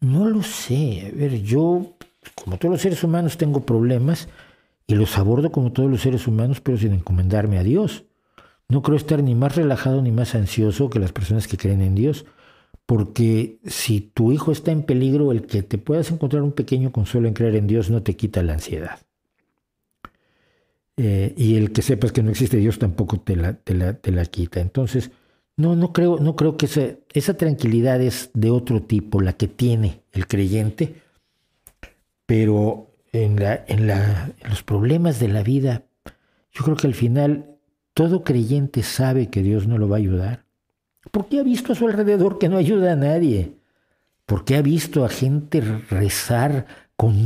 No 0.00 0.28
lo 0.28 0.42
sé. 0.42 1.10
A 1.12 1.16
ver, 1.16 1.42
yo 1.42 1.96
como 2.34 2.58
todos 2.58 2.72
los 2.72 2.82
seres 2.82 3.02
humanos 3.04 3.36
tengo 3.36 3.64
problemas 3.64 4.28
y 4.86 4.94
los 4.94 5.18
abordo 5.18 5.52
como 5.52 5.72
todos 5.72 5.90
los 5.90 6.02
seres 6.02 6.26
humanos, 6.26 6.60
pero 6.60 6.78
sin 6.78 6.92
encomendarme 6.92 7.58
a 7.58 7.62
Dios. 7.62 8.04
No 8.68 8.82
creo 8.82 8.96
estar 8.96 9.22
ni 9.22 9.34
más 9.34 9.56
relajado 9.56 10.02
ni 10.02 10.12
más 10.12 10.34
ansioso 10.34 10.90
que 10.90 10.98
las 10.98 11.12
personas 11.12 11.48
que 11.48 11.56
creen 11.56 11.80
en 11.80 11.94
Dios, 11.94 12.26
porque 12.86 13.60
si 13.64 14.00
tu 14.00 14.32
hijo 14.32 14.52
está 14.52 14.72
en 14.72 14.82
peligro, 14.82 15.32
el 15.32 15.46
que 15.46 15.62
te 15.62 15.78
puedas 15.78 16.10
encontrar 16.10 16.42
un 16.42 16.52
pequeño 16.52 16.92
consuelo 16.92 17.28
en 17.28 17.34
creer 17.34 17.56
en 17.56 17.66
Dios 17.66 17.90
no 17.90 18.02
te 18.02 18.16
quita 18.16 18.42
la 18.42 18.54
ansiedad. 18.54 19.07
Eh, 21.00 21.32
y 21.36 21.54
el 21.54 21.70
que 21.70 21.80
sepas 21.80 22.10
que 22.10 22.24
no 22.24 22.30
existe 22.30 22.56
Dios 22.56 22.80
tampoco 22.80 23.20
te 23.20 23.36
la, 23.36 23.54
te 23.54 23.74
la, 23.74 24.24
quita. 24.26 24.60
Entonces, 24.60 25.12
no, 25.56 25.76
no 25.76 25.92
creo, 25.92 26.18
no 26.18 26.34
creo 26.34 26.56
que 26.56 26.66
esa, 26.66 26.96
esa 27.12 27.34
tranquilidad 27.34 28.02
es 28.02 28.30
de 28.34 28.50
otro 28.50 28.82
tipo, 28.82 29.20
la 29.20 29.34
que 29.34 29.46
tiene 29.46 30.02
el 30.12 30.26
creyente, 30.26 30.96
pero 32.26 32.90
en, 33.12 33.40
la, 33.40 33.64
en, 33.68 33.86
la, 33.86 34.32
los 34.48 34.64
problemas 34.64 35.20
de 35.20 35.28
la 35.28 35.44
vida, 35.44 35.84
yo 36.50 36.64
creo 36.64 36.76
que 36.76 36.88
al 36.88 36.94
final 36.94 37.58
todo 37.94 38.24
creyente 38.24 38.82
sabe 38.82 39.28
que 39.28 39.42
Dios 39.42 39.68
no 39.68 39.78
lo 39.78 39.88
va 39.88 39.96
a 39.96 40.00
ayudar. 40.00 40.44
Porque 41.12 41.38
ha 41.38 41.44
visto 41.44 41.72
a 41.72 41.76
su 41.76 41.86
alrededor 41.86 42.38
que 42.38 42.48
no 42.48 42.56
ayuda 42.56 42.92
a 42.92 42.96
nadie. 42.96 43.54
Porque 44.26 44.56
ha 44.56 44.62
visto 44.62 45.04
a 45.04 45.08
gente 45.08 45.60
rezar 45.60 46.66
con 46.96 47.16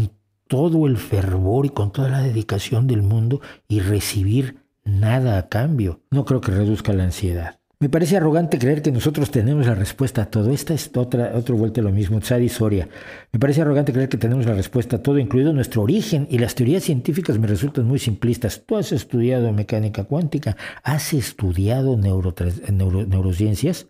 todo 0.53 0.87
el 0.87 0.99
fervor 0.99 1.65
y 1.65 1.71
con 1.71 1.93
toda 1.93 2.11
la 2.11 2.21
dedicación 2.21 2.87
del 2.87 3.01
mundo 3.01 3.41
y 3.69 3.81
recibir 3.81 4.59
nada 4.85 5.39
a 5.39 5.49
cambio. 5.49 6.03
No 6.11 6.27
creo 6.27 6.43
que 6.43 6.53
reduzca 6.53 6.93
la 6.93 7.05
ansiedad. 7.05 7.59
Me 7.81 7.89
parece 7.89 8.19
arrogante 8.19 8.59
creer 8.59 8.83
que 8.83 8.93
nosotros 8.93 9.31
tenemos 9.31 9.67
la 9.67 9.75
respuesta 9.75 10.21
a 10.21 10.27
todo. 10.27 10.53
Esta 10.53 10.75
es 10.75 10.91
otra, 10.95 11.33
otra 11.35 11.55
vuelta 11.55 11.81
a 11.81 11.85
lo 11.85 11.91
mismo, 11.91 12.21
Tzadi 12.21 12.51
Soria. 12.51 12.87
Me 13.33 13.41
parece 13.41 13.63
arrogante 13.63 13.95
creer 13.95 14.11
que 14.11 14.19
tenemos 14.19 14.45
la 14.45 14.53
respuesta 14.53 14.97
a 14.97 15.03
todo, 15.03 15.19
incluido 15.19 15.55
nuestro 15.55 15.81
origen, 15.81 16.29
y 16.31 16.37
las 16.37 16.55
teorías 16.55 16.83
científicas 16.83 17.39
me 17.39 17.47
resultan 17.47 17.87
muy 17.87 17.99
simplistas. 17.99 18.63
Tú 18.67 18.77
has 18.77 18.93
estudiado 18.93 19.55
mecánica 19.55 20.05
cuántica, 20.05 20.59
has 20.83 21.15
estudiado 21.15 21.97
neurociencias. 21.97 23.87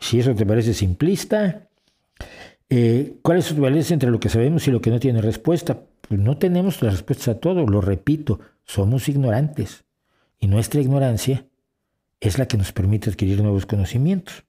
Si 0.00 0.18
eso 0.18 0.34
te 0.34 0.44
parece 0.44 0.74
simplista, 0.74 1.69
eh, 2.70 3.16
¿cuál 3.22 3.38
es 3.38 3.50
la 3.50 3.56
diferencia 3.56 3.94
entre 3.94 4.10
lo 4.10 4.20
que 4.20 4.28
sabemos 4.28 4.66
y 4.68 4.70
lo 4.70 4.80
que 4.80 4.90
no 4.90 5.00
tiene 5.00 5.20
respuesta? 5.20 5.80
Pues 6.08 6.20
no 6.20 6.38
tenemos 6.38 6.80
la 6.82 6.90
respuesta 6.90 7.32
a 7.32 7.34
todo, 7.34 7.66
lo 7.66 7.80
repito, 7.80 8.40
somos 8.64 9.08
ignorantes. 9.08 9.84
Y 10.38 10.46
nuestra 10.46 10.80
ignorancia 10.80 11.44
es 12.20 12.38
la 12.38 12.46
que 12.46 12.56
nos 12.56 12.72
permite 12.72 13.10
adquirir 13.10 13.42
nuevos 13.42 13.66
conocimientos. 13.66 14.44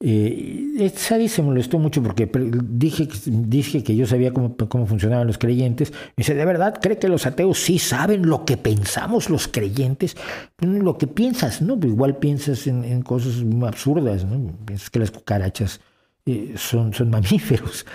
Eh, 0.00 0.92
Sadi 0.94 1.28
se 1.28 1.42
molestó 1.42 1.80
mucho 1.80 2.00
porque 2.00 2.30
dije, 2.68 3.08
dije 3.26 3.82
que 3.82 3.96
yo 3.96 4.06
sabía 4.06 4.32
cómo, 4.32 4.56
cómo, 4.56 4.86
funcionaban 4.86 5.26
los 5.26 5.38
creyentes. 5.38 5.92
Dice, 6.16 6.34
¿de 6.34 6.44
verdad 6.44 6.78
cree 6.80 6.98
que 6.98 7.08
los 7.08 7.26
ateos 7.26 7.58
sí 7.58 7.80
saben 7.80 8.28
lo 8.28 8.44
que 8.44 8.56
pensamos 8.56 9.28
los 9.28 9.48
creyentes? 9.48 10.16
Pues, 10.54 10.70
lo 10.70 10.98
que 10.98 11.08
piensas, 11.08 11.62
¿no? 11.62 11.80
Pues 11.80 11.92
igual 11.92 12.18
piensas 12.18 12.66
en, 12.68 13.02
cosas 13.02 13.42
muy 13.42 13.66
absurdas, 13.66 14.24
¿no? 14.24 14.52
Piensas 14.66 14.90
que 14.90 15.00
las 15.00 15.10
cucarachas 15.10 15.80
eh, 16.32 16.54
son, 16.56 16.92
son 16.92 17.10
mamíferos. 17.16 17.86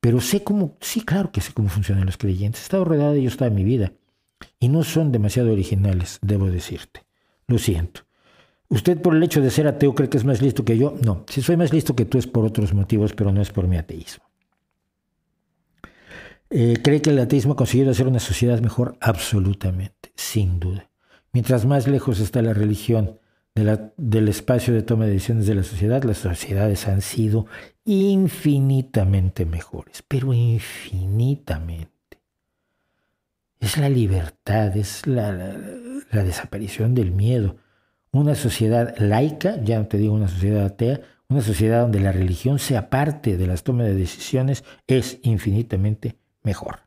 Pero 0.00 0.20
sé 0.20 0.42
cómo, 0.42 0.76
sí, 0.80 1.02
claro 1.02 1.32
que 1.32 1.40
sé 1.40 1.52
cómo 1.52 1.68
funcionan 1.68 2.06
los 2.06 2.18
creyentes. 2.18 2.60
He 2.60 2.64
estado 2.64 2.84
rodeado 2.84 3.12
de 3.12 3.20
ellos 3.20 3.36
toda 3.36 3.50
mi 3.50 3.64
vida. 3.64 3.92
Y 4.60 4.68
no 4.68 4.82
son 4.82 5.12
demasiado 5.12 5.52
originales, 5.52 6.18
debo 6.20 6.50
decirte. 6.50 7.04
Lo 7.46 7.58
siento. 7.58 8.02
¿Usted 8.68 9.00
por 9.00 9.14
el 9.14 9.22
hecho 9.22 9.40
de 9.40 9.50
ser 9.50 9.66
ateo 9.66 9.94
cree 9.94 10.08
que 10.08 10.16
es 10.16 10.24
más 10.24 10.42
listo 10.42 10.64
que 10.64 10.76
yo? 10.76 10.94
No, 11.02 11.24
si 11.28 11.42
soy 11.42 11.56
más 11.56 11.72
listo 11.72 11.94
que 11.94 12.04
tú 12.04 12.18
es 12.18 12.26
por 12.26 12.44
otros 12.44 12.74
motivos, 12.74 13.12
pero 13.14 13.32
no 13.32 13.40
es 13.40 13.50
por 13.50 13.68
mi 13.68 13.76
ateísmo. 13.76 14.24
Eh, 16.50 16.78
¿Cree 16.82 17.00
que 17.00 17.10
el 17.10 17.18
ateísmo 17.18 17.54
ha 17.54 17.56
conseguido 17.56 17.90
hacer 17.90 18.06
una 18.06 18.20
sociedad 18.20 18.60
mejor? 18.60 18.96
Absolutamente, 19.00 20.12
sin 20.14 20.60
duda. 20.60 20.90
Mientras 21.32 21.66
más 21.66 21.88
lejos 21.88 22.20
está 22.20 22.42
la 22.42 22.54
religión 22.54 23.18
del 23.54 24.28
espacio 24.28 24.74
de 24.74 24.82
toma 24.82 25.04
de 25.06 25.12
decisiones 25.12 25.46
de 25.46 25.54
la 25.54 25.62
sociedad, 25.62 26.02
las 26.02 26.18
sociedades 26.18 26.88
han 26.88 27.00
sido 27.02 27.46
infinitamente 27.84 29.46
mejores, 29.46 30.02
pero 30.06 30.32
infinitamente. 30.32 31.92
Es 33.60 33.78
la 33.78 33.88
libertad, 33.88 34.76
es 34.76 35.06
la 35.06 35.54
desaparición 36.10 36.94
del 36.94 37.12
miedo 37.12 37.56
una 38.14 38.34
sociedad 38.34 38.96
laica, 38.98 39.60
ya 39.62 39.78
no 39.78 39.86
te 39.86 39.98
digo 39.98 40.14
una 40.14 40.28
sociedad 40.28 40.64
atea, 40.64 41.00
una 41.28 41.40
sociedad 41.40 41.82
donde 41.82 42.00
la 42.00 42.12
religión 42.12 42.58
sea 42.58 42.88
parte 42.88 43.36
de 43.36 43.46
las 43.46 43.64
tomas 43.64 43.86
de 43.86 43.94
decisiones 43.94 44.64
es 44.86 45.18
infinitamente 45.22 46.16
mejor. 46.42 46.80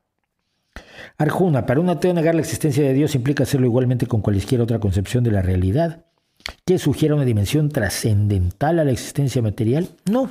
Arjuna, 1.17 1.65
para 1.65 1.81
un 1.81 1.89
ateo 1.89 2.13
negar 2.13 2.35
la 2.35 2.41
existencia 2.41 2.83
de 2.83 2.93
Dios 2.93 3.13
implica 3.15 3.43
hacerlo 3.43 3.67
igualmente 3.67 4.05
con 4.05 4.21
cualquier 4.21 4.61
otra 4.61 4.79
concepción 4.79 5.23
de 5.23 5.31
la 5.31 5.41
realidad 5.41 6.05
que 6.65 6.77
sugiera 6.77 7.15
una 7.15 7.25
dimensión 7.25 7.69
trascendental 7.69 8.79
a 8.79 8.83
la 8.83 8.91
existencia 8.91 9.41
material. 9.41 9.89
No, 10.09 10.29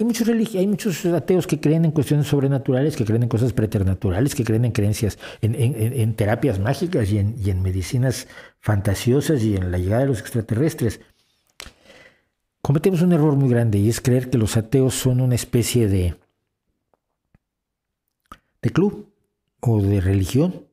hay 0.00 0.06
muchos, 0.06 0.26
hay 0.28 0.66
muchos 0.66 1.04
ateos 1.04 1.46
que 1.46 1.60
creen 1.60 1.84
en 1.84 1.90
cuestiones 1.90 2.26
sobrenaturales, 2.26 2.96
que 2.96 3.04
creen 3.04 3.24
en 3.24 3.28
cosas 3.28 3.52
preternaturales, 3.52 4.34
que 4.34 4.44
creen 4.44 4.64
en 4.64 4.72
creencias, 4.72 5.18
en, 5.42 6.14
terapias 6.14 6.58
mágicas 6.58 7.12
y 7.12 7.18
en, 7.18 7.62
medicinas 7.62 8.26
fantasiosas 8.60 9.42
y 9.42 9.56
en 9.56 9.70
la 9.70 9.76
llegada 9.76 10.00
de 10.00 10.06
los 10.08 10.20
extraterrestres. 10.20 11.00
Cometemos 12.62 13.02
un 13.02 13.12
error 13.12 13.36
muy 13.36 13.50
grande 13.50 13.76
y 13.76 13.90
es 13.90 14.00
creer 14.00 14.30
que 14.30 14.38
los 14.38 14.56
ateos 14.56 14.94
son 14.94 15.20
una 15.20 15.34
especie 15.34 15.86
de, 15.86 16.14
de 18.62 18.70
club 18.70 19.12
o 19.60 19.82
de 19.82 20.00
religión, 20.00 20.64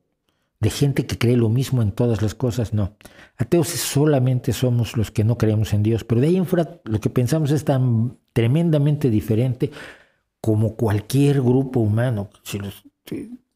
de 0.60 0.70
gente 0.70 1.06
que 1.06 1.18
cree 1.18 1.36
lo 1.36 1.48
mismo 1.48 1.82
en 1.82 1.92
todas 1.92 2.22
las 2.22 2.34
cosas. 2.34 2.72
No, 2.72 2.96
ateos 3.36 3.68
solamente 3.68 4.52
somos 4.52 4.96
los 4.96 5.10
que 5.10 5.24
no 5.24 5.38
creemos 5.38 5.72
en 5.72 5.82
Dios, 5.82 6.04
pero 6.04 6.20
de 6.20 6.28
ahí 6.28 6.36
en 6.36 6.46
fuera 6.46 6.80
lo 6.84 7.00
que 7.00 7.10
pensamos 7.10 7.50
es 7.50 7.64
tan 7.64 8.16
tremendamente 8.32 9.10
diferente 9.10 9.70
como 10.40 10.74
cualquier 10.74 11.40
grupo 11.40 11.80
humano. 11.80 12.30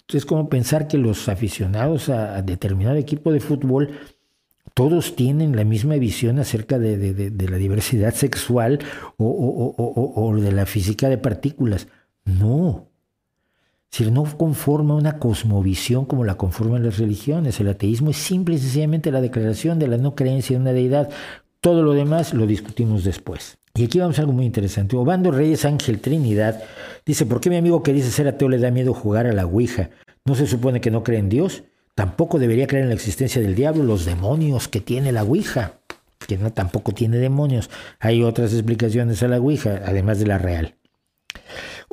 es 0.09 0.27
como 0.27 0.49
pensar 0.49 0.89
que 0.89 0.99
los 0.99 1.29
aficionados 1.29 2.09
a, 2.09 2.43
determinado 2.43 2.97
equipo 2.97 3.33
de 3.33 3.41
fútbol 3.41 3.99
todos 4.75 5.17
tienen 5.17 5.57
la 5.57 5.65
misma 5.65 5.97
visión 5.97 6.39
acerca 6.39 6.79
de, 6.79 7.31
la 7.49 7.57
diversidad 7.57 8.15
sexual 8.15 8.79
o, 9.19 10.35
de 10.41 10.53
la 10.53 10.67
física 10.67 11.09
de 11.09 11.19
partículas. 11.19 11.89
No. 12.25 12.92
Si 13.93 14.11
no 14.11 14.25
conforma 14.25 14.95
una 14.95 15.19
cosmovisión 15.19 16.07
como 16.07 16.25
la 16.25 16.37
conforman 16.37 16.83
las 16.83 16.97
religiones. 16.97 17.61
El 17.61 17.69
ateísmo 17.69 18.09
es 18.09 18.17
simple 18.17 18.55
y 18.55 18.59
sencillamente 18.59 19.13
la 19.13 19.21
declaración 19.21 19.79
de 19.79 19.87
la 19.87 19.99
no 19.99 20.15
creencia 20.15 20.57
en 20.57 20.63
una 20.63 20.73
deidad. 20.73 21.11
Todo 21.61 21.83
lo 21.83 21.93
demás 21.93 22.33
lo 22.33 22.47
discutimos 22.47 23.05
después. 23.05 23.59
Y 23.75 23.85
aquí 23.85 23.99
vamos 23.99 24.19
a 24.19 24.23
algo 24.23 24.33
muy 24.33 24.47
interesante. 24.47 24.97
Obando 24.97 25.31
Reyes 25.31 25.67
Ángel 25.67 26.01
Trinidad 26.01 26.63
dice, 27.05 27.27
¿por 27.27 27.43
qué 27.43 27.51
mi 27.51 27.57
amigo 27.57 27.83
que 27.83 27.93
dice 27.93 28.11
ser 28.11 28.29
ateo 28.29 28.49
le 28.49 28.59
da 28.59 28.71
miedo 28.71 28.95
jugar 28.95 29.27
a 29.27 29.33
la 29.33 29.45
Ouija? 29.45 29.91
¿No 30.25 30.37
se 30.37 30.47
supone 30.47 30.81
que 30.81 30.91
no 30.91 31.05
cree 31.05 31.19
en 31.19 31.29
Dios? 31.29 31.65
Tampoco 31.95 32.39
debería 32.39 32.67
creer 32.67 32.85
en 32.85 32.89
la 32.89 32.95
existencia 32.95 33.43
del 33.43 33.55
diablo, 33.55 33.85
los 33.85 34.07
demonios 34.07 34.69
que 34.69 34.81
tiene 34.81 35.13
la 35.13 35.23
Ouija, 35.23 35.81
que 36.27 36.39
no 36.39 36.51
tampoco 36.51 36.93
tiene 36.93 37.19
demonios. 37.19 37.69
Hay 38.01 38.23
otras 38.23 38.55
explicaciones 38.55 39.23
a 39.23 39.29
la 39.29 39.39
Ouija, 39.39 39.83
además 39.85 40.19
de 40.19 40.27
la 40.27 40.39
real. 40.39 40.77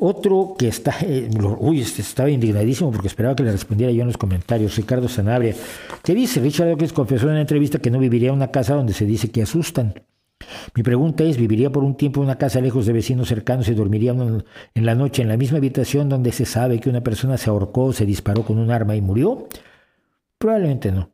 Otro 0.02 0.54
que 0.58 0.68
está, 0.68 0.94
eh, 1.02 1.28
uy, 1.58 1.82
este 1.82 2.00
estaba 2.00 2.30
indignadísimo 2.30 2.90
porque 2.90 3.08
esperaba 3.08 3.36
que 3.36 3.42
le 3.42 3.52
respondiera 3.52 3.92
yo 3.92 4.00
en 4.00 4.06
los 4.06 4.16
comentarios, 4.16 4.74
Ricardo 4.76 5.08
Sanabria, 5.08 5.54
que 6.02 6.14
dice, 6.14 6.40
Richard 6.40 6.68
Dawkins 6.68 6.94
confesó 6.94 7.26
en 7.26 7.32
una 7.32 7.42
entrevista 7.42 7.80
que 7.80 7.90
no 7.90 7.98
viviría 7.98 8.30
en 8.30 8.36
una 8.36 8.50
casa 8.50 8.74
donde 8.74 8.94
se 8.94 9.04
dice 9.04 9.30
que 9.30 9.42
asustan. 9.42 9.92
Mi 10.74 10.82
pregunta 10.82 11.22
es, 11.24 11.36
¿viviría 11.36 11.70
por 11.70 11.84
un 11.84 11.98
tiempo 11.98 12.20
en 12.20 12.28
una 12.28 12.38
casa 12.38 12.62
lejos 12.62 12.86
de 12.86 12.94
vecinos 12.94 13.28
cercanos 13.28 13.68
y 13.68 13.74
dormiría 13.74 14.12
en 14.12 14.86
la 14.86 14.94
noche 14.94 15.20
en 15.20 15.28
la 15.28 15.36
misma 15.36 15.58
habitación 15.58 16.08
donde 16.08 16.32
se 16.32 16.46
sabe 16.46 16.80
que 16.80 16.88
una 16.88 17.02
persona 17.02 17.36
se 17.36 17.50
ahorcó, 17.50 17.92
se 17.92 18.06
disparó 18.06 18.42
con 18.42 18.56
un 18.56 18.70
arma 18.70 18.96
y 18.96 19.02
murió? 19.02 19.48
Probablemente 20.38 20.92
no. 20.92 21.10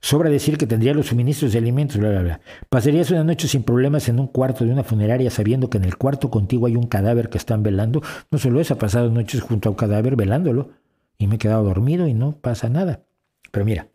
Sobra 0.00 0.28
decir 0.28 0.58
que 0.58 0.66
tendría 0.66 0.92
los 0.92 1.06
suministros 1.06 1.52
de 1.52 1.58
alimentos, 1.58 1.96
bla, 1.96 2.10
bla, 2.10 2.22
bla. 2.22 2.40
Pasarías 2.68 3.10
una 3.10 3.24
noche 3.24 3.48
sin 3.48 3.62
problemas 3.62 4.08
en 4.08 4.20
un 4.20 4.26
cuarto 4.26 4.64
de 4.64 4.72
una 4.72 4.84
funeraria 4.84 5.30
sabiendo 5.30 5.70
que 5.70 5.78
en 5.78 5.84
el 5.84 5.96
cuarto 5.96 6.30
contigo 6.30 6.66
hay 6.66 6.76
un 6.76 6.86
cadáver 6.86 7.30
que 7.30 7.38
están 7.38 7.62
velando. 7.62 8.02
No 8.30 8.38
solo 8.38 8.60
eso, 8.60 8.74
ha 8.74 8.78
pasado 8.78 9.10
noches 9.10 9.40
junto 9.40 9.68
a 9.68 9.72
un 9.72 9.76
cadáver 9.76 10.14
velándolo 10.14 10.70
y 11.16 11.26
me 11.26 11.36
he 11.36 11.38
quedado 11.38 11.64
dormido 11.64 12.06
y 12.06 12.14
no 12.14 12.32
pasa 12.32 12.68
nada. 12.68 13.02
Pero 13.50 13.64
mira, 13.64 13.88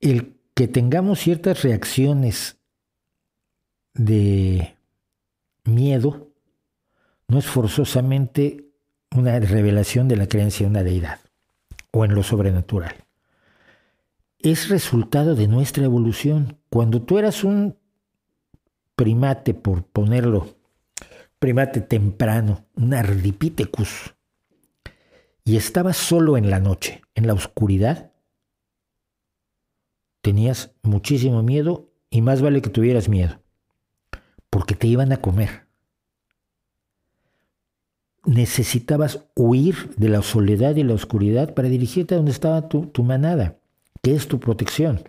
el 0.00 0.36
que 0.54 0.68
tengamos 0.68 1.18
ciertas 1.18 1.62
reacciones 1.62 2.58
de 3.94 4.76
miedo 5.64 6.30
no 7.26 7.38
es 7.38 7.46
forzosamente 7.46 8.68
una 9.10 9.38
revelación 9.40 10.06
de 10.06 10.16
la 10.16 10.28
creencia 10.28 10.64
en 10.64 10.70
una 10.70 10.82
deidad 10.84 11.20
o 11.90 12.04
en 12.04 12.14
lo 12.14 12.22
sobrenatural. 12.22 13.03
Es 14.44 14.68
resultado 14.68 15.34
de 15.34 15.48
nuestra 15.48 15.86
evolución. 15.86 16.58
Cuando 16.68 17.00
tú 17.00 17.18
eras 17.18 17.44
un 17.44 17.78
primate, 18.94 19.54
por 19.54 19.86
ponerlo, 19.86 20.58
primate 21.38 21.80
temprano, 21.80 22.66
un 22.76 22.92
ardipithecus, 22.92 24.14
y 25.46 25.56
estabas 25.56 25.96
solo 25.96 26.36
en 26.36 26.50
la 26.50 26.60
noche, 26.60 27.00
en 27.14 27.26
la 27.26 27.32
oscuridad, 27.32 28.12
tenías 30.20 30.74
muchísimo 30.82 31.42
miedo 31.42 31.88
y 32.10 32.20
más 32.20 32.42
vale 32.42 32.60
que 32.60 32.68
tuvieras 32.68 33.08
miedo, 33.08 33.40
porque 34.50 34.74
te 34.74 34.86
iban 34.86 35.10
a 35.12 35.22
comer. 35.22 35.68
Necesitabas 38.26 39.24
huir 39.34 39.94
de 39.96 40.10
la 40.10 40.20
soledad 40.20 40.76
y 40.76 40.82
la 40.82 40.92
oscuridad 40.92 41.54
para 41.54 41.70
dirigirte 41.70 42.12
a 42.12 42.18
donde 42.18 42.32
estaba 42.32 42.68
tu, 42.68 42.92
manada, 43.02 43.58
que 44.04 44.14
es 44.14 44.28
tu 44.28 44.38
protección. 44.38 45.02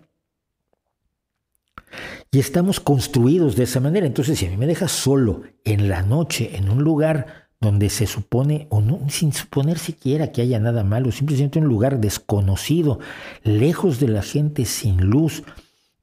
Y 2.32 2.38
estamos 2.40 2.80
construidos 2.80 3.54
de 3.54 3.64
esa 3.64 3.78
manera. 3.78 4.06
Entonces, 4.06 4.38
si 4.38 4.46
a 4.46 4.50
mí 4.50 4.56
me 4.56 4.66
dejas 4.66 4.90
solo 4.90 5.42
en 5.64 5.88
la 5.88 6.02
noche, 6.02 6.56
en 6.56 6.70
un 6.70 6.82
lugar 6.82 7.48
donde 7.60 7.90
se 7.90 8.06
supone, 8.06 8.66
o 8.70 8.80
no, 8.80 9.08
sin 9.08 9.32
suponer 9.32 9.78
siquiera 9.78 10.32
que 10.32 10.40
haya 10.40 10.58
nada 10.58 10.82
malo, 10.82 11.12
simplemente 11.12 11.58
un 11.58 11.66
lugar 11.66 12.00
desconocido, 12.00 12.98
lejos 13.42 14.00
de 14.00 14.08
la 14.08 14.22
gente, 14.22 14.64
sin 14.64 14.96
luz, 15.04 15.42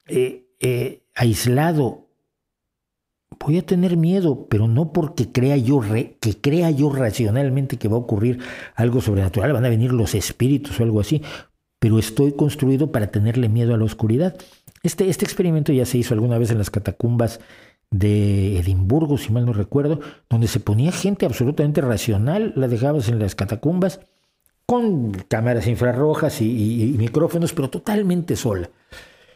eh, 0.07 0.45
eh, 0.59 1.03
aislado, 1.15 2.07
voy 3.39 3.57
a 3.57 3.65
tener 3.65 3.97
miedo, 3.97 4.47
pero 4.49 4.67
no 4.67 4.93
porque 4.93 5.31
crea 5.31 5.57
yo 5.57 5.81
que 6.19 6.39
crea 6.39 6.69
yo 6.69 6.91
racionalmente 6.91 7.77
que 7.77 7.87
va 7.87 7.95
a 7.95 8.01
ocurrir 8.01 8.39
algo 8.75 9.01
sobrenatural, 9.01 9.53
van 9.53 9.65
a 9.65 9.69
venir 9.69 9.91
los 9.91 10.15
espíritus 10.15 10.79
o 10.79 10.83
algo 10.83 10.99
así, 10.99 11.21
pero 11.84 11.99
estoy 11.99 12.31
construido 12.31 12.93
para 12.93 13.07
tenerle 13.07 13.49
miedo 13.49 13.73
a 13.73 13.77
la 13.77 13.84
oscuridad. 13.84 14.38
Este, 14.84 15.10
este 15.10 15.26
experimento 15.26 15.73
ya 15.73 15.85
se 15.85 15.97
hizo 15.97 16.14
alguna 16.14 16.38
vez 16.38 16.49
en 16.49 16.57
las 16.57 16.69
catacumbas 16.69 17.41
de 17.91 18.57
Edimburgo, 18.57 19.18
si 19.18 19.34
mal 19.34 19.45
no 19.45 19.51
recuerdo, 19.51 19.99
donde 20.30 20.47
se 20.47 20.61
ponía 20.61 20.93
gente 20.93 21.26
absolutamente 21.26 21.81
racional, 21.81 22.53
la 22.55 22.69
dejabas 22.69 23.10
en 23.10 23.19
las 23.19 23.35
catacumbas 23.35 23.99
con 24.65 25.11
cámaras 25.27 25.68
infrarrojas 25.68 26.39
y, 26.39 26.95
micrófonos, 26.97 27.51
pero 27.51 27.69
totalmente 27.69 28.38
sola. 28.38 28.69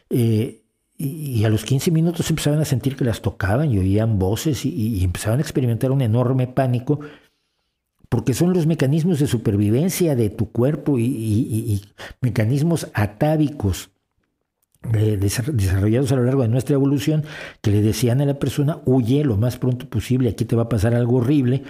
Eh, 0.08 0.62
y, 0.96 1.44
a 1.44 1.50
los 1.50 1.66
15 1.66 1.90
minutos 1.90 2.30
empezaban 2.30 2.60
a 2.60 2.64
sentir 2.64 2.96
que 2.96 3.04
las 3.04 3.20
tocaban 3.20 3.70
y 3.70 3.78
oían 3.78 4.18
voces 4.18 4.64
y, 4.64 5.04
empezaban 5.04 5.40
a 5.40 5.42
experimentar 5.42 5.90
un 5.90 6.00
enorme 6.00 6.46
pánico 6.46 7.00
porque 8.08 8.34
son 8.34 8.52
los 8.52 8.66
mecanismos 8.66 9.18
de 9.18 9.26
supervivencia 9.26 10.16
de 10.16 10.30
tu 10.30 10.50
cuerpo 10.50 10.98
y, 10.98 11.82
mecanismos 12.20 12.88
atávicos 12.94 13.90
desarrollados 14.82 16.12
a 16.12 16.16
lo 16.16 16.24
largo 16.24 16.42
de 16.42 16.48
nuestra 16.48 16.74
evolución 16.74 17.24
que 17.60 17.70
le 17.70 17.82
decían 17.82 18.20
a 18.20 18.26
la 18.26 18.38
persona, 18.38 18.80
huye 18.86 19.24
lo 19.24 19.36
más 19.36 19.58
pronto 19.58 19.88
posible, 19.90 20.30
aquí 20.30 20.44
te 20.44 20.56
va 20.56 20.62
a 20.62 20.68
pasar 20.68 20.94
algo 20.94 21.16
horrible. 21.16 21.64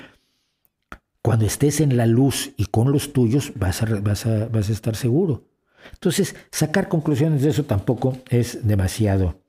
Cuando 1.22 1.46
estés 1.46 1.80
en 1.80 1.96
la 1.96 2.06
luz 2.06 2.52
y 2.56 2.66
con 2.66 2.92
los 2.92 3.12
tuyos 3.12 3.52
vas 3.56 3.82
a 3.82 4.72
estar 4.72 4.94
seguro. 4.94 5.48
Entonces, 5.92 6.36
sacar 6.50 6.88
conclusiones 6.88 7.42
de 7.42 7.50
eso 7.50 7.64
tampoco 7.64 8.18
es 8.28 8.66
demasiado 8.66 9.40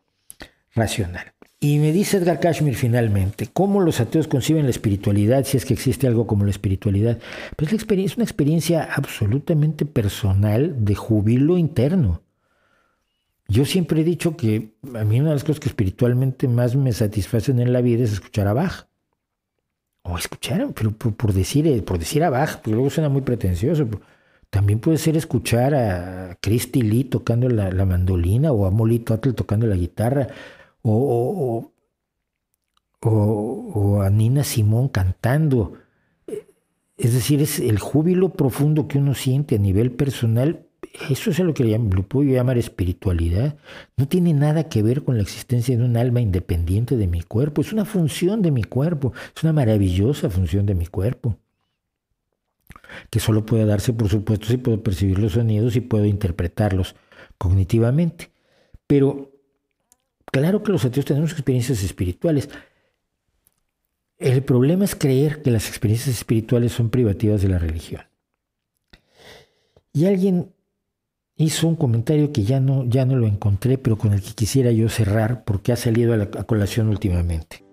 racional. 0.74 1.34
Y 1.62 1.80
me 1.80 1.92
dice 1.92 2.18
Edgar 2.18 2.40
Kashmir 2.40 2.76
finalmente, 2.76 3.50
¿cómo 3.52 3.82
los 3.82 4.00
ateos 4.00 4.30
conciben 4.30 4.64
la 4.64 4.70
espiritualidad 4.70 5.44
si 5.44 5.58
es 5.58 5.66
que 5.66 5.74
existe 5.74 6.08
algo 6.08 6.26
como 6.26 6.46
la 6.46 6.52
espiritualidad? 6.52 7.20
Pues 7.58 7.74
la 7.74 7.96
es 8.02 8.16
una 8.16 8.24
experiencia 8.24 8.88
absolutamente 8.94 9.86
personal 9.86 10.86
de 10.86 10.96
jubilo 10.96 11.58
interno. 11.58 12.22
Yo 13.50 13.66
siempre 13.66 14.02
he 14.02 14.04
dicho 14.06 14.38
que 14.38 14.76
a 14.96 15.04
mí 15.04 15.20
una 15.20 15.30
de 15.30 15.36
las 15.36 15.44
cosas 15.44 15.60
que 15.60 15.68
espiritualmente 15.68 16.48
más 16.48 16.78
me 16.78 16.94
satisfacen 16.94 17.60
en 17.60 17.74
la 17.74 17.82
vida 17.82 18.06
es 18.06 18.14
escuchar 18.14 18.48
a 18.48 18.54
Bach. 18.54 18.88
O 20.04 20.18
escuchar, 20.18 20.66
pero 20.74 20.92
por, 20.92 21.34
decir, 21.34 21.84
por 21.84 22.00
decir 22.00 22.24
a 22.24 22.30
Bach, 22.30 22.58
porque 22.58 22.72
luego 22.72 22.90
suena 22.90 23.10
muy 23.10 23.22
pretencioso. 23.22 23.86
También 24.50 24.80
puede 24.80 24.98
ser 24.98 25.18
escuchar 25.18 25.76
a 25.76 26.38
Christy 26.42 26.84
Lee 26.84 27.04
tocando 27.04 27.50
la, 27.50 27.86
mandolina 27.86 28.54
o 28.54 28.66
a 28.66 28.72
Molly 28.72 29.00
Tuttle 29.00 29.34
tocando 29.34 29.68
la 29.68 29.76
guitarra 29.76 30.28
o, 30.82 31.72
o, 33.02 34.02
a 34.02 34.10
Nina 34.10 34.44
Simón 34.44 34.90
cantando. 34.90 35.74
Es 36.98 37.14
decir, 37.14 37.42
es 37.42 37.60
el 37.60 37.80
júbilo 37.80 38.34
profundo 38.34 38.88
que 38.88 38.98
uno 38.98 39.14
siente 39.16 39.56
a 39.56 39.60
nivel 39.60 39.92
personal 39.92 40.70
eso 41.10 41.30
es 41.30 41.40
lo 41.40 41.54
que 41.54 41.64
lo 41.64 42.04
puedo 42.04 42.30
llamar 42.30 42.58
espiritualidad. 42.58 43.58
No 43.98 44.08
tiene 44.08 44.34
nada 44.34 44.70
que 44.70 44.82
ver 44.82 45.04
con 45.04 45.18
la 45.18 45.24
existencia 45.24 45.78
de 45.78 45.84
un 45.84 45.98
alma 45.98 46.22
independiente 46.22 46.98
de 46.98 47.08
mi 47.08 47.22
cuerpo. 47.22 47.62
Es 47.62 47.72
una 47.74 47.86
función 47.86 48.42
de 48.42 48.52
mi 48.52 48.64
cuerpo. 48.64 49.14
Es 49.36 49.44
una 49.44 49.54
maravillosa 49.54 50.30
función 50.30 50.66
de 50.66 50.76
mi 50.76 50.88
cuerpo. 50.88 51.38
Que 53.10 53.20
solo 53.20 53.46
puede 53.46 53.66
darse, 53.66 53.94
por 53.94 54.10
supuesto, 54.10 54.48
si 54.48 54.58
puedo 54.58 54.82
percibir 54.82 55.20
los 55.20 55.34
sonidos 55.34 55.76
y 55.76 55.82
puedo 55.82 56.06
interpretarlos 56.06 56.96
cognitivamente. 57.38 58.32
Pero 58.88 59.32
claro 60.32 60.64
que 60.64 60.72
los 60.72 60.86
ateos 60.86 61.06
tenemos 61.06 61.32
experiencias 61.32 61.84
espirituales. 61.84 62.50
El 64.18 64.44
problema 64.44 64.86
es 64.86 64.96
creer 64.96 65.42
que 65.42 65.52
las 65.52 65.70
experiencias 65.70 66.16
espirituales 66.16 66.74
son 66.74 66.90
privativas 66.90 67.42
de 67.42 67.50
la 67.50 67.60
religión. 67.60 68.02
Y 69.94 70.06
alguien 70.06 70.54
hizo 71.40 71.68
un 71.68 71.78
comentario 71.78 72.34
que 72.34 72.44
ya 72.44 72.60
no, 72.60 72.86
ya 72.86 73.06
no 73.06 73.16
lo 73.16 73.26
encontré, 73.26 73.78
pero 73.78 73.98
con 73.98 74.14
el 74.14 74.22
que 74.22 74.34
quisiera 74.34 74.72
yo 74.72 74.90
cerrar 74.90 75.46
porque 75.46 75.72
ha 75.72 75.78
salido 75.78 76.14
a, 76.14 76.18
la, 76.18 76.28
colación 76.28 76.90
últimamente. 76.90 77.64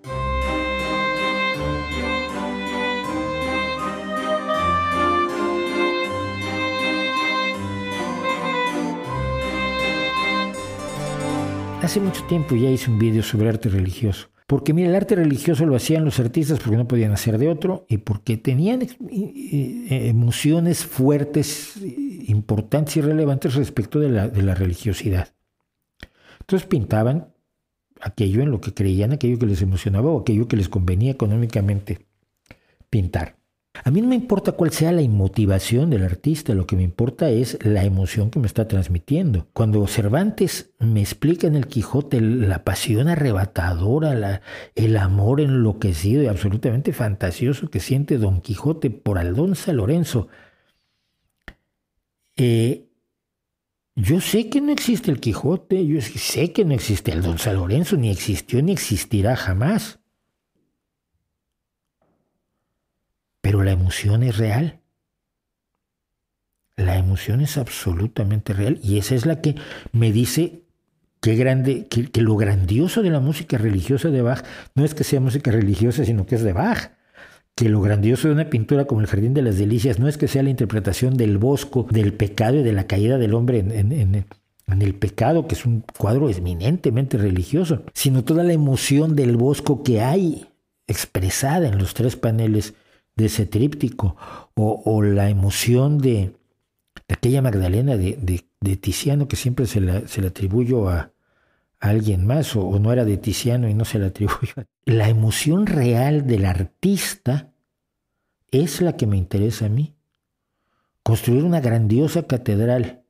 Hace 11.87 12.01
mucho 12.01 12.25
tiempo 12.25 12.57
ya 12.57 12.69
hice 12.69 12.91
un 12.91 12.99
vídeo 12.99 13.23
sobre 13.23 13.49
arte 13.49 13.69
religioso. 13.69 14.29
Porque 14.49 14.75
mira, 14.75 14.89
el 14.89 14.97
arte 14.97 15.15
religioso 15.15 15.67
lo 15.67 15.77
hacían 15.77 16.05
los 16.05 16.19
artistas 16.19 16.59
porque 16.59 16.77
no 16.77 16.89
podían 16.89 17.13
hacer 17.13 17.39
de 17.39 17.49
otro 17.49 17.87
y 17.89 17.99
porque 17.99 18.37
tenían 18.37 18.83
eh, 18.83 20.09
emociones 20.09 20.85
fuertes, 20.85 21.77
importantes 22.27 22.97
y 22.97 23.03
relevantes 23.03 23.55
respecto 23.55 24.01
de 24.01 24.09
la, 24.09 24.27
de 24.27 24.43
la 24.43 24.57
religiosidad. 24.57 25.33
Entonces 26.41 26.67
pintaban 26.67 27.33
aquello 28.01 28.43
en 28.43 28.51
lo 28.51 28.61
que 28.61 28.75
creían, 28.75 29.13
aquello 29.13 29.39
que 29.39 29.47
les 29.47 29.63
emocionaba 29.63 30.11
o 30.11 30.23
aquello 30.23 30.49
que 30.49 30.57
les 30.57 30.69
convenía 30.69 31.13
económicamente 31.13 32.09
pintar. 32.91 33.36
A 33.85 33.90
mí 33.90 34.01
no 34.01 34.09
me 34.09 34.15
importa 34.15 34.53
cuál 34.53 34.73
sea 34.73 34.93
la 34.93 35.07
motivación 35.09 35.90
del 35.90 36.05
artista, 36.05 36.55
lo 36.55 36.66
que 36.66 36.77
me 36.77 36.82
importa 36.82 37.31
es 37.31 37.59
la 37.65 37.85
emoción 37.85 38.31
que 38.31 38.39
me 38.39 38.47
está 38.47 38.69
transmitiendo. 38.69 39.48
Cuando 39.53 39.86
Cervantes 39.86 40.70
me 40.78 41.01
explica 41.01 41.47
en 41.47 41.55
el 41.55 41.66
Quijote 41.66 42.20
la 42.20 42.65
pasión 42.65 43.09
arrebatadora, 43.09 44.43
el 44.74 44.97
amor 44.97 45.40
enloquecido 45.40 46.23
y 46.23 46.27
absolutamente 46.27 46.93
fantasioso 46.93 47.70
que 47.70 47.81
siente 47.81 48.19
Don 48.19 48.40
Quijote 48.40 48.90
por 48.90 49.19
Aldonza 49.19 49.73
Lorenzo, 49.73 50.28
eh, 52.36 52.86
yo 53.94 54.20
sé 54.20 54.51
que 54.51 54.61
no 54.61 54.73
existe 54.73 55.11
el 55.11 55.20
Quijote, 55.20 55.86
yo 55.86 56.01
sé 56.03 56.53
que 56.53 56.66
no 56.66 56.74
existe 56.74 57.12
el 57.12 57.23
Don 57.23 57.36
Lorenzo, 57.55 57.97
ni 57.97 58.11
existió 58.11 58.62
ni 58.62 58.73
existirá 58.73 59.36
jamás. 59.36 60.01
Pero 63.47 63.62
la 63.62 63.70
emoción 63.70 64.24
es 64.24 64.39
real. 64.39 64.81
La 66.77 66.98
emoción 66.98 67.40
es 67.40 67.56
absolutamente 67.59 68.52
real 68.52 68.81
y 68.82 68.98
esa 68.98 69.14
es 69.14 69.24
la 69.24 69.40
que 69.40 69.55
me 69.93 70.10
dice 70.10 70.64
qué 71.20 71.36
grande, 71.36 71.86
que, 71.86 72.10
lo 72.20 72.35
grandioso 72.35 73.02
de 73.02 73.10
la 73.10 73.20
música 73.20 73.56
religiosa 73.56 74.10
de 74.10 74.20
Bach 74.20 74.44
no 74.74 74.85
es 74.85 74.94
que 74.94 75.05
sea 75.05 75.20
música 75.20 75.52
religiosa, 75.52 76.05
sino 76.05 76.27
que 76.27 76.35
es 76.35 76.43
de 76.43 76.55
Bach 76.55 76.90
que 77.55 77.68
lo 77.68 77.81
grandioso 77.81 78.27
de 78.27 78.35
una 78.35 78.51
pintura 78.51 78.86
como 78.86 79.01
el 79.01 79.06
Jardín 79.06 79.32
de 79.32 79.43
las 79.43 79.59
Delicias 79.59 80.01
no 80.01 80.09
es 80.09 80.18
que 80.18 80.27
sea 80.27 80.43
la 80.43 80.51
interpretación 80.51 81.16
del 81.16 81.39
bosco, 81.39 81.86
del 81.89 82.14
pecado 82.14 82.56
y 82.56 82.64
de 82.64 82.73
la 82.73 82.89
caída 82.89 83.16
del 83.16 83.32
hombre 83.32 83.60
en, 83.60 84.27
el 84.82 84.94
pecado, 84.97 85.47
que 85.47 85.55
es 85.55 85.64
un 85.64 85.85
cuadro 85.97 86.28
eminentemente 86.31 87.16
religioso, 87.16 87.85
sino 87.94 88.24
toda 88.24 88.43
la 88.43 88.55
emoción 88.55 89.14
del 89.14 89.36
bosco 89.36 89.85
que 89.85 90.01
hay 90.01 90.48
expresada 90.89 91.68
en 91.68 91.78
los 91.78 91.94
tres 91.94 92.16
paneles 92.16 92.74
de 93.16 93.26
ese 93.26 93.47
tríptico, 93.47 94.16
o, 94.55 95.02
la 95.02 95.30
emoción 95.30 95.98
de, 95.98 96.36
aquella 97.09 97.43
Magdalena 97.43 97.97
de, 97.97 98.44
Tiziano 98.80 99.28
que 99.28 99.36
siempre 99.36 99.66
se 99.66 99.80
la, 99.80 100.06
se 100.06 100.26
atribuyo 100.26 100.88
a, 100.88 101.12
alguien 101.80 102.26
más, 102.26 102.56
o, 102.56 102.66
o, 102.66 102.78
no 102.78 102.93
era 102.93 103.05
de 103.05 103.16
Tiziano 103.16 103.68
y 103.68 103.74
no 103.74 103.84
se 103.84 103.98
la 103.98 104.06
atribuyo 104.06 104.55
la 104.84 105.09
emoción 105.09 105.66
real 105.66 106.26
del 106.26 106.47
artista 106.47 107.52
es 108.51 108.80
la 108.80 108.97
que 108.97 109.06
me 109.06 109.16
interesa 109.16 109.66
a 109.66 109.68
mí. 109.68 109.94
Construir 111.02 111.44
una 111.44 111.60
grandiosa 111.60 112.24
catedral 112.26 113.02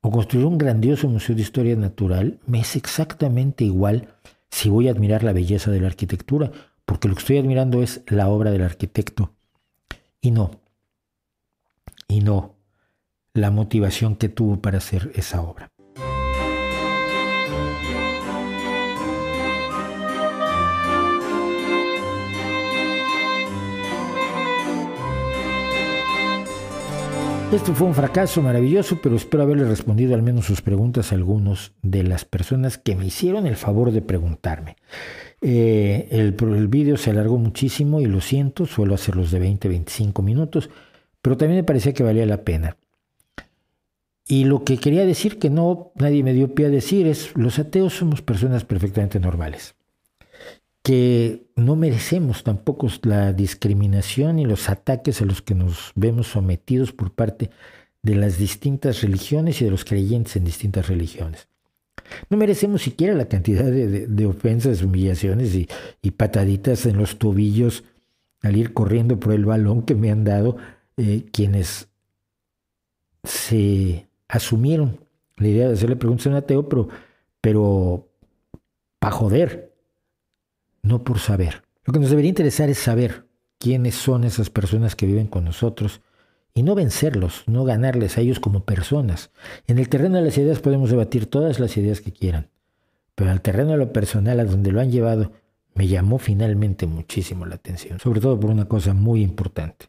o 0.00 0.10
construir 0.10 0.46
un 0.46 0.58
grandioso 0.58 1.08
museo 1.08 1.34
de 1.34 1.42
historia 1.42 1.76
natural 1.76 2.40
me 2.46 2.60
es 2.60 2.76
exactamente 2.76 3.64
igual 3.64 4.08
si 4.50 4.68
voy 4.68 4.88
a 4.88 4.90
admirar 4.90 5.22
la 5.22 5.32
belleza 5.32 5.70
de 5.70 5.80
la 5.80 5.86
arquitectura, 5.86 6.50
porque 6.84 7.08
lo 7.08 7.14
que 7.14 7.20
estoy 7.20 7.38
admirando 7.38 7.82
es 7.82 8.02
la 8.06 8.28
obra 8.28 8.50
del 8.50 8.62
arquitecto. 8.62 9.32
Y 10.20 10.30
no, 10.30 10.60
y 12.08 12.20
no 12.20 12.56
la 13.34 13.50
motivación 13.50 14.16
que 14.16 14.28
tuvo 14.28 14.60
para 14.60 14.78
hacer 14.78 15.10
esa 15.14 15.40
obra. 15.42 15.72
Esto 27.52 27.74
fue 27.74 27.86
un 27.86 27.94
fracaso 27.94 28.40
maravilloso, 28.40 29.00
pero 29.02 29.14
espero 29.14 29.42
haberle 29.42 29.64
respondido 29.64 30.14
al 30.14 30.22
menos 30.22 30.46
sus 30.46 30.62
preguntas 30.62 31.12
a 31.12 31.16
algunos 31.16 31.74
de 31.82 32.02
las 32.02 32.24
personas 32.24 32.78
que 32.78 32.96
me 32.96 33.04
hicieron 33.04 33.46
el 33.46 33.56
favor 33.56 33.92
de 33.92 34.00
preguntarme. 34.00 34.76
Eh, 35.42 36.08
el, 36.10 36.36
el 36.54 36.68
vídeo 36.68 36.96
se 36.96 37.10
alargó 37.10 37.36
muchísimo 37.36 38.00
y 38.00 38.06
lo 38.06 38.20
siento, 38.20 38.66
suelo 38.66 38.94
hacerlos 38.94 39.30
de 39.30 39.40
20, 39.40 39.68
25 39.68 40.22
minutos, 40.22 40.70
pero 41.20 41.36
también 41.36 41.58
me 41.58 41.64
parecía 41.64 41.92
que 41.92 42.02
valía 42.02 42.26
la 42.26 42.44
pena. 42.44 42.76
Y 44.26 44.44
lo 44.44 44.64
que 44.64 44.78
quería 44.78 45.04
decir, 45.04 45.38
que 45.38 45.50
no 45.50 45.92
nadie 45.96 46.22
me 46.22 46.32
dio 46.32 46.54
pie 46.54 46.66
a 46.66 46.70
decir, 46.70 47.06
es 47.06 47.36
los 47.36 47.58
ateos 47.58 47.94
somos 47.94 48.22
personas 48.22 48.64
perfectamente 48.64 49.18
normales 49.20 49.74
que 50.82 51.46
no 51.54 51.76
merecemos 51.76 52.42
tampoco 52.42 52.88
la 53.02 53.32
discriminación 53.32 54.38
y 54.38 54.44
los 54.44 54.68
ataques 54.68 55.22
a 55.22 55.24
los 55.24 55.40
que 55.40 55.54
nos 55.54 55.92
vemos 55.94 56.26
sometidos 56.28 56.92
por 56.92 57.12
parte 57.12 57.50
de 58.02 58.16
las 58.16 58.36
distintas 58.36 59.00
religiones 59.02 59.60
y 59.60 59.64
de 59.64 59.70
los 59.70 59.84
creyentes 59.84 60.34
en 60.36 60.44
distintas 60.44 60.88
religiones. 60.88 61.48
No 62.30 62.36
merecemos 62.36 62.82
siquiera 62.82 63.14
la 63.14 63.28
cantidad 63.28 63.64
de, 63.64 64.26
ofensas, 64.26 64.82
humillaciones 64.82 65.54
y, 65.54 66.10
pataditas 66.10 66.86
en 66.86 66.98
los 66.98 67.18
tobillos 67.18 67.84
al 68.42 68.56
ir 68.56 68.72
corriendo 68.72 69.18
por 69.18 69.32
el 69.32 69.44
balón 69.44 69.82
que 69.82 69.94
me 69.94 70.10
han 70.10 70.24
dado 70.24 70.56
eh, 70.96 71.24
quienes 71.32 71.88
se 73.24 74.06
asumieron 74.28 74.98
la 75.36 75.48
idea 75.48 75.68
de 75.68 75.74
hacerle 75.74 75.96
preguntas 75.96 76.26
a 76.26 76.30
un 76.30 76.36
ateo, 76.36 76.68
pero, 76.68 76.88
pero 77.40 78.08
para 78.98 79.12
joder, 79.12 79.74
no 80.82 81.04
por 81.04 81.18
saber. 81.18 81.62
Lo 81.84 81.92
que 81.92 82.00
nos 82.00 82.10
debería 82.10 82.28
interesar 82.28 82.68
es 82.68 82.78
saber 82.78 83.26
quiénes 83.58 83.94
son 83.94 84.24
esas 84.24 84.50
personas 84.50 84.96
que 84.96 85.06
viven 85.06 85.26
con 85.26 85.44
nosotros 85.44 86.00
y 86.54 86.62
no 86.62 86.74
vencerlos, 86.74 87.44
no 87.46 87.64
ganarles 87.64 88.18
a 88.18 88.20
ellos 88.20 88.40
como 88.40 88.64
personas. 88.64 89.30
En 89.66 89.78
el 89.78 89.88
terreno 89.88 90.16
de 90.16 90.24
las 90.24 90.38
ideas 90.38 90.60
podemos 90.60 90.90
debatir 90.90 91.26
todas 91.26 91.60
las 91.60 91.76
ideas 91.76 92.00
que 92.00 92.12
quieran, 92.12 92.48
pero 93.14 93.30
el 93.30 93.40
terreno 93.40 93.72
de 93.72 93.78
lo 93.78 93.92
personal, 93.92 94.40
a 94.40 94.44
donde 94.44 94.72
lo 94.72 94.80
han 94.80 94.90
llevado, 94.90 95.32
me 95.74 95.88
llamó 95.88 96.18
finalmente 96.18 96.86
muchísimo 96.86 97.46
la 97.46 97.54
atención, 97.54 97.98
sobre 97.98 98.20
todo 98.20 98.38
por 98.38 98.50
una 98.50 98.66
cosa 98.66 98.92
muy 98.92 99.22
importante. 99.22 99.86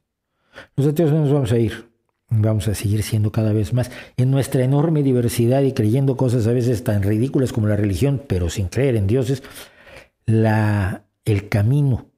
Los 0.75 0.87
ateos 0.87 1.11
no 1.11 1.21
nos 1.21 1.33
vamos 1.33 1.51
a 1.51 1.57
ir, 1.57 1.89
vamos 2.29 2.67
a 2.67 2.75
seguir 2.75 3.03
siendo 3.03 3.31
cada 3.31 3.51
vez 3.51 3.73
más 3.73 3.91
en 4.15 4.31
nuestra 4.31 4.63
enorme 4.63 5.03
diversidad 5.03 5.61
y 5.63 5.73
creyendo 5.73 6.15
cosas 6.15 6.47
a 6.47 6.53
veces 6.53 6.83
tan 6.83 7.03
ridículas 7.03 7.51
como 7.51 7.67
la 7.67 7.75
religión, 7.75 8.21
pero 8.25 8.49
sin 8.49 8.67
creer 8.67 8.95
en 8.95 9.07
dioses, 9.07 9.43
la, 10.25 11.03
el 11.25 11.49
camino 11.49 12.12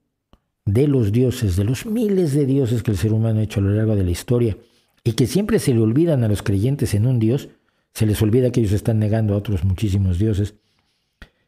de 0.65 0.87
los 0.87 1.11
dioses, 1.11 1.55
de 1.55 1.63
los 1.63 1.85
miles 1.85 2.33
de 2.33 2.45
dioses 2.45 2.83
que 2.83 2.91
el 2.91 2.97
ser 2.97 3.13
humano 3.13 3.39
ha 3.39 3.43
hecho 3.43 3.59
a 3.59 3.63
lo 3.63 3.69
largo 3.69 3.95
de 3.95 4.03
la 4.03 4.11
historia, 4.11 4.57
y 5.03 5.13
que 5.13 5.27
siempre 5.27 5.59
se 5.59 5.73
le 5.73 5.81
olvidan 5.81 6.23
a 6.23 6.27
los 6.27 6.41
creyentes 6.41 6.93
en 6.95 7.05
un 7.05 7.19
Dios, 7.19 7.49
se 7.93 8.05
les 8.05 8.21
olvida 8.21 8.51
que 8.51 8.59
ellos 8.59 8.73
están 8.73 8.99
negando 8.99 9.33
a 9.33 9.37
otros 9.37 9.63
muchísimos 9.63 10.17
dioses, 10.17 10.55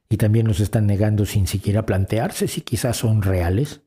y 0.09 0.17
también 0.17 0.47
los 0.47 0.59
están 0.59 0.85
negando 0.85 1.25
sin 1.25 1.47
siquiera 1.47 1.85
plantearse 1.85 2.47
si 2.47 2.61
quizás 2.61 2.97
son 2.97 3.21
reales. 3.21 3.81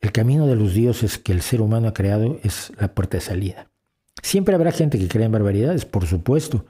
El 0.00 0.12
camino 0.12 0.46
de 0.46 0.56
los 0.56 0.74
dioses 0.74 1.16
que 1.16 1.32
el 1.32 1.42
ser 1.42 1.60
humano 1.60 1.88
ha 1.88 1.94
creado 1.94 2.38
es 2.42 2.72
la 2.78 2.92
puerta 2.92 3.16
de 3.16 3.22
salida. 3.22 3.70
Siempre 4.20 4.54
habrá 4.54 4.72
gente 4.72 4.98
que 4.98 5.08
crea 5.08 5.26
en 5.26 5.32
barbaridades, 5.32 5.84
por 5.84 6.06
supuesto, 6.06 6.66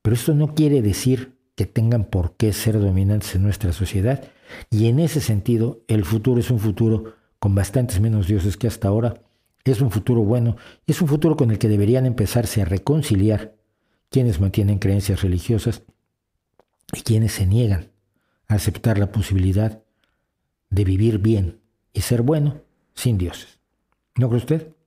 pero 0.00 0.14
esto 0.14 0.32
no 0.32 0.54
quiere 0.54 0.80
decir 0.80 1.36
que 1.56 1.66
tengan 1.66 2.04
por 2.04 2.36
qué 2.36 2.52
ser 2.52 2.78
dominantes 2.78 3.34
en 3.34 3.42
nuestra 3.42 3.72
sociedad. 3.72 4.24
Y 4.70 4.88
en 4.88 4.98
ese 4.98 5.20
sentido, 5.20 5.82
el 5.88 6.04
futuro 6.04 6.40
es 6.40 6.50
un 6.50 6.58
futuro 6.58 7.14
con 7.38 7.54
bastantes 7.54 8.00
menos 8.00 8.26
dioses 8.26 8.56
que 8.56 8.66
hasta 8.66 8.88
ahora. 8.88 9.22
Es 9.64 9.80
un 9.80 9.90
futuro 9.90 10.22
bueno, 10.22 10.56
es 10.86 11.02
un 11.02 11.08
futuro 11.08 11.36
con 11.36 11.50
el 11.50 11.58
que 11.58 11.68
deberían 11.68 12.06
empezarse 12.06 12.62
a 12.62 12.64
reconciliar 12.64 13.54
quienes 14.10 14.40
mantienen 14.40 14.78
creencias 14.78 15.22
religiosas 15.22 15.82
y 16.94 17.02
quienes 17.02 17.32
se 17.32 17.46
niegan 17.46 17.90
a 18.46 18.54
aceptar 18.54 18.98
la 18.98 19.12
posibilidad 19.12 19.82
de 20.70 20.84
vivir 20.84 21.18
bien 21.18 21.60
y 21.92 22.00
ser 22.00 22.22
bueno 22.22 22.62
sin 22.94 23.18
dioses. 23.18 23.58
¿No 24.16 24.28
cree 24.28 24.38
usted? 24.38 24.77